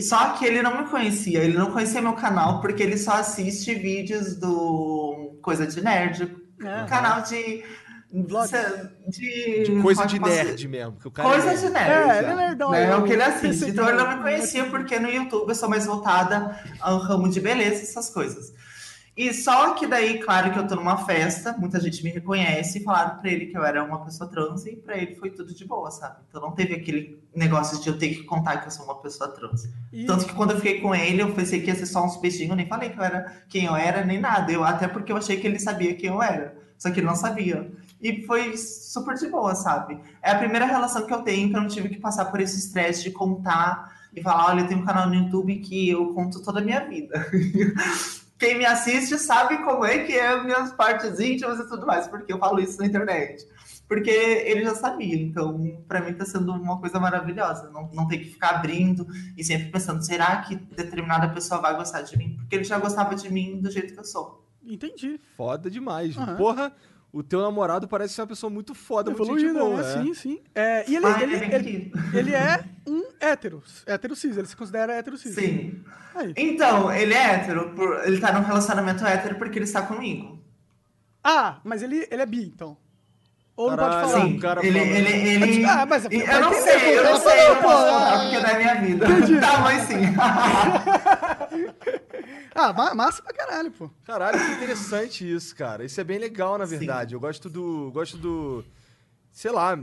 Só 0.00 0.30
que 0.32 0.44
ele 0.44 0.60
não 0.60 0.82
me 0.82 0.88
conhecia, 0.88 1.38
ele 1.44 1.56
não 1.56 1.70
conhecia 1.70 2.02
meu 2.02 2.14
canal, 2.14 2.60
porque 2.60 2.82
ele 2.82 2.96
só 2.98 3.12
assiste 3.12 3.74
vídeos 3.74 4.36
do 4.36 5.38
Coisa 5.40 5.66
de 5.66 5.80
Nerd, 5.82 6.34
É. 6.62 6.82
um 6.82 6.86
canal 6.86 7.22
de. 7.22 7.62
De, 9.08 9.64
De 9.64 9.82
coisa 9.82 10.06
de 10.06 10.16
é 10.16 10.20
nerd 10.20 10.68
mesmo. 10.68 10.92
Que 11.00 11.08
o 11.08 11.10
cara 11.10 11.28
Coisa 11.28 11.52
é 11.52 11.56
de 11.56 11.68
nerd. 11.68 11.90
É, 11.90 12.18
ele 12.18 12.26
é 12.28 12.34
nerdão, 12.36 12.70
Né? 12.70 12.84
É 12.84 12.92
eu 12.92 12.98
o 12.98 13.04
que 13.04 13.12
ele 13.12 13.22
assiste. 13.22 13.70
Então 13.70 13.88
ele 13.88 13.96
não 13.98 14.06
não- 14.08 14.16
me 14.16 14.22
conhecia 14.22 14.64
porque 14.66 14.98
no 15.00 15.08
YouTube 15.10 15.48
eu 15.48 15.54
sou 15.54 15.68
mais 15.68 15.84
voltada 15.86 16.56
ao 16.80 16.98
ramo 16.98 17.28
de 17.28 17.40
beleza, 17.40 17.82
essas 17.82 18.10
coisas. 18.10 18.52
E 19.16 19.32
só 19.32 19.74
que 19.74 19.86
daí, 19.86 20.18
claro 20.18 20.52
que 20.52 20.58
eu 20.58 20.66
tô 20.66 20.74
numa 20.74 20.96
festa, 21.04 21.52
muita 21.56 21.78
gente 21.80 22.02
me 22.02 22.10
reconhece 22.10 22.78
e 22.78 22.82
falaram 22.82 23.18
pra 23.20 23.30
ele 23.30 23.46
que 23.46 23.56
eu 23.56 23.64
era 23.64 23.84
uma 23.84 24.04
pessoa 24.04 24.28
trans 24.28 24.66
e 24.66 24.74
pra 24.74 24.96
ele 24.96 25.14
foi 25.14 25.30
tudo 25.30 25.54
de 25.54 25.64
boa, 25.64 25.88
sabe? 25.92 26.16
Então 26.28 26.40
não 26.40 26.50
teve 26.50 26.74
aquele 26.74 27.22
negócio 27.34 27.80
de 27.80 27.88
eu 27.88 27.96
ter 27.96 28.08
que 28.08 28.24
contar 28.24 28.56
que 28.58 28.66
eu 28.66 28.72
sou 28.72 28.84
uma 28.84 28.96
pessoa 29.00 29.30
trans. 29.30 29.68
E- 29.92 30.04
Tanto 30.04 30.26
que 30.26 30.32
quando 30.34 30.50
eu 30.50 30.56
fiquei 30.56 30.80
com 30.80 30.92
ele, 30.92 31.22
eu 31.22 31.32
pensei 31.32 31.60
que 31.60 31.68
ia 31.68 31.76
ser 31.76 31.86
só 31.86 32.04
uns 32.04 32.16
beijinhos, 32.16 32.50
eu 32.50 32.56
nem 32.56 32.66
falei 32.66 32.90
que 32.90 32.98
eu 32.98 33.04
era 33.04 33.32
quem 33.48 33.66
eu 33.66 33.76
era, 33.76 34.04
nem 34.04 34.18
nada. 34.20 34.50
Eu, 34.50 34.64
até 34.64 34.88
porque 34.88 35.12
eu 35.12 35.16
achei 35.16 35.36
que 35.36 35.46
ele 35.46 35.60
sabia 35.60 35.94
quem 35.94 36.10
eu 36.10 36.20
era. 36.20 36.56
Só 36.76 36.90
que 36.90 36.98
ele 36.98 37.06
não 37.06 37.14
sabia. 37.14 37.70
E 38.02 38.26
foi 38.26 38.56
super 38.56 39.14
de 39.14 39.28
boa, 39.28 39.54
sabe? 39.54 39.96
É 40.20 40.32
a 40.32 40.38
primeira 40.38 40.66
relação 40.66 41.06
que 41.06 41.14
eu 41.14 41.22
tenho 41.22 41.50
que 41.50 41.56
eu 41.56 41.60
não 41.60 41.68
tive 41.68 41.88
que 41.88 42.00
passar 42.00 42.24
por 42.26 42.40
esse 42.40 42.58
estresse 42.58 43.04
de 43.04 43.12
contar 43.12 43.94
e 44.12 44.20
falar, 44.20 44.48
olha, 44.48 44.62
eu 44.62 44.66
tenho 44.66 44.80
um 44.80 44.84
canal 44.84 45.08
no 45.08 45.14
YouTube 45.14 45.54
que 45.60 45.88
eu 45.88 46.12
conto 46.14 46.42
toda 46.42 46.58
a 46.58 46.62
minha 46.64 46.80
vida. 46.80 47.14
Quem 48.44 48.58
me 48.58 48.66
assiste 48.66 49.16
sabe 49.18 49.56
como 49.64 49.86
é 49.86 50.04
que 50.04 50.12
é 50.12 50.38
minhas 50.44 50.70
partes 50.70 51.18
íntimas 51.18 51.58
e 51.58 51.66
tudo 51.66 51.86
mais, 51.86 52.06
porque 52.06 52.30
eu 52.30 52.38
falo 52.38 52.60
isso 52.60 52.78
na 52.78 52.84
internet. 52.84 53.48
Porque 53.88 54.10
ele 54.10 54.62
já 54.64 54.74
sabia, 54.74 55.16
então 55.16 55.82
pra 55.88 56.02
mim 56.02 56.12
tá 56.12 56.26
sendo 56.26 56.52
uma 56.52 56.78
coisa 56.78 57.00
maravilhosa. 57.00 57.70
Não, 57.70 57.90
não 57.90 58.06
ter 58.06 58.18
que 58.18 58.26
ficar 58.26 58.56
abrindo 58.56 59.06
e 59.34 59.42
sempre 59.42 59.70
pensando, 59.70 60.04
será 60.04 60.42
que 60.42 60.56
determinada 60.56 61.30
pessoa 61.30 61.58
vai 61.58 61.74
gostar 61.74 62.02
de 62.02 62.18
mim? 62.18 62.36
Porque 62.36 62.56
ele 62.56 62.64
já 62.64 62.78
gostava 62.78 63.14
de 63.14 63.32
mim 63.32 63.62
do 63.62 63.70
jeito 63.70 63.94
que 63.94 64.00
eu 64.00 64.04
sou. 64.04 64.46
Entendi. 64.62 65.18
Foda 65.38 65.70
demais. 65.70 66.14
Aham. 66.14 66.36
Porra, 66.36 66.72
o 67.16 67.22
teu 67.22 67.40
namorado 67.40 67.86
parece 67.88 68.14
ser 68.14 68.20
uma 68.22 68.26
pessoa 68.26 68.50
muito 68.50 68.74
foda, 68.74 69.10
muito 69.10 69.24
gente 69.24 69.44
Evoluída, 69.44 69.60
boa. 69.60 69.82
né? 69.82 69.88
é. 69.88 70.02
Sim, 70.02 70.14
sim. 70.14 70.40
É, 70.54 70.90
e 70.90 70.96
ele, 70.96 71.06
Ai, 71.06 71.22
ele, 71.22 71.34
é 71.34 71.38
ele, 71.38 71.48
querido. 71.48 71.98
ele 72.12 72.34
é 72.34 72.64
um 72.86 73.04
hétero. 73.20 73.62
Hétero 73.86 74.16
cis, 74.16 74.36
ele 74.36 74.46
se 74.46 74.56
considera 74.56 74.92
hétero 74.94 75.16
cis. 75.16 75.34
Sim. 75.34 75.82
Aí. 76.14 76.34
Então, 76.36 76.92
ele 76.92 77.14
é 77.14 77.34
hétero, 77.34 77.70
por- 77.74 78.02
ele 78.04 78.18
tá 78.20 78.32
num 78.32 78.44
relacionamento 78.44 79.04
hétero 79.06 79.36
porque 79.36 79.58
ele 79.58 79.64
está 79.64 79.82
comigo. 79.82 80.38
Ah, 81.22 81.60
mas 81.64 81.82
ele, 81.82 82.06
ele 82.10 82.20
é 82.22 82.26
bi, 82.26 82.44
então. 82.54 82.76
Ou 83.56 83.70
não 83.70 83.78
pode 83.78 83.94
falar. 83.94 84.26
Sim. 84.26 84.36
o 84.36 84.40
cara 84.40 84.66
ele, 84.66 84.78
ele, 84.78 85.44
ele... 85.44 85.64
Ah, 85.64 85.86
mas 85.86 86.04
é 86.04 86.08
eu 86.08 86.40
não 86.40 86.52
sei, 86.54 86.78
pô, 86.80 86.86
eu 86.86 87.04
não 87.04 87.16
sei, 87.20 87.40
eu 87.40 87.54
não 87.54 87.62
pô. 87.62 87.68
falar 87.68 88.20
porque 88.20 88.38
não 88.40 88.48
é 88.48 88.58
minha 88.58 88.74
vida. 88.80 89.06
Tá, 89.40 89.60
mas 89.60 89.82
sim. 89.84 89.94
Ah, 92.54 92.72
ma- 92.72 92.94
massa 92.94 93.20
pra 93.20 93.32
caralho, 93.32 93.70
pô. 93.72 93.90
Caralho, 94.04 94.38
que 94.38 94.52
interessante 94.52 95.28
isso, 95.28 95.56
cara. 95.56 95.84
Isso 95.84 96.00
é 96.00 96.04
bem 96.04 96.18
legal, 96.18 96.56
na 96.56 96.66
Sim. 96.66 96.78
verdade. 96.78 97.14
Eu 97.14 97.20
gosto 97.20 97.50
do. 97.50 97.90
Gosto 97.92 98.16
do. 98.16 98.64
Sei 99.32 99.50
lá. 99.50 99.76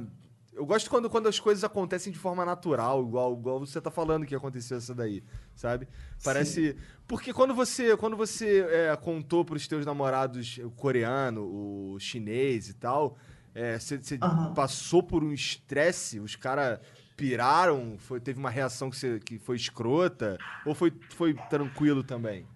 Eu 0.54 0.66
gosto 0.66 0.90
quando, 0.90 1.10
quando 1.10 1.28
as 1.28 1.40
coisas 1.40 1.64
acontecem 1.64 2.12
de 2.12 2.20
forma 2.20 2.44
natural, 2.46 3.02
igual, 3.04 3.34
igual 3.34 3.60
você 3.60 3.80
tá 3.80 3.90
falando 3.90 4.26
que 4.26 4.36
aconteceu 4.36 4.78
essa 4.78 4.94
daí, 4.94 5.24
sabe? 5.56 5.88
Parece. 6.24 6.76
Porque 7.08 7.34
quando 7.34 7.54
você, 7.54 7.96
quando 7.98 8.18
você 8.18 8.66
é, 8.70 8.96
contou 8.96 9.44
pros 9.46 9.68
teus 9.68 9.86
namorados 9.86 10.60
o 10.64 10.72
coreano, 10.72 11.42
o 11.44 11.98
chinês 12.00 12.70
e 12.70 12.74
tal, 12.74 13.12
é, 13.12 13.16
você 13.80 13.98
você 13.98 14.18
Aham. 14.22 14.54
passou 14.54 15.04
por 15.04 15.24
um 15.24 15.32
estresse, 15.32 16.20
os 16.20 16.36
caras 16.36 16.80
piraram, 17.18 17.96
foi, 18.00 18.20
teve 18.20 18.40
uma 18.40 18.50
reação 18.50 18.90
que, 18.90 18.98
você, 18.98 19.20
que 19.20 19.38
foi 19.38 19.56
escrota, 19.56 20.38
ou 20.66 20.74
foi, 20.74 20.92
foi 21.16 21.36
tranquilo 21.50 22.04
também? 22.04 22.48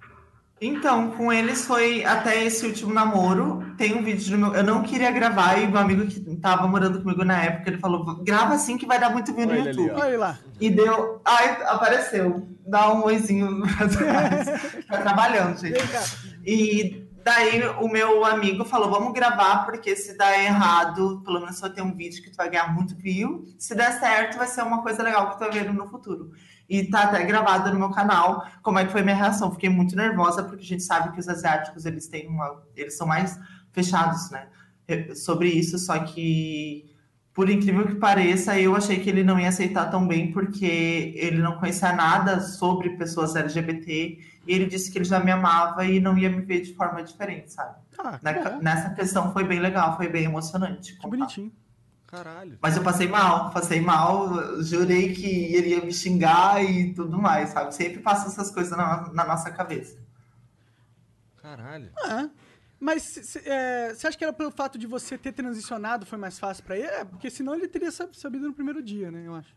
Então, 0.60 1.12
com 1.12 1.32
eles 1.34 1.66
foi 1.66 2.06
até 2.06 2.43
esse 2.46 2.66
último 2.66 2.93
namoro. 2.93 3.74
Tem 3.78 3.93
um 3.93 4.04
vídeo 4.04 4.38
no 4.38 4.48
meu. 4.48 4.56
Eu 4.56 4.64
não 4.64 4.84
queria 4.84 5.12
gravar, 5.12 5.58
e 5.58 5.68
meu 5.68 5.80
amigo 5.80 6.08
que 6.08 6.20
tava 6.38 6.66
morando 6.66 7.02
comigo 7.02 7.26
na 7.26 7.43
época, 7.43 7.70
ele 7.70 7.78
falou: 7.78 8.24
grava 8.24 8.54
assim 8.56 8.78
que 8.78 8.86
vai 8.86 8.98
dar 8.98 9.10
muito 9.10 9.34
view 9.34 9.46
no 9.46 9.52
Olha 9.52 9.62
ali, 9.62 9.70
YouTube. 9.70 9.91
Olha 9.91 10.04
aí 10.06 10.18
lá. 10.18 10.39
E 10.60 10.70
deu. 10.70 11.22
Ai, 11.26 11.62
apareceu. 11.66 12.48
Dá 12.66 12.91
um 12.93 13.04
oizinho 13.04 13.62
pra 13.76 13.86
trás. 13.89 14.86
tá 14.88 15.02
trabalhando, 15.02 15.60
gente. 15.60 15.78
E 16.46 17.05
daí 17.26 17.67
o 17.82 17.89
meu 17.89 18.23
amigo 18.23 18.63
falou: 18.63 18.89
vamos 18.89 19.11
gravar, 19.11 19.65
porque 19.65 19.95
se 19.95 20.15
der 20.15 20.45
errado, 20.45 21.23
pelo 21.26 21.39
menos 21.39 21.59
vai 21.59 21.71
ter 21.71 21.82
um 21.82 21.95
vídeo 21.95 22.21
que 22.21 22.30
tu 22.30 22.38
vai 22.38 22.49
ganhar 22.51 22.71
muito 22.71 22.95
view. 22.95 23.43
Se 23.57 23.73
der 23.73 23.99
certo, 23.99 24.38
vai 24.38 24.45
ser 24.45 24.61
uma 24.61 24.84
coisa 24.84 25.01
legal 25.01 25.32
que 25.32 25.38
tu 25.38 25.39
vai 25.39 25.49
ver 25.49 25.73
no 25.73 25.89
futuro. 25.89 26.32
E 26.69 26.84
tá 26.84 27.03
até 27.03 27.23
gravado 27.23 27.73
no 27.73 27.80
meu 27.80 27.89
canal 27.89 28.45
como 28.61 28.78
é 28.78 28.86
que 28.86 28.91
foi 28.91 29.01
minha 29.01 29.15
reação. 29.15 29.51
Fiquei 29.51 29.69
muito 29.69 29.95
nervosa, 29.95 30.43
porque 30.43 30.63
a 30.63 30.67
gente 30.67 30.84
sabe 30.84 31.11
que 31.13 31.19
os 31.19 31.28
asiáticos 31.28 31.86
eles 31.86 32.07
têm 32.07 32.28
uma. 32.28 32.63
Eles 32.76 32.95
são 32.95 33.07
mais 33.07 33.39
fechados, 33.71 34.30
né? 34.30 34.47
Sobre 35.15 35.49
isso, 35.49 35.80
só 35.80 35.97
que. 35.97 36.93
Por 37.36 37.49
incrível 37.49 37.86
que 37.86 37.95
pareça, 37.95 38.57
eu 38.57 38.73
achei 38.75 38.97
que 38.99 39.09
ele 39.09 39.21
não 39.21 39.38
ia 39.38 39.49
aceitar 39.49 39.91
tão 39.91 40.07
bem, 40.07 40.31
porque 40.31 41.11
ele 41.17 41.39
não 41.41 41.57
conhecia 41.59 41.91
nada 41.91 42.39
sobre 42.39 42.91
pessoas 42.91 43.36
LGBT, 43.36 44.17
e 44.47 44.53
ele 44.53 44.65
disse 44.67 44.89
que 44.89 44.97
ele 44.97 45.03
já 45.05 45.19
me 45.19 45.29
amava 45.31 45.86
e 45.86 45.99
não 45.99 46.17
ia 46.17 46.29
me 46.29 46.41
ver 46.41 46.61
de 46.61 46.73
forma 46.73 47.03
diferente, 47.03 47.51
sabe? 47.51 47.75
Ah, 47.99 48.17
Na- 48.23 48.31
bom. 48.33 48.59
nessa 48.61 48.91
questão 48.91 49.33
foi 49.33 49.43
bem 49.43 49.59
legal, 49.59 49.97
foi 49.97 50.07
bem 50.07 50.23
emocionante. 50.23 50.93
Que 50.93 50.97
contar. 51.01 51.17
bonitinho. 51.17 51.51
Caralho. 52.07 52.57
Mas 52.61 52.77
eu 52.77 52.83
passei 52.83 53.07
mal, 53.09 53.49
passei 53.51 53.81
mal, 53.81 54.61
jurei 54.63 55.11
que 55.13 55.27
ele 55.53 55.69
ia 55.71 55.83
me 55.83 55.91
xingar 55.91 56.63
e 56.63 56.93
tudo 56.93 57.21
mais, 57.21 57.49
sabe? 57.49 57.75
Sempre 57.75 57.99
passa 57.99 58.29
essas 58.29 58.49
coisas 58.49 58.77
na, 58.77 59.11
na 59.11 59.25
nossa 59.25 59.51
cabeça. 59.51 59.97
Caralho. 61.41 61.89
Ah, 62.05 62.29
mas 62.86 63.01
você 63.03 64.07
acha 64.07 64.17
que 64.17 64.23
era 64.23 64.31
pelo 64.33 64.51
fato 64.51 64.77
de 64.77 64.86
você 64.88 65.17
ter 65.17 65.31
transicionado 65.31 66.05
foi 66.05 66.17
mais 66.17 66.38
fácil 66.38 66.63
pra 66.63 66.77
ele? 66.77 66.88
É, 66.88 67.03
porque 67.03 67.29
senão 67.29 67.55
ele 67.55 67.67
teria 67.67 67.91
sab- 67.91 68.13
sabido 68.13 68.47
no 68.47 68.53
primeiro 68.53 68.81
dia, 68.83 69.09
né? 69.11 69.23
Eu 69.25 69.36
acho. 69.36 69.53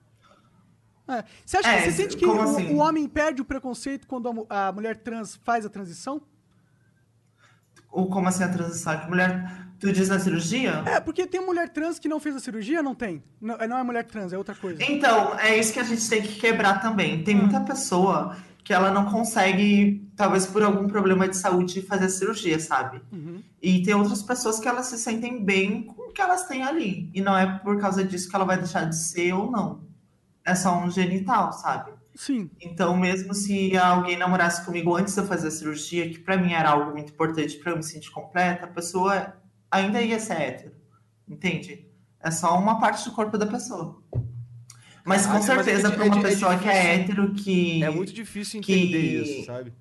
Você 1.44 1.56
acha 1.58 1.68
É, 1.70 1.76
que 1.78 1.84
você 1.84 1.92
sente 2.02 2.16
que 2.16 2.26
o, 2.26 2.40
assim? 2.42 2.66
o 2.74 2.76
homem 2.78 3.08
perde 3.08 3.40
o 3.40 3.44
preconceito 3.44 4.06
quando 4.06 4.46
a, 4.50 4.68
a 4.68 4.72
mulher 4.72 4.96
trans 4.96 5.36
faz 5.44 5.64
a 5.64 5.68
transição? 5.70 6.20
Ou 7.90 8.08
como 8.10 8.28
assim 8.28 8.44
a 8.44 8.48
transição? 8.48 8.98
Que 9.00 9.08
mulher. 9.08 9.66
Tu 9.80 9.92
diz 9.92 10.08
na 10.08 10.18
cirurgia? 10.18 10.82
É, 10.86 10.98
porque 11.00 11.24
tem 11.26 11.40
mulher 11.40 11.68
trans 11.68 11.98
que 12.00 12.08
não 12.08 12.18
fez 12.18 12.34
a 12.34 12.40
cirurgia, 12.40 12.82
não 12.82 12.94
tem. 12.94 13.22
Não, 13.40 13.54
é- 13.54 13.66
não 13.68 13.78
é 13.78 13.82
mulher 13.84 14.04
trans, 14.04 14.32
é 14.32 14.36
outra 14.38 14.54
coisa. 14.54 14.82
Então, 14.82 15.38
é 15.38 15.56
isso 15.56 15.72
que 15.72 15.78
a 15.80 15.84
gente 15.84 16.08
tem 16.10 16.20
que 16.20 16.34
quebrar 16.40 16.80
também. 16.82 17.22
Tem 17.22 17.36
Hum. 17.36 17.42
muita 17.42 17.60
pessoa 17.60 18.36
que 18.68 18.74
ela 18.74 18.90
não 18.90 19.06
consegue, 19.06 20.06
talvez 20.14 20.44
por 20.44 20.62
algum 20.62 20.86
problema 20.86 21.26
de 21.26 21.34
saúde, 21.38 21.80
fazer 21.80 22.04
a 22.04 22.08
cirurgia, 22.10 22.60
sabe? 22.60 23.00
Uhum. 23.10 23.42
E 23.62 23.82
tem 23.82 23.94
outras 23.94 24.22
pessoas 24.22 24.60
que 24.60 24.68
elas 24.68 24.84
se 24.84 24.98
sentem 24.98 25.42
bem 25.42 25.84
com 25.84 26.12
que 26.12 26.20
elas 26.20 26.46
têm 26.46 26.62
ali. 26.62 27.10
E 27.14 27.22
não 27.22 27.34
é 27.34 27.46
por 27.60 27.80
causa 27.80 28.04
disso 28.04 28.28
que 28.28 28.36
ela 28.36 28.44
vai 28.44 28.58
deixar 28.58 28.84
de 28.84 28.94
ser 28.94 29.32
ou 29.32 29.50
não. 29.50 29.80
É 30.44 30.54
só 30.54 30.84
um 30.84 30.90
genital, 30.90 31.50
sabe? 31.50 31.92
Sim. 32.14 32.50
Então, 32.60 32.94
mesmo 32.94 33.32
se 33.32 33.74
alguém 33.74 34.18
namorasse 34.18 34.62
comigo 34.66 34.94
antes 34.94 35.14
de 35.14 35.20
eu 35.22 35.26
fazer 35.26 35.48
a 35.48 35.50
cirurgia, 35.50 36.10
que 36.10 36.18
pra 36.18 36.36
mim 36.36 36.52
era 36.52 36.68
algo 36.68 36.92
muito 36.92 37.10
importante 37.10 37.56
pra 37.56 37.72
eu 37.72 37.76
me 37.78 37.82
sentir 37.82 38.10
completa, 38.10 38.66
a 38.66 38.68
pessoa 38.68 39.32
ainda 39.70 40.02
ia 40.02 40.20
ser 40.20 40.42
hétero. 40.42 40.74
Entende? 41.26 41.86
É 42.20 42.30
só 42.30 42.58
uma 42.58 42.78
parte 42.78 43.08
do 43.08 43.14
corpo 43.14 43.38
da 43.38 43.46
pessoa. 43.46 44.02
Mas 45.08 45.26
Ah, 45.26 45.30
com 45.30 45.38
é 45.38 45.42
certeza, 45.42 45.88
é 45.88 45.96
uma 45.96 46.10
di- 46.10 46.18
é 46.18 46.22
pessoa 46.22 46.58
que 46.58 46.68
é 46.68 46.94
hétero, 46.96 47.32
que. 47.32 47.82
É 47.82 47.88
muito 47.90 48.12
difícil 48.12 48.58
entender 48.60 48.88
que- 49.00 49.22
isso, 49.38 49.46
sabe? 49.46 49.72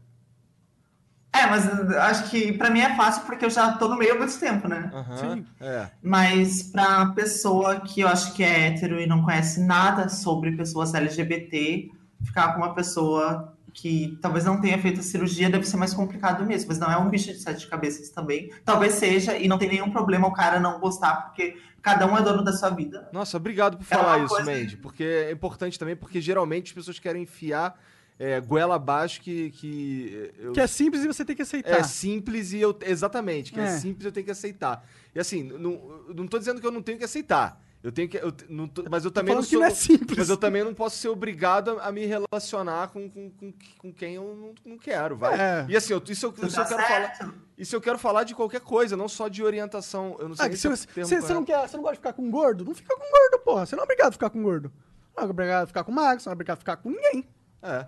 É, 1.33 1.45
mas 1.45 1.65
eu 1.67 2.01
acho 2.01 2.29
que 2.31 2.53
pra 2.53 2.69
mim 2.69 2.79
é 2.79 2.95
fácil 2.95 3.23
porque 3.25 3.45
eu 3.45 3.49
já 3.49 3.73
tô 3.73 3.87
no 3.89 3.97
meio 3.97 4.13
há 4.15 4.17
muito 4.17 4.39
tempo, 4.39 4.67
né? 4.67 4.89
Aham. 4.93 5.17
Sim. 5.35 5.45
É. 5.59 5.87
Mas 6.01 6.63
pra 6.63 7.07
pessoa 7.07 7.81
que 7.81 8.01
eu 8.01 8.07
acho 8.07 8.33
que 8.33 8.43
é 8.43 8.67
hétero 8.67 8.99
e 8.99 9.05
não 9.05 9.21
conhece 9.21 9.59
nada 9.59 10.09
sobre 10.09 10.53
pessoas 10.53 10.93
LGBT, 10.95 11.91
ficar 12.23 12.53
com 12.53 12.61
uma 12.61 12.73
pessoa 12.73 13.53
que 13.79 14.17
talvez 14.23 14.43
não 14.43 14.59
tenha 14.59 14.75
feito 14.81 15.01
a 15.01 15.03
cirurgia 15.03 15.51
deve 15.51 15.63
ser 15.63 15.77
mais 15.77 15.93
complicado 15.93 16.43
mesmo. 16.43 16.69
Mas 16.69 16.79
não 16.79 16.91
é 16.91 16.97
um 16.97 17.09
bicho 17.09 17.27
de 17.31 17.37
sete 17.39 17.67
cabeças 17.67 18.09
também. 18.09 18.51
Talvez 18.65 18.93
seja, 18.95 19.37
e 19.37 19.47
não 19.47 19.59
tem 19.59 19.69
nenhum 19.69 19.91
problema 19.91 20.27
o 20.27 20.33
cara 20.33 20.59
não 20.59 20.79
gostar, 20.79 21.27
porque 21.27 21.55
cada 21.79 22.07
um 22.07 22.17
é 22.17 22.23
dono 22.23 22.43
da 22.43 22.51
sua 22.53 22.71
vida. 22.71 23.07
Nossa, 23.13 23.37
obrigado 23.37 23.77
por 23.77 23.83
É 23.83 23.85
falar 23.85 24.17
isso, 24.17 24.29
coisa- 24.33 24.51
Mandy. 24.51 24.77
Porque 24.77 25.03
é 25.03 25.31
importante 25.31 25.77
também, 25.77 25.95
porque 25.95 26.19
geralmente 26.19 26.69
as 26.69 26.73
pessoas 26.73 26.97
querem 26.97 27.21
enfiar 27.21 27.79
é, 28.19 28.41
goela 28.41 28.73
abaixo 28.77 29.21
que. 29.21 29.51
que 29.51 30.31
eu- 30.39 30.53
Que 30.53 30.59
é 30.59 30.65
simples 30.65 31.03
e 31.03 31.07
você 31.07 31.23
tem 31.23 31.35
que 31.35 31.43
aceitar. 31.43 31.79
É 31.79 31.83
simples 31.83 32.51
e 32.53 32.57
eu. 32.59 32.75
Exatamente, 32.83 33.53
que 33.53 33.59
é. 33.59 33.65
É. 33.65 33.77
simples 33.77 34.05
e 34.05 34.07
eu 34.07 34.11
tenho 34.11 34.25
que 34.25 34.31
aceitar. 34.31 34.83
E 35.13 35.19
assim, 35.19 35.43
não, 35.43 35.79
não 36.15 36.25
tô 36.25 36.39
dizendo 36.39 36.59
que 36.59 36.65
eu 36.65 36.71
não 36.71 36.81
tenho 36.81 36.97
que 36.97 37.03
aceitar. 37.03 37.61
Eu 37.87 37.91
tenho 37.93 38.09
que. 38.09 38.17
eu 38.17 38.33
não 38.49 38.67
tô- 38.67 38.83
mas 38.91 39.05
eu 39.05 39.11
também 39.11 39.33
não 39.33 39.41
falando 39.41 39.45
que 39.49 39.51
sou. 39.55 39.59
não 39.61 39.67
é 39.67 39.69
simples. 39.69 40.17
Mas 40.17 40.29
eu 40.29 40.35
também 40.35 40.61
não 40.61 40.73
posso 40.73 40.97
ser 40.97 41.07
obrigado 41.07 41.79
a, 41.79 41.87
a 41.87 41.91
me 41.91 42.05
relacionar 42.05 42.89
com, 42.89 43.09
com, 43.09 43.29
com, 43.31 43.53
com 43.77 43.93
quem 43.93 44.15
eu 44.15 44.35
não, 44.65 44.71
não 44.73 44.77
quero, 44.77 45.15
vai. 45.15 45.39
É. 45.39 45.65
E 45.69 45.77
assim, 45.77 45.93
eu, 45.93 46.03
isso, 46.09 46.25
eu, 46.25 46.33
isso 46.47 46.59
eu 46.59 46.65
tá 46.65 46.65
quero 46.65 46.81
falar. 46.83 46.87
certo. 47.15 47.33
Isso 47.57 47.73
eu 47.73 47.79
quero 47.79 47.97
falar 47.97 48.23
de 48.25 48.35
qualquer 48.35 48.59
coisa, 48.59 48.97
não 48.97 49.07
só 49.07 49.29
de 49.29 49.41
orientação. 49.41 50.17
Eu 50.19 50.27
não 50.27 50.35
sei 50.35 50.47
Ah, 50.47 50.55
se 50.55 50.67
é 50.67 50.69
você, 50.69 50.87
você- 51.01 51.21
você 51.21 51.33
não 51.33 51.45
quer, 51.45 51.65
você 51.65 51.77
não 51.77 51.81
gosta 51.83 51.95
de 51.95 51.99
ficar 51.99 52.11
com 52.13 52.29
gordo? 52.29 52.65
Não 52.65 52.75
fica 52.75 52.93
com 52.93 53.09
gordo, 53.09 53.39
porra. 53.45 53.65
Você 53.65 53.75
não 53.77 53.83
é 53.83 53.85
obrigado 53.85 54.09
a 54.09 54.11
ficar 54.11 54.29
com 54.31 54.43
gordo. 54.43 54.69
Não 55.15 55.23
é 55.23 55.27
obrigado 55.27 55.63
a 55.63 55.67
ficar 55.67 55.83
com 55.85 55.91
magro, 55.93 56.19
você 56.21 56.27
não 56.27 56.33
é 56.33 56.35
obrigado 56.35 56.57
a 56.57 56.59
ficar 56.59 56.75
com 56.75 56.89
ninguém. 56.89 57.25
É. 57.63 57.85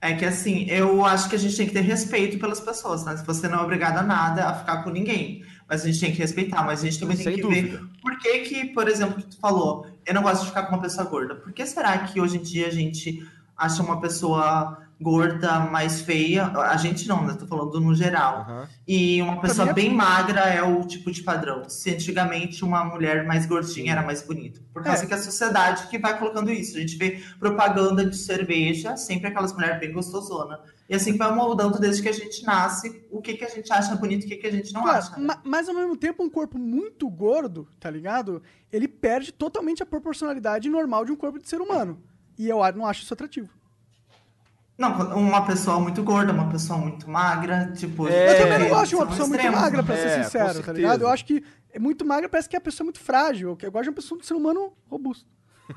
É 0.00 0.14
que 0.14 0.24
assim, 0.24 0.66
eu 0.70 1.04
acho 1.04 1.28
que 1.28 1.34
a 1.36 1.38
gente 1.38 1.56
tem 1.56 1.66
que 1.66 1.72
ter 1.72 1.80
respeito 1.80 2.38
pelas 2.38 2.60
pessoas, 2.60 3.04
né? 3.04 3.16
Se 3.16 3.24
você 3.24 3.48
não 3.48 3.60
é 3.60 3.62
obrigado 3.62 3.98
a 3.98 4.02
nada, 4.02 4.44
a 4.46 4.54
ficar 4.54 4.84
com 4.84 4.90
ninguém. 4.90 5.44
Mas 5.68 5.82
a 5.82 5.86
gente 5.86 5.98
tem 6.00 6.12
que 6.12 6.18
respeitar, 6.18 6.62
mas 6.64 6.80
a 6.80 6.84
gente 6.84 7.00
também 7.00 7.16
Sem 7.16 7.24
tem 7.26 7.34
que 7.36 7.42
dúvida. 7.42 7.78
ver 7.78 7.84
por 8.00 8.18
que 8.18 8.38
que, 8.40 8.64
por 8.66 8.88
exemplo, 8.88 9.16
que 9.16 9.26
tu 9.26 9.36
falou, 9.38 9.86
eu 10.06 10.14
não 10.14 10.22
gosto 10.22 10.42
de 10.42 10.48
ficar 10.48 10.62
com 10.64 10.76
uma 10.76 10.82
pessoa 10.82 11.04
gorda. 11.06 11.34
Por 11.34 11.52
que 11.52 11.66
será 11.66 11.98
que 11.98 12.20
hoje 12.20 12.36
em 12.36 12.42
dia 12.42 12.68
a 12.68 12.70
gente 12.70 13.26
acha 13.56 13.82
uma 13.82 14.00
pessoa 14.00 14.78
gorda 15.00 15.60
mais 15.60 16.00
feia? 16.00 16.46
A 16.46 16.76
gente 16.76 17.06
não, 17.08 17.24
né? 17.26 17.34
Tô 17.38 17.46
falando 17.46 17.78
no 17.80 17.94
geral. 17.94 18.40
Aham. 18.48 18.68
E 18.88 19.20
uma 19.20 19.40
pessoa 19.40 19.70
é- 19.70 19.72
bem 19.72 19.92
magra 19.92 20.40
é 20.40 20.62
o 20.62 20.84
tipo 20.86 21.10
de 21.10 21.22
padrão. 21.22 21.68
Se 21.68 21.90
antigamente 21.90 22.64
uma 22.64 22.84
mulher 22.84 23.24
mais 23.26 23.46
gordinha 23.46 23.92
era 23.92 24.02
mais 24.02 24.22
bonita. 24.22 24.60
Por 24.72 24.82
causa 24.82 25.04
É. 25.04 25.06
que 25.06 25.14
a 25.14 25.18
sociedade 25.18 25.86
que 25.88 25.98
vai 25.98 26.18
colocando 26.18 26.50
isso. 26.50 26.76
A 26.76 26.80
gente 26.80 26.96
vê 26.96 27.20
propaganda 27.38 28.04
de 28.04 28.16
cerveja, 28.16 28.96
sempre 28.96 29.28
aquelas 29.28 29.52
mulheres 29.52 29.78
bem 29.80 29.92
gostosona. 29.92 30.60
E 30.88 30.94
assim 30.94 31.16
vai 31.16 31.34
moldando 31.34 31.78
desde 31.80 32.00
que 32.02 32.08
a 32.08 32.12
gente 32.12 32.44
nasce 32.44 33.04
o 33.10 33.20
que, 33.20 33.34
que 33.34 33.44
a 33.44 33.48
gente 33.48 33.72
acha 33.72 33.94
bonito 33.96 34.22
e 34.22 34.26
o 34.26 34.28
que, 34.28 34.36
que 34.36 34.46
a 34.46 34.52
gente 34.52 34.72
não 34.72 34.82
Claro, 34.82 34.98
acha. 34.98 35.18
ma- 35.18 35.40
mas 35.44 35.68
ao 35.68 35.74
mesmo 35.74 35.96
tempo, 35.96 36.22
um 36.22 36.30
corpo 36.30 36.56
muito 36.58 37.08
gordo, 37.10 37.66
tá 37.80 37.90
ligado? 37.90 38.40
Ele 38.72 38.86
perde 38.86 39.32
totalmente 39.32 39.82
a 39.82 39.86
proporcionalidade 39.86 40.68
normal 40.70 41.04
de 41.04 41.10
um 41.12 41.16
corpo 41.16 41.40
de 41.40 41.48
ser 41.48 41.60
humano. 41.60 42.00
E 42.38 42.48
eu 42.48 42.58
não 42.74 42.86
acho 42.86 43.02
isso 43.02 43.12
atrativo. 43.12 43.48
Não, 44.78 44.90
uma 45.16 45.44
pessoa 45.46 45.80
muito 45.80 46.02
gorda, 46.02 46.32
uma 46.32 46.48
pessoa 46.50 46.78
muito 46.78 47.08
magra, 47.08 47.72
tipo. 47.74 48.06
É, 48.08 48.34
eu 48.34 48.38
também 48.44 48.58
não 48.58 48.68
gosto 48.68 48.88
de 48.90 48.96
uma 48.96 49.06
pessoa 49.06 49.28
muito 49.28 49.52
magra, 49.52 49.78
né? 49.78 49.82
pra 49.82 49.94
É, 49.94 49.98
ser 49.98 50.24
sincero, 50.24 50.62
tá 50.62 50.72
ligado? 50.72 51.02
Eu 51.02 51.08
acho 51.08 51.24
que 51.24 51.42
é 51.72 51.78
muito 51.78 52.04
magra, 52.04 52.28
parece 52.28 52.48
que 52.48 52.56
a 52.56 52.60
pessoa 52.60 52.84
é 52.84 52.86
muito 52.86 53.00
frágil. 53.00 53.56
Eu 53.60 53.70
gosto 53.70 53.84
de 53.84 53.88
uma 53.90 53.94
pessoa, 53.94 54.20
de 54.20 54.26
ser 54.26 54.34
humano 54.34 54.72
robusto. 54.88 55.26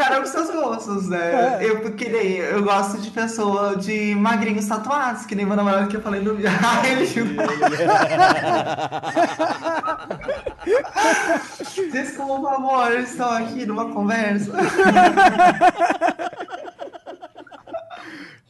Um 0.00 0.20
com 0.20 0.26
seus 0.26 0.50
gostos, 0.50 1.08
né? 1.08 1.62
É. 1.62 1.64
Eu, 1.64 1.94
que 1.94 2.08
nem, 2.08 2.38
eu 2.38 2.62
gosto 2.64 2.98
de 3.00 3.10
pessoa 3.10 3.76
de 3.76 4.14
magrinhos 4.16 4.66
tatuados, 4.66 5.24
que 5.26 5.34
nem 5.34 5.44
meu 5.46 5.54
namorado 5.54 5.88
que 5.88 5.96
eu 5.96 6.00
falei 6.00 6.20
no 6.20 6.34
vídeo. 6.34 6.50
Ah, 6.60 6.82
ele 6.88 7.06
Desculpa, 11.92 12.54
amor, 12.56 12.92
estou 12.98 13.30
aqui 13.30 13.64
numa 13.66 13.92
conversa. 13.92 14.50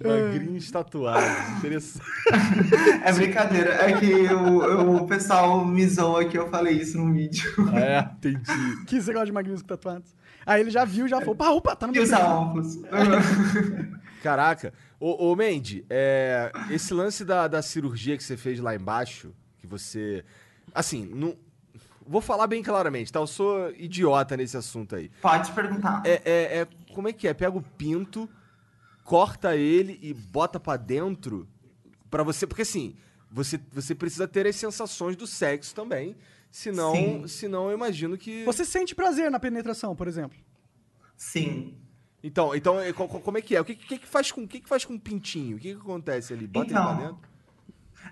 Magrinhos 0.02 0.70
tatuados. 0.70 1.58
Interessante. 1.58 2.04
É 3.04 3.12
brincadeira, 3.12 3.70
é 3.74 3.98
que 3.98 4.12
o, 4.32 4.96
o 4.96 5.06
pessoal 5.06 5.64
me 5.64 5.86
zoa 5.86 6.24
que 6.24 6.38
eu 6.38 6.48
falei 6.48 6.74
isso 6.74 6.98
no 6.98 7.12
vídeo. 7.12 7.50
É, 7.74 8.00
entendi. 8.16 8.84
Que 8.86 9.00
você 9.00 9.12
gosta 9.12 9.26
de 9.26 9.32
magrinhos 9.32 9.62
tatuados. 9.62 10.14
Aí 10.46 10.60
ele 10.60 10.70
já 10.70 10.84
viu, 10.84 11.06
já 11.08 11.18
falou, 11.18 11.34
opa, 11.34 11.50
opa, 11.50 11.76
tá 11.76 11.86
no 11.86 11.92
E 11.92 11.96
meu 11.96 12.02
usar 12.02 12.24
óculos. 12.24 12.78
Caraca. 14.22 14.72
Ô, 14.98 15.30
ô 15.30 15.36
Mandy, 15.36 15.84
é, 15.88 16.52
esse 16.70 16.92
lance 16.92 17.24
da, 17.24 17.48
da 17.48 17.62
cirurgia 17.62 18.16
que 18.16 18.22
você 18.24 18.36
fez 18.36 18.60
lá 18.60 18.74
embaixo, 18.74 19.32
que 19.58 19.66
você. 19.66 20.24
Assim, 20.74 21.08
não. 21.12 21.36
Vou 22.06 22.20
falar 22.20 22.46
bem 22.46 22.62
claramente, 22.62 23.12
tá? 23.12 23.20
Eu 23.20 23.26
sou 23.26 23.70
idiota 23.72 24.36
nesse 24.36 24.56
assunto 24.56 24.96
aí. 24.96 25.10
Pode 25.22 25.52
perguntar. 25.52 26.02
É, 26.04 26.22
é, 26.24 26.58
é- 26.60 26.68
como 26.92 27.08
é 27.08 27.12
que 27.12 27.28
é? 27.28 27.32
Pega 27.34 27.56
o 27.56 27.62
pinto, 27.62 28.28
corta 29.10 29.56
ele 29.56 29.98
e 30.00 30.14
bota 30.14 30.60
pra 30.60 30.76
dentro 30.76 31.48
pra 32.08 32.22
você. 32.22 32.46
Porque 32.46 32.62
assim, 32.62 32.94
você, 33.28 33.58
você 33.72 33.92
precisa 33.92 34.28
ter 34.28 34.46
as 34.46 34.54
sensações 34.54 35.16
do 35.16 35.26
sexo 35.26 35.74
também. 35.74 36.14
Senão, 36.48 36.94
Sim. 36.94 37.26
senão 37.26 37.68
eu 37.68 37.76
imagino 37.76 38.16
que. 38.16 38.44
Você 38.44 38.64
sente 38.64 38.94
prazer 38.94 39.28
na 39.28 39.40
penetração, 39.40 39.96
por 39.96 40.06
exemplo. 40.06 40.38
Sim. 41.16 41.74
Então, 42.22 42.54
então 42.54 42.78
é, 42.78 42.92
co- 42.92 43.08
co- 43.08 43.18
como 43.18 43.36
é 43.38 43.40
que 43.42 43.56
é? 43.56 43.60
O 43.60 43.64
que, 43.64 43.74
que, 43.74 43.98
que 43.98 44.06
faz 44.06 44.30
com 44.30 44.44
o 44.44 44.48
que, 44.48 44.60
que 44.60 44.68
faz 44.68 44.84
com 44.84 44.94
o 44.94 45.00
pintinho? 45.00 45.56
O 45.56 45.60
que, 45.60 45.74
que 45.74 45.80
acontece 45.80 46.32
ali? 46.32 46.46
Bota 46.46 46.66
ele 46.70 46.72
Então, 46.78 46.96
pra 46.96 47.04
dentro? 47.06 47.18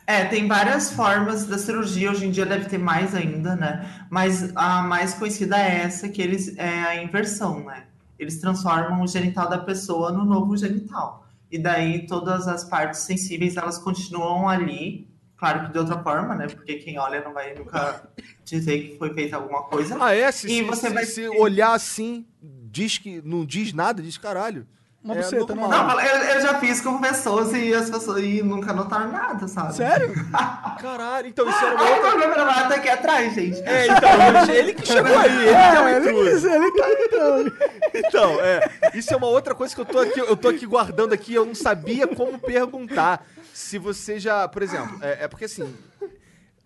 É, 0.06 0.24
tem 0.24 0.48
várias 0.48 0.90
formas 0.92 1.46
da 1.46 1.58
cirurgia, 1.58 2.10
hoje 2.10 2.26
em 2.26 2.30
dia 2.32 2.44
deve 2.44 2.68
ter 2.68 2.78
mais 2.78 3.14
ainda, 3.14 3.54
né? 3.54 4.06
Mas 4.10 4.50
a 4.56 4.82
mais 4.82 5.14
conhecida 5.14 5.56
é 5.58 5.82
essa, 5.82 6.08
que 6.08 6.20
eles 6.22 6.56
é 6.56 6.68
a 6.82 7.02
inversão, 7.02 7.64
né? 7.64 7.87
Eles 8.18 8.38
transformam 8.40 9.02
o 9.02 9.06
genital 9.06 9.48
da 9.48 9.58
pessoa 9.58 10.10
no 10.12 10.24
novo 10.24 10.56
genital. 10.56 11.26
E 11.50 11.58
daí 11.58 12.06
todas 12.06 12.46
as 12.48 12.64
partes 12.64 13.00
sensíveis, 13.00 13.56
elas 13.56 13.78
continuam 13.78 14.48
ali, 14.48 15.08
claro 15.36 15.66
que 15.66 15.72
de 15.72 15.78
outra 15.78 16.02
forma, 16.02 16.34
né? 16.34 16.46
Porque 16.48 16.74
quem 16.76 16.98
olha 16.98 17.22
não 17.22 17.32
vai 17.32 17.54
nunca 17.54 18.08
dizer 18.44 18.78
que 18.90 18.98
foi 18.98 19.14
feita 19.14 19.36
alguma 19.36 19.62
coisa. 19.62 19.96
Ah, 20.00 20.14
é? 20.14 20.30
Se, 20.32 20.46
E 20.46 20.50
se- 20.50 20.62
você 20.62 20.88
se- 20.88 20.94
vai 20.94 21.04
se 21.06 21.28
olhar 21.28 21.72
assim, 21.72 22.26
diz 22.42 22.98
que 22.98 23.22
não 23.24 23.44
diz 23.46 23.72
nada, 23.72 24.02
diz 24.02 24.18
caralho. 24.18 24.66
Uma 25.02 25.14
é 25.14 25.18
buceta, 25.18 25.54
normal. 25.54 25.70
não. 25.70 25.86
Não, 25.88 26.00
eu, 26.00 26.16
eu 26.34 26.40
já 26.40 26.58
fiz 26.58 26.80
com 26.80 27.00
pessoas 27.00 27.52
e 27.54 27.72
as 27.72 27.88
pessoas 27.88 28.22
e 28.22 28.42
nunca 28.42 28.72
notaram 28.72 29.12
nada, 29.12 29.46
sabe? 29.46 29.74
Sério? 29.76 30.12
Caralho, 30.82 31.28
então 31.28 31.48
isso 31.48 31.64
era 31.64 31.74
uma 31.76 31.84
Ai, 31.84 31.92
outra. 31.94 32.18
meu 32.18 32.28
namorado 32.36 32.68
tá 32.68 32.74
aqui 32.74 32.88
atrás, 32.88 33.32
gente. 33.34 33.60
É, 33.62 33.86
então, 33.86 34.54
ele 34.54 34.74
que 34.74 34.86
chegou 34.86 35.16
aí, 35.16 35.36
ele 35.36 35.46
que 35.46 35.56
é 35.56 35.80
o 35.80 35.86
É, 35.88 35.96
ele, 35.96 36.10
intruso. 36.10 36.48
ele 36.48 36.72
tá 36.72 36.90
entrando. 36.92 37.56
Então, 37.94 38.40
é. 38.40 38.90
Isso 38.94 39.14
é 39.14 39.16
uma 39.16 39.28
outra 39.28 39.54
coisa 39.54 39.74
que 39.74 39.80
eu 39.80 39.86
tô 39.86 39.98
aqui, 40.00 40.18
eu 40.18 40.36
tô 40.36 40.48
aqui 40.48 40.66
guardando 40.66 41.12
aqui, 41.12 41.32
eu 41.32 41.46
não 41.46 41.54
sabia 41.54 42.06
como 42.08 42.38
perguntar. 42.38 43.24
Se 43.54 43.78
você 43.78 44.18
já, 44.20 44.46
por 44.48 44.62
exemplo, 44.62 44.98
é, 45.00 45.24
é 45.24 45.28
porque 45.28 45.44
assim. 45.44 45.74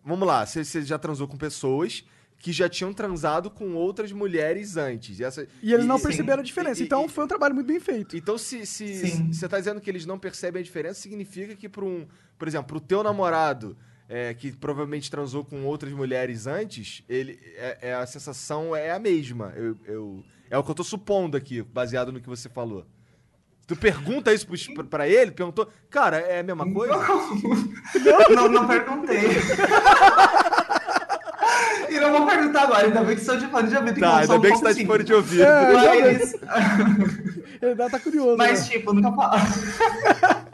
Vamos 0.04 0.26
lá, 0.26 0.44
você, 0.44 0.64
você 0.64 0.82
já 0.82 0.98
transou 0.98 1.28
com 1.28 1.36
pessoas 1.36 2.02
que 2.42 2.52
já 2.52 2.68
tinham 2.68 2.92
transado 2.92 3.48
com 3.48 3.72
outras 3.74 4.10
mulheres 4.12 4.76
antes. 4.76 5.18
E, 5.20 5.24
essa- 5.24 5.46
E 5.62 5.72
eles 5.72 5.86
não 5.86 5.96
Sim. 5.96 6.02
perceberam 6.02 6.40
a 6.40 6.44
diferença. 6.44 6.82
E- 6.82 6.84
Então 6.84 7.06
e- 7.06 7.08
foi 7.08 7.24
um 7.24 7.28
trabalho 7.28 7.54
muito 7.54 7.68
bem 7.68 7.78
feito. 7.80 8.16
Então, 8.16 8.36
se, 8.36 8.66
se, 8.66 9.22
você 9.32 9.48
tá 9.48 9.58
dizendo 9.60 9.80
que 9.80 9.88
eles 9.88 10.04
não 10.04 10.18
percebem 10.18 10.60
a 10.60 10.62
diferença, 10.64 11.00
significa 11.00 11.54
que 11.54 11.68
para 11.68 11.84
um, 11.84 12.04
por 12.36 12.48
exemplo, 12.48 12.66
pro 12.66 12.80
teu 12.80 13.00
namorado, 13.02 13.76
é, 14.08 14.34
que 14.34 14.50
provavelmente 14.52 15.08
transou 15.10 15.44
com 15.44 15.64
outras 15.64 15.92
mulheres 15.92 16.46
antes, 16.48 17.04
ele, 17.08 17.38
é, 17.56 17.78
é- 17.90 17.94
a 17.94 18.04
sensação 18.06 18.74
é 18.74 18.90
a 18.90 18.98
mesma. 18.98 19.52
Eu, 19.56 19.78
eu- 19.86 20.24
é 20.50 20.58
o 20.58 20.64
que 20.64 20.70
eu 20.70 20.74
tô 20.74 20.82
supondo 20.84 21.36
aqui, 21.36 21.62
baseado 21.62 22.10
no 22.12 22.20
que 22.20 22.28
você 22.28 22.48
falou. 22.48 22.84
Tu 23.68 23.76
pergunta 23.76 24.34
isso 24.34 24.46
pra, 24.90 25.08
ele, 25.08 25.30
perguntou, 25.30 25.70
cara, 25.88 26.18
é 26.18 26.40
a 26.40 26.42
mesma 26.42 26.70
coisa? 26.70 26.92
Não, 28.34 28.48
não 28.48 28.66
perguntei. 28.66 29.20
e 32.02 32.10
não 32.10 32.18
vou 32.18 32.26
perguntar 32.26 32.62
agora, 32.62 32.86
ainda 32.86 33.02
bem 33.02 33.16
que 33.16 33.24
sou 33.24 33.36
de 33.36 33.46
fone 33.46 33.68
de 33.68 33.76
ouvido. 33.76 34.00
Tá, 34.00 34.18
ainda 34.18 34.38
bem 34.38 34.52
que 34.52 34.58
você 34.58 34.64
tá 34.64 34.72
de 34.72 34.86
fone 34.86 35.04
de 35.04 35.14
ouvido. 35.14 35.42
É, 35.42 35.72
Mas, 35.72 36.34
Ele 37.62 37.74
deve 37.74 37.90
tá 37.90 38.00
curioso. 38.00 38.36
mas 38.36 38.60
né? 38.62 38.68
tipo, 38.74 38.92
nunca 38.92 39.12
falo. 39.12 39.40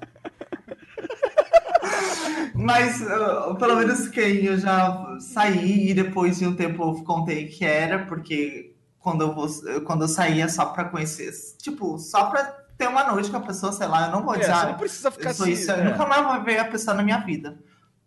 Mas 2.55 3.01
uh, 3.01 3.55
pelo 3.57 3.76
menos 3.76 4.09
quem 4.09 4.44
eu 4.44 4.59
já 4.59 5.16
saí 5.20 5.90
e 5.90 5.94
depois 5.94 6.38
de 6.38 6.46
um 6.46 6.55
tempo 6.57 6.82
eu 6.82 7.05
contei 7.05 7.46
que 7.46 7.64
era, 7.64 8.01
porque 8.07 8.74
quando 8.99 9.22
eu, 9.22 9.32
vou, 9.34 9.46
quando 9.86 10.03
eu 10.03 10.09
saía 10.09 10.49
só 10.49 10.66
pra 10.66 10.84
conhecer, 10.84 11.30
tipo, 11.59 11.99
só 11.99 12.24
pra 12.26 12.42
ter 12.76 12.88
uma 12.88 13.05
noite 13.12 13.30
com 13.30 13.36
a 13.36 13.40
pessoa, 13.40 13.72
sei 13.72 13.86
lá, 13.86 14.07
eu 14.07 14.12
não 14.12 14.24
vou 14.24 14.34
É, 14.34 14.38
dizer. 14.40 14.53
você 14.53 14.59
ah, 14.59 14.66
não 14.66 14.74
precisa 14.74 15.11
ficar 15.11 15.28
eu 15.28 15.30
assim, 15.30 15.51
isso, 15.53 15.70
eu 15.70 15.76
é. 15.76 15.84
nunca 15.84 16.05
mais 16.05 16.26
vou 16.26 16.42
ver 16.44 16.59
a 16.59 16.64
pessoa 16.64 16.96
na 16.96 17.03
minha 17.03 17.18
vida. 17.18 17.59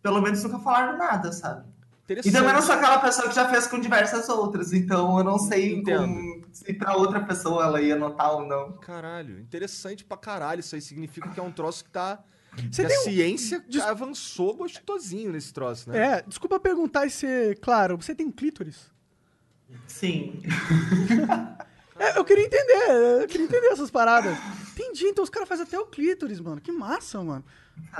Pelo 0.02 0.20
menos 0.20 0.42
nunca 0.44 0.58
falaram 0.58 0.98
nada, 0.98 1.32
sabe? 1.32 1.64
E 2.08 2.30
também 2.32 2.52
não 2.52 2.60
sou 2.62 2.74
aquela 2.74 2.98
pessoa 2.98 3.28
que 3.28 3.34
já 3.34 3.48
fez 3.48 3.66
com 3.66 3.78
diversas 3.80 4.28
outras, 4.28 4.72
então 4.72 5.16
eu 5.18 5.24
não 5.24 5.38
sei 5.38 5.82
com- 5.82 6.42
se 6.52 6.72
pra 6.74 6.96
outra 6.96 7.20
pessoa 7.24 7.64
ela 7.64 7.80
ia 7.80 7.96
notar 7.96 8.32
ou 8.34 8.46
não. 8.46 8.72
Caralho, 8.78 9.38
interessante 9.40 10.04
pra 10.04 10.16
caralho. 10.16 10.60
Isso 10.60 10.74
aí 10.74 10.80
significa 10.82 11.28
que 11.30 11.40
é 11.40 11.42
um 11.42 11.52
troço 11.52 11.84
que 11.84 11.90
tá. 11.90 12.22
Você 12.70 12.84
que 12.84 12.92
a 12.92 12.98
um- 12.98 13.02
ciência 13.04 13.64
Des- 13.66 13.82
avançou 13.82 14.54
gostosinho 14.54 15.32
nesse 15.32 15.52
troço, 15.54 15.88
né? 15.90 16.18
É, 16.18 16.22
desculpa 16.22 16.60
perguntar 16.60 17.06
e 17.06 17.10
ser 17.10 17.58
claro, 17.60 17.96
você 17.96 18.14
tem 18.14 18.30
clítoris? 18.30 18.90
Sim. 19.86 20.42
É, 21.94 22.18
eu 22.18 22.24
queria 22.24 22.44
entender, 22.44 23.20
eu 23.20 23.28
queria 23.28 23.44
entender 23.46 23.66
essas 23.68 23.90
paradas. 23.90 24.36
Entendi, 24.72 25.04
então 25.06 25.22
os 25.22 25.30
caras 25.30 25.48
fazem 25.48 25.64
até 25.64 25.78
o 25.78 25.86
clítoris, 25.86 26.40
mano. 26.40 26.60
Que 26.60 26.72
massa, 26.72 27.22
mano. 27.22 27.44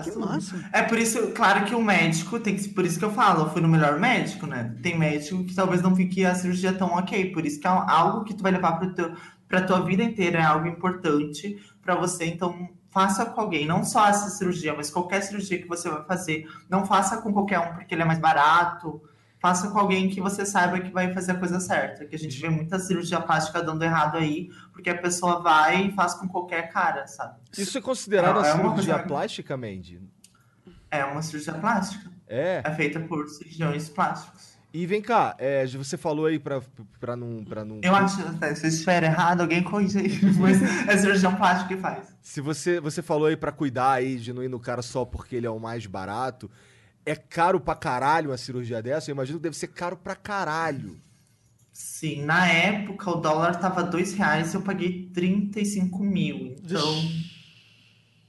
Que 0.02 0.18
massa. 0.18 0.68
É 0.72 0.82
por 0.82 0.98
isso, 0.98 1.32
claro 1.32 1.66
que 1.66 1.74
o 1.74 1.82
médico 1.82 2.40
tem 2.40 2.56
que. 2.56 2.68
Por 2.68 2.84
isso 2.84 2.98
que 2.98 3.04
eu 3.04 3.10
falo, 3.12 3.44
eu 3.44 3.50
fui 3.50 3.60
no 3.60 3.68
melhor 3.68 4.00
médico, 4.00 4.46
né? 4.46 4.74
Tem 4.82 4.98
médico 4.98 5.44
que 5.44 5.54
talvez 5.54 5.82
não 5.82 5.94
fique 5.94 6.24
a 6.24 6.34
cirurgia 6.34 6.72
tão 6.72 6.88
ok. 6.88 7.30
Por 7.32 7.44
isso 7.44 7.60
que 7.60 7.66
é 7.66 7.70
algo 7.70 8.24
que 8.24 8.32
tu 8.32 8.42
vai 8.42 8.52
levar 8.52 8.78
pro 8.78 8.94
teu, 8.94 9.14
pra 9.46 9.62
tua 9.62 9.80
vida 9.84 10.02
inteira, 10.02 10.38
é 10.38 10.44
algo 10.44 10.66
importante 10.66 11.62
pra 11.82 11.94
você. 11.94 12.24
Então, 12.24 12.70
faça 12.90 13.26
com 13.26 13.40
alguém. 13.40 13.66
Não 13.66 13.84
só 13.84 14.08
essa 14.08 14.30
cirurgia, 14.30 14.74
mas 14.74 14.90
qualquer 14.90 15.22
cirurgia 15.22 15.60
que 15.60 15.68
você 15.68 15.90
vai 15.90 16.04
fazer. 16.04 16.46
Não 16.70 16.86
faça 16.86 17.20
com 17.20 17.32
qualquer 17.32 17.58
um 17.58 17.74
porque 17.74 17.94
ele 17.94 18.02
é 18.02 18.06
mais 18.06 18.18
barato. 18.18 19.02
Faça 19.42 19.68
com 19.70 19.78
alguém 19.80 20.08
que 20.08 20.20
você 20.20 20.46
saiba 20.46 20.78
que 20.78 20.92
vai 20.92 21.12
fazer 21.12 21.32
a 21.32 21.34
coisa 21.34 21.58
certa. 21.58 22.04
Que 22.06 22.14
a 22.14 22.18
gente 22.18 22.40
vê 22.40 22.48
muita 22.48 22.78
cirurgia 22.78 23.20
plástica 23.20 23.60
dando 23.60 23.82
errado 23.82 24.16
aí, 24.16 24.48
porque 24.72 24.88
a 24.88 24.96
pessoa 24.96 25.42
vai 25.42 25.86
e 25.88 25.92
faz 25.92 26.14
com 26.14 26.28
qualquer 26.28 26.70
cara, 26.72 27.08
sabe? 27.08 27.40
Isso 27.58 27.76
é 27.76 27.80
considerado 27.80 28.36
É, 28.36 28.38
uma 28.38 28.46
é 28.46 28.52
uma 28.54 28.62
cirurgia 28.70 28.94
coisa- 28.94 29.08
plástica, 29.08 29.56
Mandy? 29.56 30.00
É 30.88 31.04
uma 31.04 31.20
cirurgia 31.22 31.54
plástica. 31.54 32.08
É. 32.28 32.62
É 32.64 32.70
feita 32.74 33.00
por 33.00 33.28
cirurgiões 33.28 33.88
plásticos. 33.88 34.52
E 34.72 34.86
vem 34.86 35.02
cá, 35.02 35.34
é, 35.38 35.66
você 35.66 35.98
falou 35.98 36.24
aí 36.26 36.38
pra, 36.38 36.62
pra 36.98 37.14
não. 37.14 37.44
Pra 37.44 37.62
não 37.64 37.80
Eu 37.82 37.94
acho, 37.94 38.16
se 38.56 38.64
eu 38.64 38.68
estiver 38.70 39.02
errado, 39.02 39.42
alguém 39.42 39.62
corrige 39.62 39.98
aí. 39.98 40.20
Mas 40.40 40.62
é 40.88 40.96
cirurgião 40.96 41.34
plástico 41.34 41.68
que 41.68 41.76
faz. 41.76 42.14
Se 42.22 42.40
você, 42.40 42.80
você 42.80 43.02
falou 43.02 43.26
aí 43.26 43.36
pra 43.36 43.52
cuidar 43.52 43.90
aí 43.92 44.16
de 44.16 44.32
não 44.32 44.42
ir 44.42 44.48
no 44.48 44.58
cara 44.60 44.80
só 44.82 45.04
porque 45.04 45.36
ele 45.36 45.46
é 45.46 45.50
o 45.50 45.58
mais 45.58 45.84
barato, 45.84 46.50
é 47.04 47.16
caro 47.16 47.60
pra 47.60 47.74
caralho 47.74 48.30
uma 48.30 48.36
cirurgia 48.36 48.82
dessa? 48.82 49.10
Eu 49.10 49.14
imagino 49.14 49.38
que 49.38 49.42
deve 49.44 49.56
ser 49.56 49.68
caro 49.68 49.96
pra 49.96 50.14
caralho. 50.16 51.00
Sim, 51.72 52.22
na 52.24 52.46
época 52.46 53.10
o 53.10 53.16
dólar 53.20 53.58
tava 53.58 53.82
dois 53.82 54.12
reais 54.12 54.52
e 54.52 54.56
eu 54.56 54.62
paguei 54.62 55.10
35 55.12 56.02
mil. 56.04 56.56
Então, 56.62 57.12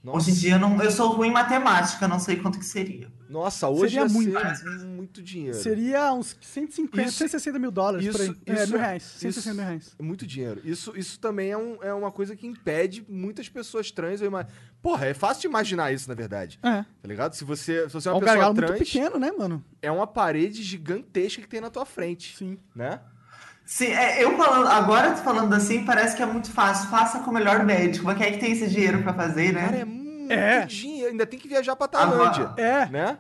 Nossa, 0.04 0.18
hoje 0.18 0.32
em 0.32 0.34
dia 0.34 0.54
eu, 0.56 0.60
não, 0.60 0.82
eu 0.82 0.92
sou 0.92 1.14
ruim 1.16 1.30
em 1.30 1.32
matemática, 1.32 2.08
não 2.08 2.20
sei 2.20 2.38
quanto 2.38 2.60
que 2.60 2.66
seria. 2.66 3.12
Nossa 3.34 3.68
hoje 3.68 3.96
Seria 3.96 4.02
ia 4.02 4.08
muito. 4.14 4.56
ser 4.56 4.86
muito 4.86 5.22
dinheiro. 5.22 5.58
Seria 5.58 6.14
uns 6.14 6.38
150, 6.40 7.02
Isso- 7.10 7.18
160 7.18 7.60
mil 7.60 7.72
dólares 7.72 8.08
por 8.10 8.22
aí. 8.22 8.28
isso- 8.30 8.38
é, 8.46 8.54
isso 8.54 8.72
mil 8.72 8.80
é- 8.80 8.82
reais. 8.86 9.04
160 9.04 9.54
mil 9.56 9.64
reais. 9.66 9.96
É 10.00 10.04
muito 10.04 10.26
dinheiro. 10.28 10.62
Isso, 10.64 10.94
isso 10.96 11.20
também 11.20 11.52
é, 11.52 11.58
um- 11.58 11.78
é 11.84 11.94
uma 11.94 12.12
coisa 12.12 12.36
que 12.36 12.46
impede 12.48 13.04
muitas 13.10 13.50
pessoas 13.50 13.92
trans. 13.92 14.22
Eu 14.22 14.28
ima- 14.28 14.48
Porra, 14.82 15.06
é 15.08 15.14
fácil 15.14 15.42
de 15.42 15.48
imaginar 15.48 15.94
isso, 15.94 16.08
na 16.10 16.14
verdade. 16.16 16.60
É. 16.62 16.84
Tá 16.84 17.08
ligado? 17.08 17.34
Se 17.34 17.44
você, 17.46 17.88
se 17.88 17.94
você 17.94 18.10
é 18.10 18.12
É 18.12 18.14
uma 18.14 18.18
um 18.18 18.22
pessoa 18.22 18.54
trans, 18.54 18.70
muito 18.72 18.84
pequeno, 18.86 19.18
né, 19.18 19.32
mano? 19.32 19.64
é 19.82 19.90
uma 19.90 20.06
parede 20.06 20.62
gigantesca 20.62 21.42
que 21.42 21.48
tem 21.48 21.62
na 21.62 21.70
tua 21.70 21.86
frente. 21.86 22.36
Sim. 22.38 22.58
Né? 22.76 23.00
Sim, 23.66 23.86
é, 23.88 24.22
eu 24.22 24.36
falando, 24.36 24.68
agora 24.68 25.16
falando 25.16 25.54
assim, 25.54 25.86
parece 25.86 26.18
que 26.18 26.22
é 26.22 26.26
muito 26.26 26.52
fácil. 26.52 26.90
Faça 26.90 27.20
com 27.20 27.32
o 27.32 27.34
melhor 27.34 27.64
médico. 27.66 28.04
Mas 28.06 28.18
quem 28.18 28.28
é 28.28 28.32
que 28.32 28.38
tem 28.40 28.52
esse 28.52 28.68
dinheiro 28.68 29.02
pra 29.04 29.14
fazer, 29.14 29.54
né? 29.54 29.62
Cara, 29.64 29.78
é 29.78 29.86
muito 29.86 29.93
É. 30.32 30.66
dinheiro. 30.66 31.12
Ainda 31.12 31.26
tem 31.26 31.40
que 31.40 31.48
viajar 31.48 31.76
pra 31.76 31.88
Tailândia. 31.88 32.54
É. 32.58 32.86
Né? 32.88 33.18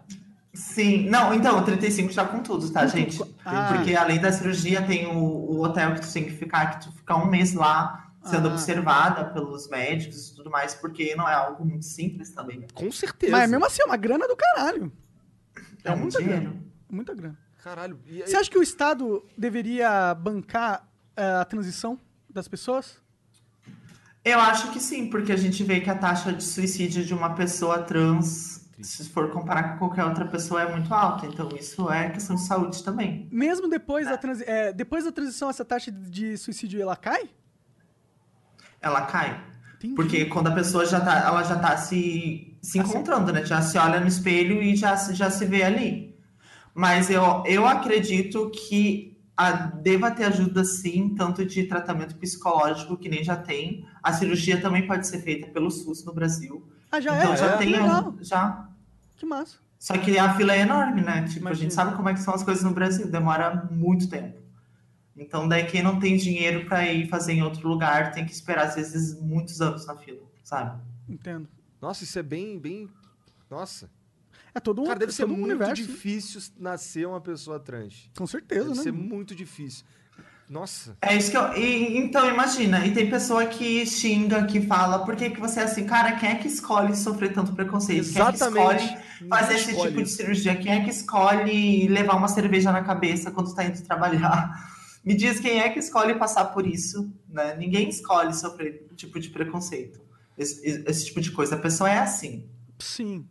Sim, 0.53 1.09
não, 1.09 1.33
então, 1.33 1.57
o 1.59 1.63
35 1.63 2.11
já 2.11 2.23
com 2.25 2.39
tudo, 2.39 2.69
tá, 2.71 2.85
gente? 2.85 3.19
Ah. 3.43 3.73
Porque 3.75 3.95
além 3.95 4.19
da 4.21 4.31
cirurgia, 4.31 4.83
tem 4.83 5.07
o, 5.07 5.17
o 5.17 5.61
hotel 5.63 5.95
que 5.95 6.01
tu 6.01 6.13
tem 6.13 6.25
que 6.25 6.31
ficar, 6.31 6.77
que 6.77 6.85
tu 6.85 6.91
fica 6.91 7.15
um 7.15 7.25
mês 7.25 7.53
lá 7.55 8.07
sendo 8.23 8.47
Ah. 8.49 8.51
observada 8.51 9.25
pelos 9.25 9.67
médicos 9.67 10.29
e 10.29 10.35
tudo 10.35 10.49
mais, 10.51 10.75
porque 10.75 11.15
não 11.15 11.27
é 11.27 11.33
algo 11.33 11.65
muito 11.65 11.83
simples 11.85 12.29
também. 12.31 12.65
Com 12.73 12.91
certeza. 12.91 13.31
Mas 13.31 13.49
mesmo 13.49 13.65
assim, 13.65 13.81
é 13.81 13.85
uma 13.85 13.97
grana 13.97 14.27
do 14.27 14.35
caralho. 14.35 14.91
É, 15.83 15.91
um 15.91 15.97
muita 15.97 16.19
dinheiro. 16.19 16.41
grana. 16.41 16.63
Muita 16.89 17.13
grana. 17.15 17.37
Caralho. 17.63 17.99
E, 18.05 18.21
Você 18.21 18.35
acha 18.35 18.49
que 18.49 18.57
o 18.57 18.63
Estado 18.63 19.25
deveria 19.37 20.13
bancar 20.13 20.87
eh, 21.17 21.23
a 21.41 21.45
transição 21.45 21.99
das 22.29 22.47
pessoas? 22.47 23.01
Eu 24.25 24.39
acho 24.39 24.71
que 24.71 24.79
sim, 24.79 25.09
porque 25.09 25.31
a 25.31 25.35
gente 25.37 25.63
vê 25.63 25.81
que 25.81 25.89
a 25.89 25.95
taxa 25.97 26.31
de 26.31 26.43
suicídio 26.43 27.03
de 27.03 27.13
uma 27.13 27.31
pessoa 27.35 27.79
trans, 27.83 28.65
se 28.81 29.09
for 29.09 29.29
comparar 29.31 29.73
com 29.73 29.79
qualquer 29.79 30.05
outra 30.05 30.25
pessoa, 30.25 30.61
é 30.61 30.71
muito 30.71 30.93
alta. 30.93 31.25
Então 31.25 31.49
isso 31.59 31.89
é 31.91 32.09
questão 32.09 32.35
de 32.37 32.43
saúde 32.45 32.83
também. 32.83 33.27
Mesmo 33.31 33.67
depois 33.67 34.07
da, 34.07 34.17
transi 34.17 34.43
eh, 34.47 34.71
depois 34.71 35.03
da 35.03 35.11
transição, 35.11 35.49
essa 35.49 35.65
taxa 35.65 35.91
de 35.91 36.37
suicídio 36.37 36.81
ela 36.81 36.95
cai? 36.95 37.29
Ela 38.81 39.01
cai. 39.01 39.41
Entendi. 39.75 39.95
Porque 39.95 40.25
quando 40.25 40.47
a 40.47 40.51
pessoa 40.51 40.85
já 40.85 41.01
tá, 41.01 41.19
ela 41.19 41.43
já 41.43 41.57
tá 41.59 41.75
se, 41.77 42.57
se 42.61 42.79
Assim. 42.79 42.89
encontrando, 42.89 43.31
né? 43.33 43.45
Já 43.45 43.61
se 43.61 43.77
olha 43.77 43.99
no 43.99 44.07
espelho 44.07 44.61
e 44.61 44.75
já, 44.75 44.95
se- 44.95 45.13
já 45.13 45.29
se 45.29 45.45
vê 45.45 45.63
ali. 45.63 46.15
Mas 46.73 47.09
eu, 47.09 47.43
eu 47.45 47.67
acredito 47.67 48.49
que 48.51 49.12
a, 49.35 49.51
deva 49.51 50.11
ter 50.11 50.25
ajuda 50.25 50.63
sim, 50.63 51.15
tanto 51.15 51.45
de 51.45 51.63
tratamento 51.65 52.15
psicológico, 52.15 52.97
que 52.97 53.09
nem 53.09 53.23
já 53.23 53.35
tem. 53.35 53.85
A 54.01 54.13
cirurgia 54.13 54.61
também 54.61 54.85
pode 54.87 55.07
ser 55.07 55.21
feita 55.21 55.47
pelo 55.47 55.69
SUS 55.71 56.03
no 56.05 56.13
Brasil. 56.13 56.67
Ah, 56.91 56.99
já 57.01 57.17
então 57.17 57.33
é? 57.33 57.37
já 57.37 57.51
Que 57.53 57.57
tem 57.57 57.69
legal. 57.71 58.15
já. 58.21 58.69
Que 59.17 59.25
massa. 59.25 59.57
Só 59.79 59.97
que 59.97 60.17
a 60.17 60.33
fila 60.35 60.53
é 60.53 60.59
enorme, 60.61 61.01
né? 61.01 61.23
Tipo, 61.23 61.37
a 61.37 61.39
Imagino. 61.49 61.55
gente 61.55 61.73
sabe 61.73 61.95
como 61.95 62.07
é 62.09 62.13
que 62.13 62.19
são 62.21 62.33
as 62.33 62.43
coisas 62.43 62.63
no 62.63 62.71
Brasil, 62.71 63.07
demora 63.09 63.67
muito 63.71 64.07
tempo. 64.09 64.39
Então, 65.15 65.47
daí 65.47 65.65
quem 65.65 65.83
não 65.83 65.99
tem 65.99 66.15
dinheiro 66.17 66.65
para 66.65 66.87
ir 66.91 67.07
fazer 67.09 67.33
em 67.33 67.43
outro 67.43 67.67
lugar 67.67 68.11
tem 68.11 68.25
que 68.25 68.31
esperar, 68.31 68.67
às 68.67 68.75
vezes, 68.75 69.19
muitos 69.21 69.61
anos 69.61 69.85
na 69.85 69.95
fila, 69.95 70.21
sabe? 70.43 70.79
Entendo. 71.07 71.47
Nossa, 71.81 72.03
isso 72.03 72.17
é 72.17 72.23
bem, 72.23 72.57
bem. 72.59 72.89
Nossa. 73.49 73.89
É 74.55 74.59
todo 74.59 74.81
um, 74.81 74.85
Cara, 74.85 74.99
deve 74.99 75.11
é 75.11 75.15
ser 75.15 75.25
um 75.25 75.29
muito 75.29 75.45
universo. 75.45 75.75
difícil 75.75 76.41
nascer 76.59 77.07
uma 77.07 77.19
pessoa 77.19 77.59
trans. 77.59 78.09
Com 78.15 78.27
certeza, 78.27 78.65
Deve 78.65 78.77
né? 78.77 78.83
ser 78.83 78.91
muito 78.91 79.33
difícil. 79.35 79.83
Nossa. 80.49 80.95
É 81.01 81.15
isso 81.15 81.31
que 81.31 81.37
eu. 81.37 81.53
e- 81.57 81.97
então, 81.97 82.29
imagina, 82.29 82.85
e 82.85 82.93
tem 82.93 83.09
pessoa 83.09 83.45
que 83.45 83.85
xinga, 83.85 84.45
que 84.45 84.61
fala, 84.61 85.03
por 85.05 85.15
que, 85.15 85.29
que 85.31 85.39
você 85.39 85.61
é 85.61 85.63
assim? 85.63 85.85
Cara, 85.85 86.11
quem 86.17 86.29
é 86.29 86.35
que 86.35 86.47
escolhe 86.47 86.95
sofrer 86.95 87.33
tanto 87.33 87.53
preconceito? 87.53 88.01
Exatamente. 88.01 88.77
Quem 88.85 88.93
é 88.93 88.97
que 88.97 89.01
escolhe 89.23 89.29
fazer 89.29 89.53
esse 89.55 89.71
escolhe 89.71 89.91
tipo 89.91 90.03
de 90.03 90.09
cirurgia? 90.11 90.55
Quem 90.55 90.71
é 90.71 90.83
que 90.83 90.89
escolhe 90.91 91.87
levar 91.87 92.15
uma 92.15 92.27
cerveja 92.27 92.71
na 92.71 92.83
cabeça 92.83 93.31
quando 93.31 93.55
tá 93.55 93.63
indo 93.63 93.81
trabalhar? 93.83 94.53
Me 95.03 95.15
diz 95.15 95.39
quem 95.39 95.59
é 95.59 95.69
que 95.69 95.79
escolhe 95.79 96.13
passar 96.15 96.45
por 96.45 96.67
isso, 96.67 97.11
né? 97.27 97.55
Ninguém 97.57 97.89
escolhe 97.89 98.33
sofrer 98.33 98.87
tipo 98.95 99.19
de 99.19 99.29
preconceito. 99.29 99.99
Esse, 100.37 100.83
esse 100.87 101.05
tipo 101.07 101.19
de 101.21 101.31
coisa. 101.31 101.55
A 101.55 101.59
pessoa 101.59 101.89
é 101.89 101.97
assim. 101.99 102.45
Sim. 102.79 103.25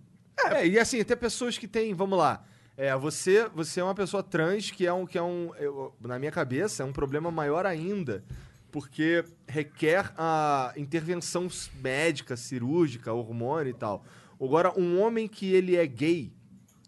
É, 0.51 0.66
e 0.66 0.78
assim, 0.78 1.03
tem 1.05 1.16
pessoas 1.16 1.57
que 1.59 1.68
têm, 1.68 1.95
vamos 1.95 2.18
lá. 2.18 2.45
É, 2.76 2.97
você, 2.97 3.49
você 3.55 3.80
é 3.80 3.84
uma 3.84 3.95
pessoa 3.95 4.22
trans 4.22 4.70
que 4.70 4.86
é 4.86 4.93
um, 4.93 5.07
que 5.07 5.18
é 5.18 5.22
um, 5.22 5.55
eu- 5.57 5.95
na 6.01 6.18
minha 6.18 6.32
cabeça, 6.32 6.82
é 6.82 6.86
um 6.86 6.93
problema 6.93 7.30
maior 7.30 7.66
ainda, 7.66 8.24
porque 8.70 9.24
requer 9.47 10.12
a 10.16 10.72
intervenção 10.76 11.49
médica, 11.80 12.36
cirúrgica, 12.36 13.12
hormônio 13.12 13.70
e 13.70 13.74
tal. 13.74 14.05
Agora, 14.40 14.72
um 14.78 15.01
homem 15.01 15.28
que 15.28 15.53
ele 15.53 15.76
é 15.76 15.86
gay, 15.86 16.32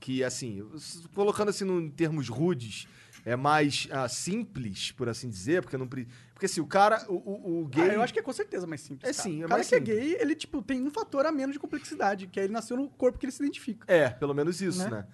que 0.01 0.25
assim, 0.25 0.67
colocando 1.15 1.51
assim 1.51 1.65
em 1.71 1.91
termos 1.91 2.29
rudes, 2.29 2.89
é 3.25 3.37
mais 3.37 3.87
ah, 3.91 4.09
simples, 4.09 4.91
por 4.91 5.09
assim 5.09 5.29
dizer, 5.29 5.63
porque 5.63 5.77
não 5.77 5.89
porque 6.35 6.47
assim, 6.47 6.61
o 6.61 6.67
cara, 6.67 7.03
o, 7.09 7.15
o, 7.15 7.61
o 7.63 7.67
gay 7.67 7.91
Ah, 7.91 7.95
eu 7.95 8.03
acho 8.03 8.13
que 8.13 8.19
é 8.19 8.23
com 8.23 8.33
certeza 8.33 8.67
mais 8.67 8.81
simples. 8.83 9.09
É 9.09 9.13
cara. 9.13 9.23
sim, 9.23 9.41
é 9.43 9.47
O 9.47 9.49
cara 9.49 9.55
mais 9.59 9.69
que 9.69 9.75
é 9.75 9.79
simples. 9.79 9.97
gay, 9.99 10.17
ele, 10.21 10.35
tipo, 10.35 10.61
tem 10.61 10.83
um 10.83 10.91
fator 10.91 11.25
a 11.25 11.33
menos 11.33 11.55
de 11.55 11.59
complexidade, 11.61 12.27
que 12.27 12.39
é 12.39 12.45
ele 12.45 12.53
nasceu 12.53 12.77
no 12.77 12.89
corpo 12.91 13.19
que 13.19 13.25
ele 13.25 13.33
se 13.33 13.43
identifica. 13.43 13.91
É, 13.91 14.11
pelo 14.11 14.35
menos 14.35 14.61
isso, 14.61 14.83
Né? 14.85 14.91
né? 14.91 15.07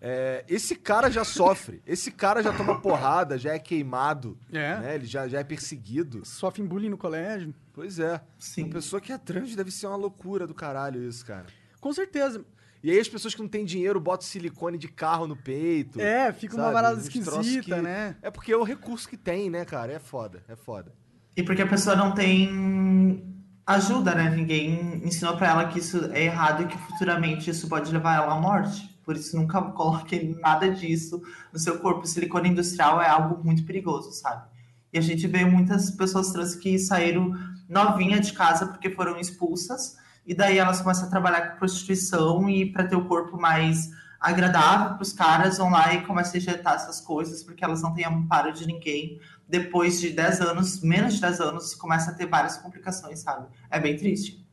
É, 0.00 0.44
esse 0.48 0.76
cara 0.76 1.10
já 1.10 1.24
sofre, 1.24 1.82
esse 1.84 2.12
cara 2.12 2.40
já 2.40 2.52
toma 2.56 2.80
porrada, 2.80 3.36
já 3.36 3.52
é 3.54 3.58
queimado, 3.58 4.38
É. 4.52 4.78
né? 4.78 4.94
Ele 4.94 5.04
já, 5.06 5.26
já 5.26 5.40
é 5.40 5.44
perseguido. 5.44 6.24
Sofre 6.24 6.62
bullying 6.62 6.88
no 6.88 6.96
colégio. 6.96 7.52
Pois 7.72 7.98
é. 7.98 8.20
Sim. 8.38 8.62
Uma 8.64 8.74
pessoa 8.74 9.00
que 9.00 9.12
é 9.12 9.18
trans 9.18 9.56
deve 9.56 9.72
ser 9.72 9.88
uma 9.88 9.96
loucura 9.96 10.46
do 10.46 10.54
caralho 10.54 11.02
isso, 11.02 11.26
cara. 11.26 11.46
Com 11.80 11.92
certeza. 11.92 12.44
E 12.82 12.90
aí 12.90 12.98
as 13.00 13.08
pessoas 13.08 13.34
que 13.34 13.40
não 13.42 13.48
têm 13.48 13.64
dinheiro 13.64 13.98
botam 14.00 14.26
silicone 14.26 14.78
de 14.78 14.86
carro 14.88 15.26
no 15.26 15.36
peito. 15.36 16.00
É, 16.00 16.32
fica 16.32 16.54
uma 16.54 16.64
sabe? 16.64 16.74
parada 16.74 16.96
Uns 16.96 17.08
troços 17.08 17.46
esquisita, 17.46 17.76
que- 17.76 17.82
né? 17.82 18.16
É 18.22 18.30
porque 18.30 18.52
é 18.52 18.56
o 18.56 18.62
recurso 18.62 19.08
que 19.08 19.16
tem, 19.16 19.50
né, 19.50 19.64
cara? 19.64 19.92
É 19.92 19.98
foda, 19.98 20.42
é 20.48 20.54
foda. 20.54 20.92
E 21.36 21.42
porque 21.42 21.62
a 21.62 21.66
pessoa 21.66 21.96
não 21.96 22.12
tem 22.14 23.24
ajuda, 23.66 24.14
né? 24.14 24.30
Ninguém 24.30 25.02
ensinou 25.04 25.36
pra 25.36 25.48
ela 25.48 25.68
que 25.68 25.78
isso 25.78 26.04
é 26.12 26.24
errado 26.24 26.62
e 26.62 26.66
que 26.66 26.78
futuramente 26.78 27.50
isso 27.50 27.68
pode 27.68 27.92
levar 27.92 28.16
ela 28.16 28.34
à 28.34 28.40
morte. 28.40 28.88
Por 29.04 29.16
isso, 29.16 29.36
nunca 29.36 29.60
coloque 29.72 30.36
nada 30.40 30.70
disso 30.70 31.20
no 31.52 31.58
seu 31.58 31.78
corpo. 31.78 32.06
silicone 32.06 32.50
industrial 32.50 33.00
é 33.00 33.08
algo 33.08 33.42
muito 33.44 33.64
perigoso, 33.64 34.12
sabe? 34.12 34.46
E 34.92 34.98
a 34.98 35.02
gente 35.02 35.26
vê 35.26 35.44
muitas 35.44 35.90
pessoas 35.90 36.32
trans 36.32 36.54
que 36.54 36.78
saíram 36.78 37.32
novinha 37.68 38.20
de 38.20 38.32
casa 38.32 38.66
porque 38.66 38.90
foram 38.90 39.18
expulsas, 39.18 39.96
e 40.28 40.34
daí 40.34 40.58
elas 40.58 40.82
começam 40.82 41.06
a 41.06 41.10
trabalhar 41.10 41.40
com 41.48 41.58
prostituição 41.58 42.50
e 42.50 42.70
para 42.70 42.86
ter 42.86 42.94
o 42.94 43.06
corpo 43.06 43.40
mais 43.40 43.90
agradável 44.20 44.94
para 44.94 45.02
os 45.02 45.12
caras 45.12 45.56
vão 45.56 45.70
lá 45.70 45.94
e 45.94 46.04
começam 46.04 46.34
a 46.34 46.36
injetar 46.36 46.74
essas 46.74 47.00
coisas 47.00 47.42
porque 47.42 47.64
elas 47.64 47.80
não 47.80 47.94
têm 47.94 48.04
amparo 48.04 48.52
de 48.52 48.66
ninguém. 48.66 49.18
Depois 49.48 49.98
de 49.98 50.10
10 50.10 50.42
anos, 50.42 50.82
menos 50.82 51.14
de 51.14 51.22
10 51.22 51.40
anos, 51.40 51.74
começa 51.74 52.10
a 52.10 52.14
ter 52.14 52.26
várias 52.26 52.58
complicações, 52.58 53.20
sabe? 53.20 53.48
É 53.70 53.80
bem 53.80 53.96
triste. 53.96 54.46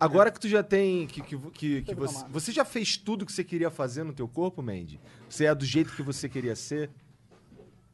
Agora 0.00 0.30
que 0.30 0.40
tu 0.40 0.48
já 0.48 0.62
tem. 0.62 1.06
Que, 1.06 1.20
que, 1.20 1.38
que, 1.50 1.82
que 1.82 1.94
você, 1.94 2.24
você 2.30 2.52
já 2.52 2.64
fez 2.64 2.96
tudo 2.96 3.26
que 3.26 3.32
você 3.32 3.44
queria 3.44 3.70
fazer 3.70 4.02
no 4.02 4.14
teu 4.14 4.26
corpo, 4.26 4.62
Mandy? 4.62 4.98
Você 5.28 5.44
é 5.44 5.54
do 5.54 5.64
jeito 5.66 5.92
que 5.92 6.02
você 6.02 6.26
queria 6.26 6.56
ser? 6.56 6.90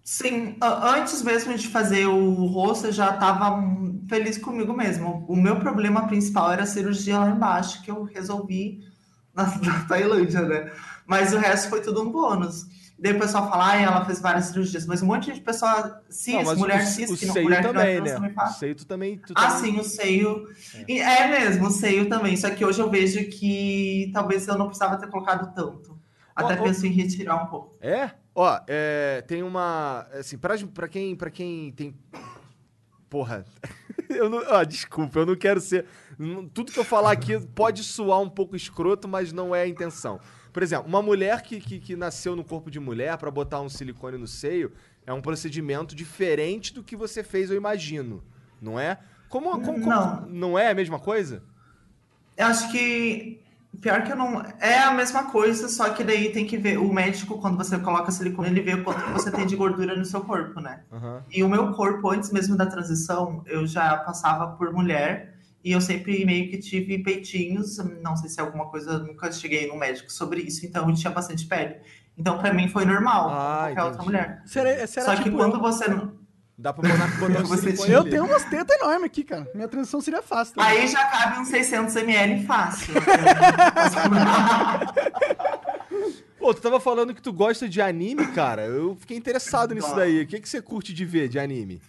Sim, 0.04 0.56
antes 0.60 1.22
mesmo 1.22 1.56
de 1.56 1.68
fazer 1.68 2.06
o 2.06 2.46
rosto, 2.46 2.86
eu 2.88 2.92
já 2.92 3.14
estava 3.14 3.62
feliz 4.08 4.36
comigo 4.36 4.72
mesmo. 4.72 5.24
O 5.28 5.36
meu 5.36 5.60
problema 5.60 6.06
principal 6.06 6.50
era 6.52 6.64
a 6.64 6.66
cirurgia 6.66 7.18
lá 7.18 7.30
embaixo, 7.30 7.82
que 7.82 7.90
eu 7.90 8.02
resolvi 8.02 8.80
na, 9.34 9.44
na 9.62 9.84
Tailândia, 9.86 10.42
né? 10.42 10.72
Mas 11.06 11.32
o 11.32 11.38
resto 11.38 11.68
foi 11.68 11.80
tudo 11.80 12.02
um 12.02 12.10
bônus. 12.10 12.66
Daí 12.98 13.14
o 13.14 13.18
pessoal 13.18 13.48
fala, 13.50 13.72
ah, 13.72 13.76
ela 13.76 14.04
fez 14.04 14.20
várias 14.20 14.46
cirurgias, 14.46 14.86
mas 14.86 15.02
um 15.02 15.06
monte 15.06 15.32
de 15.32 15.40
pessoa 15.40 16.00
cis, 16.08 16.34
Não, 16.34 16.56
mulher 16.56 16.82
o, 16.82 16.86
cis, 16.86 17.10
o 17.10 17.16
que 17.16 17.26
não, 17.26 17.42
mulher 17.42 17.66
que 17.66 17.72
não 17.72 17.80
é 17.80 17.96
também, 17.96 18.00
né? 18.00 18.14
também 18.14 18.34
O 18.36 18.52
seio 18.52 18.74
também. 18.84 19.18
Tu 19.18 19.32
Ah, 19.36 19.48
também... 19.48 19.72
sim, 19.72 19.80
o 19.80 19.84
seio. 19.84 20.48
E 20.86 21.00
É 21.00 21.26
mesmo, 21.26 21.66
o 21.66 21.70
seio 21.70 22.08
também. 22.08 22.36
Só 22.36 22.50
que 22.50 22.64
hoje 22.64 22.80
eu 22.80 22.88
vejo 22.88 23.28
que 23.28 24.10
talvez 24.12 24.46
eu 24.46 24.56
não 24.56 24.66
precisava 24.66 24.98
ter 24.98 25.08
colocado 25.08 25.52
tanto. 25.52 25.98
Até 26.34 26.58
ó. 26.60 26.62
penso 26.64 26.86
em 26.86 26.90
retirar 26.90 27.36
um 27.42 27.46
pouco. 27.46 27.76
É? 27.80 28.10
Ó, 28.34 28.60
é, 28.66 29.22
tem 29.26 29.42
uma. 29.42 30.06
Assim, 30.12 30.38
pra, 30.38 30.54
pra, 30.74 30.88
quem, 30.88 31.14
pra 31.14 31.30
quem 31.30 31.70
tem. 31.72 31.94
Porra. 33.08 33.44
Eu 34.08 34.28
não, 34.28 34.42
ó, 34.46 34.62
desculpa, 34.62 35.20
eu 35.20 35.26
não 35.26 35.34
quero 35.34 35.58
ser. 35.58 35.86
Tudo 36.52 36.70
que 36.70 36.78
eu 36.78 36.84
falar 36.84 37.12
aqui 37.12 37.38
pode 37.54 37.82
soar 37.82 38.20
um 38.20 38.28
pouco 38.28 38.54
escroto, 38.54 39.08
mas 39.08 39.32
não 39.32 39.54
é 39.54 39.62
a 39.62 39.66
intenção. 39.66 40.20
Por 40.52 40.62
exemplo, 40.62 40.86
uma 40.86 41.00
mulher 41.00 41.40
que, 41.40 41.58
que, 41.58 41.78
que 41.78 41.96
nasceu 41.96 42.36
no 42.36 42.44
corpo 42.44 42.70
de 42.70 42.78
mulher 42.78 43.16
pra 43.16 43.30
botar 43.30 43.62
um 43.62 43.70
silicone 43.70 44.18
no 44.18 44.26
seio 44.26 44.70
é 45.06 45.12
um 45.14 45.22
procedimento 45.22 45.94
diferente 45.94 46.74
do 46.74 46.82
que 46.82 46.94
você 46.94 47.22
fez, 47.24 47.50
eu 47.50 47.56
imagino. 47.56 48.22
Não 48.60 48.78
é? 48.78 48.98
Como, 49.30 49.50
como, 49.52 49.64
como- 49.80 49.86
Não. 49.86 50.26
não 50.28 50.58
é 50.58 50.70
a 50.70 50.74
mesma 50.74 50.98
coisa? 50.98 51.42
Eu 52.36 52.46
acho 52.46 52.70
que. 52.70 53.40
Pior 53.80 54.02
que 54.04 54.12
eu 54.12 54.16
não. 54.16 54.40
É 54.60 54.78
a 54.78 54.92
mesma 54.92 55.24
coisa, 55.30 55.68
só 55.68 55.90
que 55.90 56.04
daí 56.04 56.30
tem 56.30 56.46
que 56.46 56.56
ver. 56.56 56.78
O 56.78 56.92
médico, 56.92 57.38
quando 57.40 57.56
você 57.56 57.78
coloca 57.78 58.12
silicone, 58.12 58.48
ele 58.48 58.60
vê 58.60 58.74
o 58.74 58.84
quanto 58.84 59.02
que 59.02 59.10
você 59.12 59.30
tem 59.30 59.46
de 59.46 59.56
gordura 59.56 59.96
no 59.96 60.04
seu 60.04 60.20
corpo, 60.20 60.60
né? 60.60 60.80
Aham. 60.92 61.22
E 61.30 61.42
o 61.42 61.48
meu 61.48 61.72
corpo, 61.72 62.10
antes 62.10 62.30
mesmo 62.30 62.56
da 62.56 62.66
transição, 62.66 63.42
eu 63.46 63.66
já 63.66 63.96
passava 63.98 64.48
por 64.56 64.72
mulher 64.72 65.34
e 65.64 65.72
eu 65.72 65.80
sempre 65.80 66.24
meio 66.24 66.50
que 66.50 66.58
tive 66.58 67.02
peitinhos. 67.02 67.78
Não 68.02 68.14
sei 68.16 68.28
se 68.28 68.38
é 68.40 68.42
alguma 68.44 68.66
coisa, 68.66 68.98
nunca 68.98 69.32
cheguei 69.32 69.66
no 69.66 69.76
médico 69.76 70.12
sobre 70.12 70.42
isso, 70.42 70.66
então 70.66 70.88
eu 70.88 70.94
tinha 70.94 71.10
bastante 71.12 71.46
pele. 71.46 71.76
Então, 72.16 72.38
pra 72.38 72.52
mim, 72.52 72.68
foi 72.68 72.84
normal, 72.84 73.30
Ah, 73.30 73.62
qualquer 73.68 73.82
outra 73.84 73.88
entendi. 74.02 74.04
mulher. 74.04 74.42
Será, 74.44 74.86
será 74.86 75.06
Só 75.06 75.16
que 75.16 75.22
tipo 75.24 75.36
quando 75.38 75.54
eu? 75.54 75.60
você. 75.60 75.86
Dá 76.62 76.72
pra 76.72 76.88
botar, 76.88 77.06
botar 77.18 77.40
um 77.40 77.44
Você 77.46 77.60
silicone 77.62 77.86
tinha- 77.86 77.98
Eu 77.98 78.04
tenho 78.04 78.24
umas 78.24 78.44
tetas 78.44 78.76
enormes 78.80 79.04
aqui, 79.04 79.24
cara. 79.24 79.50
Minha 79.54 79.66
transição 79.66 80.00
seria 80.00 80.22
fácil. 80.22 80.54
também. 80.54 80.70
Aí 80.78 80.86
já 80.86 81.04
cabe 81.06 81.40
uns 81.40 81.48
600 81.48 81.96
ml 81.96 82.46
fácil. 82.46 82.94
Pô, 86.38 86.52
tu 86.52 86.60
tava 86.60 86.80
falando 86.80 87.14
que 87.14 87.22
tu 87.22 87.32
gosta 87.32 87.68
de 87.68 87.80
anime, 87.80 88.26
cara. 88.28 88.62
Eu 88.62 88.96
fiquei 88.96 89.16
interessado 89.16 89.74
nisso 89.74 89.94
daí. 89.94 90.22
O 90.22 90.26
que, 90.26 90.40
que 90.40 90.48
você 90.48 90.60
curte 90.60 90.92
de 90.92 91.04
ver 91.04 91.28
de 91.28 91.38
anime? 91.38 91.80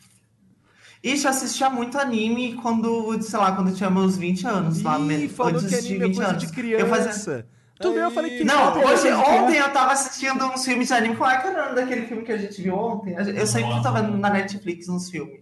Ixi, 1.04 1.26
eu 1.26 1.32
assistia 1.32 1.70
muito 1.70 1.98
anime 1.98 2.54
quando, 2.62 3.20
sei 3.22 3.38
lá, 3.40 3.52
quando 3.54 3.70
eu 3.70 3.76
tinha 3.76 3.90
meus 3.90 4.16
20 4.18 4.48
anos. 4.48 4.82
lá, 4.82 4.98
Ih, 5.00 5.02
me- 5.04 5.28
falou 5.30 5.54
antes 5.54 5.64
que 5.66 5.70
de 5.70 5.76
anime 5.76 5.96
é 6.04 6.08
20 6.08 6.16
coisa 6.16 6.32
anos. 6.32 6.44
de 6.44 6.52
criança. 6.52 6.84
Eu 6.84 6.88
fazia... 6.90 7.46
Tu 7.80 7.92
viu? 7.92 8.02
Eu 8.04 8.12
falei 8.12 8.38
que- 8.38 8.44
Não, 8.44 8.70
Ontem 8.70 8.86
hoje, 8.86 9.12
ontem 9.12 9.58
eu 9.58 9.72
tava 9.74 9.92
assistindo 9.94 10.46
uns 10.46 10.64
filmes 10.64 10.88
de 10.88 10.94
anime. 10.94 11.16
Qual 11.16 11.30
é 11.30 11.38
que 11.42 11.48
era 11.48 11.60
o 11.62 11.64
nome 11.66 11.76
daquele 11.76 12.06
filme 12.08 12.24
que 12.24 12.32
a 12.32 12.38
gente 12.38 12.62
viu 12.62 12.76
ontem? 12.76 13.14
Eu 13.16 13.48
sempre 13.48 13.82
tava 13.82 14.02
vendo 14.02 14.18
na 14.18 14.30
Netflix 14.30 14.88
uns 14.88 15.10
filmes. 15.10 15.42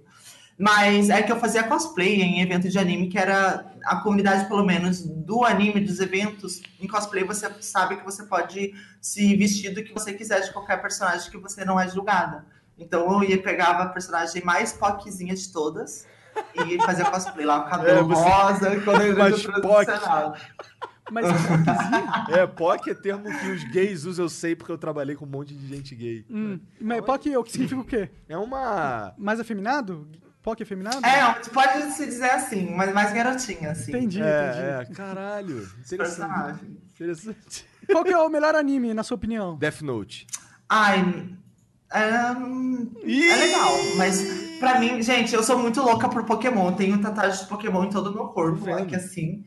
Mas 0.58 1.10
é 1.10 1.24
que 1.24 1.32
eu 1.32 1.40
fazia 1.40 1.64
cosplay 1.64 2.22
em 2.22 2.42
evento 2.42 2.70
de 2.70 2.78
anime, 2.78 3.08
que 3.08 3.18
era 3.18 3.66
a 3.84 3.96
comunidade, 3.98 4.48
pelo 4.48 4.64
menos, 4.64 5.02
do 5.02 5.44
anime, 5.44 5.80
dos 5.82 6.00
eventos. 6.00 6.62
Em 6.80 6.88
cosplay, 6.88 7.24
você 7.24 7.50
sabe 7.62 7.98
que 7.98 8.06
você 8.06 8.24
pode 8.24 8.72
se 9.02 9.36
vestir 9.36 9.74
do 9.74 9.84
que 9.84 9.92
você 9.92 10.14
quiser 10.14 10.42
de 10.42 10.52
qualquer 10.54 10.80
personagem 10.82 11.32
que 11.32 11.38
você 11.38 11.66
não 11.66 11.80
é 11.80 11.88
julgada. 11.88 12.46
Então 12.78 13.12
eu 13.12 13.24
ia 13.30 13.42
pegava 13.42 13.84
a 13.84 13.86
personagem 13.90 14.44
mais 14.44 14.72
poquezinha 14.72 15.34
de 15.36 15.52
todas 15.52 16.06
e 16.56 16.78
fazia 16.84 17.06
cosplay 17.06 17.46
lá, 17.46 17.60
o 17.66 17.70
cabelo 17.70 18.00
É, 18.00 18.04
você- 18.04 18.22
rosa, 18.30 18.82
quando 18.82 19.02
eu 19.02 19.18
Mais 19.18 19.46
vejo 21.14 21.28
POC. 21.34 21.64
transicionado. 21.64 22.24
Mas 22.28 22.30
É, 22.38 22.48
POC 22.48 22.90
é 22.90 22.94
termo 22.94 23.24
que 23.24 23.52
os 23.52 23.64
gays 23.66 24.06
usam, 24.06 24.26
eu 24.26 24.30
sei, 24.30 24.56
porque 24.56 24.72
eu 24.72 24.78
trabalhei 24.78 25.16
com 25.16 25.26
um 25.26 25.30
monte 25.30 25.54
de 25.54 25.68
gente 25.68 25.96
gay. 25.96 26.26
hum, 26.30 26.60
mas 26.80 27.02
POC 27.02 27.36
o 27.38 27.44
que 27.44 27.52
significa 27.52 27.82
o 27.82 27.86
quê? 27.86 28.10
É 28.30 28.38
uma. 28.38 29.14
Mais 29.18 29.40
afeminado? 29.40 30.08
POC 30.42 30.64
afeminado? 30.64 31.06
É, 31.06 31.34
pode 31.50 31.92
se 31.92 32.06
dizer 32.06 32.32
assim, 32.32 32.74
mas 32.76 32.92
mais 32.94 33.14
garotinha, 33.14 33.72
assim. 33.72 33.92
Entendi, 33.92 34.20
entendi. 34.20 34.24
É, 34.24 34.88
é, 34.90 34.94
caralho. 34.94 35.58
Interessante. 35.58 35.98
Personagem. 35.98 36.78
Interessante. 36.96 37.66
Qual 37.92 38.04
que 38.04 38.12
é 38.12 38.18
o 38.18 38.30
melhor 38.30 38.56
anime, 38.56 38.94
na 38.94 39.04
sua 39.04 39.16
opinião? 39.16 39.56
Death 39.58 39.82
Note. 39.82 40.26
Ai, 40.68 41.30
é, 41.94 42.32
Ih! 43.06 43.30
é 43.30 43.36
legal, 43.36 43.72
mas 43.98 44.24
pra 44.60 44.80
mim, 44.80 45.02
gente, 45.02 45.36
eu 45.36 45.44
sou 45.44 45.60
muito 45.60 45.82
louca 45.82 46.08
por 46.08 46.24
Pokémon. 46.24 46.70
Eu 46.70 46.76
tenho 46.76 47.02
tatuagem 47.02 47.44
de 47.44 47.50
Pokémon 47.50 47.84
em 47.84 47.90
todo 47.90 48.08
o 48.08 48.14
meu 48.14 48.28
corpo, 48.28 48.66
assim. 48.96 49.44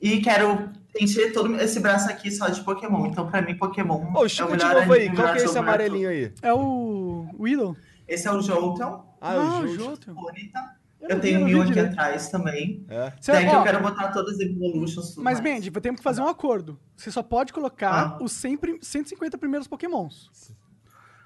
E 0.00 0.20
quero 0.20 0.70
encher 1.00 1.32
todo 1.32 1.54
esse 1.56 1.80
braço 1.80 2.08
aqui 2.10 2.30
só 2.30 2.48
de 2.48 2.60
Pokémon. 2.62 3.06
Então, 3.06 3.28
pra 3.30 3.40
mim, 3.42 3.54
Pokémon 3.56 4.12
Ô, 4.14 4.18
é 4.18 4.22
o 4.22 4.26
estica 4.26 4.46
de 4.46 4.52
melhor 4.64 4.74
novo 4.80 4.92
aí. 4.92 5.14
Qual 5.14 5.32
que 5.34 5.38
é 5.40 5.44
esse 5.44 5.58
amarelinho 5.58 6.08
aí? 6.08 6.32
É 6.42 6.52
o 6.52 7.26
Willow? 7.38 7.76
Esse 8.06 8.26
é 8.28 8.32
o 8.32 8.40
Jolteon, 8.40 9.00
Ah, 9.20 9.32
Ah, 9.34 9.60
o. 9.60 9.68
Jotun. 9.68 10.14
bonita. 10.14 10.78
Eu 11.00 11.10
Eu, 11.10 11.20
tenho 11.20 11.44
mil 11.44 11.62
aqui 11.62 11.72
direito. 11.72 11.92
atrás 11.92 12.28
também. 12.28 12.84
É. 12.88 13.12
Daí 13.26 13.44
que 13.48 13.54
ó, 13.54 13.58
eu 13.60 13.62
quero 13.62 13.80
botar 13.80 14.08
todas 14.08 14.34
as 14.34 14.40
Evolutions. 14.40 15.10
tudo 15.10 15.22
Mas. 15.22 15.40
Mandy, 15.40 15.70
temos 15.70 15.98
que 16.00 16.02
fazer 16.04 16.20
um 16.20 16.26
acordo. 16.26 16.78
Você 16.96 17.10
só 17.10 17.22
pode 17.22 17.52
colocar 17.52 18.16
Ah. 18.18 18.18
os 18.22 18.32
100 18.32 18.56
prim- 18.56 18.78
150 18.82 19.38
primeiros 19.38 19.68
Pokémons. 19.68 20.28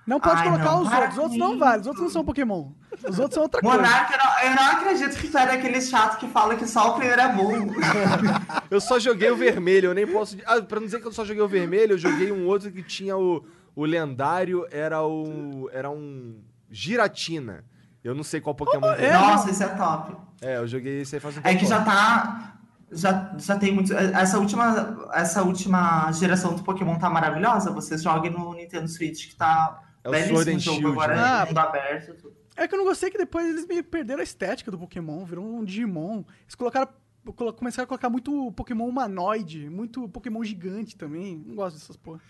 Não 0.07 0.19
pode 0.19 0.41
Ai, 0.41 0.45
colocar 0.45 0.65
não, 0.65 0.83
os 0.83 0.93
outros. 0.93 1.13
Os 1.13 1.19
outros 1.19 1.39
não 1.39 1.59
valem. 1.59 1.81
Os 1.81 1.87
outros 1.87 2.03
não 2.05 2.11
são 2.11 2.25
Pokémon. 2.25 2.73
Os 3.09 3.19
outros 3.19 3.35
são 3.35 3.43
outra 3.45 3.61
coisa. 3.61 3.77
Monarca, 3.77 4.15
eu 4.15 4.19
não, 4.19 4.51
eu 4.51 4.57
não 4.57 4.73
acredito 4.73 5.17
que 5.17 5.29
tu 5.29 5.39
é 5.39 5.47
daquele 5.47 5.81
chato 5.81 6.19
que 6.19 6.27
fala 6.29 6.57
que 6.57 6.67
só 6.67 6.91
o 6.91 6.95
primeiro 6.95 7.21
é 7.21 7.33
bom. 7.33 7.53
Eu 8.71 8.81
só 8.81 8.99
joguei 8.99 9.31
o 9.31 9.37
vermelho, 9.37 9.91
eu 9.91 9.95
nem 9.95 10.07
posso. 10.07 10.37
Ah, 10.47 10.61
pra 10.63 10.81
não 10.81 10.87
dizer 10.87 11.01
que 11.01 11.07
eu 11.07 11.13
só 11.13 11.27
joguei 11.27 11.43
o 11.43 11.49
vermelho, 11.49 11.93
eu 11.93 11.99
joguei 11.99 12.33
um 12.33 12.47
outro 12.47 12.73
que 12.73 12.83
tinha 12.83 13.17
o. 13.17 13.45
O 13.77 13.85
lendário 13.85 14.67
era 14.71 15.03
o. 15.03 15.69
Era 15.73 15.91
um. 15.91 16.41
Giratina. 16.71 17.65
Eu 18.03 18.15
não 18.15 18.25
sei 18.25 18.41
qual 18.41 18.55
Pokémon 18.55 18.95
que 18.95 19.05
é. 19.05 19.13
Nossa, 19.13 19.51
esse 19.51 19.63
é 19.63 19.69
top. 19.69 20.17
É, 20.41 20.57
eu 20.57 20.67
joguei 20.67 21.03
esse 21.03 21.17
aí 21.17 21.21
faz 21.21 21.37
um 21.37 21.41
É 21.45 21.55
que 21.55 21.67
já 21.67 21.85
tá. 21.85 22.55
Já, 22.91 23.35
já 23.39 23.59
tem 23.59 23.73
muito. 23.73 23.93
Essa 23.95 24.39
última, 24.39 25.09
essa 25.13 25.43
última 25.43 26.11
geração 26.13 26.55
do 26.55 26.63
Pokémon 26.63 26.99
tá 26.99 27.11
maravilhosa. 27.11 27.71
Vocês 27.71 28.03
joguem 28.03 28.31
no 28.31 28.55
Nintendo 28.55 28.89
Switch, 28.89 29.29
que 29.29 29.37
tá 29.37 29.83
É 30.05 30.09
o 30.09 30.13
belíssimo 30.13 30.37
Sword 30.37 30.51
and 30.51 30.59
jogo 30.59 30.77
Shield, 30.79 30.93
agora, 30.93 31.15
né? 31.15 31.43
é 31.43 31.47
mundo 31.47 31.59
aberto. 31.59 32.15
tudo. 32.21 32.35
É 32.57 32.69
que 32.69 32.75
eu 32.75 32.79
não 32.79 32.85
gostei 32.85 33.11
que 33.11 33.19
depois 33.19 33.47
eles 33.49 33.65
que 33.65 33.83
perderam 33.83 34.21
a 34.21 34.25
estética 34.25 34.71
do 34.71 34.79
Pokémon, 34.79 35.25
virou 35.25 35.45
um 35.45 35.65
Digimon. 35.65 36.23
Eles 36.43 36.55
colocaram. 36.55 36.89
colo- 37.37 37.53
Começaram 37.53 37.85
a 37.85 37.87
colocar 37.87 38.11
muito 38.11 38.53
Pokémon 38.53 38.87
humanoide, 38.87 39.71
muito 39.71 40.09
Pokémon 40.09 40.43
gigante 40.45 40.97
também. 40.97 41.43
Não 41.47 41.55
gosto 41.55 41.77
dessas 41.79 41.97
porra. 41.97 42.21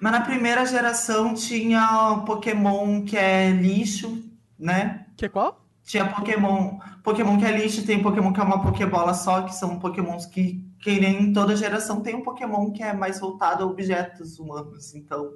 Mas 0.00 0.12
na 0.12 0.20
primeira 0.22 0.64
geração 0.66 1.34
tinha 1.34 2.12
o 2.12 2.24
Pokémon 2.24 3.04
que 3.04 3.16
é 3.16 3.50
lixo, 3.50 4.22
né? 4.58 5.06
Que 5.16 5.26
é 5.26 5.28
qual? 5.28 5.64
Tinha 5.84 6.06
Pokémon, 6.08 6.78
Pokémon 7.02 7.38
que 7.38 7.44
é 7.44 7.52
lixo, 7.56 7.84
tem 7.84 8.02
Pokémon 8.02 8.32
que 8.32 8.40
é 8.40 8.42
uma 8.42 8.62
Pokébola 8.62 9.12
só, 9.14 9.42
que 9.42 9.54
são 9.54 9.78
Pokémons 9.78 10.24
que, 10.26 10.64
que 10.80 11.00
nem 11.00 11.32
toda 11.32 11.56
geração 11.56 12.00
tem 12.00 12.14
um 12.14 12.22
Pokémon 12.22 12.70
que 12.70 12.82
é 12.82 12.92
mais 12.92 13.18
voltado 13.20 13.62
a 13.64 13.66
objetos 13.66 14.38
humanos. 14.38 14.94
Então, 14.94 15.30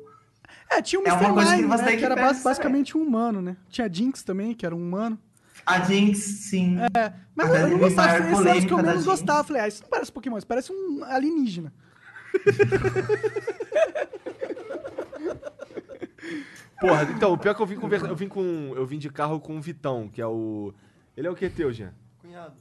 É, 0.71 0.83
tinha 0.83 1.01
o 1.01 1.07
É 1.07 1.11
Mr. 1.11 1.57
Mime, 1.57 1.69
né? 1.69 1.77
Que, 1.91 1.97
que 1.99 2.05
era 2.05 2.15
pensar, 2.15 2.29
bas- 2.33 2.43
basicamente 2.43 2.97
um 2.99 3.03
humano, 3.03 3.41
né? 3.43 3.57
Tinha 3.69 3.93
Jinx 3.93 4.23
também, 4.23 4.55
que 4.55 4.65
era 4.67 4.75
um 4.75 4.83
humano. 4.83 5.19
a 5.65 5.81
Jinx, 5.81 6.19
sim. 6.19 6.77
Mas 7.35 7.51
Até 7.51 7.63
eu, 7.63 7.69
não 7.69 7.79
gostava. 7.79 8.09
eram 8.11 8.59
os 8.59 8.65
que 8.65 8.73
eu 8.73 8.77
menos 8.83 9.05
gostava. 9.05 9.41
Eu 9.41 9.45
Falei, 9.45 9.63
ah, 9.63 9.69
isso 9.69 9.83
não 9.83 9.89
parece 9.91 10.13
Pokémon, 10.13 10.39
isso 10.39 10.47
parece 10.47 10.73
um 10.73 11.05
alienígena. 11.05 11.73
Porra, 16.81 17.05
então, 17.05 17.33
o 17.33 17.39
pior 17.39 17.53
é 17.53 17.55
que 17.55 17.63
eu 17.63 17.67
vim, 17.67 17.77
conversa... 17.77 18.07
eu 18.07 18.17
vim 18.17 18.29
com. 18.29 18.73
Eu 18.75 18.87
vim 18.87 18.99
de 18.99 19.09
carro 19.11 19.41
com 19.41 19.57
o 19.57 19.61
Vitão, 19.61 20.09
que 20.09 20.21
é 20.21 20.27
o. 20.27 20.73
Ele 21.17 21.29
é 21.29 21.31
o 21.31 21.35
que 21.37 21.49
teu, 21.49 21.73
Jean? 21.73 21.95
Cunhado. 22.19 22.55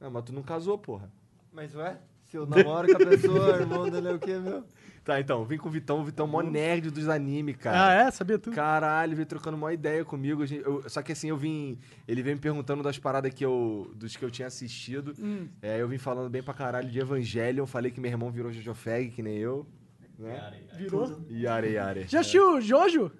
Não, 0.00 0.10
mas 0.10 0.24
tu 0.24 0.32
não 0.32 0.42
casou, 0.42 0.76
porra. 0.76 1.10
Mas 1.52 1.74
ué, 1.74 1.98
Se 2.32 2.38
eu 2.38 2.46
namoro 2.46 2.88
com 2.88 3.02
a 3.02 3.06
pessoa, 3.06 3.56
irmão 3.60 3.90
dele 3.90 4.08
é 4.08 4.12
o 4.14 4.18
quê, 4.18 4.38
meu? 4.38 4.64
Tá, 5.04 5.20
então, 5.20 5.44
vem 5.44 5.58
com 5.58 5.68
o 5.68 5.70
Vitão, 5.70 6.00
o 6.00 6.04
Vitão 6.04 6.26
é 6.26 6.30
mó 6.30 6.40
nerd 6.40 6.90
dos 6.90 7.06
animes, 7.06 7.56
cara. 7.56 7.88
Ah, 7.88 7.92
é? 8.06 8.10
Sabia 8.10 8.38
tudo? 8.38 8.54
Caralho, 8.56 9.14
veio 9.14 9.26
trocando 9.26 9.54
uma 9.58 9.70
ideia 9.70 10.02
comigo. 10.02 10.42
a 10.42 10.46
gente- 10.46 10.64
eu- 10.64 10.82
só 10.88 11.02
que 11.02 11.12
assim, 11.12 11.28
eu 11.28 11.36
vim. 11.36 11.78
Ele 12.08 12.22
veio 12.22 12.34
me 12.34 12.40
perguntando 12.40 12.82
das 12.82 12.98
paradas 12.98 13.34
que 13.34 13.44
eu. 13.44 13.92
dos 13.96 14.16
que 14.16 14.24
eu 14.24 14.30
tinha 14.30 14.48
assistido. 14.48 15.12
Hum. 15.20 15.46
É, 15.60 15.78
eu 15.82 15.86
vim 15.88 15.98
falando 15.98 16.30
bem 16.30 16.42
pra 16.42 16.54
caralho 16.54 16.88
de 16.88 16.98
Evangelion. 16.98 17.66
Falei 17.66 17.90
que 17.90 18.00
meu 18.00 18.10
irmão 18.10 18.30
virou 18.30 18.50
Jojo 18.50 18.72
Fag, 18.72 19.10
que 19.10 19.22
nem 19.22 19.36
eu. 19.36 19.66
Né? 20.18 20.54
Virou. 20.78 21.20
Yare 21.30 21.72
Yare. 21.72 22.06
Já 22.08 22.20
assistiu 22.20 22.62
Jojo? 22.62 23.10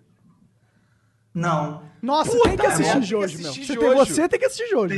Não. 1.35 1.83
Nossa, 2.03 2.31
Puta 2.33 2.49
tem 2.49 2.57
que 2.59 2.67
assistir 2.67 3.01
que 3.01 3.07
Jojo, 3.07 3.39
meu. 3.39 3.49
assistir 3.51 3.65
Você 3.67 3.77
tem, 3.77 3.89
Jojo. 3.91 4.15
você 4.15 4.29
tem 4.29 4.39
que 4.41 4.45
assistir 4.47 4.69
Jojo. 4.69 4.95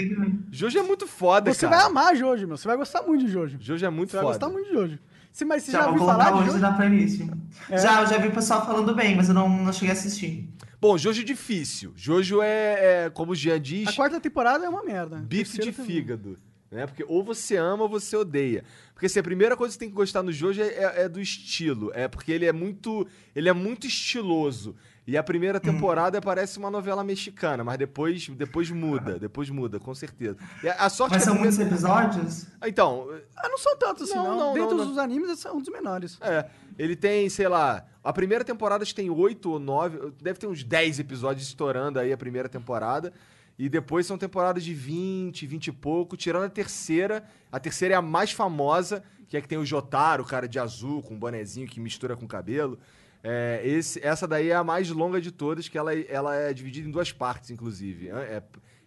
Jojo 0.50 0.78
é 0.78 0.82
muito 0.82 1.06
foda, 1.06 1.52
Você 1.52 1.66
cara. 1.66 1.76
vai 1.76 1.86
amar 1.86 2.16
Jojo, 2.16 2.46
meu. 2.48 2.56
Você 2.56 2.66
vai 2.66 2.76
gostar 2.76 3.02
muito 3.02 3.24
de 3.26 3.30
Jojo. 3.30 3.56
Jojo 3.60 3.84
é 3.86 3.90
muito 3.90 4.10
Você 4.10 4.16
vai 4.16 4.24
foda. 4.24 4.38
gostar 4.38 4.52
muito 4.52 4.66
de 4.68 4.72
Jojo. 4.74 4.98
Você, 5.30 5.44
mas 5.44 5.62
você 5.64 5.72
já, 5.72 5.78
Já 5.80 5.84
vou 5.84 5.92
ouviu 5.94 6.06
falar 6.06 6.30
de 6.30 6.38
hoje 6.38 6.46
Jojo? 6.46 6.58
na 6.60 6.72
playlist. 6.72 7.20
É? 7.68 7.78
Já, 7.78 8.00
eu 8.02 8.06
já 8.06 8.18
vi 8.18 8.28
o 8.28 8.32
pessoal 8.32 8.64
falando 8.64 8.94
bem, 8.94 9.16
mas 9.16 9.28
eu 9.28 9.34
não, 9.34 9.48
não 9.48 9.72
cheguei 9.72 9.90
a 9.90 9.92
assistir. 9.92 10.48
Bom, 10.80 10.96
Jojo 10.98 11.20
é 11.20 11.24
difícil. 11.24 11.92
Jojo 11.96 12.40
é, 12.42 13.04
é, 13.06 13.10
como 13.10 13.32
o 13.32 13.34
Jean 13.34 13.60
diz, 13.60 13.88
A 13.88 13.92
quarta 13.92 14.20
temporada 14.20 14.64
é 14.64 14.68
uma 14.68 14.82
merda. 14.82 15.16
bife 15.16 15.58
de 15.58 15.72
também. 15.72 15.86
fígado. 15.90 16.36
Né? 16.70 16.86
Porque 16.86 17.04
ou 17.06 17.22
você 17.22 17.56
ama 17.56 17.84
ou 17.84 17.88
você 17.88 18.16
odeia. 18.16 18.64
Porque 18.92 19.06
assim, 19.06 19.18
a 19.20 19.22
primeira 19.22 19.56
coisa 19.56 19.70
que 19.70 19.74
você 19.74 19.78
tem 19.80 19.88
que 19.88 19.94
gostar 19.94 20.22
no 20.22 20.32
Jojo 20.32 20.60
é, 20.60 20.66
é- 20.66 21.02
é 21.04 21.08
do 21.08 21.20
estilo. 21.20 21.90
É 21.94 22.08
porque 22.08 22.32
ele 22.32 22.46
é 22.46 22.52
muito. 22.52 23.06
Ele 23.34 23.48
é 23.48 23.52
muito 23.52 23.86
estiloso. 23.86 24.74
E 25.06 25.18
a 25.18 25.22
primeira 25.22 25.60
temporada 25.60 26.18
parece 26.20 26.58
uma 26.58 26.70
novela 26.70 27.04
mexicana, 27.04 27.62
mas 27.62 27.76
depois, 27.76 28.26
depois 28.30 28.70
muda, 28.70 29.18
depois 29.18 29.50
muda, 29.50 29.78
com 29.78 29.94
certeza. 29.94 30.38
E 30.62 30.68
a, 30.68 30.74
a 30.76 30.88
sorte 30.88 31.12
Mas 31.14 31.24
são 31.24 31.34
muitos 31.34 31.56
primeira- 31.56 31.74
episódios? 31.76 32.46
Então, 32.64 33.08
Ah, 33.36 33.48
não 33.50 33.58
são 33.58 33.76
tantos 33.76 34.04
assim, 34.08 34.14
Não, 34.18 34.24
não. 34.28 34.38
não, 34.38 34.54
Dentro 34.54 34.74
não, 34.76 34.86
dos 34.86 34.96
animes, 34.96 35.44
é 35.44 35.52
um 35.52 35.58
dos 35.60 35.68
menores. 35.68 36.16
É, 36.22 36.46
ele 36.78 36.96
tem, 36.96 37.28
sei 37.28 37.48
lá, 37.48 37.84
a 38.02 38.12
primeira 38.14 38.42
temporada 38.44 38.82
acho 38.82 38.94
que 38.94 39.02
tem 39.02 39.10
oito 39.10 39.50
ou 39.50 39.58
nove, 39.58 40.10
deve 40.22 40.38
ter 40.38 40.46
uns 40.46 40.64
10 40.64 40.98
episódios 41.00 41.46
estourando 41.46 41.98
aí 41.98 42.10
a 42.10 42.16
primeira 42.16 42.48
temporada. 42.48 43.12
E 43.58 43.68
depois 43.68 44.06
são 44.06 44.16
temporadas 44.16 44.64
de 44.64 44.72
20, 44.72 45.46
20 45.46 45.66
e 45.66 45.72
pouco, 45.72 46.16
tirando 46.16 46.44
a 46.44 46.48
terceira. 46.48 47.22
A 47.52 47.60
terceira 47.60 47.94
é 47.94 47.96
a 47.96 48.02
mais 48.02 48.32
famosa, 48.32 49.04
que 49.28 49.36
é 49.36 49.40
que 49.40 49.46
tem 49.46 49.58
o 49.58 49.66
Jotaro, 49.66 50.22
o 50.22 50.26
cara 50.26 50.48
de 50.48 50.58
azul, 50.58 51.02
com 51.02 51.14
um 51.14 51.18
bonezinho 51.18 51.68
que 51.68 51.78
mistura 51.78 52.16
com 52.16 52.26
cabelo. 52.26 52.78
É, 53.26 53.62
esse, 53.64 54.04
essa 54.04 54.28
daí 54.28 54.50
é 54.50 54.54
a 54.54 54.62
mais 54.62 54.90
longa 54.90 55.18
de 55.18 55.32
todas, 55.32 55.66
que 55.66 55.78
ela, 55.78 55.94
ela 55.94 56.36
é 56.36 56.52
dividida 56.52 56.86
em 56.86 56.90
duas 56.90 57.10
partes, 57.10 57.50
inclusive. 57.50 58.10
É, 58.10 58.42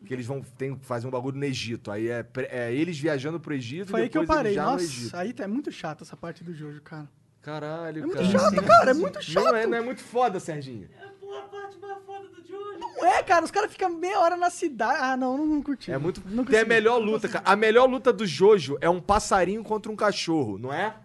que 0.06 0.14
eles 0.14 0.28
vão 0.28 0.42
tem, 0.42 0.78
fazer 0.80 1.08
um 1.08 1.10
bagulho 1.10 1.38
no 1.38 1.44
Egito. 1.44 1.90
Aí 1.90 2.08
é, 2.08 2.24
é 2.50 2.72
eles 2.72 3.00
viajando 3.00 3.40
pro 3.40 3.56
Egito 3.56 3.90
Foi 3.90 4.02
e 4.02 4.04
aí 4.04 4.10
que 4.10 4.18
eu 4.18 4.26
parei. 4.28 4.56
Nossa, 4.56 5.18
aí 5.18 5.34
tá- 5.34 5.44
é 5.44 5.48
muito 5.48 5.72
chato 5.72 6.04
essa 6.04 6.16
parte 6.16 6.44
do 6.44 6.54
Jojo, 6.54 6.82
cara. 6.82 7.10
Caralho, 7.42 8.04
É 8.04 8.06
muito 8.06 8.18
cara. 8.18 8.30
chato, 8.30 8.64
cara. 8.64 8.92
É 8.92 8.94
muito 8.94 9.24
chato. 9.24 9.44
Não 9.44 9.56
é, 9.56 9.66
não 9.66 9.78
é 9.78 9.82
muito 9.82 10.02
foda, 10.04 10.40
Serginho. 10.40 10.88
Não 12.98 13.06
é, 13.06 13.24
cara. 13.24 13.44
Os 13.44 13.52
caras 13.52 13.72
ficam 13.72 13.90
meia 13.90 14.20
hora 14.20 14.36
na 14.38 14.50
cidade. 14.50 15.00
Ah, 15.02 15.18
não, 15.18 15.38
não, 15.38 15.46
não 15.46 15.62
curti. 15.64 15.92
É 15.92 15.98
muito. 15.98 16.22
Não 16.26 16.44
Tem 16.46 16.60
a 16.60 16.66
melhor 16.66 16.98
luta, 16.98 17.28
cara. 17.28 17.44
A 17.48 17.56
melhor 17.56 17.86
luta 17.90 18.12
do 18.14 18.26
Jojo 18.26 18.78
é 18.82 18.90
um 18.90 19.00
passarinho 19.02 19.64
contra 19.64 19.92
um 19.92 19.96
cachorro, 19.96 20.58
não 20.58 20.74
é? 20.74 20.96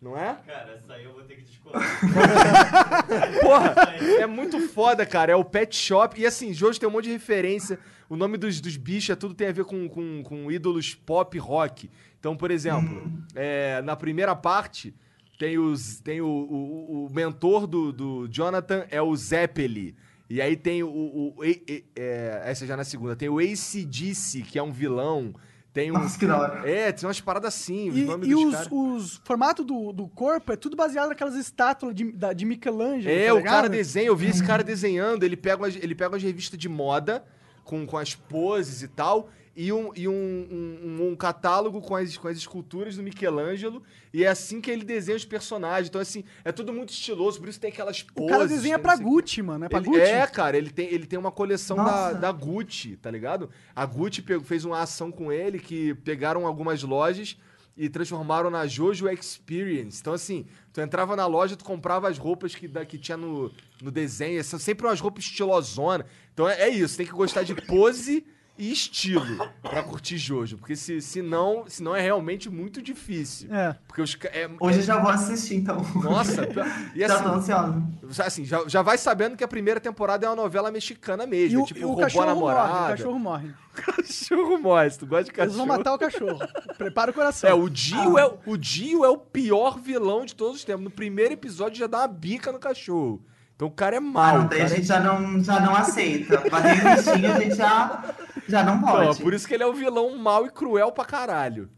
Não 0.00 0.16
é? 0.16 0.36
Cara, 0.46 0.72
essa 0.74 0.92
aí 0.92 1.04
eu 1.04 1.12
vou 1.14 1.22
ter 1.22 1.36
que 1.36 1.42
discordar. 1.42 1.82
Porra, 3.40 3.74
é 4.20 4.26
muito 4.26 4.60
foda, 4.68 5.04
cara. 5.06 5.32
É 5.32 5.36
o 5.36 5.44
Pet 5.44 5.74
Shop. 5.74 6.20
E 6.20 6.26
assim, 6.26 6.52
Jojo 6.52 6.78
tem 6.78 6.88
um 6.88 6.92
monte 6.92 7.04
de 7.04 7.12
referência. 7.12 7.78
O 8.08 8.16
nome 8.16 8.36
dos, 8.36 8.60
dos 8.60 8.76
bichos 8.76 9.10
é 9.10 9.16
tudo 9.16 9.34
tem 9.34 9.48
a 9.48 9.52
ver 9.52 9.64
com, 9.64 9.88
com, 9.88 10.22
com 10.22 10.50
ídolos 10.52 10.94
pop 10.94 11.36
rock. 11.38 11.90
Então, 12.20 12.36
por 12.36 12.50
exemplo, 12.50 13.10
é, 13.34 13.80
na 13.82 13.96
primeira 13.96 14.34
parte, 14.36 14.94
tem, 15.38 15.58
os, 15.58 16.00
tem 16.00 16.20
o, 16.20 16.26
o, 16.26 17.06
o 17.06 17.10
mentor 17.12 17.66
do, 17.66 17.92
do 17.92 18.28
Jonathan 18.28 18.86
é 18.90 19.00
o 19.00 19.14
Zeppeli. 19.16 19.96
E 20.28 20.40
aí 20.42 20.56
tem 20.56 20.82
o. 20.82 20.88
o, 20.88 21.34
o- 21.38 21.44
e- 21.44 21.62
e- 21.68 21.84
é, 21.96 22.42
essa 22.44 22.66
já 22.66 22.76
na 22.76 22.84
segunda. 22.84 23.14
Tem 23.16 23.28
o 23.28 23.38
ACDC, 23.38 24.42
que 24.42 24.58
é 24.58 24.62
um 24.62 24.72
vilão. 24.72 25.34
Tem 25.76 25.90
um. 25.90 25.94
Nossa, 25.94 26.18
que 26.18 26.26
da 26.26 26.38
hora. 26.38 26.66
É, 26.70 26.90
tem 26.90 27.06
umas 27.06 27.20
paradas 27.20 27.52
assim. 27.54 27.90
os 27.90 27.98
E, 27.98 28.04
nomes 28.04 28.26
e 28.30 28.34
os, 28.34 28.68
os 28.72 29.20
formatos 29.24 29.62
do, 29.66 29.92
do 29.92 30.08
corpo 30.08 30.50
é 30.50 30.56
tudo 30.56 30.74
baseado 30.74 31.10
naquelas 31.10 31.34
estátuas 31.34 31.94
de, 31.94 32.10
da- 32.12 32.32
de 32.32 32.46
Michelangelo. 32.46 33.14
É, 33.14 33.26
tá 33.26 33.34
o 33.34 33.42
cara 33.44 33.68
desenha, 33.68 34.06
eu 34.06 34.16
vi 34.16 34.28
esse 34.28 34.42
cara 34.42 34.64
desenhando, 34.64 35.22
ele 35.22 35.36
pega 35.36 35.58
umas, 35.62 35.76
ele 35.76 35.94
pega 35.94 36.08
umas 36.12 36.22
revistas 36.22 36.58
de 36.58 36.66
moda 36.66 37.22
com, 37.62 37.84
com 37.86 37.98
as 37.98 38.14
poses 38.14 38.80
e 38.82 38.88
tal, 38.88 39.28
e 39.56 39.72
um, 39.72 39.90
e 39.96 40.06
um, 40.06 40.12
um, 40.12 41.08
um- 41.10 41.16
catálogo 41.16 41.80
com 41.80 41.96
as, 41.96 42.14
com 42.16 42.28
as 42.28 42.36
esculturas 42.36 42.96
do 42.96 43.02
Michelangelo, 43.02 43.82
e 44.12 44.22
é 44.22 44.28
assim 44.28 44.60
que 44.60 44.70
ele 44.70 44.84
desenha 44.84 45.16
os 45.16 45.24
personagens. 45.24 45.88
Então, 45.88 46.00
assim, 46.00 46.24
é 46.44 46.52
tudo 46.52 46.72
muito 46.74 46.90
estiloso, 46.90 47.40
por 47.40 47.48
isso 47.48 47.58
tem 47.58 47.70
aquelas 47.70 48.02
O 48.02 48.12
poses. 48.14 48.30
cara 48.30 48.46
desenha 48.46 48.74
tem 48.76 48.82
pra 48.82 48.94
o. 48.96 48.98
Gucci, 49.00 49.40
mano. 49.42 49.64
É 49.64 49.68
pra 49.68 49.78
Ele- 49.78 49.86
Gucci? 49.88 50.00
É, 50.02 50.26
cara, 50.26 50.58
ele 50.58 50.70
tem, 50.70 50.86
ele 50.92 51.06
tem 51.06 51.18
uma 51.18 51.32
coleção 51.32 51.76
da, 51.78 52.12
da 52.12 52.30
Gucci, 52.32 52.96
tá 52.96 53.10
ligado? 53.10 53.48
A 53.74 53.86
Gucci 53.86 54.20
pegou- 54.20 54.44
fez 54.44 54.64
uma 54.66 54.80
ação 54.80 55.10
com 55.10 55.32
ele 55.32 55.58
que 55.58 55.94
pegaram 55.94 56.46
algumas 56.46 56.82
lojas 56.82 57.36
e 57.78 57.88
transformaram 57.88 58.48
na 58.50 58.66
Jojo 58.66 59.08
Experience. 59.08 59.98
Então, 60.00 60.12
assim, 60.12 60.46
tu 60.72 60.80
entrava 60.80 61.14
na 61.16 61.26
loja, 61.26 61.56
tu 61.56 61.64
comprava 61.64 62.08
as 62.08 62.18
roupas 62.18 62.54
que, 62.54 62.66
da, 62.68 62.84
que 62.86 62.98
tinha 62.98 63.16
no, 63.16 63.50
no 63.82 63.90
desenho. 63.90 64.42
São 64.44 64.58
sempre 64.58 64.86
umas 64.86 65.00
roupas 65.00 65.24
estilosona. 65.24 66.04
Então 66.32 66.48
é, 66.48 66.62
é 66.62 66.68
isso, 66.68 66.96
tem 66.96 67.06
que 67.06 67.12
gostar 67.12 67.42
de 67.42 67.54
pose 67.54 68.26
e 68.58 68.72
estilo 68.72 69.22
pra 69.62 69.82
curtir 69.82 70.16
Jojo. 70.18 70.56
Porque 70.58 70.74
se, 70.76 71.00
se, 71.00 71.20
não, 71.22 71.64
se 71.66 71.82
não 71.82 71.94
é 71.94 72.00
realmente 72.00 72.48
muito 72.48 72.80
difícil. 72.80 73.52
É. 73.54 73.76
Porque 73.86 74.00
os. 74.02 74.16
É, 74.32 74.48
Hoje 74.60 74.78
eu 74.78 74.82
já 74.82 74.98
vou 74.98 75.10
assistir, 75.10 75.56
então. 75.56 75.76
Nossa, 76.02 76.48
e 76.94 77.00
já 77.06 77.14
assim, 77.14 77.22
tô 77.24 77.30
ansiosa. 77.30 77.82
Assim, 78.24 78.44
já, 78.44 78.62
já 78.66 78.82
vai 78.82 78.96
sabendo 78.98 79.36
que 79.36 79.44
a 79.44 79.48
primeira 79.48 79.80
temporada 79.80 80.26
é 80.26 80.28
uma 80.28 80.36
novela 80.36 80.70
mexicana 80.70 81.24
E 81.24 81.26
mesmo. 81.26 81.60
o, 81.60 81.64
é 81.64 81.66
tipo, 81.66 81.80
e 81.80 81.84
o 81.84 81.88
roubou 81.88 82.02
a 82.04 82.06
cachorro 82.06 82.24
morre. 82.26 82.54
O 82.54 82.56
namorada. 82.56 82.96
cachorro 82.96 83.18
morre. 83.18 83.50
Cachorro 83.76 84.58
morre, 84.58 84.88
se 84.90 84.98
tu 84.98 85.06
gosta 85.06 85.24
de 85.24 85.30
Eles 85.30 85.36
cachorro. 85.52 85.58
vão 85.58 85.66
matar 85.66 85.92
o 85.92 85.98
cachorro. 85.98 86.38
Prepara 86.78 87.10
o 87.10 87.14
coração. 87.14 87.50
É, 87.50 87.52
o 87.52 87.68
Dio, 87.68 88.18
é, 88.18 88.24
o 88.46 88.56
Dio 88.56 89.04
é 89.04 89.08
o 89.10 89.18
pior 89.18 89.78
vilão 89.78 90.24
de 90.24 90.34
todos 90.34 90.56
os 90.56 90.64
tempos. 90.64 90.82
No 90.82 90.90
primeiro 90.90 91.34
episódio 91.34 91.78
já 91.78 91.86
dá 91.86 91.98
uma 91.98 92.08
bica 92.08 92.50
no 92.50 92.58
cachorro. 92.58 93.22
Então 93.56 93.68
o 93.68 93.70
cara 93.70 93.96
é 93.96 93.98
Ah, 93.98 94.02
mau. 94.02 94.38
não, 94.40 94.46
daí 94.48 94.60
a 94.60 94.62
cara 94.64 94.72
é- 94.74 94.76
gente 94.76 94.86
já 94.86 95.00
não, 95.00 95.42
já 95.42 95.58
não 95.60 95.74
aceita. 95.74 96.38
Bater 96.50 96.84
no 96.84 96.96
bichinho 96.96 97.32
a 97.32 97.40
gente 97.40 97.54
já, 97.56 98.14
já 98.46 98.62
não 98.62 98.76
Então, 98.76 98.88
pode. 98.88 99.22
por 99.22 99.32
isso 99.34 99.48
que 99.48 99.54
ele 99.54 99.62
é 99.62 99.66
o 99.66 99.72
vilão 99.72 100.16
mau 100.18 100.46
e 100.46 100.50
cruel 100.50 100.92
pra 100.92 101.04
caralho. 101.04 101.70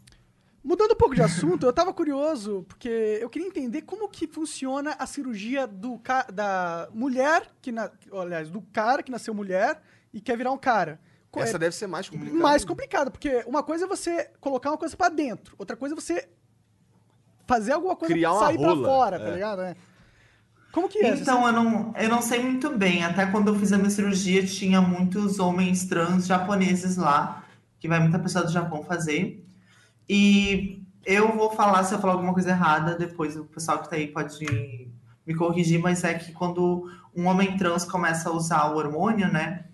Mudando 0.62 0.90
um 0.92 0.96
pouco 0.96 1.14
de 1.14 1.22
assunto, 1.22 1.64
eu 1.64 1.72
tava 1.72 1.94
curioso, 1.94 2.64
porque 2.68 3.18
eu 3.22 3.30
queria 3.30 3.46
entender 3.46 3.82
como 3.82 4.08
que 4.08 4.26
funciona 4.26 4.96
a 4.98 5.06
cirurgia 5.06 5.66
do 5.66 5.98
ca- 6.00 6.26
da 6.32 6.88
mulher, 6.92 7.44
que 7.62 7.70
na... 7.72 7.90
aliás, 8.12 8.50
do 8.50 8.60
cara 8.72 9.02
que 9.02 9.10
nasceu 9.10 9.32
mulher 9.32 9.80
e 10.12 10.20
quer 10.20 10.36
virar 10.36 10.50
um 10.50 10.58
cara. 10.58 11.00
Essa 11.36 11.56
é 11.56 11.58
deve 11.60 11.76
ser 11.76 11.86
mais 11.86 12.08
complicada. 12.10 12.38
mais 12.42 12.64
complicado, 12.64 13.10
porque 13.12 13.44
uma 13.46 13.62
coisa 13.62 13.84
é 13.84 13.88
você 13.88 14.28
colocar 14.40 14.70
uma 14.72 14.76
coisa 14.78 14.96
pra 14.96 15.08
dentro, 15.08 15.54
outra 15.56 15.76
coisa 15.76 15.94
é 15.94 15.96
você 15.96 16.28
fazer 17.46 17.72
alguma 17.72 17.94
coisa 17.96 18.12
Criar 18.12 18.34
sair 18.34 18.56
rola, 18.56 18.74
pra 18.76 18.84
fora, 18.84 19.16
é. 19.16 19.18
tá 19.20 19.30
ligado? 19.30 19.62
É. 19.62 19.76
Como 20.72 20.88
que 20.88 20.98
é? 20.98 21.14
Então, 21.14 21.46
eu 21.46 21.52
não, 21.52 21.94
eu 21.96 22.08
não 22.08 22.20
sei 22.20 22.42
muito 22.42 22.70
bem. 22.76 23.04
Até 23.04 23.26
quando 23.26 23.48
eu 23.48 23.58
fiz 23.58 23.72
a 23.72 23.78
minha 23.78 23.90
cirurgia, 23.90 24.44
tinha 24.44 24.80
muitos 24.80 25.38
homens 25.38 25.86
trans 25.86 26.26
japoneses 26.26 26.96
lá, 26.96 27.44
que 27.80 27.88
vai 27.88 27.98
muita 28.00 28.18
pessoa 28.18 28.44
do 28.44 28.52
Japão 28.52 28.82
fazer. 28.82 29.44
E 30.08 30.82
eu 31.04 31.34
vou 31.34 31.50
falar, 31.50 31.84
se 31.84 31.94
eu 31.94 31.98
falar 31.98 32.14
alguma 32.14 32.34
coisa 32.34 32.50
errada, 32.50 32.96
depois 32.96 33.36
o 33.36 33.44
pessoal 33.44 33.78
que 33.80 33.88
tá 33.88 33.96
aí 33.96 34.08
pode 34.08 34.44
me 35.26 35.34
corrigir, 35.34 35.80
mas 35.80 36.04
é 36.04 36.14
que 36.14 36.32
quando 36.32 36.90
um 37.14 37.26
homem 37.26 37.56
trans 37.56 37.84
começa 37.84 38.28
a 38.28 38.32
usar 38.32 38.70
o 38.72 38.76
hormônio, 38.76 39.30
né? 39.32 39.64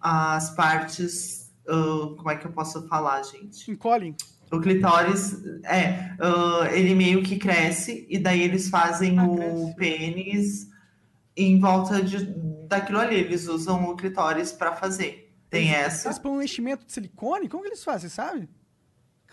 As 0.00 0.50
partes. 0.50 1.50
ah, 1.68 2.14
como 2.16 2.30
é 2.30 2.36
que 2.36 2.46
eu 2.46 2.52
posso 2.52 2.86
falar, 2.88 3.22
gente? 3.22 3.70
Encolhem? 3.70 4.14
O 4.52 4.60
clitóris, 4.60 5.36
é, 5.64 6.14
ah, 6.20 6.68
ele 6.72 6.94
meio 6.94 7.22
que 7.22 7.36
cresce 7.38 8.06
e 8.10 8.18
daí 8.18 8.42
eles 8.42 8.68
fazem 8.68 9.18
Ah, 9.18 9.24
o 9.24 9.36
cresce. 9.36 9.76
pênis 9.76 10.68
em 11.36 11.60
volta 11.60 12.02
de, 12.02 12.26
daquilo 12.68 12.98
ali. 12.98 13.14
Eles 13.16 13.46
usam 13.46 13.84
o 13.90 13.96
clitóris 13.96 14.50
para 14.52 14.72
fazer. 14.72 15.32
Tem 15.48 15.70
essa. 15.72 16.08
Eles 16.08 16.18
põem 16.18 16.32
um 16.32 16.42
enchimento 16.42 16.84
de 16.84 16.92
silicone? 16.92 17.48
Como 17.48 17.62
que 17.62 17.68
eles 17.68 17.82
fazem, 17.84 18.10
sabe? 18.10 18.48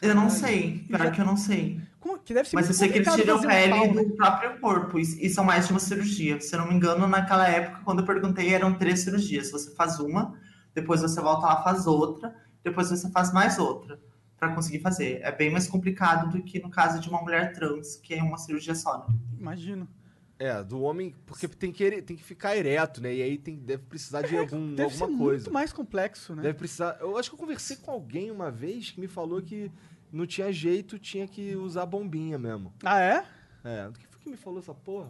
Eu 0.01 0.13
não 0.13 0.29
sei, 0.29 0.85
já- 0.89 0.97
pior 0.99 1.11
que 1.11 1.21
eu 1.21 1.25
não 1.25 1.37
sei. 1.37 1.81
Como- 1.99 2.19
que 2.19 2.31
deve 2.33 2.47
ser 2.47 2.55
Mas 2.55 2.67
eu 2.67 2.73
sei 2.75 2.89
que 2.89 2.99
eles 2.99 3.13
tiram 3.15 3.41
pele 3.41 3.73
pau, 3.73 3.93
né? 3.93 4.03
do 4.03 4.15
próprio 4.15 4.59
corpo 4.59 4.99
e 4.99 5.29
são 5.29 5.43
mais 5.43 5.65
de 5.65 5.73
uma 5.73 5.79
cirurgia. 5.79 6.39
Se 6.39 6.53
eu 6.55 6.59
não 6.59 6.67
me 6.67 6.75
engano, 6.75 7.07
naquela 7.07 7.47
época, 7.49 7.81
quando 7.83 7.99
eu 8.01 8.05
perguntei, 8.05 8.53
eram 8.53 8.75
três 8.75 8.99
cirurgias. 8.99 9.49
Você 9.51 9.73
faz 9.73 9.99
uma, 9.99 10.35
depois 10.75 11.01
você 11.01 11.19
volta 11.19 11.47
lá 11.47 11.63
faz 11.63 11.87
outra, 11.87 12.35
depois 12.63 12.89
você 12.91 13.09
faz 13.09 13.33
mais 13.33 13.57
outra 13.57 13.99
para 14.39 14.53
conseguir 14.53 14.79
fazer. 14.79 15.19
É 15.21 15.31
bem 15.31 15.49
mais 15.51 15.67
complicado 15.67 16.29
do 16.31 16.43
que 16.43 16.59
no 16.59 16.69
caso 16.69 16.99
de 16.99 17.09
uma 17.09 17.21
mulher 17.21 17.53
trans, 17.53 17.95
que 17.97 18.13
é 18.13 18.21
uma 18.21 18.37
cirurgia 18.37 18.75
só. 18.75 18.99
né? 18.99 19.15
Imagino. 19.39 19.87
É, 20.39 20.63
do 20.63 20.81
homem, 20.81 21.15
porque 21.25 21.47
tem 21.47 21.71
que, 21.71 21.99
tem 22.03 22.15
que 22.15 22.23
ficar 22.23 22.55
ereto, 22.55 23.01
né? 23.01 23.11
E 23.15 23.23
aí 23.23 23.37
tem, 23.39 23.55
deve 23.57 23.83
precisar 23.83 24.21
de 24.21 24.37
algum, 24.37 24.75
Deve 24.75 24.93
ser 24.93 25.01
alguma 25.03 25.17
coisa. 25.19 25.37
muito 25.45 25.51
mais 25.51 25.73
complexo, 25.73 26.35
né? 26.35 26.43
Deve 26.43 26.59
precisar. 26.59 26.95
Eu 27.01 27.17
acho 27.17 27.29
que 27.29 27.35
eu 27.35 27.39
conversei 27.39 27.77
com 27.77 27.89
alguém 27.89 28.29
uma 28.29 28.51
vez 28.51 28.91
que 28.91 28.99
me 28.99 29.07
falou 29.07 29.41
que 29.41 29.71
não 30.11 30.27
tinha 30.27 30.51
jeito, 30.53 30.99
tinha 30.99 31.27
que 31.27 31.55
usar 31.55 31.87
bombinha 31.87 32.37
mesmo. 32.37 32.71
Ah, 32.83 32.99
é? 32.99 33.25
É, 33.63 33.89
quem 33.97 34.05
foi 34.11 34.19
que 34.21 34.29
me 34.29 34.37
falou 34.37 34.59
essa 34.59 34.75
porra? 34.75 35.09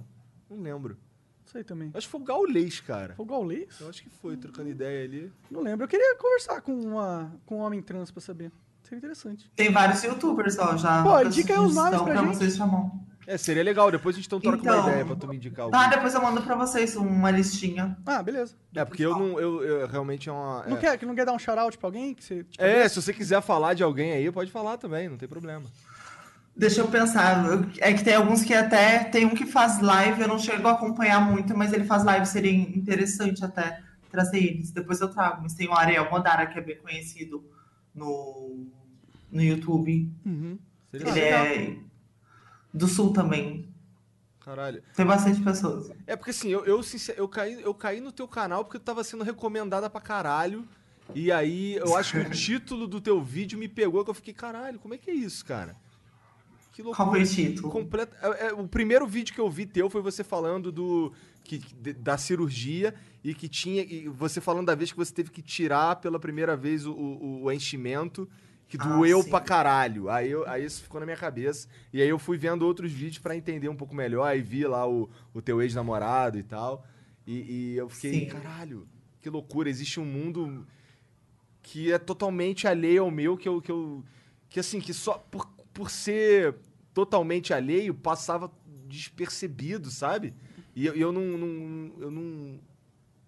Não 0.49 0.61
lembro. 0.61 0.97
Sei 1.45 1.61
também. 1.61 1.91
Acho 1.93 2.07
que 2.07 2.11
foi 2.11 2.21
o 2.21 2.23
Gaulês, 2.23 2.79
cara. 2.79 3.13
Foi 3.15 3.25
o 3.25 3.27
Gaulês? 3.27 3.79
Eu 3.81 3.89
acho 3.89 4.01
que 4.03 4.09
foi, 4.09 4.37
trocando 4.37 4.69
ideia 4.69 5.03
ali. 5.05 5.31
Não 5.51 5.61
lembro. 5.61 5.83
Eu 5.83 5.89
queria 5.89 6.15
conversar 6.15 6.61
com, 6.61 6.73
uma, 6.73 7.33
com 7.45 7.57
um 7.57 7.59
homem 7.59 7.81
trans 7.81 8.11
pra 8.11 8.21
saber. 8.21 8.49
Seria 8.87 8.99
interessante. 8.99 9.51
Tem 9.53 9.69
vários 9.69 10.01
youtubers, 10.01 10.57
ó, 10.57 10.77
já. 10.77 11.03
Pô, 11.03 11.19
indica 11.19 11.53
aí 11.53 11.59
os 11.59 11.75
nomes 11.75 11.99
sugestão 11.99 12.05
pra 12.05 12.15
gente. 12.15 12.37
vocês 12.37 12.55
chamam. 12.55 13.05
É, 13.27 13.37
seria 13.37 13.61
legal. 13.61 13.91
Depois 13.91 14.15
a 14.15 14.17
gente 14.17 14.27
então 14.27 14.39
troca 14.39 14.59
Então, 14.59 14.79
uma 14.79 14.89
ideia 14.89 15.05
pra 15.05 15.15
tu 15.17 15.27
me 15.27 15.35
indicar 15.35 15.65
algum. 15.65 15.77
Tá, 15.77 15.87
depois 15.87 16.13
eu 16.13 16.21
mando 16.21 16.41
pra 16.41 16.55
vocês 16.55 16.95
uma 16.95 17.29
listinha. 17.29 17.97
Ah, 18.05 18.23
beleza. 18.23 18.55
É, 18.73 18.85
porque 18.85 19.03
eu 19.03 19.11
não. 19.19 19.37
Eu, 19.37 19.61
eu 19.61 19.87
realmente 19.87 20.29
é 20.29 20.31
uma. 20.31 20.63
Não, 20.65 20.77
é. 20.77 20.79
quer, 20.79 20.97
que 20.97 21.05
não 21.05 21.13
quer 21.13 21.25
dar 21.25 21.33
um 21.33 21.39
shout-out 21.39 21.77
pra 21.77 21.87
alguém? 21.89 22.13
Que 22.13 22.23
você, 22.23 22.45
tipo, 22.45 22.63
É, 22.63 22.87
se 22.87 22.95
você 22.95 23.11
quiser 23.11 23.41
falar 23.41 23.73
de 23.73 23.83
alguém 23.83 24.13
aí, 24.13 24.31
pode 24.31 24.49
falar 24.49 24.77
também, 24.77 25.09
não 25.09 25.17
tem 25.17 25.27
problema. 25.27 25.65
Deixa 26.55 26.79
eu 26.79 26.87
pensar. 26.87 27.43
É 27.79 27.91
que 27.93 28.05
tem 28.05 28.15
alguns 28.15 28.41
que 28.43 28.53
até. 28.53 28.99
Tem 29.03 29.25
um 29.25 29.35
que 29.35 29.45
faz 29.45 29.81
live, 29.81 30.21
eu 30.21 30.29
não 30.29 30.39
chego 30.39 30.65
a 30.65 30.71
acompanhar 30.71 31.19
muito, 31.19 31.55
mas 31.57 31.73
ele 31.73 31.83
faz 31.83 32.05
live, 32.05 32.25
seria 32.25 32.53
interessante 32.53 33.43
até 33.43 33.81
trazer 34.09 34.37
eles. 34.37 34.71
Depois 34.71 35.01
eu 35.01 35.09
trago. 35.09 35.41
Mas 35.43 35.53
tem 35.53 35.67
o 35.67 35.73
Ariel 35.73 36.09
Modara, 36.09 36.47
que 36.47 36.57
é 36.57 36.61
bem 36.61 36.77
conhecido 36.77 37.43
no, 37.97 38.67
no 39.31 39.41
YouTube. 39.43 40.09
Uhum. 40.25 40.57
Ele 40.93 41.09
é 41.19 41.77
do 42.73 42.87
sul 42.87 43.11
também. 43.11 43.67
Caralho. 44.39 44.81
Tem 44.95 45.05
bastante 45.05 45.41
pessoas. 45.41 45.91
É 46.05 46.15
porque 46.15 46.31
assim, 46.31 46.49
eu, 46.49 46.63
eu, 46.65 46.81
sincer- 46.81 47.15
eu, 47.17 47.27
caí, 47.27 47.61
eu 47.61 47.73
caí 47.73 47.99
no 47.99 48.11
teu 48.13 48.27
canal 48.27 48.63
porque 48.63 48.79
tu 48.79 48.83
tava 48.83 49.03
sendo 49.03 49.23
recomendada 49.23 49.89
pra 49.89 49.99
caralho. 49.99 50.65
E 51.15 51.31
aí, 51.31 51.75
eu 51.75 51.95
acho 51.97 52.13
que 52.13 52.19
o 52.19 52.29
título 52.31 52.87
do 52.87 53.01
teu 53.01 53.21
vídeo 53.21 53.57
me 53.59 53.67
pegou, 53.67 54.03
que 54.03 54.09
eu 54.09 54.13
fiquei, 54.13 54.33
caralho, 54.33 54.79
como 54.79 54.93
é 54.93 54.97
que 54.97 55.09
é 55.09 55.13
isso, 55.13 55.43
cara? 55.43 55.75
Que 56.73 56.81
loucura. 56.83 57.05
Qual 57.05 57.15
foi 57.15 57.23
o 57.23 57.27
título? 57.27 57.89
É, 58.21 58.47
é, 58.47 58.53
o 58.53 58.67
primeiro 58.67 59.07
vídeo 59.07 59.33
que 59.33 59.41
eu 59.41 59.49
vi 59.49 59.65
teu 59.65 59.89
foi 59.89 60.01
você 60.01 60.23
falando 60.23 60.71
do 60.71 61.11
que, 61.47 61.93
da 61.93 62.17
cirurgia 62.17 62.93
e 63.23 63.33
que 63.33 63.47
tinha. 63.47 63.81
E 63.83 64.07
você 64.07 64.41
falando 64.41 64.67
da 64.67 64.75
vez 64.75 64.91
que 64.91 64.97
você 64.97 65.13
teve 65.13 65.31
que 65.31 65.41
tirar 65.41 65.95
pela 65.97 66.19
primeira 66.19 66.55
vez 66.57 66.85
o, 66.85 66.91
o, 66.93 67.43
o 67.43 67.51
enchimento, 67.51 68.29
que 68.67 68.77
Ah, 68.79 68.83
doeu 68.97 69.23
sim. 69.23 69.29
pra 69.29 69.39
caralho. 69.39 70.09
Aí, 70.09 70.29
eu, 70.29 70.47
aí 70.47 70.65
isso 70.65 70.83
ficou 70.83 70.99
na 70.99 71.05
minha 71.05 71.17
cabeça. 71.17 71.67
E 71.93 72.01
aí 72.01 72.09
eu 72.09 72.19
fui 72.19 72.37
vendo 72.37 72.63
outros 72.63 72.91
vídeos 72.91 73.19
pra 73.19 73.35
entender 73.35 73.69
um 73.69 73.75
pouco 73.75 73.95
melhor. 73.95 74.25
Aí 74.25 74.41
vi 74.41 74.65
lá 74.65 74.87
o, 74.87 75.09
o 75.33 75.41
teu 75.41 75.61
ex-namorado 75.61 76.37
e 76.37 76.43
tal. 76.43 76.85
E, 77.25 77.73
e 77.73 77.77
eu 77.77 77.87
fiquei, 77.89 78.19
Sim. 78.21 78.25
caralho, 78.27 78.87
que 79.21 79.29
loucura. 79.29 79.69
Existe 79.69 79.99
um 79.99 80.05
mundo 80.05 80.67
que 81.63 81.91
é 81.91 81.97
totalmente 81.97 82.67
alheio 82.67 83.03
ao 83.03 83.11
meu, 83.11 83.37
que 83.37 83.47
eu. 83.47 83.61
Que, 83.61 83.71
eu, 83.71 84.03
que 84.49 84.59
assim, 84.59 84.79
que 84.79 84.93
só 84.93 85.13
por, 85.17 85.45
por 85.73 85.89
ser 85.89 86.55
totalmente 86.93 87.53
alheio, 87.53 87.93
passava 87.93 88.51
despercebido, 88.87 89.89
sabe? 89.91 90.33
E 90.77 90.85
eu, 90.85 90.93
eu 90.93 91.11
não, 91.11 91.21
não- 91.23 91.91
Eu 91.99 92.11
não. 92.11 92.59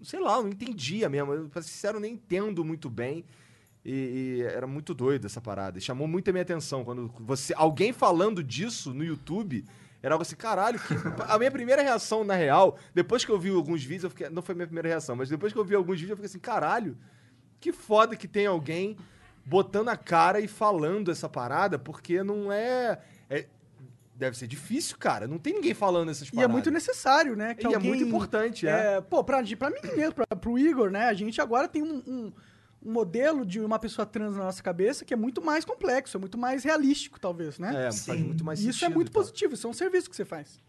Sei 0.03 0.19
lá, 0.19 0.35
eu 0.37 0.43
não 0.43 0.49
entendia 0.49 1.09
mesmo. 1.09 1.33
Eu, 1.33 1.49
pra 1.49 1.63
ser 1.63 1.69
sincero, 1.69 1.99
nem 1.99 2.13
entendo 2.13 2.63
muito 2.63 2.91
bem. 2.91 3.25
E, 3.83 4.37
e 4.37 4.41
era 4.43 4.67
muito 4.67 4.93
doido 4.93 5.25
essa 5.25 5.41
parada. 5.41 5.79
E 5.79 5.81
chamou 5.81 6.07
muito 6.07 6.29
a 6.29 6.31
minha 6.31 6.43
atenção. 6.43 6.85
Quando 6.85 7.11
você. 7.19 7.51
Alguém 7.57 7.91
falando 7.91 8.43
disso 8.43 8.93
no 8.93 9.03
YouTube. 9.03 9.65
Era 10.01 10.13
algo 10.13 10.21
assim, 10.21 10.35
caralho, 10.35 10.79
que... 10.79 10.93
a 11.27 11.37
minha 11.39 11.51
primeira 11.51 11.81
reação, 11.81 12.23
na 12.23 12.33
real, 12.35 12.77
depois 12.93 13.25
que 13.25 13.31
eu 13.31 13.37
vi 13.37 13.49
alguns 13.49 13.83
vídeos, 13.83 14.05
eu 14.05 14.09
fiquei... 14.09 14.29
não 14.29 14.41
foi 14.41 14.53
a 14.53 14.55
minha 14.55 14.67
primeira 14.67 14.87
reação, 14.87 15.13
mas 15.13 15.27
depois 15.27 15.51
que 15.51 15.59
eu 15.59 15.65
vi 15.65 15.75
alguns 15.75 15.95
vídeos, 15.99 16.11
eu 16.11 16.15
fiquei 16.15 16.27
assim, 16.27 16.39
caralho, 16.39 16.97
que 17.59 17.73
foda 17.73 18.15
que 18.15 18.25
tem 18.25 18.45
alguém 18.45 18.95
botando 19.45 19.89
a 19.89 19.97
cara 19.97 20.39
e 20.39 20.47
falando 20.47 21.11
essa 21.11 21.27
parada, 21.27 21.77
porque 21.77 22.23
não 22.23 22.49
é. 22.49 23.01
é- 23.29 23.47
deve 24.19 24.37
ser 24.37 24.47
difícil, 24.47 24.97
cara. 24.99 25.27
Não 25.27 25.39
tem 25.39 25.53
ninguém 25.53 25.73
falando 25.73 26.11
essas 26.11 26.27
E 26.27 26.31
é 26.31 26.35
paradas. 26.35 26.51
muito 26.53 26.69
necessário, 26.71 27.35
né? 27.35 27.55
Que 27.55 27.65
E 27.65 27.71
é 27.71 27.75
alguém, 27.75 27.89
muito 27.91 28.03
importante, 28.03 28.67
é. 28.67 28.97
é. 28.97 29.01
Pô, 29.01 29.23
pra, 29.23 29.41
pra 29.57 29.69
mim 29.69 29.79
mesmo, 29.95 30.13
pra, 30.13 30.25
pro 30.35 30.59
Igor, 30.59 30.91
né? 30.91 31.05
A 31.05 31.13
gente 31.13 31.39
agora 31.41 31.67
tem 31.67 31.81
um, 31.81 32.03
um- 32.05 32.33
um 32.81 32.91
modelo 32.93 33.45
de 33.45 33.59
uma 33.59 33.77
pessoa 33.79 34.05
trans 34.05 34.35
na 34.37 34.43
nossa 34.45 34.61
cabeça 34.63 35.03
que 35.03 35.13
é 35.13 35.17
muito 35.17 35.41
mais 35.41 35.65
complexo, 35.65 36.15
é 36.15 36.19
muito 36.19 36.37
mais 36.37 36.63
realístico, 36.63 37.19
talvez, 37.19 37.59
né? 37.59 37.69
É, 37.71 37.81
faz 37.91 37.95
Sim. 38.19 38.23
muito 38.23 38.43
mais 38.45 38.59
E 38.59 38.63
sentido. 38.63 38.75
isso 38.75 38.85
é 38.85 38.89
muito 38.89 39.07
e 39.09 39.11
tal. 39.11 39.21
positivo, 39.21 39.53
isso 39.53 39.67
é 39.67 39.69
um 39.69 39.73
serviço 39.73 40.09
que 40.09 40.15
você 40.15 40.23
faz. 40.25 40.59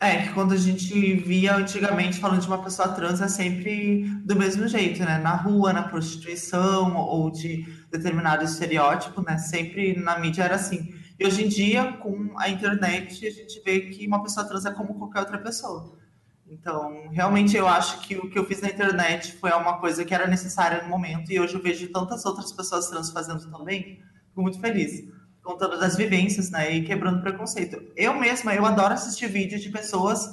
É, 0.00 0.22
que 0.28 0.32
quando 0.34 0.52
a 0.54 0.56
gente 0.56 1.14
via 1.16 1.56
antigamente 1.56 2.20
falando 2.20 2.40
de 2.40 2.46
uma 2.46 2.62
pessoa 2.62 2.88
trans 2.90 3.20
é 3.20 3.26
sempre 3.26 4.04
do 4.24 4.36
mesmo 4.36 4.68
jeito, 4.68 5.00
né? 5.04 5.18
Na 5.18 5.34
rua, 5.34 5.72
na 5.72 5.82
prostituição 5.88 6.96
ou 6.96 7.30
de 7.30 7.64
determinado 7.90 8.44
estereótipo, 8.44 9.22
né? 9.22 9.38
Sempre 9.38 9.98
na 9.98 10.16
mídia 10.18 10.44
era 10.44 10.54
assim. 10.54 10.94
E 11.18 11.26
hoje 11.26 11.44
em 11.44 11.48
dia, 11.48 11.92
com 11.94 12.32
a 12.36 12.48
internet, 12.48 13.26
a 13.26 13.30
gente 13.30 13.60
vê 13.64 13.80
que 13.80 14.06
uma 14.06 14.22
pessoa 14.22 14.46
trans 14.46 14.64
é 14.64 14.70
como 14.70 14.94
qualquer 14.94 15.20
outra 15.20 15.38
pessoa. 15.38 15.98
Então, 16.50 17.08
realmente 17.10 17.56
eu 17.56 17.68
acho 17.68 18.00
que 18.00 18.16
o 18.16 18.30
que 18.30 18.38
eu 18.38 18.44
fiz 18.44 18.60
na 18.60 18.68
internet 18.68 19.32
foi 19.32 19.50
uma 19.52 19.78
coisa 19.78 20.04
que 20.04 20.14
era 20.14 20.26
necessária 20.26 20.82
no 20.82 20.88
momento 20.88 21.30
e 21.30 21.38
hoje 21.38 21.54
eu 21.54 21.62
vejo 21.62 21.88
tantas 21.88 22.24
outras 22.24 22.52
pessoas 22.52 22.88
trans 22.88 23.10
fazendo 23.10 23.50
também. 23.50 24.00
Fico 24.28 24.42
muito 24.42 24.60
feliz 24.60 25.06
contando 25.42 25.78
das 25.78 25.96
vivências, 25.96 26.50
né, 26.50 26.74
e 26.74 26.84
quebrando 26.84 27.22
preconceito. 27.22 27.82
Eu 27.96 28.14
mesma, 28.14 28.54
eu 28.54 28.66
adoro 28.66 28.92
assistir 28.92 29.28
vídeos 29.28 29.62
de 29.62 29.70
pessoas 29.70 30.30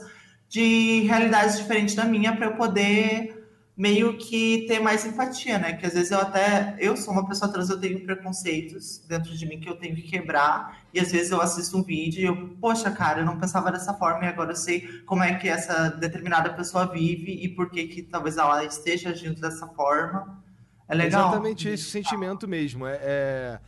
de 0.49 1.03
realidades 1.03 1.57
diferentes 1.57 1.95
da 1.95 2.03
minha 2.03 2.36
para 2.36 2.48
eu 2.48 2.56
poder 2.56 3.35
meio 3.78 4.18
que 4.18 4.66
ter 4.68 4.80
mais 4.80 5.06
empatia, 5.06 5.58
né? 5.60 5.74
Que 5.74 5.86
às 5.86 5.94
vezes 5.94 6.12
eu 6.12 6.20
até 6.20 6.76
eu 6.80 6.96
sou 6.96 7.14
uma 7.14 7.28
pessoa 7.28 7.52
trans, 7.52 7.70
eu 7.70 7.80
tenho 7.80 8.00
preconceitos 8.06 9.00
dentro 9.08 9.36
de 9.36 9.46
mim 9.46 9.60
que 9.60 9.70
eu 9.70 9.76
tenho 9.76 9.96
que 9.96 10.04
quebrar, 10.04 10.82
e 10.94 11.00
às 11.00 11.12
vezes 11.12 11.32
eu 11.32 11.42
assisto 11.42 11.78
um 11.78 11.84
vídeo 11.84 12.22
e 12.22 12.26
eu, 12.26 12.50
poxa, 12.62 12.90
cara, 12.90 13.20
eu 13.20 13.26
não 13.26 13.38
pensava 13.38 13.72
dessa 13.72 13.94
forma 13.94 14.24
e 14.24 14.28
agora 14.28 14.52
eu 14.52 14.56
sei 14.56 14.82
como 15.06 15.24
é 15.24 15.36
que 15.36 15.50
essa 15.50 15.90
determinada 15.90 16.54
pessoa 16.54 16.86
vive 16.86 17.32
e 17.32 17.50
por 17.50 17.70
que 17.70 17.88
que 17.88 18.02
talvez 18.02 18.38
ela 18.38 18.64
esteja 18.64 19.10
agindo 19.10 19.42
dessa 19.42 19.68
forma. 19.68 20.42
É 20.88 20.96
legal. 20.96 21.30
Exatamente 21.30 21.68
esse 21.68 21.86
sentimento 21.90 22.48
mesmo. 22.48 22.86
É, 22.88 23.00
é- 23.02 23.60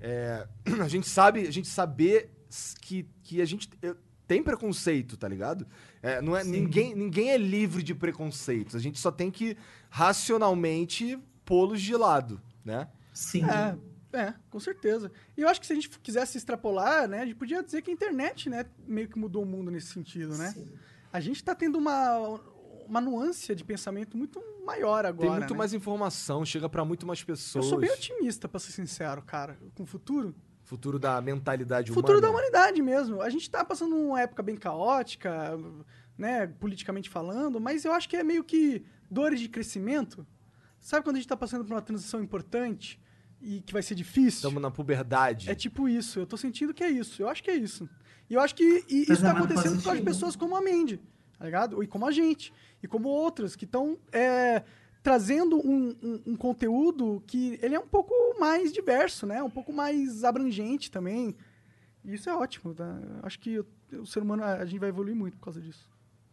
é- 0.00 0.46
a 0.82 0.88
gente 0.88 1.08
sabe, 1.08 1.46
a 1.46 1.50
gente 1.50 1.68
saber 1.68 2.30
que, 2.82 3.08
que 3.22 3.40
a 3.40 3.44
gente 3.44 3.70
eh, 3.82 3.94
tem 4.26 4.42
preconceito, 4.42 5.16
tá 5.16 5.28
ligado? 5.28 5.66
É, 6.02 6.20
não 6.20 6.36
é, 6.36 6.42
Sim. 6.44 6.50
ninguém, 6.50 6.94
ninguém 6.94 7.30
é 7.30 7.36
livre 7.36 7.82
de 7.82 7.94
preconceitos. 7.94 8.74
A 8.74 8.78
gente 8.78 8.98
só 8.98 9.10
tem 9.10 9.30
que 9.30 9.56
racionalmente 9.90 11.18
pô-los 11.44 11.80
de 11.80 11.94
lado, 11.96 12.40
né? 12.64 12.88
Sim. 13.12 13.44
É, 13.44 13.76
é, 14.18 14.34
com 14.48 14.60
certeza. 14.60 15.10
E 15.36 15.42
eu 15.42 15.48
acho 15.48 15.60
que 15.60 15.66
se 15.66 15.72
a 15.72 15.76
gente 15.76 15.90
quisesse 15.98 16.38
extrapolar, 16.38 17.08
né, 17.08 17.20
a 17.20 17.24
gente 17.24 17.36
podia 17.36 17.62
dizer 17.62 17.82
que 17.82 17.90
a 17.90 17.94
internet, 17.94 18.48
né, 18.48 18.64
meio 18.86 19.08
que 19.08 19.18
mudou 19.18 19.42
o 19.42 19.46
mundo 19.46 19.70
nesse 19.70 19.88
sentido, 19.88 20.36
né? 20.36 20.54
A 21.12 21.20
gente 21.20 21.42
tá 21.44 21.54
tendo 21.54 21.78
uma, 21.78 22.40
uma 22.86 23.00
nuance 23.00 23.54
de 23.54 23.64
pensamento 23.64 24.16
muito 24.16 24.42
maior 24.64 25.04
agora. 25.04 25.28
tem 25.28 25.38
muito 25.38 25.52
né? 25.52 25.58
mais 25.58 25.74
informação, 25.74 26.44
chega 26.44 26.68
pra 26.68 26.84
muito 26.84 27.06
mais 27.06 27.20
Eu 27.20 27.26
pessoas. 27.26 27.66
sou 27.66 27.78
bem 27.78 27.90
otimista, 27.90 28.48
pra 28.48 28.58
ser 28.58 28.72
sincero, 28.72 29.22
cara, 29.22 29.58
com 29.74 29.82
o 29.82 29.86
futuro. 29.86 30.34
Futuro 30.64 30.98
da 30.98 31.20
mentalidade 31.20 31.92
futuro 31.92 32.20
da 32.20 32.30
humana. 32.30 32.48
humanidade 32.48 32.80
mesmo. 32.82 33.20
A 33.20 33.28
gente 33.28 33.48
tá 33.50 33.62
passando 33.64 33.94
uma 33.94 34.20
época 34.20 34.42
bem 34.42 34.56
caótica, 34.56 35.58
né, 36.16 36.46
politicamente 36.46 37.08
falando, 37.10 37.60
mas 37.60 37.84
eu 37.84 37.92
acho 37.92 38.08
que 38.08 38.16
é 38.16 38.24
meio 38.24 38.42
que 38.42 38.82
dores 39.10 39.40
de 39.40 39.48
crescimento. 39.48 40.26
Sabe 40.80 41.04
quando 41.04 41.16
a 41.16 41.18
gente 41.18 41.28
tá 41.28 41.36
passando 41.36 41.64
por 41.64 41.72
uma 41.74 41.82
transição 41.82 42.22
importante 42.22 42.98
e 43.42 43.60
que 43.60 43.72
vai 43.72 43.82
ser 43.82 43.94
difícil? 43.94 44.36
Estamos 44.48 44.62
na 44.62 44.70
puberdade. 44.70 45.50
É 45.50 45.54
tipo 45.54 45.88
isso. 45.88 46.18
Eu 46.18 46.26
tô 46.26 46.36
sentindo 46.36 46.72
que 46.72 46.82
é 46.82 46.88
isso. 46.90 47.22
Eu 47.22 47.28
acho 47.28 47.42
que 47.42 47.50
é 47.50 47.56
isso. 47.56 47.88
E 48.28 48.34
eu 48.34 48.40
acho 48.40 48.54
que 48.54 48.64
e 48.88 49.02
isso 49.02 49.06
tá 49.06 49.14
Pensamento 49.14 49.36
acontecendo 49.36 49.76
por 49.76 49.84
causa 49.84 49.98
de 49.98 50.04
positivo. 50.04 50.04
pessoas 50.06 50.36
como 50.36 50.56
a 50.56 50.62
Mandy, 50.62 50.98
tá 51.38 51.44
ligado? 51.44 51.82
E 51.82 51.86
como 51.86 52.06
a 52.06 52.10
gente. 52.10 52.52
E 52.82 52.88
como 52.88 53.08
outras 53.08 53.54
que 53.54 53.66
estão 53.66 53.98
trazendo 55.04 55.58
um, 55.58 55.94
um- 56.02 56.20
um 56.28 56.36
conteúdo 56.36 57.22
que 57.26 57.58
ele 57.62 57.74
é 57.74 57.78
um 57.78 57.86
pouco 57.86 58.12
mais 58.40 58.72
diverso, 58.72 59.26
né? 59.26 59.40
Um 59.42 59.50
pouco 59.50 59.72
mais 59.72 60.24
abrangente 60.24 60.90
também. 60.90 61.36
E 62.04 62.14
isso 62.14 62.28
é 62.30 62.34
ótimo, 62.34 62.74
tá? 62.74 62.98
Acho 63.22 63.38
que 63.38 63.58
o, 63.60 63.66
o 64.00 64.06
ser 64.06 64.20
humano, 64.22 64.42
a 64.42 64.64
gente 64.64 64.80
vai 64.80 64.88
evoluir 64.88 65.14
muito 65.14 65.36
por 65.36 65.44
causa 65.44 65.60
disso. 65.60 65.88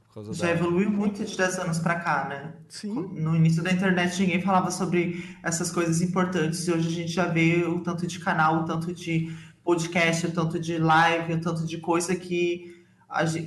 Por 0.07 0.13
causa 0.15 0.33
Já 0.33 0.47
da- 0.47 0.51
evoluiu 0.53 0.89
muito 0.89 1.23
de 1.23 1.37
10 1.37 1.59
anos 1.59 1.79
pra 1.79 1.95
cá, 1.99 2.27
né? 2.29 2.53
Sim. 2.69 2.93
No 3.13 3.35
início 3.35 3.61
da 3.61 3.71
internet 3.73 4.19
ninguém 4.21 4.41
falava 4.41 4.71
sobre 4.71 5.21
essas 5.43 5.69
coisas 5.69 6.01
importantes 6.01 6.65
e 6.67 6.71
hoje 6.71 6.87
a 6.87 6.91
gente 6.91 7.11
já 7.11 7.25
vê 7.27 7.63
o 7.65 7.81
tanto 7.81 8.07
de 8.07 8.19
canal, 8.19 8.63
o 8.63 8.65
tanto 8.65 8.93
de 8.93 9.35
podcast, 9.65 10.27
o 10.27 10.31
tanto 10.31 10.57
de 10.59 10.77
live, 10.77 11.33
o 11.33 11.41
tanto 11.41 11.65
de 11.65 11.77
coisa 11.77 12.15
que, 12.15 12.73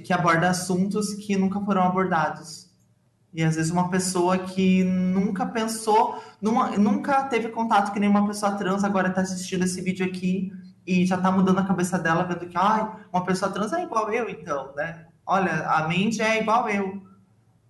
que 0.05 0.13
aborda 0.13 0.49
assuntos 0.51 1.15
que 1.15 1.35
nunca 1.37 1.59
foram 1.61 1.83
abordados. 1.83 2.71
E 3.35 3.43
às 3.43 3.57
vezes 3.57 3.73
uma 3.73 3.91
pessoa 3.91 4.39
que 4.39 4.85
nunca 4.85 5.45
pensou, 5.45 6.23
numa- 6.41 6.71
nunca 6.79 7.25
teve 7.25 7.49
contato 7.49 7.93
que 7.93 7.99
nenhuma 7.99 8.25
pessoa 8.27 8.53
trans 8.53 8.85
agora 8.85 9.09
está 9.09 9.23
assistindo 9.23 9.65
esse 9.65 9.81
vídeo 9.83 10.07
aqui 10.07 10.53
e 10.87 11.05
já 11.05 11.19
tá 11.19 11.33
mudando 11.33 11.59
a 11.59 11.65
cabeça 11.67 11.99
dela, 11.99 12.23
vendo 12.23 12.47
que 12.49 12.57
ai, 12.57 12.89
uma 13.13 13.25
pessoa 13.25 13.51
trans 13.51 13.73
é 13.73 13.83
igual 13.83 14.13
eu, 14.13 14.29
então, 14.29 14.73
né? 14.77 15.07
Olha, 15.27 15.67
a 15.69 15.89
mente 15.89 16.23
é 16.23 16.41
igual 16.41 16.69
eu. 16.69 17.03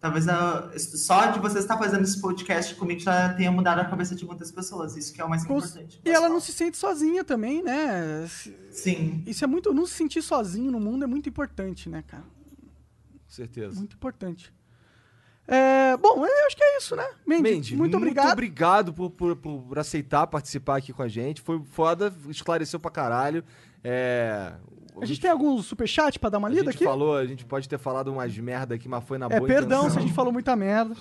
Talvez 0.00 0.28
a- 0.28 0.70
só 0.76 1.30
de 1.30 1.38
você 1.38 1.60
estar 1.60 1.78
fazendo 1.78 2.02
esse 2.02 2.20
podcast 2.20 2.74
comigo 2.74 3.00
já 3.00 3.32
tenha 3.32 3.50
mudado 3.50 3.78
a 3.78 3.86
cabeça 3.86 4.14
de 4.14 4.26
muitas 4.26 4.50
pessoas. 4.52 4.94
Isso 4.98 5.14
que 5.14 5.20
é 5.22 5.24
o 5.24 5.30
mais 5.30 5.46
Com- 5.46 5.56
importante. 5.56 5.98
E 6.04 6.10
ela 6.10 6.28
não 6.28 6.40
se 6.40 6.52
sente 6.52 6.76
sozinha 6.76 7.24
também, 7.24 7.62
né? 7.62 8.26
Sim. 8.70 9.22
Isso 9.26 9.42
é 9.42 9.46
muito. 9.46 9.72
Não 9.72 9.86
se 9.86 9.94
sentir 9.94 10.20
sozinho 10.20 10.70
no 10.70 10.78
mundo 10.78 11.04
é 11.04 11.06
muito 11.06 11.26
importante, 11.26 11.88
né, 11.88 12.04
cara? 12.06 12.22
Com 12.22 13.30
certeza. 13.30 13.76
Muito 13.76 13.96
importante. 13.96 14.52
É, 15.46 15.96
bom, 15.98 16.24
eu 16.26 16.46
acho 16.46 16.56
que 16.56 16.64
é 16.64 16.78
isso, 16.78 16.96
né? 16.96 17.06
Mandy, 17.26 17.42
Mandy, 17.54 17.76
muito 17.76 17.96
obrigado. 17.96 18.32
obrigado 18.32 18.92
por, 18.94 19.10
por, 19.10 19.36
por 19.36 19.78
aceitar 19.78 20.26
participar 20.26 20.76
aqui 20.78 20.92
com 20.92 21.02
a 21.02 21.08
gente. 21.08 21.40
Foi 21.42 21.60
foda, 21.70 22.12
esclareceu 22.28 22.80
pra 22.80 22.90
caralho. 22.90 23.44
É, 23.82 24.52
A 25.00 25.04
gente 25.04 25.20
tem 25.20 25.30
algum 25.30 25.60
superchat 25.62 26.18
pra 26.18 26.30
dar 26.30 26.38
uma 26.38 26.48
a 26.48 26.50
lida 26.50 26.64
gente 26.64 26.76
aqui? 26.76 26.84
falou, 26.84 27.16
a 27.16 27.26
gente 27.26 27.44
pode 27.44 27.68
ter 27.68 27.78
falado 27.78 28.08
umas 28.10 28.36
merda 28.38 28.74
aqui, 28.74 28.88
mas 28.88 29.04
foi 29.04 29.18
na 29.18 29.26
É, 29.26 29.36
boa 29.36 29.46
perdão 29.46 29.80
se 29.82 29.86
intenção. 29.88 29.98
a 30.02 30.06
gente 30.06 30.14
falou 30.14 30.32
muita 30.32 30.56
merda. 30.56 30.94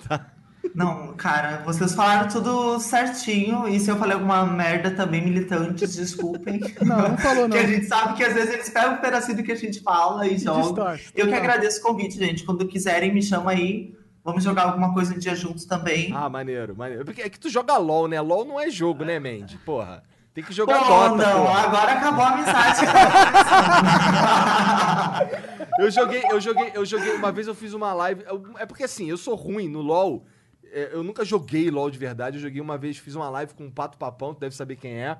Não, 0.74 1.12
cara, 1.14 1.62
vocês 1.64 1.94
falaram 1.94 2.26
tudo 2.28 2.80
certinho. 2.80 3.68
E 3.68 3.78
se 3.78 3.90
eu 3.90 3.96
falei 3.96 4.14
alguma 4.14 4.44
merda 4.46 4.90
também, 4.90 5.22
militantes, 5.22 5.94
desculpem. 5.94 6.58
Não, 6.82 7.10
não 7.10 7.18
falou, 7.18 7.46
não. 7.46 7.50
que 7.56 7.58
a 7.62 7.66
gente 7.66 7.86
sabe 7.86 8.14
que 8.14 8.24
às 8.24 8.32
vezes 8.34 8.52
eles 8.54 8.70
pegam 8.70 8.94
um 8.94 8.96
pedacinho 8.96 9.36
do 9.36 9.42
que 9.42 9.52
a 9.52 9.56
gente 9.56 9.80
fala 9.80 10.26
e 10.26 10.38
jogam. 10.38 10.62
distorce, 10.62 11.12
Eu 11.14 11.28
que 11.28 11.34
agradeço 11.34 11.80
o 11.80 11.82
convite, 11.82 12.18
gente. 12.18 12.44
Quando 12.44 12.66
quiserem, 12.66 13.12
me 13.12 13.22
chama 13.22 13.50
aí. 13.52 13.94
Vamos 14.24 14.42
jogar 14.42 14.62
alguma 14.64 14.94
coisa 14.94 15.14
um 15.14 15.18
dia 15.18 15.34
juntos 15.36 15.66
também. 15.66 16.10
Ah, 16.14 16.28
maneiro, 16.30 16.74
maneiro. 16.74 17.04
Porque 17.04 17.20
é 17.20 17.28
que 17.28 17.38
tu 17.38 17.50
joga 17.50 17.76
LOL, 17.76 18.08
né? 18.08 18.18
LOL 18.20 18.44
não 18.46 18.58
é 18.58 18.70
jogo, 18.70 19.04
né, 19.04 19.18
Mandy? 19.18 19.58
Porra. 19.58 20.02
Tem 20.32 20.42
que 20.42 20.52
jogar 20.52 20.78
Pô, 20.80 20.84
Dota, 20.86 21.16
não, 21.32 21.42
porra. 21.46 21.60
agora 21.60 21.92
acabou 21.92 22.24
a 22.24 22.28
amizade. 22.30 22.80
Eu 25.78 25.90
joguei, 25.90 26.22
eu 26.30 26.40
joguei, 26.40 26.70
eu 26.74 26.84
joguei. 26.86 27.12
Uma 27.14 27.32
vez 27.32 27.46
eu 27.48 27.54
fiz 27.54 27.72
uma 27.72 27.92
live. 27.92 28.22
eu- 28.28 28.44
é 28.58 28.64
porque 28.66 28.84
assim, 28.84 29.08
eu 29.10 29.16
sou 29.16 29.34
ruim 29.34 29.68
no 29.68 29.80
LOL. 29.80 30.24
é, 30.72 30.90
Eu 30.92 31.02
nunca 31.02 31.24
joguei 31.24 31.68
LOL 31.70 31.90
de 31.90 31.98
verdade. 31.98 32.36
Eu 32.36 32.42
joguei 32.42 32.60
uma 32.60 32.78
vez, 32.78 32.96
fiz 32.96 33.14
uma 33.16 33.28
live 33.28 33.54
com 33.54 33.66
o 33.66 33.70
Pato 33.72 33.98
Papão, 33.98 34.32
tu 34.34 34.38
deve 34.40 34.54
saber 34.54 34.76
quem 34.76 34.92
é. 35.02 35.18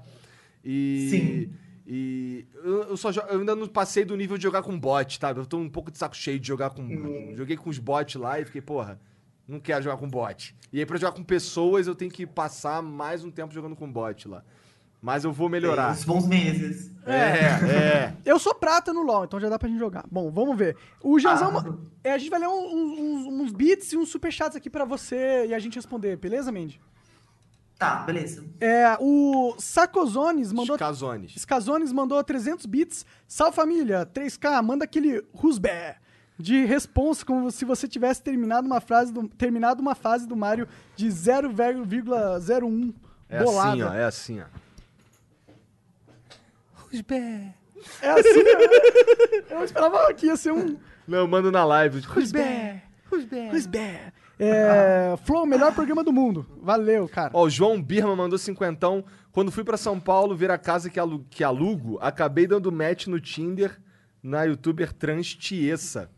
E. 0.64 1.08
Sim. 1.10 1.52
E 1.86 2.46
eu, 2.54 2.82
eu 2.90 2.96
só 2.96 3.10
jo- 3.12 3.20
eu 3.28 3.40
ainda 3.40 3.54
não 3.54 3.66
passei 3.68 4.04
do 4.04 4.16
nível 4.16 4.36
de 4.38 4.42
jogar 4.42 4.62
com 4.62 4.78
bot, 4.78 5.20
tá? 5.20 5.30
Eu 5.30 5.44
tô 5.44 5.58
um 5.58 5.68
pouco 5.68 5.90
de 5.90 5.98
saco 5.98 6.16
cheio 6.16 6.40
de 6.40 6.46
jogar 6.48 6.70
com. 6.70 6.82
Hum. 6.82 7.34
Joguei 7.36 7.56
com 7.56 7.68
os 7.68 7.78
bots 7.78 8.14
lá 8.16 8.40
e 8.40 8.44
fiquei, 8.44 8.62
porra, 8.62 8.98
não 9.46 9.60
quero 9.60 9.82
jogar 9.84 9.96
com 9.98 10.08
bot. 10.08 10.56
E 10.72 10.78
aí, 10.80 10.86
pra 10.86 10.96
jogar 10.96 11.12
com 11.12 11.22
pessoas, 11.22 11.86
eu 11.86 11.94
tenho 11.94 12.10
que 12.10 12.26
passar 12.26 12.82
mais 12.82 13.22
um 13.22 13.30
tempo 13.30 13.52
jogando 13.52 13.76
com 13.76 13.90
bot 13.90 14.26
lá. 14.28 14.42
Mas 15.02 15.22
eu 15.22 15.30
vou 15.30 15.50
melhorar. 15.50 15.92
Uns 15.92 16.02
bons 16.04 16.26
meses. 16.26 16.90
É, 17.04 17.12
é. 17.12 18.14
Eu 18.24 18.38
sou 18.38 18.54
prata 18.54 18.90
no 18.90 19.02
LoL, 19.02 19.24
então 19.26 19.38
já 19.38 19.50
dá 19.50 19.58
pra 19.58 19.68
gente 19.68 19.78
jogar. 19.78 20.02
Bom, 20.10 20.30
vamos 20.30 20.56
ver. 20.56 20.74
O 21.02 21.18
Janzão. 21.18 21.54
Ah. 21.58 21.74
é, 22.02 22.12
a 22.14 22.16
gente 22.16 22.30
vai 22.30 22.40
ler 22.40 22.48
um- 22.48 22.74
uns, 22.74 22.98
uns, 22.98 23.26
uns 23.42 23.52
beats 23.52 23.92
e 23.92 23.98
uns 23.98 24.08
superchats 24.08 24.56
aqui 24.56 24.70
pra 24.70 24.86
você 24.86 25.44
e 25.48 25.52
a 25.52 25.58
gente 25.58 25.74
responder, 25.74 26.16
beleza, 26.16 26.50
Mandy? 26.50 26.80
Tá, 27.78 27.96
beleza. 27.96 28.44
É, 28.60 28.96
o 29.00 29.54
Sacozones 29.58 30.52
mandou. 30.52 30.78
Casones. 30.78 31.34
Scazones 31.36 31.92
mandou 31.92 32.22
300 32.22 32.66
bits. 32.66 33.04
Salve 33.26 33.56
família, 33.56 34.06
3K, 34.06 34.62
manda 34.62 34.84
aquele 34.84 35.24
Rusbé 35.34 35.96
de 36.38 36.64
responsa 36.64 37.24
como 37.24 37.50
se 37.50 37.64
você 37.64 37.86
tivesse 37.86 38.22
terminado 38.22 38.66
uma 38.66 38.80
frase 38.80 39.12
do, 39.12 39.28
terminado 39.28 39.80
uma 39.80 39.94
fase 39.94 40.26
do 40.26 40.36
Mario 40.36 40.66
de 40.96 41.08
0,01 41.08 42.94
É 43.28 43.42
bolada. 43.42 43.70
assim, 43.70 43.82
ó. 43.82 43.92
É 43.94 44.04
assim, 44.04 44.40
ó. 44.40 44.44
É 48.00 48.10
assim, 48.10 48.42
né? 48.42 48.50
Eu 49.50 49.64
esperava 49.64 50.14
que 50.14 50.26
ia 50.26 50.36
ser 50.36 50.52
um 50.52 50.76
Não, 51.06 51.18
eu 51.18 51.28
mando 51.28 51.50
na 51.52 51.64
live. 51.64 52.00
Rusbé. 52.00 52.82
Rusbé. 53.50 54.12
É, 54.38 55.14
Flow, 55.24 55.46
melhor 55.46 55.72
programa 55.74 56.02
do 56.02 56.12
mundo. 56.12 56.46
Valeu, 56.60 57.08
cara. 57.08 57.30
Ó, 57.34 57.44
o 57.44 57.50
João 57.50 57.80
Birma 57.80 58.14
mandou 58.16 58.38
cinquentão. 58.38 59.04
Quando 59.32 59.52
fui 59.52 59.64
pra 59.64 59.76
São 59.76 59.98
Paulo 60.00 60.36
ver 60.36 60.50
a 60.50 60.58
casa 60.58 60.90
que, 60.90 60.98
alu- 60.98 61.24
que 61.30 61.42
alugo, 61.44 61.98
acabei 62.00 62.46
dando 62.46 62.70
match 62.72 63.06
no 63.06 63.20
Tinder 63.20 63.80
na 64.22 64.44
youtuber 64.44 64.92
trans 64.92 65.34
Tiesa. 65.34 66.10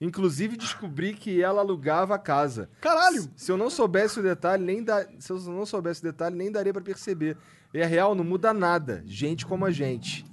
Inclusive 0.00 0.56
descobri 0.56 1.12
que 1.12 1.42
ela 1.42 1.60
alugava 1.60 2.14
a 2.14 2.18
casa. 2.18 2.70
Caralho. 2.80 3.28
Se 3.34 3.50
eu 3.50 3.56
não 3.56 3.68
soubesse 3.68 4.20
o 4.20 4.22
detalhe, 4.22 4.62
nem 4.64 4.82
da... 4.82 5.04
se 5.18 5.32
eu 5.32 5.38
não 5.40 5.66
soubesse 5.66 6.00
o 6.00 6.04
detalhe, 6.04 6.36
nem 6.36 6.52
daria 6.52 6.72
pra 6.72 6.82
perceber. 6.82 7.36
É 7.74 7.84
real, 7.84 8.14
não 8.14 8.24
muda 8.24 8.52
nada. 8.54 9.02
Gente 9.06 9.44
como 9.44 9.64
a 9.64 9.70
gente. 9.70 10.24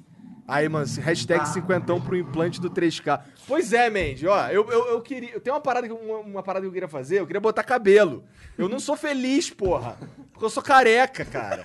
Aí, 0.47 0.69
mano, 0.69 0.85
hashtag 1.01 1.47
cinquentão 1.49 1.99
pro 1.99 2.15
implante 2.15 2.61
do 2.61 2.69
3K. 2.69 3.19
Pois 3.47 3.73
é, 3.73 3.89
Mandy, 3.89 4.27
ó, 4.27 4.47
eu, 4.49 4.69
eu, 4.69 4.85
eu 4.89 5.01
queria. 5.01 5.31
Eu 5.33 5.41
tenho 5.41 5.55
uma 5.55 5.61
parada, 5.61 5.87
que- 5.87 5.93
uma, 5.93 6.19
uma 6.19 6.43
parada 6.43 6.61
que 6.63 6.67
eu 6.67 6.71
queria 6.73 6.87
fazer, 6.87 7.19
eu 7.19 7.25
queria 7.25 7.39
botar 7.41 7.63
cabelo. 7.63 8.23
Eu 8.57 8.69
não 8.69 8.79
sou 8.79 8.95
feliz, 8.95 9.49
porra. 9.49 9.97
Porque 10.31 10.45
eu 10.45 10.49
sou 10.49 10.61
careca, 10.61 11.25
cara. 11.25 11.63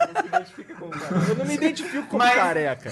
Eu 1.29 1.35
não 1.37 1.45
me 1.45 1.55
identifico 1.55 2.07
como 2.09 2.25
Mas- 2.25 2.35
careca. 2.35 2.91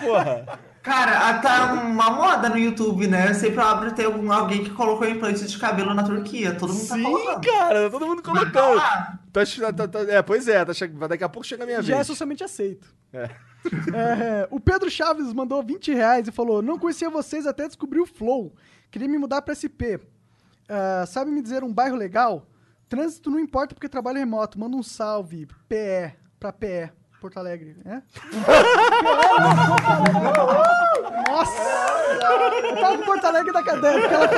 Porra. 0.00 0.58
Cara, 0.82 1.28
ah, 1.28 1.38
tá 1.38 1.72
uma 1.74 2.10
moda 2.10 2.48
no 2.48 2.56
YouTube, 2.58 3.06
né? 3.08 3.34
Sempre 3.34 3.60
abre 3.60 3.92
ter 3.92 4.06
algum, 4.06 4.32
alguém 4.32 4.64
que 4.64 4.70
colocou 4.70 5.06
implante 5.06 5.44
de 5.46 5.58
cabelo 5.58 5.92
na 5.92 6.02
Turquia. 6.02 6.54
Todo 6.54 6.72
mundo 6.72 6.88
tá 6.88 6.94
Sim, 6.94 7.02
colocando. 7.02 7.44
cara, 7.46 7.90
todo 7.90 8.06
mundo 8.06 8.22
colocando. 8.22 8.74
lá. 8.74 9.18
Tá, 9.32 9.44
che- 9.44 9.72
tá- 9.72 9.86
tá- 9.88 10.00
é, 10.08 10.22
pois 10.22 10.48
é, 10.48 10.64
tá 10.64 10.72
daqui 11.08 11.22
a 11.24 11.28
pouco 11.28 11.46
chega 11.46 11.64
a 11.64 11.66
minha 11.66 11.82
Já 11.82 11.92
é 11.94 11.96
vez. 11.96 12.06
socialmente 12.06 12.42
aceito. 12.42 12.88
É. 13.12 13.28
É, 13.94 14.48
o 14.50 14.60
Pedro 14.60 14.90
Chaves 14.90 15.32
mandou 15.32 15.62
20 15.62 15.92
reais 15.92 16.28
e 16.28 16.32
falou: 16.32 16.62
Não 16.62 16.78
conhecia 16.78 17.10
vocês 17.10 17.46
até 17.46 17.66
descobrir 17.66 18.00
o 18.00 18.06
Flow. 18.06 18.54
Queria 18.90 19.08
me 19.08 19.18
mudar 19.18 19.42
pra 19.42 19.54
SP. 19.54 20.00
Ah, 20.68 21.04
sabe 21.06 21.30
me 21.30 21.42
dizer 21.42 21.64
um 21.64 21.72
bairro 21.72 21.96
legal? 21.96 22.46
Trânsito 22.88 23.30
não 23.30 23.38
importa 23.38 23.74
porque 23.74 23.88
trabalho 23.88 24.18
remoto. 24.18 24.58
Manda 24.58 24.76
um 24.76 24.82
salve. 24.82 25.46
PE. 25.68 26.14
Pra 26.38 26.52
PE. 26.52 26.90
Porto 27.20 27.38
Alegre. 27.38 27.76
É? 27.84 28.00
Nossa! 31.28 31.62
Eu 32.62 32.76
tava 32.76 32.94
em 32.94 33.04
Porto 33.04 33.24
Alegre 33.24 33.52
da 33.52 33.62
cadeia 33.62 34.08
que 34.08 34.14
ela. 34.14 34.28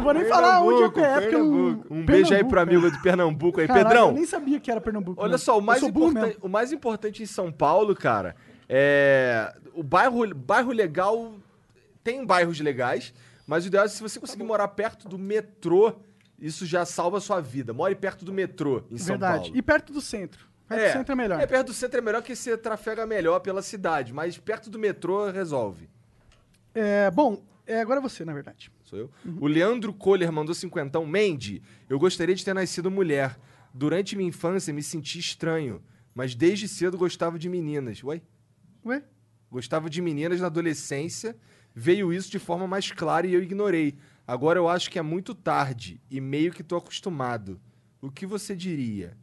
Não 0.00 0.04
vou 0.04 0.14
nem 0.14 0.24
falar 0.24 0.62
onde 0.62 0.82
é 0.82 0.88
PE, 0.88 1.20
porque 1.20 1.34
eu 1.34 1.44
não. 1.44 1.50
Pernambuco. 1.52 1.94
Um 1.94 2.04
beijo 2.04 2.34
aí 2.34 2.44
pro 2.44 2.60
amigo 2.60 2.90
de 2.90 3.02
Pernambuco 3.02 3.60
aí. 3.60 3.66
Caraca, 3.66 3.86
Pedrão, 3.88 4.08
Eu 4.08 4.14
nem 4.14 4.26
sabia 4.26 4.58
que 4.58 4.70
era 4.70 4.80
Pernambuco. 4.80 5.22
olha 5.22 5.38
só, 5.38 5.54
o 5.54 5.58
Eu 5.58 5.62
mais, 5.62 5.82
importan- 5.82 6.32
o 6.40 6.48
mais 6.48 6.72
importante 6.72 7.22
em 7.22 7.26
São 7.26 7.52
Paulo, 7.52 7.94
cara, 7.94 8.34
é. 8.68 9.54
O 9.74 9.82
bairro, 9.82 10.34
bairro 10.34 10.72
legal. 10.72 11.34
Tem 12.02 12.24
bairros 12.24 12.58
legais, 12.60 13.12
mas 13.46 13.64
o 13.64 13.66
ideal 13.68 13.84
é 13.84 13.88
se 13.88 14.00
você 14.02 14.18
conseguir 14.18 14.42
morar 14.42 14.66
perto 14.68 15.06
do 15.06 15.18
metrô, 15.18 15.92
isso 16.38 16.64
já 16.64 16.86
salva 16.86 17.18
a 17.18 17.20
sua 17.20 17.40
vida. 17.40 17.74
More 17.74 17.94
perto 17.94 18.24
do 18.24 18.32
metrô 18.32 18.82
em 18.90 18.96
São 18.96 19.08
Verdade. 19.18 19.42
Paulo. 19.44 19.56
E 19.56 19.60
perto 19.60 19.92
do 19.92 20.00
centro. 20.00 20.48
Perto 20.66 20.82
do 20.88 20.92
centro 20.92 21.12
é 21.12 21.14
melhor. 21.16 21.40
É, 21.40 21.46
perto 21.46 21.66
do 21.66 21.72
centro 21.74 21.98
é 21.98 22.00
melhor 22.00 22.22
que 22.22 22.34
você 22.34 22.56
trafega 22.56 23.04
melhor 23.06 23.40
pela 23.40 23.60
cidade, 23.60 24.14
mas 24.14 24.38
perto 24.38 24.70
do 24.70 24.78
metrô 24.78 25.28
resolve. 25.30 25.90
É, 26.74 27.10
bom, 27.10 27.42
é, 27.66 27.80
agora 27.80 27.98
é 27.98 28.02
você, 28.02 28.24
na 28.24 28.32
verdade. 28.32 28.70
Sou 28.90 28.98
eu? 28.98 29.10
O 29.38 29.46
Leandro 29.46 29.94
Kohler 29.94 30.32
mandou 30.32 30.52
cinquentão. 30.52 31.06
Mandy, 31.06 31.62
eu 31.88 31.96
gostaria 31.96 32.34
de 32.34 32.44
ter 32.44 32.52
nascido 32.52 32.90
mulher. 32.90 33.38
Durante 33.72 34.16
minha 34.16 34.28
infância 34.28 34.74
me 34.74 34.82
senti 34.82 35.20
estranho, 35.20 35.80
mas 36.12 36.34
desde 36.34 36.66
cedo 36.66 36.98
gostava 36.98 37.38
de 37.38 37.48
meninas. 37.48 38.02
Ué? 38.02 38.20
Ué? 38.84 39.04
Gostava 39.48 39.88
de 39.88 40.02
meninas 40.02 40.40
na 40.40 40.48
adolescência, 40.48 41.36
veio 41.72 42.12
isso 42.12 42.28
de 42.28 42.40
forma 42.40 42.66
mais 42.66 42.90
clara 42.90 43.28
e 43.28 43.32
eu 43.32 43.40
ignorei. 43.40 43.96
Agora 44.26 44.58
eu 44.58 44.68
acho 44.68 44.90
que 44.90 44.98
é 44.98 45.02
muito 45.02 45.36
tarde 45.36 46.00
e 46.10 46.20
meio 46.20 46.52
que 46.52 46.64
tô 46.64 46.76
acostumado. 46.76 47.60
O 48.02 48.10
que 48.10 48.26
você 48.26 48.56
diria? 48.56 49.16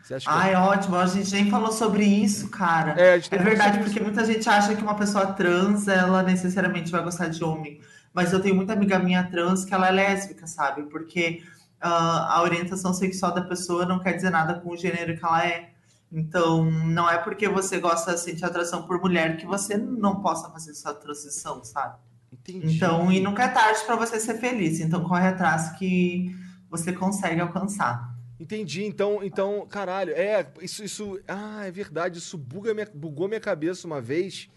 Você 0.00 0.14
acha 0.14 0.26
que 0.26 0.32
Ai, 0.32 0.54
ótimo. 0.54 0.94
A 0.94 1.06
gente 1.06 1.32
nem 1.32 1.50
falou 1.50 1.72
sobre 1.72 2.04
isso, 2.04 2.48
cara. 2.50 2.92
É, 2.92 3.14
a 3.14 3.18
gente 3.18 3.34
É 3.34 3.38
verdade, 3.38 3.80
porque 3.80 3.98
muita 3.98 4.24
gente 4.24 4.48
acha 4.48 4.76
que 4.76 4.82
uma 4.82 4.94
pessoa 4.94 5.32
trans, 5.32 5.88
ela 5.88 6.22
necessariamente 6.22 6.92
vai 6.92 7.02
gostar 7.02 7.26
de 7.26 7.42
homem. 7.42 7.80
Mas 8.16 8.32
eu 8.32 8.40
tenho 8.40 8.54
muita 8.54 8.72
amiga 8.72 8.98
minha 8.98 9.22
trans 9.24 9.66
que 9.66 9.74
ela 9.74 9.88
é 9.88 9.90
lésbica, 9.90 10.46
sabe? 10.46 10.84
Porque 10.84 11.42
ah, 11.78 12.36
a 12.38 12.42
orientação 12.42 12.94
sexual 12.94 13.34
da 13.34 13.42
pessoa 13.42 13.84
não 13.84 13.98
quer 13.98 14.14
dizer 14.14 14.30
nada 14.30 14.58
com 14.58 14.70
o 14.70 14.76
gênero 14.76 15.18
que 15.18 15.22
ela 15.22 15.46
é. 15.46 15.68
Então, 16.10 16.64
não 16.64 17.10
é 17.10 17.18
porque 17.18 17.46
você 17.46 17.78
gosta, 17.78 18.16
sente 18.16 18.42
atração 18.42 18.86
por 18.86 18.98
mulher 18.98 19.36
que 19.36 19.44
você 19.44 19.76
não 19.76 20.22
possa 20.22 20.48
fazer 20.48 20.70
essa 20.70 20.94
transição, 20.94 21.62
sabe? 21.62 21.98
Entendi. 22.32 22.76
Então, 22.76 23.12
e 23.12 23.20
nunca 23.20 23.44
é 23.44 23.48
tarde 23.48 23.80
para 23.84 23.96
você 23.96 24.18
ser 24.18 24.38
feliz. 24.38 24.80
Então, 24.80 25.04
corre 25.04 25.28
atrás 25.28 25.72
que 25.72 26.34
você 26.70 26.94
consegue 26.94 27.42
alcançar. 27.42 28.16
Entendi, 28.40 28.84
então, 28.84 29.22
então, 29.22 29.66
caralho, 29.68 30.12
é, 30.14 30.46
isso, 30.62 30.82
isso, 30.82 31.20
ah, 31.28 31.66
é 31.66 31.70
verdade, 31.70 32.18
isso 32.18 32.38
buga 32.38 32.72
minha, 32.72 32.88
bugou 32.94 33.28
minha 33.28 33.40
cabeça 33.40 33.86
uma 33.86 34.00
vez, 34.00 34.48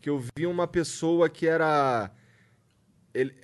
que 0.00 0.08
eu 0.08 0.22
vi 0.36 0.46
uma 0.46 0.66
pessoa 0.66 1.28
que 1.28 1.46
era, 1.46 2.10
ele, 3.20 3.34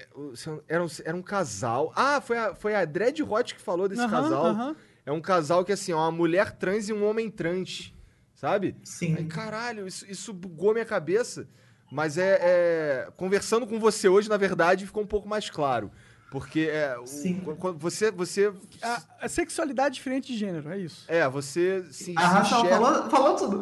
era 0.68 0.84
um, 0.84 0.86
era 1.04 1.16
um 1.16 1.22
casal, 1.22 1.92
ah, 1.96 2.20
foi 2.20 2.36
a, 2.38 2.54
foi 2.54 2.74
a 2.74 2.84
Dread 2.84 3.22
Hot 3.22 3.54
que 3.54 3.60
falou 3.60 3.88
desse 3.88 4.02
Aham, 4.02 4.10
casal, 4.10 4.46
aham. 4.46 4.76
é 5.06 5.12
um 5.12 5.20
casal 5.20 5.64
que, 5.64 5.72
assim, 5.72 5.92
é 5.92 5.96
uma 5.96 6.10
mulher 6.10 6.52
trans 6.52 6.88
e 6.88 6.92
um 6.92 7.04
homem 7.04 7.30
trans, 7.30 7.92
sabe? 8.34 8.76
Sim. 8.84 9.14
Aí, 9.16 9.24
caralho, 9.24 9.86
isso, 9.86 10.04
isso 10.10 10.32
bugou 10.32 10.72
minha 10.72 10.84
cabeça, 10.84 11.48
Mas 11.90 12.16
é, 12.16 12.38
é- 12.40 13.08
Conversando 13.16 13.66
com 13.66 13.78
você 13.78 14.08
hoje, 14.08 14.28
na 14.28 14.36
verdade, 14.38 14.86
ficou 14.86 15.02
um 15.02 15.06
pouco 15.06 15.28
mais 15.28 15.50
claro. 15.50 15.90
Porque 16.32 16.60
é, 16.72 16.96
o- 16.98 17.56
quando 17.56 17.78
você. 17.78 18.10
você 18.10 18.50
A, 18.82 19.02
a 19.20 19.28
sexualidade 19.28 19.94
diferente 19.96 20.32
de 20.32 20.38
gênero, 20.38 20.68
é 20.70 20.78
isso. 20.78 21.04
é, 21.06 21.28
você 21.28 21.84
se, 21.90 22.14
A 22.16 22.20
se 22.20 22.26
Rafael 22.26 22.64
enxerga- 22.64 22.80
falou, 22.84 23.10
falou 23.10 23.36
tudo. 23.36 23.60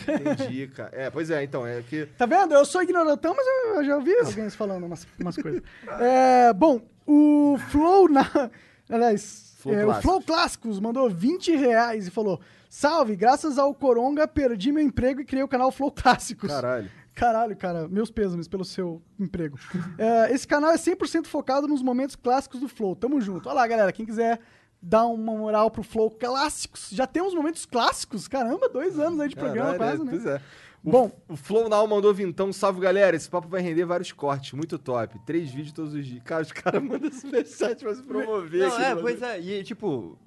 Entendi, 0.00 0.68
cara. 0.68 0.90
É, 0.92 1.10
pois 1.10 1.30
é, 1.30 1.42
então, 1.42 1.66
é 1.66 1.82
que. 1.82 2.06
Tá 2.16 2.24
vendo? 2.26 2.54
Eu 2.54 2.64
sou 2.64 2.82
ignorantão, 2.82 3.34
mas 3.34 3.46
eu, 3.46 3.74
eu 3.76 3.84
já 3.84 3.96
ouvi 3.96 4.16
alguém 4.24 4.48
falando 4.50 4.86
umas, 4.86 5.06
umas 5.18 5.36
coisas. 5.36 5.62
É, 6.00 6.52
bom, 6.52 6.80
o 7.06 7.58
Flow 7.70 8.08
na. 8.08 8.50
Aliás, 8.88 9.54
Flow 9.58 9.74
é, 9.74 9.82
o 9.82 9.86
Clássicos. 9.86 10.02
Flow 10.10 10.22
Clássicos 10.22 10.80
mandou 10.80 11.10
20 11.10 11.56
reais 11.56 12.06
e 12.06 12.10
falou: 12.10 12.40
Salve, 12.70 13.16
graças 13.16 13.58
ao 13.58 13.74
Coronga, 13.74 14.28
perdi 14.28 14.70
meu 14.70 14.82
emprego 14.84 15.20
e 15.20 15.24
criei 15.24 15.42
o 15.42 15.48
canal 15.48 15.72
Flow 15.72 15.90
Clássicos. 15.90 16.48
Caralho. 16.50 16.88
Caralho, 17.16 17.56
cara, 17.56 17.88
meus 17.88 18.10
pêsames 18.10 18.46
pelo 18.46 18.64
seu 18.64 19.02
emprego. 19.18 19.58
É, 19.98 20.30
esse 20.32 20.46
canal 20.46 20.70
é 20.70 20.76
100% 20.76 21.26
focado 21.26 21.66
nos 21.66 21.80
momentos 21.82 22.14
clássicos 22.14 22.60
do 22.60 22.68
Flow. 22.68 22.94
Tamo 22.94 23.18
junto. 23.20 23.48
Olha 23.48 23.56
lá, 23.56 23.66
galera, 23.66 23.90
quem 23.90 24.04
quiser 24.04 24.38
dar 24.82 25.06
uma 25.06 25.32
moral 25.32 25.70
pro 25.70 25.82
Flow 25.82 26.10
Clássicos. 26.10 26.90
Já 26.92 27.06
temos 27.06 27.34
momentos 27.34 27.64
clássicos? 27.64 28.28
Caramba, 28.28 28.68
dois 28.68 28.98
anos 28.98 29.18
aí 29.18 29.30
de 29.30 29.34
programa 29.34 29.76
Caralho, 29.76 29.98
quase, 29.98 30.02
é, 30.02 30.04
né? 30.04 30.10
Pois 30.10 30.26
é. 30.26 30.42
O, 30.84 30.90
Bom. 30.90 31.10
o 31.26 31.36
Flow 31.36 31.68
Now 31.70 31.86
mandou 31.88 32.12
vintão. 32.12 32.52
Salve, 32.52 32.80
galera. 32.80 33.16
Esse 33.16 33.30
papo 33.30 33.48
vai 33.48 33.62
render 33.62 33.86
vários 33.86 34.12
cortes. 34.12 34.52
Muito 34.52 34.78
top. 34.78 35.18
Três 35.24 35.50
vídeos 35.50 35.72
todos 35.72 35.94
os 35.94 36.06
dias. 36.06 36.22
Cara, 36.22 36.42
os 36.42 36.52
caras 36.52 36.82
mandam 36.82 37.10
superchat 37.10 37.82
pra 37.82 37.94
se 37.94 38.02
promover. 38.02 38.68
Não, 38.68 38.80
é, 38.80 38.94
pois 38.94 39.22
é. 39.22 39.40
E, 39.40 39.64
tipo, 39.64 40.18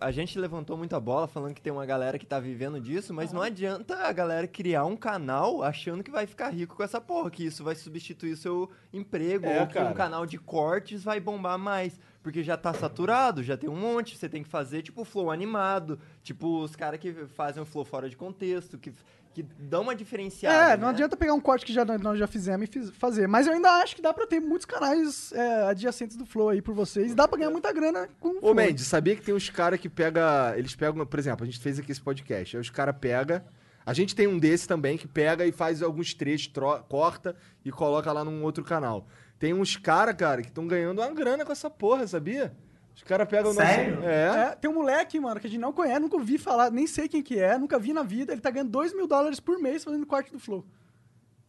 a 0.00 0.10
gente 0.10 0.38
levantou 0.38 0.76
muita 0.76 0.98
bola 1.00 1.26
falando 1.28 1.54
que 1.54 1.60
tem 1.60 1.72
uma 1.72 1.86
galera 1.86 2.18
que 2.18 2.26
tá 2.26 2.38
vivendo 2.40 2.80
disso, 2.80 3.12
mas 3.14 3.32
não 3.32 3.42
adianta 3.42 3.96
a 3.96 4.12
galera 4.12 4.46
criar 4.46 4.84
um 4.84 4.96
canal 4.96 5.62
achando 5.62 6.02
que 6.02 6.10
vai 6.10 6.26
ficar 6.26 6.50
rico 6.50 6.76
com 6.76 6.82
essa 6.82 7.00
porra, 7.00 7.30
que 7.30 7.44
isso 7.44 7.62
vai 7.62 7.74
substituir 7.74 8.36
seu 8.36 8.70
emprego, 8.92 9.46
É, 9.46 9.60
ou 9.60 9.66
que 9.66 9.74
cara. 9.74 9.90
um 9.90 9.94
canal 9.94 10.26
de 10.26 10.38
cortes 10.38 11.04
vai 11.04 11.20
bombar 11.20 11.58
mais. 11.58 11.98
Porque 12.22 12.42
já 12.42 12.56
tá 12.56 12.74
saturado, 12.74 13.42
já 13.42 13.56
tem 13.56 13.70
um 13.70 13.76
monte, 13.76 14.16
você 14.16 14.28
tem 14.28 14.42
que 14.42 14.48
fazer, 14.48 14.82
tipo, 14.82 15.04
flow 15.04 15.30
animado, 15.30 15.98
tipo, 16.24 16.60
os 16.60 16.74
caras 16.74 16.98
que 16.98 17.12
fazem 17.26 17.62
o 17.62 17.66
flow 17.66 17.84
fora 17.84 18.08
de 18.10 18.16
contexto, 18.16 18.76
que, 18.76 18.92
que 19.36 19.42
dão 19.58 19.82
uma 19.82 19.94
diferenciada. 19.94 20.72
É, 20.72 20.76
não 20.78 20.86
né? 20.88 20.94
adianta 20.94 21.14
pegar 21.14 21.34
um 21.34 21.40
corte 21.40 21.66
que 21.66 21.72
já, 21.72 21.84
nós 21.84 22.18
já 22.18 22.26
fizemos 22.26 22.66
e 22.66 22.72
fiz- 22.72 22.90
fazer. 22.92 23.26
Mas 23.28 23.46
eu 23.46 23.52
ainda 23.52 23.70
acho 23.82 23.94
que 23.94 24.00
dá 24.00 24.14
pra 24.14 24.26
ter 24.26 24.40
muitos 24.40 24.64
canais 24.64 25.30
é, 25.32 25.64
adjacentes 25.64 26.16
do 26.16 26.24
Flow 26.24 26.48
aí 26.48 26.62
por 26.62 26.74
vocês. 26.74 27.14
Dá 27.14 27.28
pra 27.28 27.36
ganhar 27.38 27.50
muita 27.50 27.70
grana 27.70 28.08
com 28.18 28.28
o 28.28 28.36
Ô, 28.38 28.40
Flow. 28.40 28.54
Mendes, 28.54 28.86
sabia 28.86 29.14
que 29.14 29.20
tem 29.20 29.34
uns 29.34 29.50
caras 29.50 29.78
que 29.78 29.90
pega. 29.90 30.54
Eles 30.56 30.74
pegam, 30.74 31.04
por 31.04 31.18
exemplo, 31.18 31.42
a 31.42 31.46
gente 31.46 31.58
fez 31.58 31.78
aqui 31.78 31.92
esse 31.92 32.00
podcast. 32.00 32.56
Aí 32.56 32.60
os 32.62 32.70
caras 32.70 32.96
pegam. 32.98 33.42
A 33.84 33.92
gente 33.92 34.16
tem 34.16 34.26
um 34.26 34.38
desse 34.38 34.66
também 34.66 34.96
que 34.96 35.06
pega 35.06 35.44
e 35.44 35.52
faz 35.52 35.82
alguns 35.82 36.14
trechos, 36.14 36.46
tro- 36.48 36.82
corta 36.88 37.36
e 37.62 37.70
coloca 37.70 38.10
lá 38.10 38.24
num 38.24 38.42
outro 38.42 38.64
canal. 38.64 39.06
Tem 39.38 39.52
uns 39.52 39.76
caras, 39.76 40.14
cara, 40.16 40.40
que 40.40 40.48
estão 40.48 40.66
ganhando 40.66 41.02
uma 41.02 41.12
grana 41.12 41.44
com 41.44 41.52
essa 41.52 41.68
porra, 41.68 42.06
sabia? 42.06 42.56
Os 42.96 43.02
caras 43.02 43.28
pegam 43.28 43.50
o 43.52 43.54
nosso. 43.54 43.66
Sério? 43.66 44.00
É. 44.02 44.50
É, 44.52 44.56
tem 44.56 44.68
um 44.70 44.74
moleque, 44.74 45.20
mano, 45.20 45.38
que 45.38 45.46
a 45.46 45.50
gente 45.50 45.60
não 45.60 45.72
conhece, 45.72 46.00
nunca 46.00 46.16
ouvi 46.16 46.38
falar, 46.38 46.70
nem 46.72 46.86
sei 46.86 47.06
quem 47.08 47.22
que 47.22 47.38
é, 47.38 47.56
nunca 47.58 47.78
vi 47.78 47.92
na 47.92 48.02
vida. 48.02 48.32
Ele 48.32 48.40
tá 48.40 48.50
ganhando 48.50 48.70
2 48.70 48.94
mil 48.94 49.06
dólares 49.06 49.38
por 49.38 49.58
mês 49.58 49.84
fazendo 49.84 50.04
corte 50.06 50.32
do 50.32 50.38
Flow. 50.40 50.64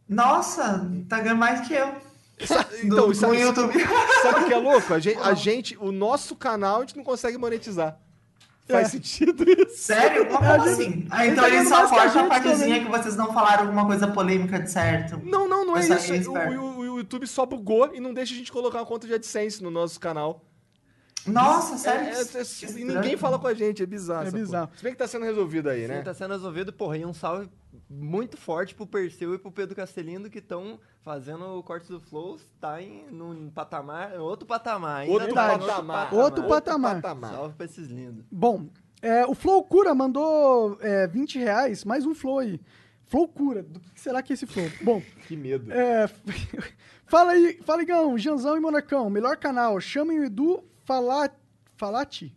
Nossa, 0.08 0.88
tá 1.08 1.20
ganhando 1.20 1.38
mais 1.38 1.66
que 1.66 1.74
eu. 1.74 1.88
Então, 2.84 3.06
Do- 3.06 3.12
isso, 3.12 3.26
isso- 3.34 3.34
YouTube. 3.34 3.74
sabe 4.22 4.40
o 4.44 4.46
que 4.46 4.54
é 4.54 4.58
louco? 4.58 4.94
A 4.94 4.98
gente, 4.98 5.18
a 5.18 5.34
gente- 5.34 5.76
o 5.80 5.90
nosso 5.90 6.36
canal, 6.36 6.76
a 6.78 6.80
gente 6.80 6.96
não 6.96 7.04
consegue 7.04 7.36
monetizar. 7.36 7.98
Faz 8.68 8.88
É. 8.88 8.90
sentido 8.90 9.44
isso. 9.50 9.78
Sério? 9.78 10.26
Como 10.26 10.44
assim? 10.46 11.06
Ah, 11.10 11.26
então 11.26 11.42
tá 11.42 11.48
ele 11.48 11.64
só 11.66 11.84
a 11.84 11.88
corta 11.88 12.02
a 12.04 12.08
gente 12.08 12.28
partezinha 12.28 12.76
também. 12.78 12.84
que 12.84 12.90
vocês 12.90 13.16
não 13.16 13.32
falaram 13.32 13.62
alguma 13.62 13.86
coisa 13.86 14.06
polêmica 14.06 14.60
de 14.60 14.70
certo. 14.70 15.18
Não, 15.24 15.48
não, 15.48 15.64
não 15.66 15.76
é 15.76 15.80
isso. 15.80 16.36
é 16.36 16.50
O, 16.50 16.60
o- 16.62 16.78
o 16.80 16.98
YouTube 16.98 17.26
só 17.26 17.46
bugou 17.46 17.90
e 17.94 17.98
não 18.00 18.12
deixa 18.12 18.34
a 18.34 18.36
gente 18.36 18.52
colocar 18.52 18.78
uma 18.78 18.86
conta 18.86 19.06
de 19.06 19.14
AdSense 19.14 19.62
no 19.62 19.70
nosso 19.70 19.98
canal. 19.98 20.44
Nossa, 21.32 21.76
sério? 21.78 22.08
É, 22.08 22.12
é, 22.12 22.38
é, 22.38 22.42
estranho. 22.42 22.86
ninguém 22.86 23.16
fala 23.16 23.38
com 23.38 23.46
a 23.46 23.54
gente, 23.54 23.82
é 23.82 23.86
bizarro. 23.86 24.28
É 24.28 24.30
bizarro. 24.30 24.66
porra. 24.68 24.78
Se 24.78 24.82
bem 24.84 24.92
que 24.92 24.98
tá 24.98 25.06
sendo 25.08 25.24
resolvido 25.24 25.68
aí, 25.68 25.82
Sim, 25.82 25.88
né? 25.88 26.02
tá 26.02 26.14
sendo 26.14 26.32
resolvido, 26.32 26.72
porra, 26.72 26.96
e 26.98 27.04
um 27.06 27.12
salve 27.14 27.48
muito 27.88 28.36
forte 28.36 28.74
pro 28.74 28.86
Perseu 28.86 29.34
e 29.34 29.38
pro 29.38 29.50
Pedro 29.50 29.74
Castelino 29.74 30.28
que 30.28 30.38
estão 30.38 30.78
fazendo 31.02 31.44
o 31.58 31.62
corte 31.62 31.88
do 31.88 32.00
Flow, 32.00 32.38
tá 32.60 32.82
em 32.82 33.06
num 33.10 33.48
patamar, 33.50 34.14
outro 34.20 34.46
patamar. 34.46 35.00
ainda 35.02 35.12
Outro 35.12 35.34
tá 35.34 35.54
em 35.54 35.58
patamar. 35.58 36.14
Outro 36.14 36.44
patamar. 36.46 37.00
Salve 37.32 37.54
pra 37.54 37.64
esses 37.66 37.88
lindos. 37.88 38.24
Bom, 38.30 38.66
é, 39.00 39.24
o 39.26 39.34
Flow 39.34 39.62
Cura 39.64 39.94
mandou 39.94 40.76
é, 40.82 41.06
20 41.06 41.38
reais, 41.38 41.84
mais 41.84 42.04
um 42.04 42.14
Flow 42.14 42.40
aí. 42.40 42.60
Flow 43.06 43.26
Cura, 43.26 43.62
do 43.62 43.80
que 43.80 43.98
será 43.98 44.22
que 44.22 44.32
é 44.32 44.34
esse 44.34 44.44
Flow? 44.46 44.66
Bom, 44.82 45.02
Que 45.26 45.34
medo. 45.36 45.72
é, 45.72 46.06
fala 47.06 47.32
aí, 47.32 47.58
fala 47.64 47.82
Igão, 47.82 48.18
Janzão 48.18 48.54
e 48.56 48.60
Monarcão, 48.60 49.08
melhor 49.08 49.36
canal, 49.38 49.80
chamem 49.80 50.20
o 50.20 50.24
Edu 50.24 50.62
Fala, 50.88 51.30
Falati? 51.76 52.34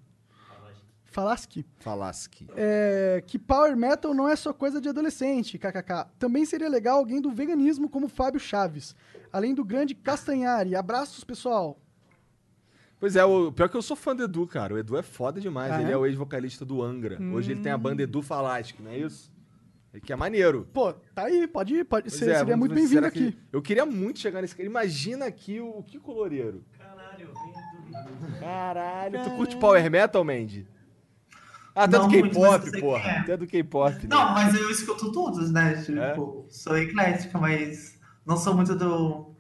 Falaschi. 1.06 1.66
Falasque. 1.80 2.48
É, 2.54 3.24
que 3.26 3.40
Power 3.40 3.78
Metal 3.78 4.14
não 4.14 4.28
é 4.28 4.36
só 4.36 4.52
coisa 4.52 4.82
de 4.82 4.90
adolescente, 4.90 5.58
kkk. 5.58 6.10
Também 6.20 6.44
seria 6.46 6.68
legal 6.68 6.98
alguém 6.98 7.22
do 7.22 7.32
veganismo 7.32 7.88
como 7.90 8.10
Fábio 8.10 8.42
Chaves. 8.42 8.94
Além 9.32 9.54
do 9.56 9.64
grande 9.64 9.96
Castanhari. 9.96 10.76
Abraços, 10.76 11.24
pessoal. 11.24 11.80
Pois 13.00 13.16
é, 13.16 13.24
o 13.24 13.54
pior 13.54 13.70
que 13.70 13.78
eu 13.78 13.82
sou 13.82 13.96
fã 13.96 14.14
do 14.14 14.24
Edu, 14.24 14.46
cara. 14.46 14.74
O 14.74 14.78
Edu 14.78 14.98
é 14.98 15.02
foda 15.02 15.40
demais. 15.40 15.72
Ah, 15.72 15.82
ele 15.82 15.92
é? 15.92 15.94
é 15.94 15.98
o 15.98 16.06
ex-vocalista 16.06 16.66
do 16.66 16.82
Angra. 16.84 17.18
Hoje 17.34 17.54
ele 17.54 17.62
tem 17.62 17.72
a 17.72 17.78
banda 17.78 18.04
Edu 18.04 18.22
Falasque, 18.22 18.82
não 18.84 18.92
é 18.92 18.98
isso? 18.98 19.32
É 19.94 20.00
Que 20.02 20.12
é 20.12 20.16
maneiro. 20.18 20.68
Pô, 20.74 20.92
tá 20.94 21.24
aí, 21.24 21.48
pode 21.48 21.74
ir, 21.76 21.86
pode 21.86 22.10
ser, 22.12 22.30
é, 22.32 22.40
seria 22.40 22.58
muito 22.58 22.74
bem-vindo 22.76 22.96
será 22.96 23.12
que- 23.12 23.28
aqui. 23.30 23.38
Eu 23.52 23.62
queria 23.62 23.86
muito 23.86 24.20
chegar 24.20 24.42
nesse 24.42 24.56
cara. 24.56 24.68
Imagina 24.68 25.26
aqui 25.26 25.60
o, 25.62 25.70
o 25.80 25.84
Kiko 25.84 26.12
Loureiro. 26.12 26.64
Caralho, 26.78 27.30
tu 29.24 29.32
curte 29.32 29.56
Power 29.58 29.90
Metal, 29.92 30.24
Mandy? 30.24 30.68
Ah, 31.74 31.84
até 31.86 31.98
Não 31.98 32.08
do 32.08 32.12
K-pop, 32.22 32.80
porra. 32.82 33.10
é. 33.10 33.18
Até 33.20 33.38
do 33.38 33.48
K-pop. 33.48 33.94
né? 33.94 34.08
Não, 34.10 34.34
mas 34.34 34.54
eu 34.54 34.70
escuto 34.70 35.12
todos, 35.12 35.52
né? 35.52 35.82
Tipo, 35.82 36.46
É? 36.50 36.52
sou 36.54 36.78
eclética, 36.78 37.38
mas 37.38 37.98
não 38.26 38.36
sou 38.36 38.54
muito 38.54 38.76
do, 38.76 39.34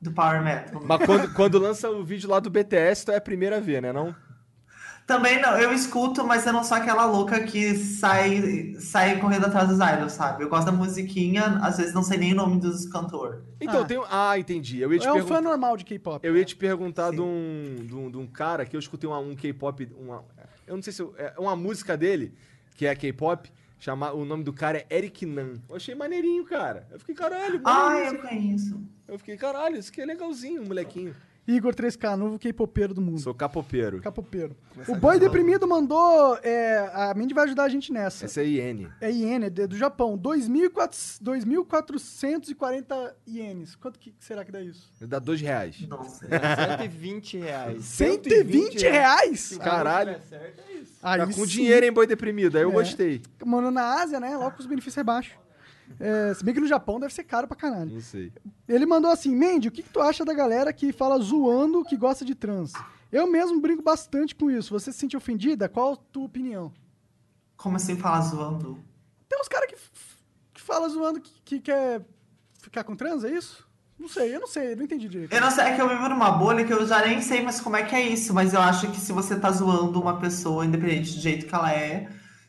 do 0.00 0.12
Power 0.12 0.42
Metal. 0.42 0.80
Mas 0.84 1.04
quando, 1.04 1.34
quando 1.34 1.58
lança 1.58 1.90
o 1.90 2.02
vídeo 2.02 2.30
lá 2.30 2.40
do 2.40 2.48
BTS, 2.48 3.04
tu 3.04 3.12
é 3.12 3.16
a 3.16 3.20
primeira 3.20 3.58
a 3.58 3.60
ver, 3.60 3.82
né? 3.82 3.92
Não? 3.92 4.14
Também 5.08 5.40
não, 5.40 5.58
eu 5.58 5.72
escuto, 5.72 6.22
mas 6.26 6.44
eu 6.46 6.52
não 6.52 6.62
sou 6.62 6.76
aquela 6.76 7.06
louca 7.06 7.42
que 7.42 7.74
sai, 7.74 8.74
sai 8.78 9.18
correndo 9.18 9.46
atrás 9.46 9.66
dos 9.66 9.78
idols, 9.78 10.12
sabe? 10.12 10.44
Eu 10.44 10.50
gosto 10.50 10.66
da 10.66 10.72
musiquinha, 10.72 11.58
às 11.62 11.78
vezes 11.78 11.94
não 11.94 12.02
sei 12.02 12.18
nem 12.18 12.34
o 12.34 12.36
nome 12.36 12.60
dos 12.60 12.84
cantores. 12.84 13.40
Então, 13.58 13.80
Ah. 13.80 13.84
tem 13.86 13.98
um- 13.98 14.04
Ah, 14.10 14.38
entendi. 14.38 14.80
Eu 14.80 14.92
ia 14.92 14.98
te 14.98 15.06
É 15.06 15.10
um 15.10 15.14
perguntar. 15.14 15.34
fã 15.36 15.40
normal 15.40 15.78
de 15.78 15.86
K-pop. 15.86 16.26
Eu 16.26 16.36
ia 16.36 16.44
te 16.44 16.54
perguntar 16.54 17.10
de 17.12 17.22
um, 17.22 17.76
de, 17.86 17.94
um, 17.94 18.10
de 18.10 18.18
um 18.18 18.26
cara 18.26 18.66
que 18.66 18.76
eu 18.76 18.80
escutei 18.80 19.08
uma- 19.08 19.18
um 19.18 19.34
K-pop. 19.34 19.88
Uma, 19.98 20.22
eu 20.66 20.76
não 20.76 20.82
sei 20.82 20.92
se. 20.92 21.00
eu- 21.00 21.14
é 21.16 21.32
uma 21.38 21.56
música 21.56 21.96
dele, 21.96 22.34
que 22.76 22.84
é 22.84 22.94
K-pop. 22.94 23.50
Chama, 23.80 24.12
o 24.12 24.26
nome 24.26 24.44
do 24.44 24.52
cara 24.52 24.84
é 24.90 24.96
Eric 24.98 25.24
Nan. 25.24 25.54
Eu 25.70 25.76
achei 25.76 25.94
maneirinho, 25.94 26.44
cara. 26.44 26.86
Eu 26.90 26.98
fiquei, 26.98 27.14
caralho, 27.14 27.62
Ah, 27.64 27.96
eu 27.98 28.18
conheço. 28.18 28.78
Eu 29.06 29.16
fiquei, 29.18 29.38
caralho, 29.38 29.78
isso 29.78 29.90
aqui 29.90 30.02
é 30.02 30.04
legalzinho, 30.04 30.66
molequinho. 30.66 31.14
Igor 31.48 31.74
3K, 31.74 32.14
novo 32.14 32.38
K-popeiro 32.38 32.92
do 32.92 33.00
mundo. 33.00 33.18
Sou 33.20 33.32
capopeiro. 33.32 34.02
Capopeiro. 34.02 34.54
O 34.86 34.94
Boi 34.94 35.18
Deprimido 35.18 35.66
mandou. 35.66 36.38
É, 36.42 36.90
a 36.92 37.14
Mindy 37.14 37.32
vai 37.32 37.44
ajudar 37.44 37.64
a 37.64 37.68
gente 37.70 37.90
nessa. 37.90 38.26
Essa 38.26 38.42
é 38.42 38.46
IN. 38.46 38.86
É 39.00 39.10
iene, 39.10 39.46
é 39.46 39.50
do 39.50 39.74
Japão. 39.74 40.18
2.400 40.18 41.22
2.440 41.24 43.14
ienes. 43.26 43.74
Quanto 43.76 43.98
que 43.98 44.14
será 44.20 44.44
que 44.44 44.52
dá 44.52 44.60
isso? 44.60 44.92
Dá 45.00 45.18
dois 45.18 45.40
reais. 45.40 45.80
Não 45.88 46.04
sei. 46.04 46.28
120 46.28 47.38
reais. 47.38 47.84
120 47.86 48.82
reais? 48.82 49.56
Caralho. 49.56 50.20
Certo, 50.28 50.60
é 50.68 50.72
isso. 50.74 50.92
Aí 51.02 51.18
Tá 51.20 51.26
com 51.26 51.32
sim. 51.32 51.46
dinheiro, 51.46 51.86
hein, 51.86 51.92
boi 51.92 52.06
deprimido? 52.06 52.56
Aí 52.58 52.62
eu 52.64 52.70
É. 52.70 52.74
gostei. 52.74 53.22
Mano, 53.42 53.70
na 53.70 54.02
Ásia, 54.02 54.20
né? 54.20 54.36
Logo 54.36 54.50
com 54.52 54.60
os 54.60 54.66
benefícios 54.66 54.98
é 54.98 55.02
baixo. 55.02 55.32
É, 56.00 56.34
se 56.34 56.44
bem 56.44 56.54
que 56.54 56.60
no 56.60 56.66
Japão 56.66 57.00
deve 57.00 57.12
ser 57.12 57.24
caro 57.24 57.46
pra 57.46 57.56
caralho. 57.56 57.94
Não 57.94 58.00
sei. 58.00 58.32
Ele 58.68 58.86
mandou 58.86 59.10
assim: 59.10 59.34
Mandy, 59.34 59.68
o 59.68 59.70
que, 59.70 59.82
que 59.82 59.90
tu 59.90 60.00
acha 60.00 60.24
da 60.24 60.32
galera 60.32 60.72
que 60.72 60.92
fala 60.92 61.18
zoando 61.18 61.84
que 61.84 61.96
gosta 61.96 62.24
de 62.24 62.34
trans? 62.34 62.72
Eu 63.10 63.26
mesmo 63.26 63.60
brinco 63.60 63.82
bastante 63.82 64.34
com 64.34 64.50
isso. 64.50 64.72
Você 64.78 64.92
se 64.92 64.98
sente 64.98 65.16
ofendida? 65.16 65.68
Qual 65.68 65.94
a 65.94 65.96
tua 65.96 66.24
opinião? 66.24 66.72
Como 67.56 67.76
assim 67.76 67.96
falar 67.96 68.20
zoando? 68.20 68.78
Tem 69.28 69.40
uns 69.40 69.48
caras 69.48 69.68
que, 69.68 69.76
que 70.54 70.60
falam 70.60 70.88
zoando 70.88 71.20
que, 71.20 71.32
que 71.44 71.60
quer 71.60 72.02
ficar 72.60 72.84
com 72.84 72.94
trans, 72.94 73.24
é 73.24 73.30
isso? 73.30 73.66
Não 73.98 74.08
sei, 74.08 74.34
eu 74.34 74.40
não 74.40 74.46
sei, 74.46 74.72
eu 74.72 74.76
não 74.76 74.84
entendi 74.84 75.08
direito. 75.08 75.32
Eu 75.32 75.40
não 75.40 75.50
sei, 75.50 75.64
é 75.64 75.74
que 75.74 75.82
eu 75.82 75.88
vivo 75.88 76.08
numa 76.08 76.30
bolha 76.30 76.64
que 76.64 76.72
eu 76.72 76.86
já 76.86 77.04
nem 77.04 77.20
sei 77.20 77.42
mais 77.42 77.60
como 77.60 77.74
é 77.74 77.82
que 77.82 77.96
é 77.96 78.00
isso, 78.00 78.32
mas 78.32 78.54
eu 78.54 78.60
acho 78.60 78.88
que 78.92 79.00
se 79.00 79.12
você 79.12 79.36
tá 79.36 79.50
zoando 79.50 80.00
uma 80.00 80.20
pessoa, 80.20 80.64
independente 80.64 81.14
do 81.14 81.20
jeito 81.20 81.46
que 81.46 81.54
ela 81.54 81.72
é, 81.72 82.08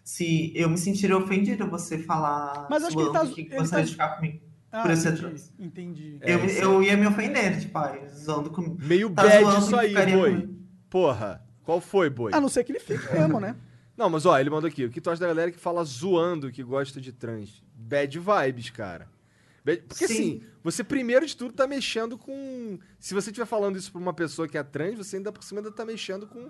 se 0.10 0.52
eu 0.56 0.68
me 0.68 0.78
sentiria 0.78 1.16
ofendido 1.16 1.70
você 1.70 2.00
falar 2.00 2.66
Mas 2.68 2.84
acho 2.84 2.96
que 2.96 3.02
ele 3.04 3.12
zoando 3.12 3.30
tá- 3.30 3.36
que 3.36 3.42
ele 3.42 3.50
gostaria 3.58 3.70
tá- 3.70 3.82
de 3.86 3.92
ficar 3.92 4.10
comigo. 4.16 4.40
Ah, 4.72 4.82
por 4.84 4.92
entendi, 4.92 5.18
trans. 5.22 5.54
entendi. 5.60 6.18
É, 6.22 6.34
eu, 6.34 6.46
isso 6.46 6.62
eu 6.62 6.84
ia 6.84 6.98
me 6.98 7.06
ofender, 7.08 7.60
tipo, 7.60 7.80
zoando 8.16 8.50
comigo. 8.50 8.78
Meio 8.82 9.10
Tá 9.12 9.24
bad 9.24 9.44
zoando 9.44 9.60
isso 9.66 9.76
aí, 9.76 9.94
boi. 10.16 10.50
Porra. 10.90 11.44
Qual 11.64 11.80
foi, 11.80 12.10
boi? 12.10 12.32
A 12.34 12.42
não 12.42 12.50
ser 12.50 12.64
que 12.64 12.72
ele 12.72 12.80
fique 12.80 13.12
mesmo, 13.14 13.40
né? 13.40 13.56
Não, 13.96 14.10
mas 14.10 14.26
ó, 14.26 14.40
ele 14.40 14.50
mandou 14.50 14.68
aqui. 14.68 14.86
O 14.86 14.90
que 14.90 15.02
tu 15.02 15.10
acha 15.12 15.20
da 15.20 15.28
galera 15.28 15.52
que 15.52 15.60
fala 15.60 15.84
zoando 15.84 16.52
que 16.52 16.64
gosta 16.64 17.02
de 17.02 17.12
trans? 17.12 17.62
Bad 17.76 18.18
vibes, 18.18 18.70
cara. 18.70 19.10
Porque 19.88 20.08
Sim. 20.08 20.14
assim, 20.14 20.42
você 20.64 20.84
primeiro 20.84 21.26
de 21.28 21.36
tudo 21.36 21.54
tá 21.54 21.68
mexendo 21.68 22.18
com. 22.18 22.80
Se 22.98 23.14
você 23.14 23.30
estiver 23.30 23.46
falando 23.46 23.76
isso 23.78 23.92
pra 23.92 24.00
uma 24.02 24.14
pessoa 24.14 24.48
que 24.48 24.58
é 24.58 24.64
trans, 24.64 24.98
você 24.98 25.18
ainda 25.18 25.32
por 25.32 25.44
cima 25.44 25.60
ainda 25.60 25.72
tá 25.72 25.86
mexendo 25.86 26.26
com. 26.26 26.50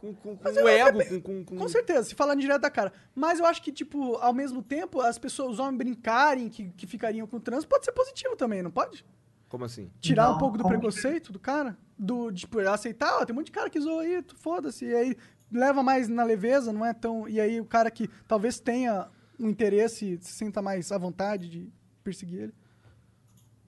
Com, 0.00 0.14
com, 0.14 0.36
com 0.36 0.48
o 0.48 0.68
ego, 0.68 1.04
com, 1.06 1.20
com, 1.20 1.44
com- 1.44 1.56
Com 1.56 1.68
certeza, 1.68 2.04
se 2.08 2.14
falando 2.14 2.40
direto 2.40 2.60
da 2.62 2.70
cara. 2.70 2.92
Mas 3.14 3.38
eu 3.40 3.46
acho 3.46 3.60
que, 3.62 3.72
tipo, 3.72 4.14
ao 4.16 4.32
mesmo 4.32 4.62
tempo, 4.62 5.00
as 5.00 5.18
pessoas, 5.18 5.52
os 5.54 5.58
homens 5.58 5.76
brincarem 5.78 6.48
que, 6.48 6.68
que 6.70 6.86
ficariam 6.86 7.26
com 7.26 7.40
trans, 7.40 7.64
pode 7.64 7.84
ser 7.84 7.92
positivo 7.92 8.36
também, 8.36 8.62
não 8.62 8.70
pode? 8.70 9.04
Como 9.48 9.64
assim? 9.64 9.90
Tirar 10.00 10.28
um 10.28 10.32
Não, 10.32 10.38
pouco 10.38 10.56
do 10.58 10.62
como 10.62 10.74
que- 10.74 10.80
preconceito 10.80 11.32
do 11.32 11.38
cara? 11.40 11.76
Do, 11.98 12.30
tipo, 12.30 12.60
aceitar, 12.60 13.18
ó, 13.20 13.24
tem 13.24 13.32
um 13.34 13.38
monte 13.38 13.46
de 13.46 13.52
cara 13.52 13.68
que 13.68 13.80
zoa 13.80 14.02
aí, 14.02 14.22
tu 14.22 14.36
foda-se. 14.36 14.84
E 14.84 14.94
aí 14.94 15.16
leva 15.50 15.82
mais 15.82 16.06
na 16.08 16.22
leveza, 16.22 16.72
não 16.72 16.84
é 16.84 16.92
tão. 16.94 17.26
E 17.28 17.40
aí 17.40 17.60
o 17.60 17.64
cara 17.64 17.90
que 17.90 18.06
talvez 18.28 18.60
tenha 18.60 19.08
um 19.40 19.48
interesse, 19.48 20.18
se 20.20 20.32
sinta 20.32 20.60
mais 20.62 20.92
à 20.92 20.98
vontade 20.98 21.48
de 21.48 21.72
perseguir 22.04 22.40
ele. 22.42 22.54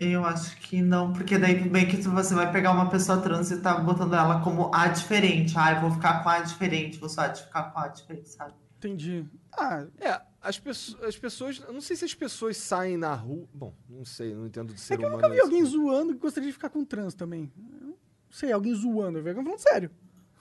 Eu 0.01 0.24
acho 0.24 0.56
que 0.56 0.81
não, 0.81 1.12
porque 1.12 1.36
daí 1.36 1.68
bem 1.68 1.86
que 1.86 1.98
você 2.01 2.35
vai 2.35 2.51
pegar 2.51 2.72
uma 2.72 2.89
pessoa 2.89 3.20
trans 3.20 3.51
e 3.51 3.60
tá 3.60 3.74
botando 3.78 4.14
ela 4.14 4.40
como 4.40 4.70
a 4.74 4.89
diferente. 4.89 5.52
Ah, 5.59 5.74
eu 5.74 5.81
vou 5.82 5.90
ficar 5.90 6.22
com 6.22 6.28
a 6.31 6.40
diferente, 6.40 6.98
vou 6.98 7.09
só 7.10 7.32
ficar 7.35 7.64
com 7.64 7.78
a 7.78 7.89
diferente, 7.89 8.31
sabe? 8.31 8.55
Entendi. 8.78 9.27
Ah, 9.52 9.85
É, 10.01 10.18
as, 10.40 10.59
pesso- 10.59 10.97
as 11.05 11.18
pessoas. 11.18 11.60
Eu 11.66 11.74
não 11.74 11.82
sei 11.82 11.97
se 11.97 12.05
as 12.06 12.14
pessoas 12.14 12.56
saem 12.56 12.97
na 12.97 13.12
rua. 13.14 13.47
Bom, 13.52 13.74
não 13.90 14.06
sei, 14.06 14.35
não 14.35 14.47
entendo 14.47 14.72
de 14.72 14.81
ser 14.81 14.94
é 14.94 14.97
que 14.97 15.05
eu 15.05 15.10
nunca 15.10 15.28
vi 15.28 15.39
alguém 15.39 15.62
zoando 15.66 16.14
que 16.14 16.18
gostaria 16.20 16.48
de 16.48 16.52
ficar 16.55 16.70
com 16.70 16.82
trans 16.82 17.12
também. 17.12 17.52
Eu 17.59 17.89
Não 17.89 17.94
sei, 18.31 18.51
alguém 18.52 18.74
zoando. 18.74 19.18
Eu 19.18 19.22
vejo 19.22 19.43
falando 19.43 19.59
sério. 19.59 19.90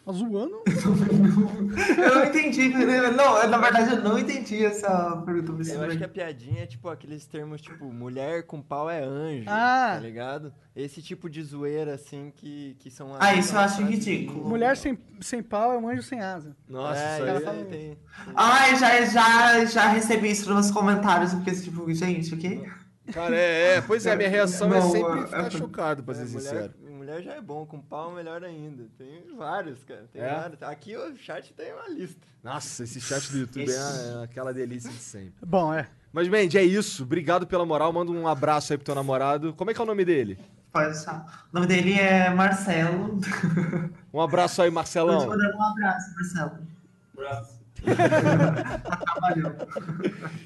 Mas 0.10 0.18
zoando. 0.18 0.62
Eu 1.98 2.16
não 2.16 2.26
entendi, 2.26 2.70
né? 2.70 3.12
não, 3.12 3.48
na 3.48 3.58
verdade 3.58 3.94
eu 3.96 4.02
não 4.04 4.18
entendi 4.18 4.66
essa 4.66 5.18
pergunta. 5.26 5.52
Eu 5.72 5.84
acho 5.84 5.98
que 5.98 6.04
a 6.04 6.08
piadinha 6.10 6.64
é 6.64 6.66
tipo 6.66 6.90
aqueles 6.90 7.26
termos 7.28 7.62
tipo 7.62 7.86
mulher 7.86 8.44
com 8.44 8.62
pau 8.62 8.90
é 8.90 9.04
anjo, 9.04 9.46
Ah. 9.48 9.92
tá 9.96 10.00
ligado? 10.00 10.54
Esse 10.76 11.02
tipo 11.02 11.30
de 11.30 11.44
zoeira 11.44 11.94
assim 11.94 12.32
que, 12.36 12.76
que 12.80 12.90
são 12.90 13.16
Ah, 13.20 13.36
isso 13.36 13.54
eu 13.54 13.60
acho 13.60 13.76
assim, 13.82 13.86
ridículo. 13.86 14.48
Mulher 14.48 14.76
sem, 14.78 14.98
sem 15.22 15.44
pau 15.44 15.72
é 15.74 15.78
um 15.78 15.88
anjo 15.90 16.02
sem 16.04 16.22
asa. 16.22 16.56
Nossa, 16.68 17.00
é, 17.00 17.16
isso 17.20 17.24
aí. 17.38 17.44
fala 17.44 17.66
tem. 17.66 17.98
Ai, 18.36 18.76
já, 18.78 19.06
já, 19.06 19.66
já 19.66 19.88
recebi 19.90 20.32
isso 20.32 20.52
nos 20.54 20.72
comentários, 20.72 21.34
porque 21.34 21.52
tipo, 21.52 21.92
gente, 21.94 22.34
o 22.34 22.38
quê? 22.38 22.64
Cara, 23.12 23.36
é, 23.36 23.78
é, 23.78 23.82
pois 23.82 24.06
é, 24.06 24.16
minha 24.16 24.30
reação 24.30 24.68
é 24.72 24.80
Não, 24.80 24.92
sempre 24.92 25.20
é- 25.20 25.26
ficar 25.26 25.46
é- 25.48 25.50
chocado, 25.50 26.04
pra 26.04 26.14
ser 26.14 26.24
É, 26.24 26.26
sincero. 26.28 26.74
Mulher, 27.10 27.24
já 27.24 27.34
é 27.34 27.42
bom, 27.42 27.66
com 27.66 27.80
pau 27.80 28.12
melhor 28.12 28.44
ainda. 28.44 28.84
Tem 28.98 29.24
vários, 29.36 29.84
cara. 29.84 30.06
Tem 30.14 30.22
É? 30.22 30.34
vários. 30.36 30.62
Aqui 30.64 30.96
o 30.96 31.16
chat 31.18 31.54
tem 31.54 31.74
uma 31.74 31.90
lista. 31.90 32.20
Nossa, 32.44 32.84
esse 32.84 33.02
chat 33.02 33.32
do 33.32 33.40
YouTube 33.40 33.70
é, 33.72 33.76
é 34.20 34.24
aquela 34.24 34.54
delícia 34.54 34.90
de 34.90 34.98
sempre. 34.98 35.34
Bom, 35.46 35.74
é. 35.74 35.88
Mas, 36.14 36.28
Mandy, 36.28 36.58
é 36.58 36.64
isso. 36.64 37.04
Obrigado 37.04 37.46
pela 37.46 37.66
moral. 37.66 37.92
Manda 37.94 38.12
um 38.12 38.28
abraço 38.28 38.74
aí 38.74 38.78
pro 38.78 38.86
teu 38.86 38.96
namorado. 38.96 39.54
Como 39.54 39.70
é 39.70 39.74
que 39.74 39.80
é 39.80 39.84
o 39.84 39.88
nome 39.88 40.06
dele? 40.06 40.40
Pode 40.72 40.92
deixar. 40.94 41.46
O 41.52 41.56
nome 41.56 41.68
dele 41.68 41.94
é 41.94 42.30
Marcelo. 42.30 43.20
Um 44.14 44.22
abraço 44.22 44.62
aí, 44.62 44.70
Marcelão. 44.72 45.28
mandando 45.28 45.58
um 45.58 45.64
abraço, 45.64 46.14
Marcelo. 46.16 46.58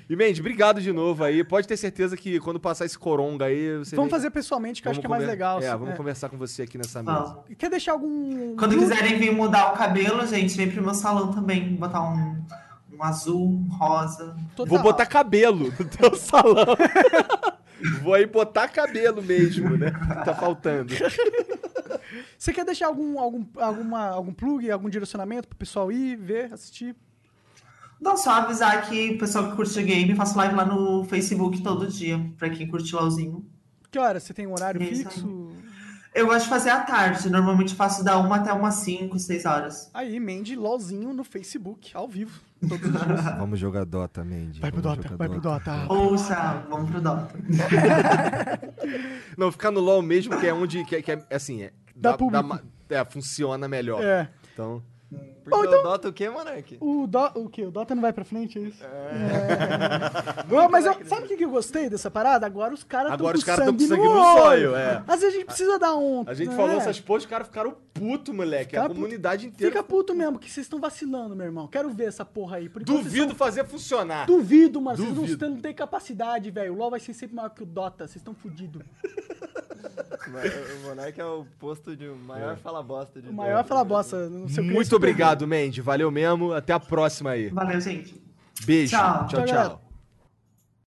E, 0.09 0.15
Mandy, 0.15 0.41
obrigado 0.41 0.81
de 0.81 0.91
novo 0.91 1.23
aí. 1.23 1.43
Pode 1.43 1.67
ter 1.67 1.77
certeza 1.77 2.17
que 2.17 2.39
quando 2.39 2.59
passar 2.59 2.85
esse 2.85 2.97
coronga 2.99 3.45
aí, 3.45 3.77
você 3.77 3.95
Vamos 3.95 4.11
vem- 4.11 4.19
fazer 4.19 4.29
pessoalmente, 4.29 4.81
que 4.81 4.87
eu 4.87 4.91
acho 4.91 4.99
que 4.99 5.05
é 5.05 5.09
mais 5.09 5.25
legal. 5.25 5.61
É, 5.61 5.67
assim, 5.67 5.77
vamos 5.77 5.93
é. 5.93 5.97
conversar 5.97 6.29
com 6.29 6.37
você 6.37 6.63
aqui 6.63 6.77
nessa 6.77 7.01
mesa. 7.01 7.19
Vamos. 7.19 7.43
Quer 7.57 7.69
deixar 7.69 7.93
algum. 7.93 8.55
Quando 8.55 8.77
quiserem 8.77 9.17
vir 9.17 9.33
mudar 9.33 9.71
o 9.71 9.77
cabelo, 9.77 10.25
gente, 10.27 10.55
vem 10.55 10.69
pro 10.69 10.83
meu 10.83 10.93
salão 10.93 11.31
também. 11.31 11.75
Botar 11.75 12.01
um, 12.01 12.43
um 12.91 13.03
azul, 13.03 13.47
um 13.49 13.67
rosa. 13.69 14.35
Vou 14.67 14.81
botar 14.81 15.05
cabelo 15.05 15.73
no 15.79 15.85
teu 15.85 16.13
salão. 16.15 16.75
Vou 18.01 18.13
aí 18.13 18.25
botar 18.25 18.67
cabelo 18.67 19.21
mesmo, 19.21 19.77
né? 19.77 19.91
Tá 20.25 20.35
faltando. 20.35 20.93
Você 22.37 22.53
quer 22.53 22.65
deixar 22.65 22.87
algum, 22.87 23.19
algum, 23.19 23.45
alguma, 23.57 24.07
algum 24.07 24.33
plug, 24.33 24.69
algum 24.69 24.89
direcionamento 24.89 25.47
pro 25.47 25.57
pessoal 25.57 25.91
ir, 25.91 26.15
ver, 26.17 26.53
assistir? 26.53 26.95
Não, 28.03 28.17
só 28.17 28.31
avisar 28.31 28.87
que 28.89 29.11
o 29.11 29.17
pessoal 29.17 29.49
que 29.49 29.55
curte 29.55 29.81
game, 29.81 30.13
faço 30.13 30.37
live 30.37 30.53
lá 30.55 30.65
no 30.65 31.05
Facebook 31.05 31.61
todo 31.63 31.87
dia, 31.87 32.19
pra 32.37 32.49
quem 32.49 32.67
curte 32.67 32.93
LOLzinho. 32.93 33.45
Que 33.89 33.97
hora? 33.97 34.19
Você 34.19 34.33
tem 34.33 34.45
um 34.45 34.51
horário 34.51 34.83
Isso. 34.83 35.03
fixo? 35.09 35.49
Eu 36.13 36.27
gosto 36.27 36.43
de 36.43 36.49
fazer 36.49 36.69
à 36.69 36.81
tarde, 36.81 37.27
normalmente 37.29 37.73
faço 37.73 38.03
da 38.03 38.19
1 38.19 38.33
até 38.33 38.51
umas 38.53 38.75
5, 38.75 39.17
6 39.17 39.45
horas. 39.45 39.89
Aí, 39.93 40.19
Mandy 40.19 40.55
LOLzinho 40.55 41.13
no 41.13 41.23
Facebook, 41.23 41.91
ao 41.95 42.07
vivo. 42.07 42.39
Todos 42.67 42.85
os 42.85 42.91
dias. 43.05 43.23
Vamos 43.39 43.57
jogar 43.59 43.85
Dota, 43.85 44.23
Mandy. 44.23 44.59
Vai 44.59 44.71
pro 44.71 44.81
Dota, 44.81 45.15
vai 45.17 45.29
pro 45.29 45.39
Dota. 45.41 45.85
Ouça, 45.91 46.65
vamos 46.69 46.91
pro 46.91 47.01
Dota. 47.01 47.33
Não, 49.37 49.51
ficar 49.51 49.71
no 49.71 49.79
LoL 49.79 50.01
mesmo, 50.01 50.37
que 50.39 50.45
é 50.45 50.53
onde. 50.53 50.83
Que, 50.85 50.97
é- 50.97 51.01
que 51.01 51.11
é, 51.11 51.25
assim, 51.31 51.63
é, 51.63 51.71
Dá 51.95 52.15
público. 52.17 52.43
ma- 52.43 52.61
é, 52.89 53.03
funciona 53.05 53.67
melhor. 53.67 54.03
É. 54.03 54.29
Então. 54.53 54.83
Porque 55.43 55.67
então- 55.67 55.79
o 55.79 55.83
Dota 55.83 56.07
o 56.07 56.13
quê, 56.13 56.29
Monark? 56.29 56.77
O, 56.79 57.05
do, 57.05 57.19
o 57.35 57.49
quê? 57.49 57.65
O 57.65 57.71
Dota 57.71 57.93
não 57.93 58.01
vai 58.01 58.13
pra 58.13 58.23
frente, 58.23 58.57
é 58.57 58.61
isso? 58.61 58.81
É. 58.83 60.45
Não, 60.49 60.69
mas 60.69 60.85
eu- 60.85 60.95
sabe 61.05 61.25
o 61.25 61.27
que 61.27 61.35
que 61.35 61.43
eu 61.43 61.49
gostei 61.49 61.89
dessa 61.89 62.09
parada? 62.09 62.45
Agora 62.45 62.73
os 62.73 62.83
caras 62.83 63.11
Agora 63.11 63.33
com 63.33 63.39
os 63.39 63.43
caras 63.43 63.65
tão 63.65 63.73
com 63.73 63.79
sangue 63.79 63.89
sangue 64.01 64.07
no 64.07 64.13
no 64.15 64.41
olho. 64.41 64.75
é. 64.75 65.03
Às 65.05 65.19
vezes 65.19 65.35
a 65.35 65.37
gente 65.37 65.45
precisa 65.45 65.77
dar 65.77 65.95
um... 65.95 66.23
A 66.25 66.33
gente 66.33 66.49
né? 66.49 66.55
falou 66.55 66.77
essas 66.77 66.99
porras, 67.01 67.23
os 67.23 67.29
caras 67.29 67.47
ficaram 67.47 67.75
puto, 67.93 68.33
moleque. 68.33 68.71
Fica 68.71 68.81
a 68.81 68.87
puto. 68.87 68.95
comunidade 68.95 69.47
inteira. 69.47 69.71
Fica 69.71 69.83
puto 69.83 70.15
mesmo, 70.15 70.39
que 70.39 70.49
vocês 70.49 70.65
estão 70.65 70.79
vacilando, 70.79 71.35
meu 71.35 71.45
irmão. 71.45 71.67
Quero 71.67 71.89
ver 71.89 72.05
essa 72.05 72.23
porra 72.23 72.57
aí. 72.57 72.69
Vocês 72.69 72.85
Duvido 72.85 73.27
são- 73.27 73.35
fazer 73.35 73.65
funcionar. 73.65 74.25
Duvido, 74.25 74.79
mano. 74.79 74.97
Vocês 74.97 75.13
Duvido. 75.13 75.45
não, 75.49 75.55
não 75.55 75.61
têm 75.61 75.73
capacidade, 75.73 76.49
velho. 76.51 76.73
O 76.73 76.77
LoL 76.77 76.91
vai 76.91 76.99
ser 77.01 77.13
sempre 77.13 77.35
maior 77.35 77.49
que 77.49 77.63
o 77.63 77.65
Dota. 77.65 78.07
Vocês 78.07 78.15
estão 78.17 78.33
fodidos. 78.33 78.81
O 80.29 80.87
Monark 80.87 81.19
é 81.19 81.25
o 81.25 81.45
posto 81.59 81.95
de 81.95 82.07
maior 82.07 82.57
fala 82.57 82.81
bosta 82.81 83.21
de 83.21 83.29
O 83.29 83.33
maior 83.33 83.63
fala 83.65 83.83
bosta. 83.83 84.29
No 84.29 84.49
seu 84.49 84.63
Muito 84.63 84.95
obrigado, 84.95 85.47
Mandy. 85.47 85.81
Valeu 85.81 86.09
mesmo. 86.11 86.53
Até 86.53 86.73
a 86.73 86.79
próxima 86.79 87.31
aí. 87.31 87.49
Valeu, 87.49 87.79
gente. 87.81 88.21
Beijo. 88.65 88.95
Tchau. 88.95 89.27
tchau. 89.27 89.45
Tchau, 89.45 89.45
tchau. 89.45 89.82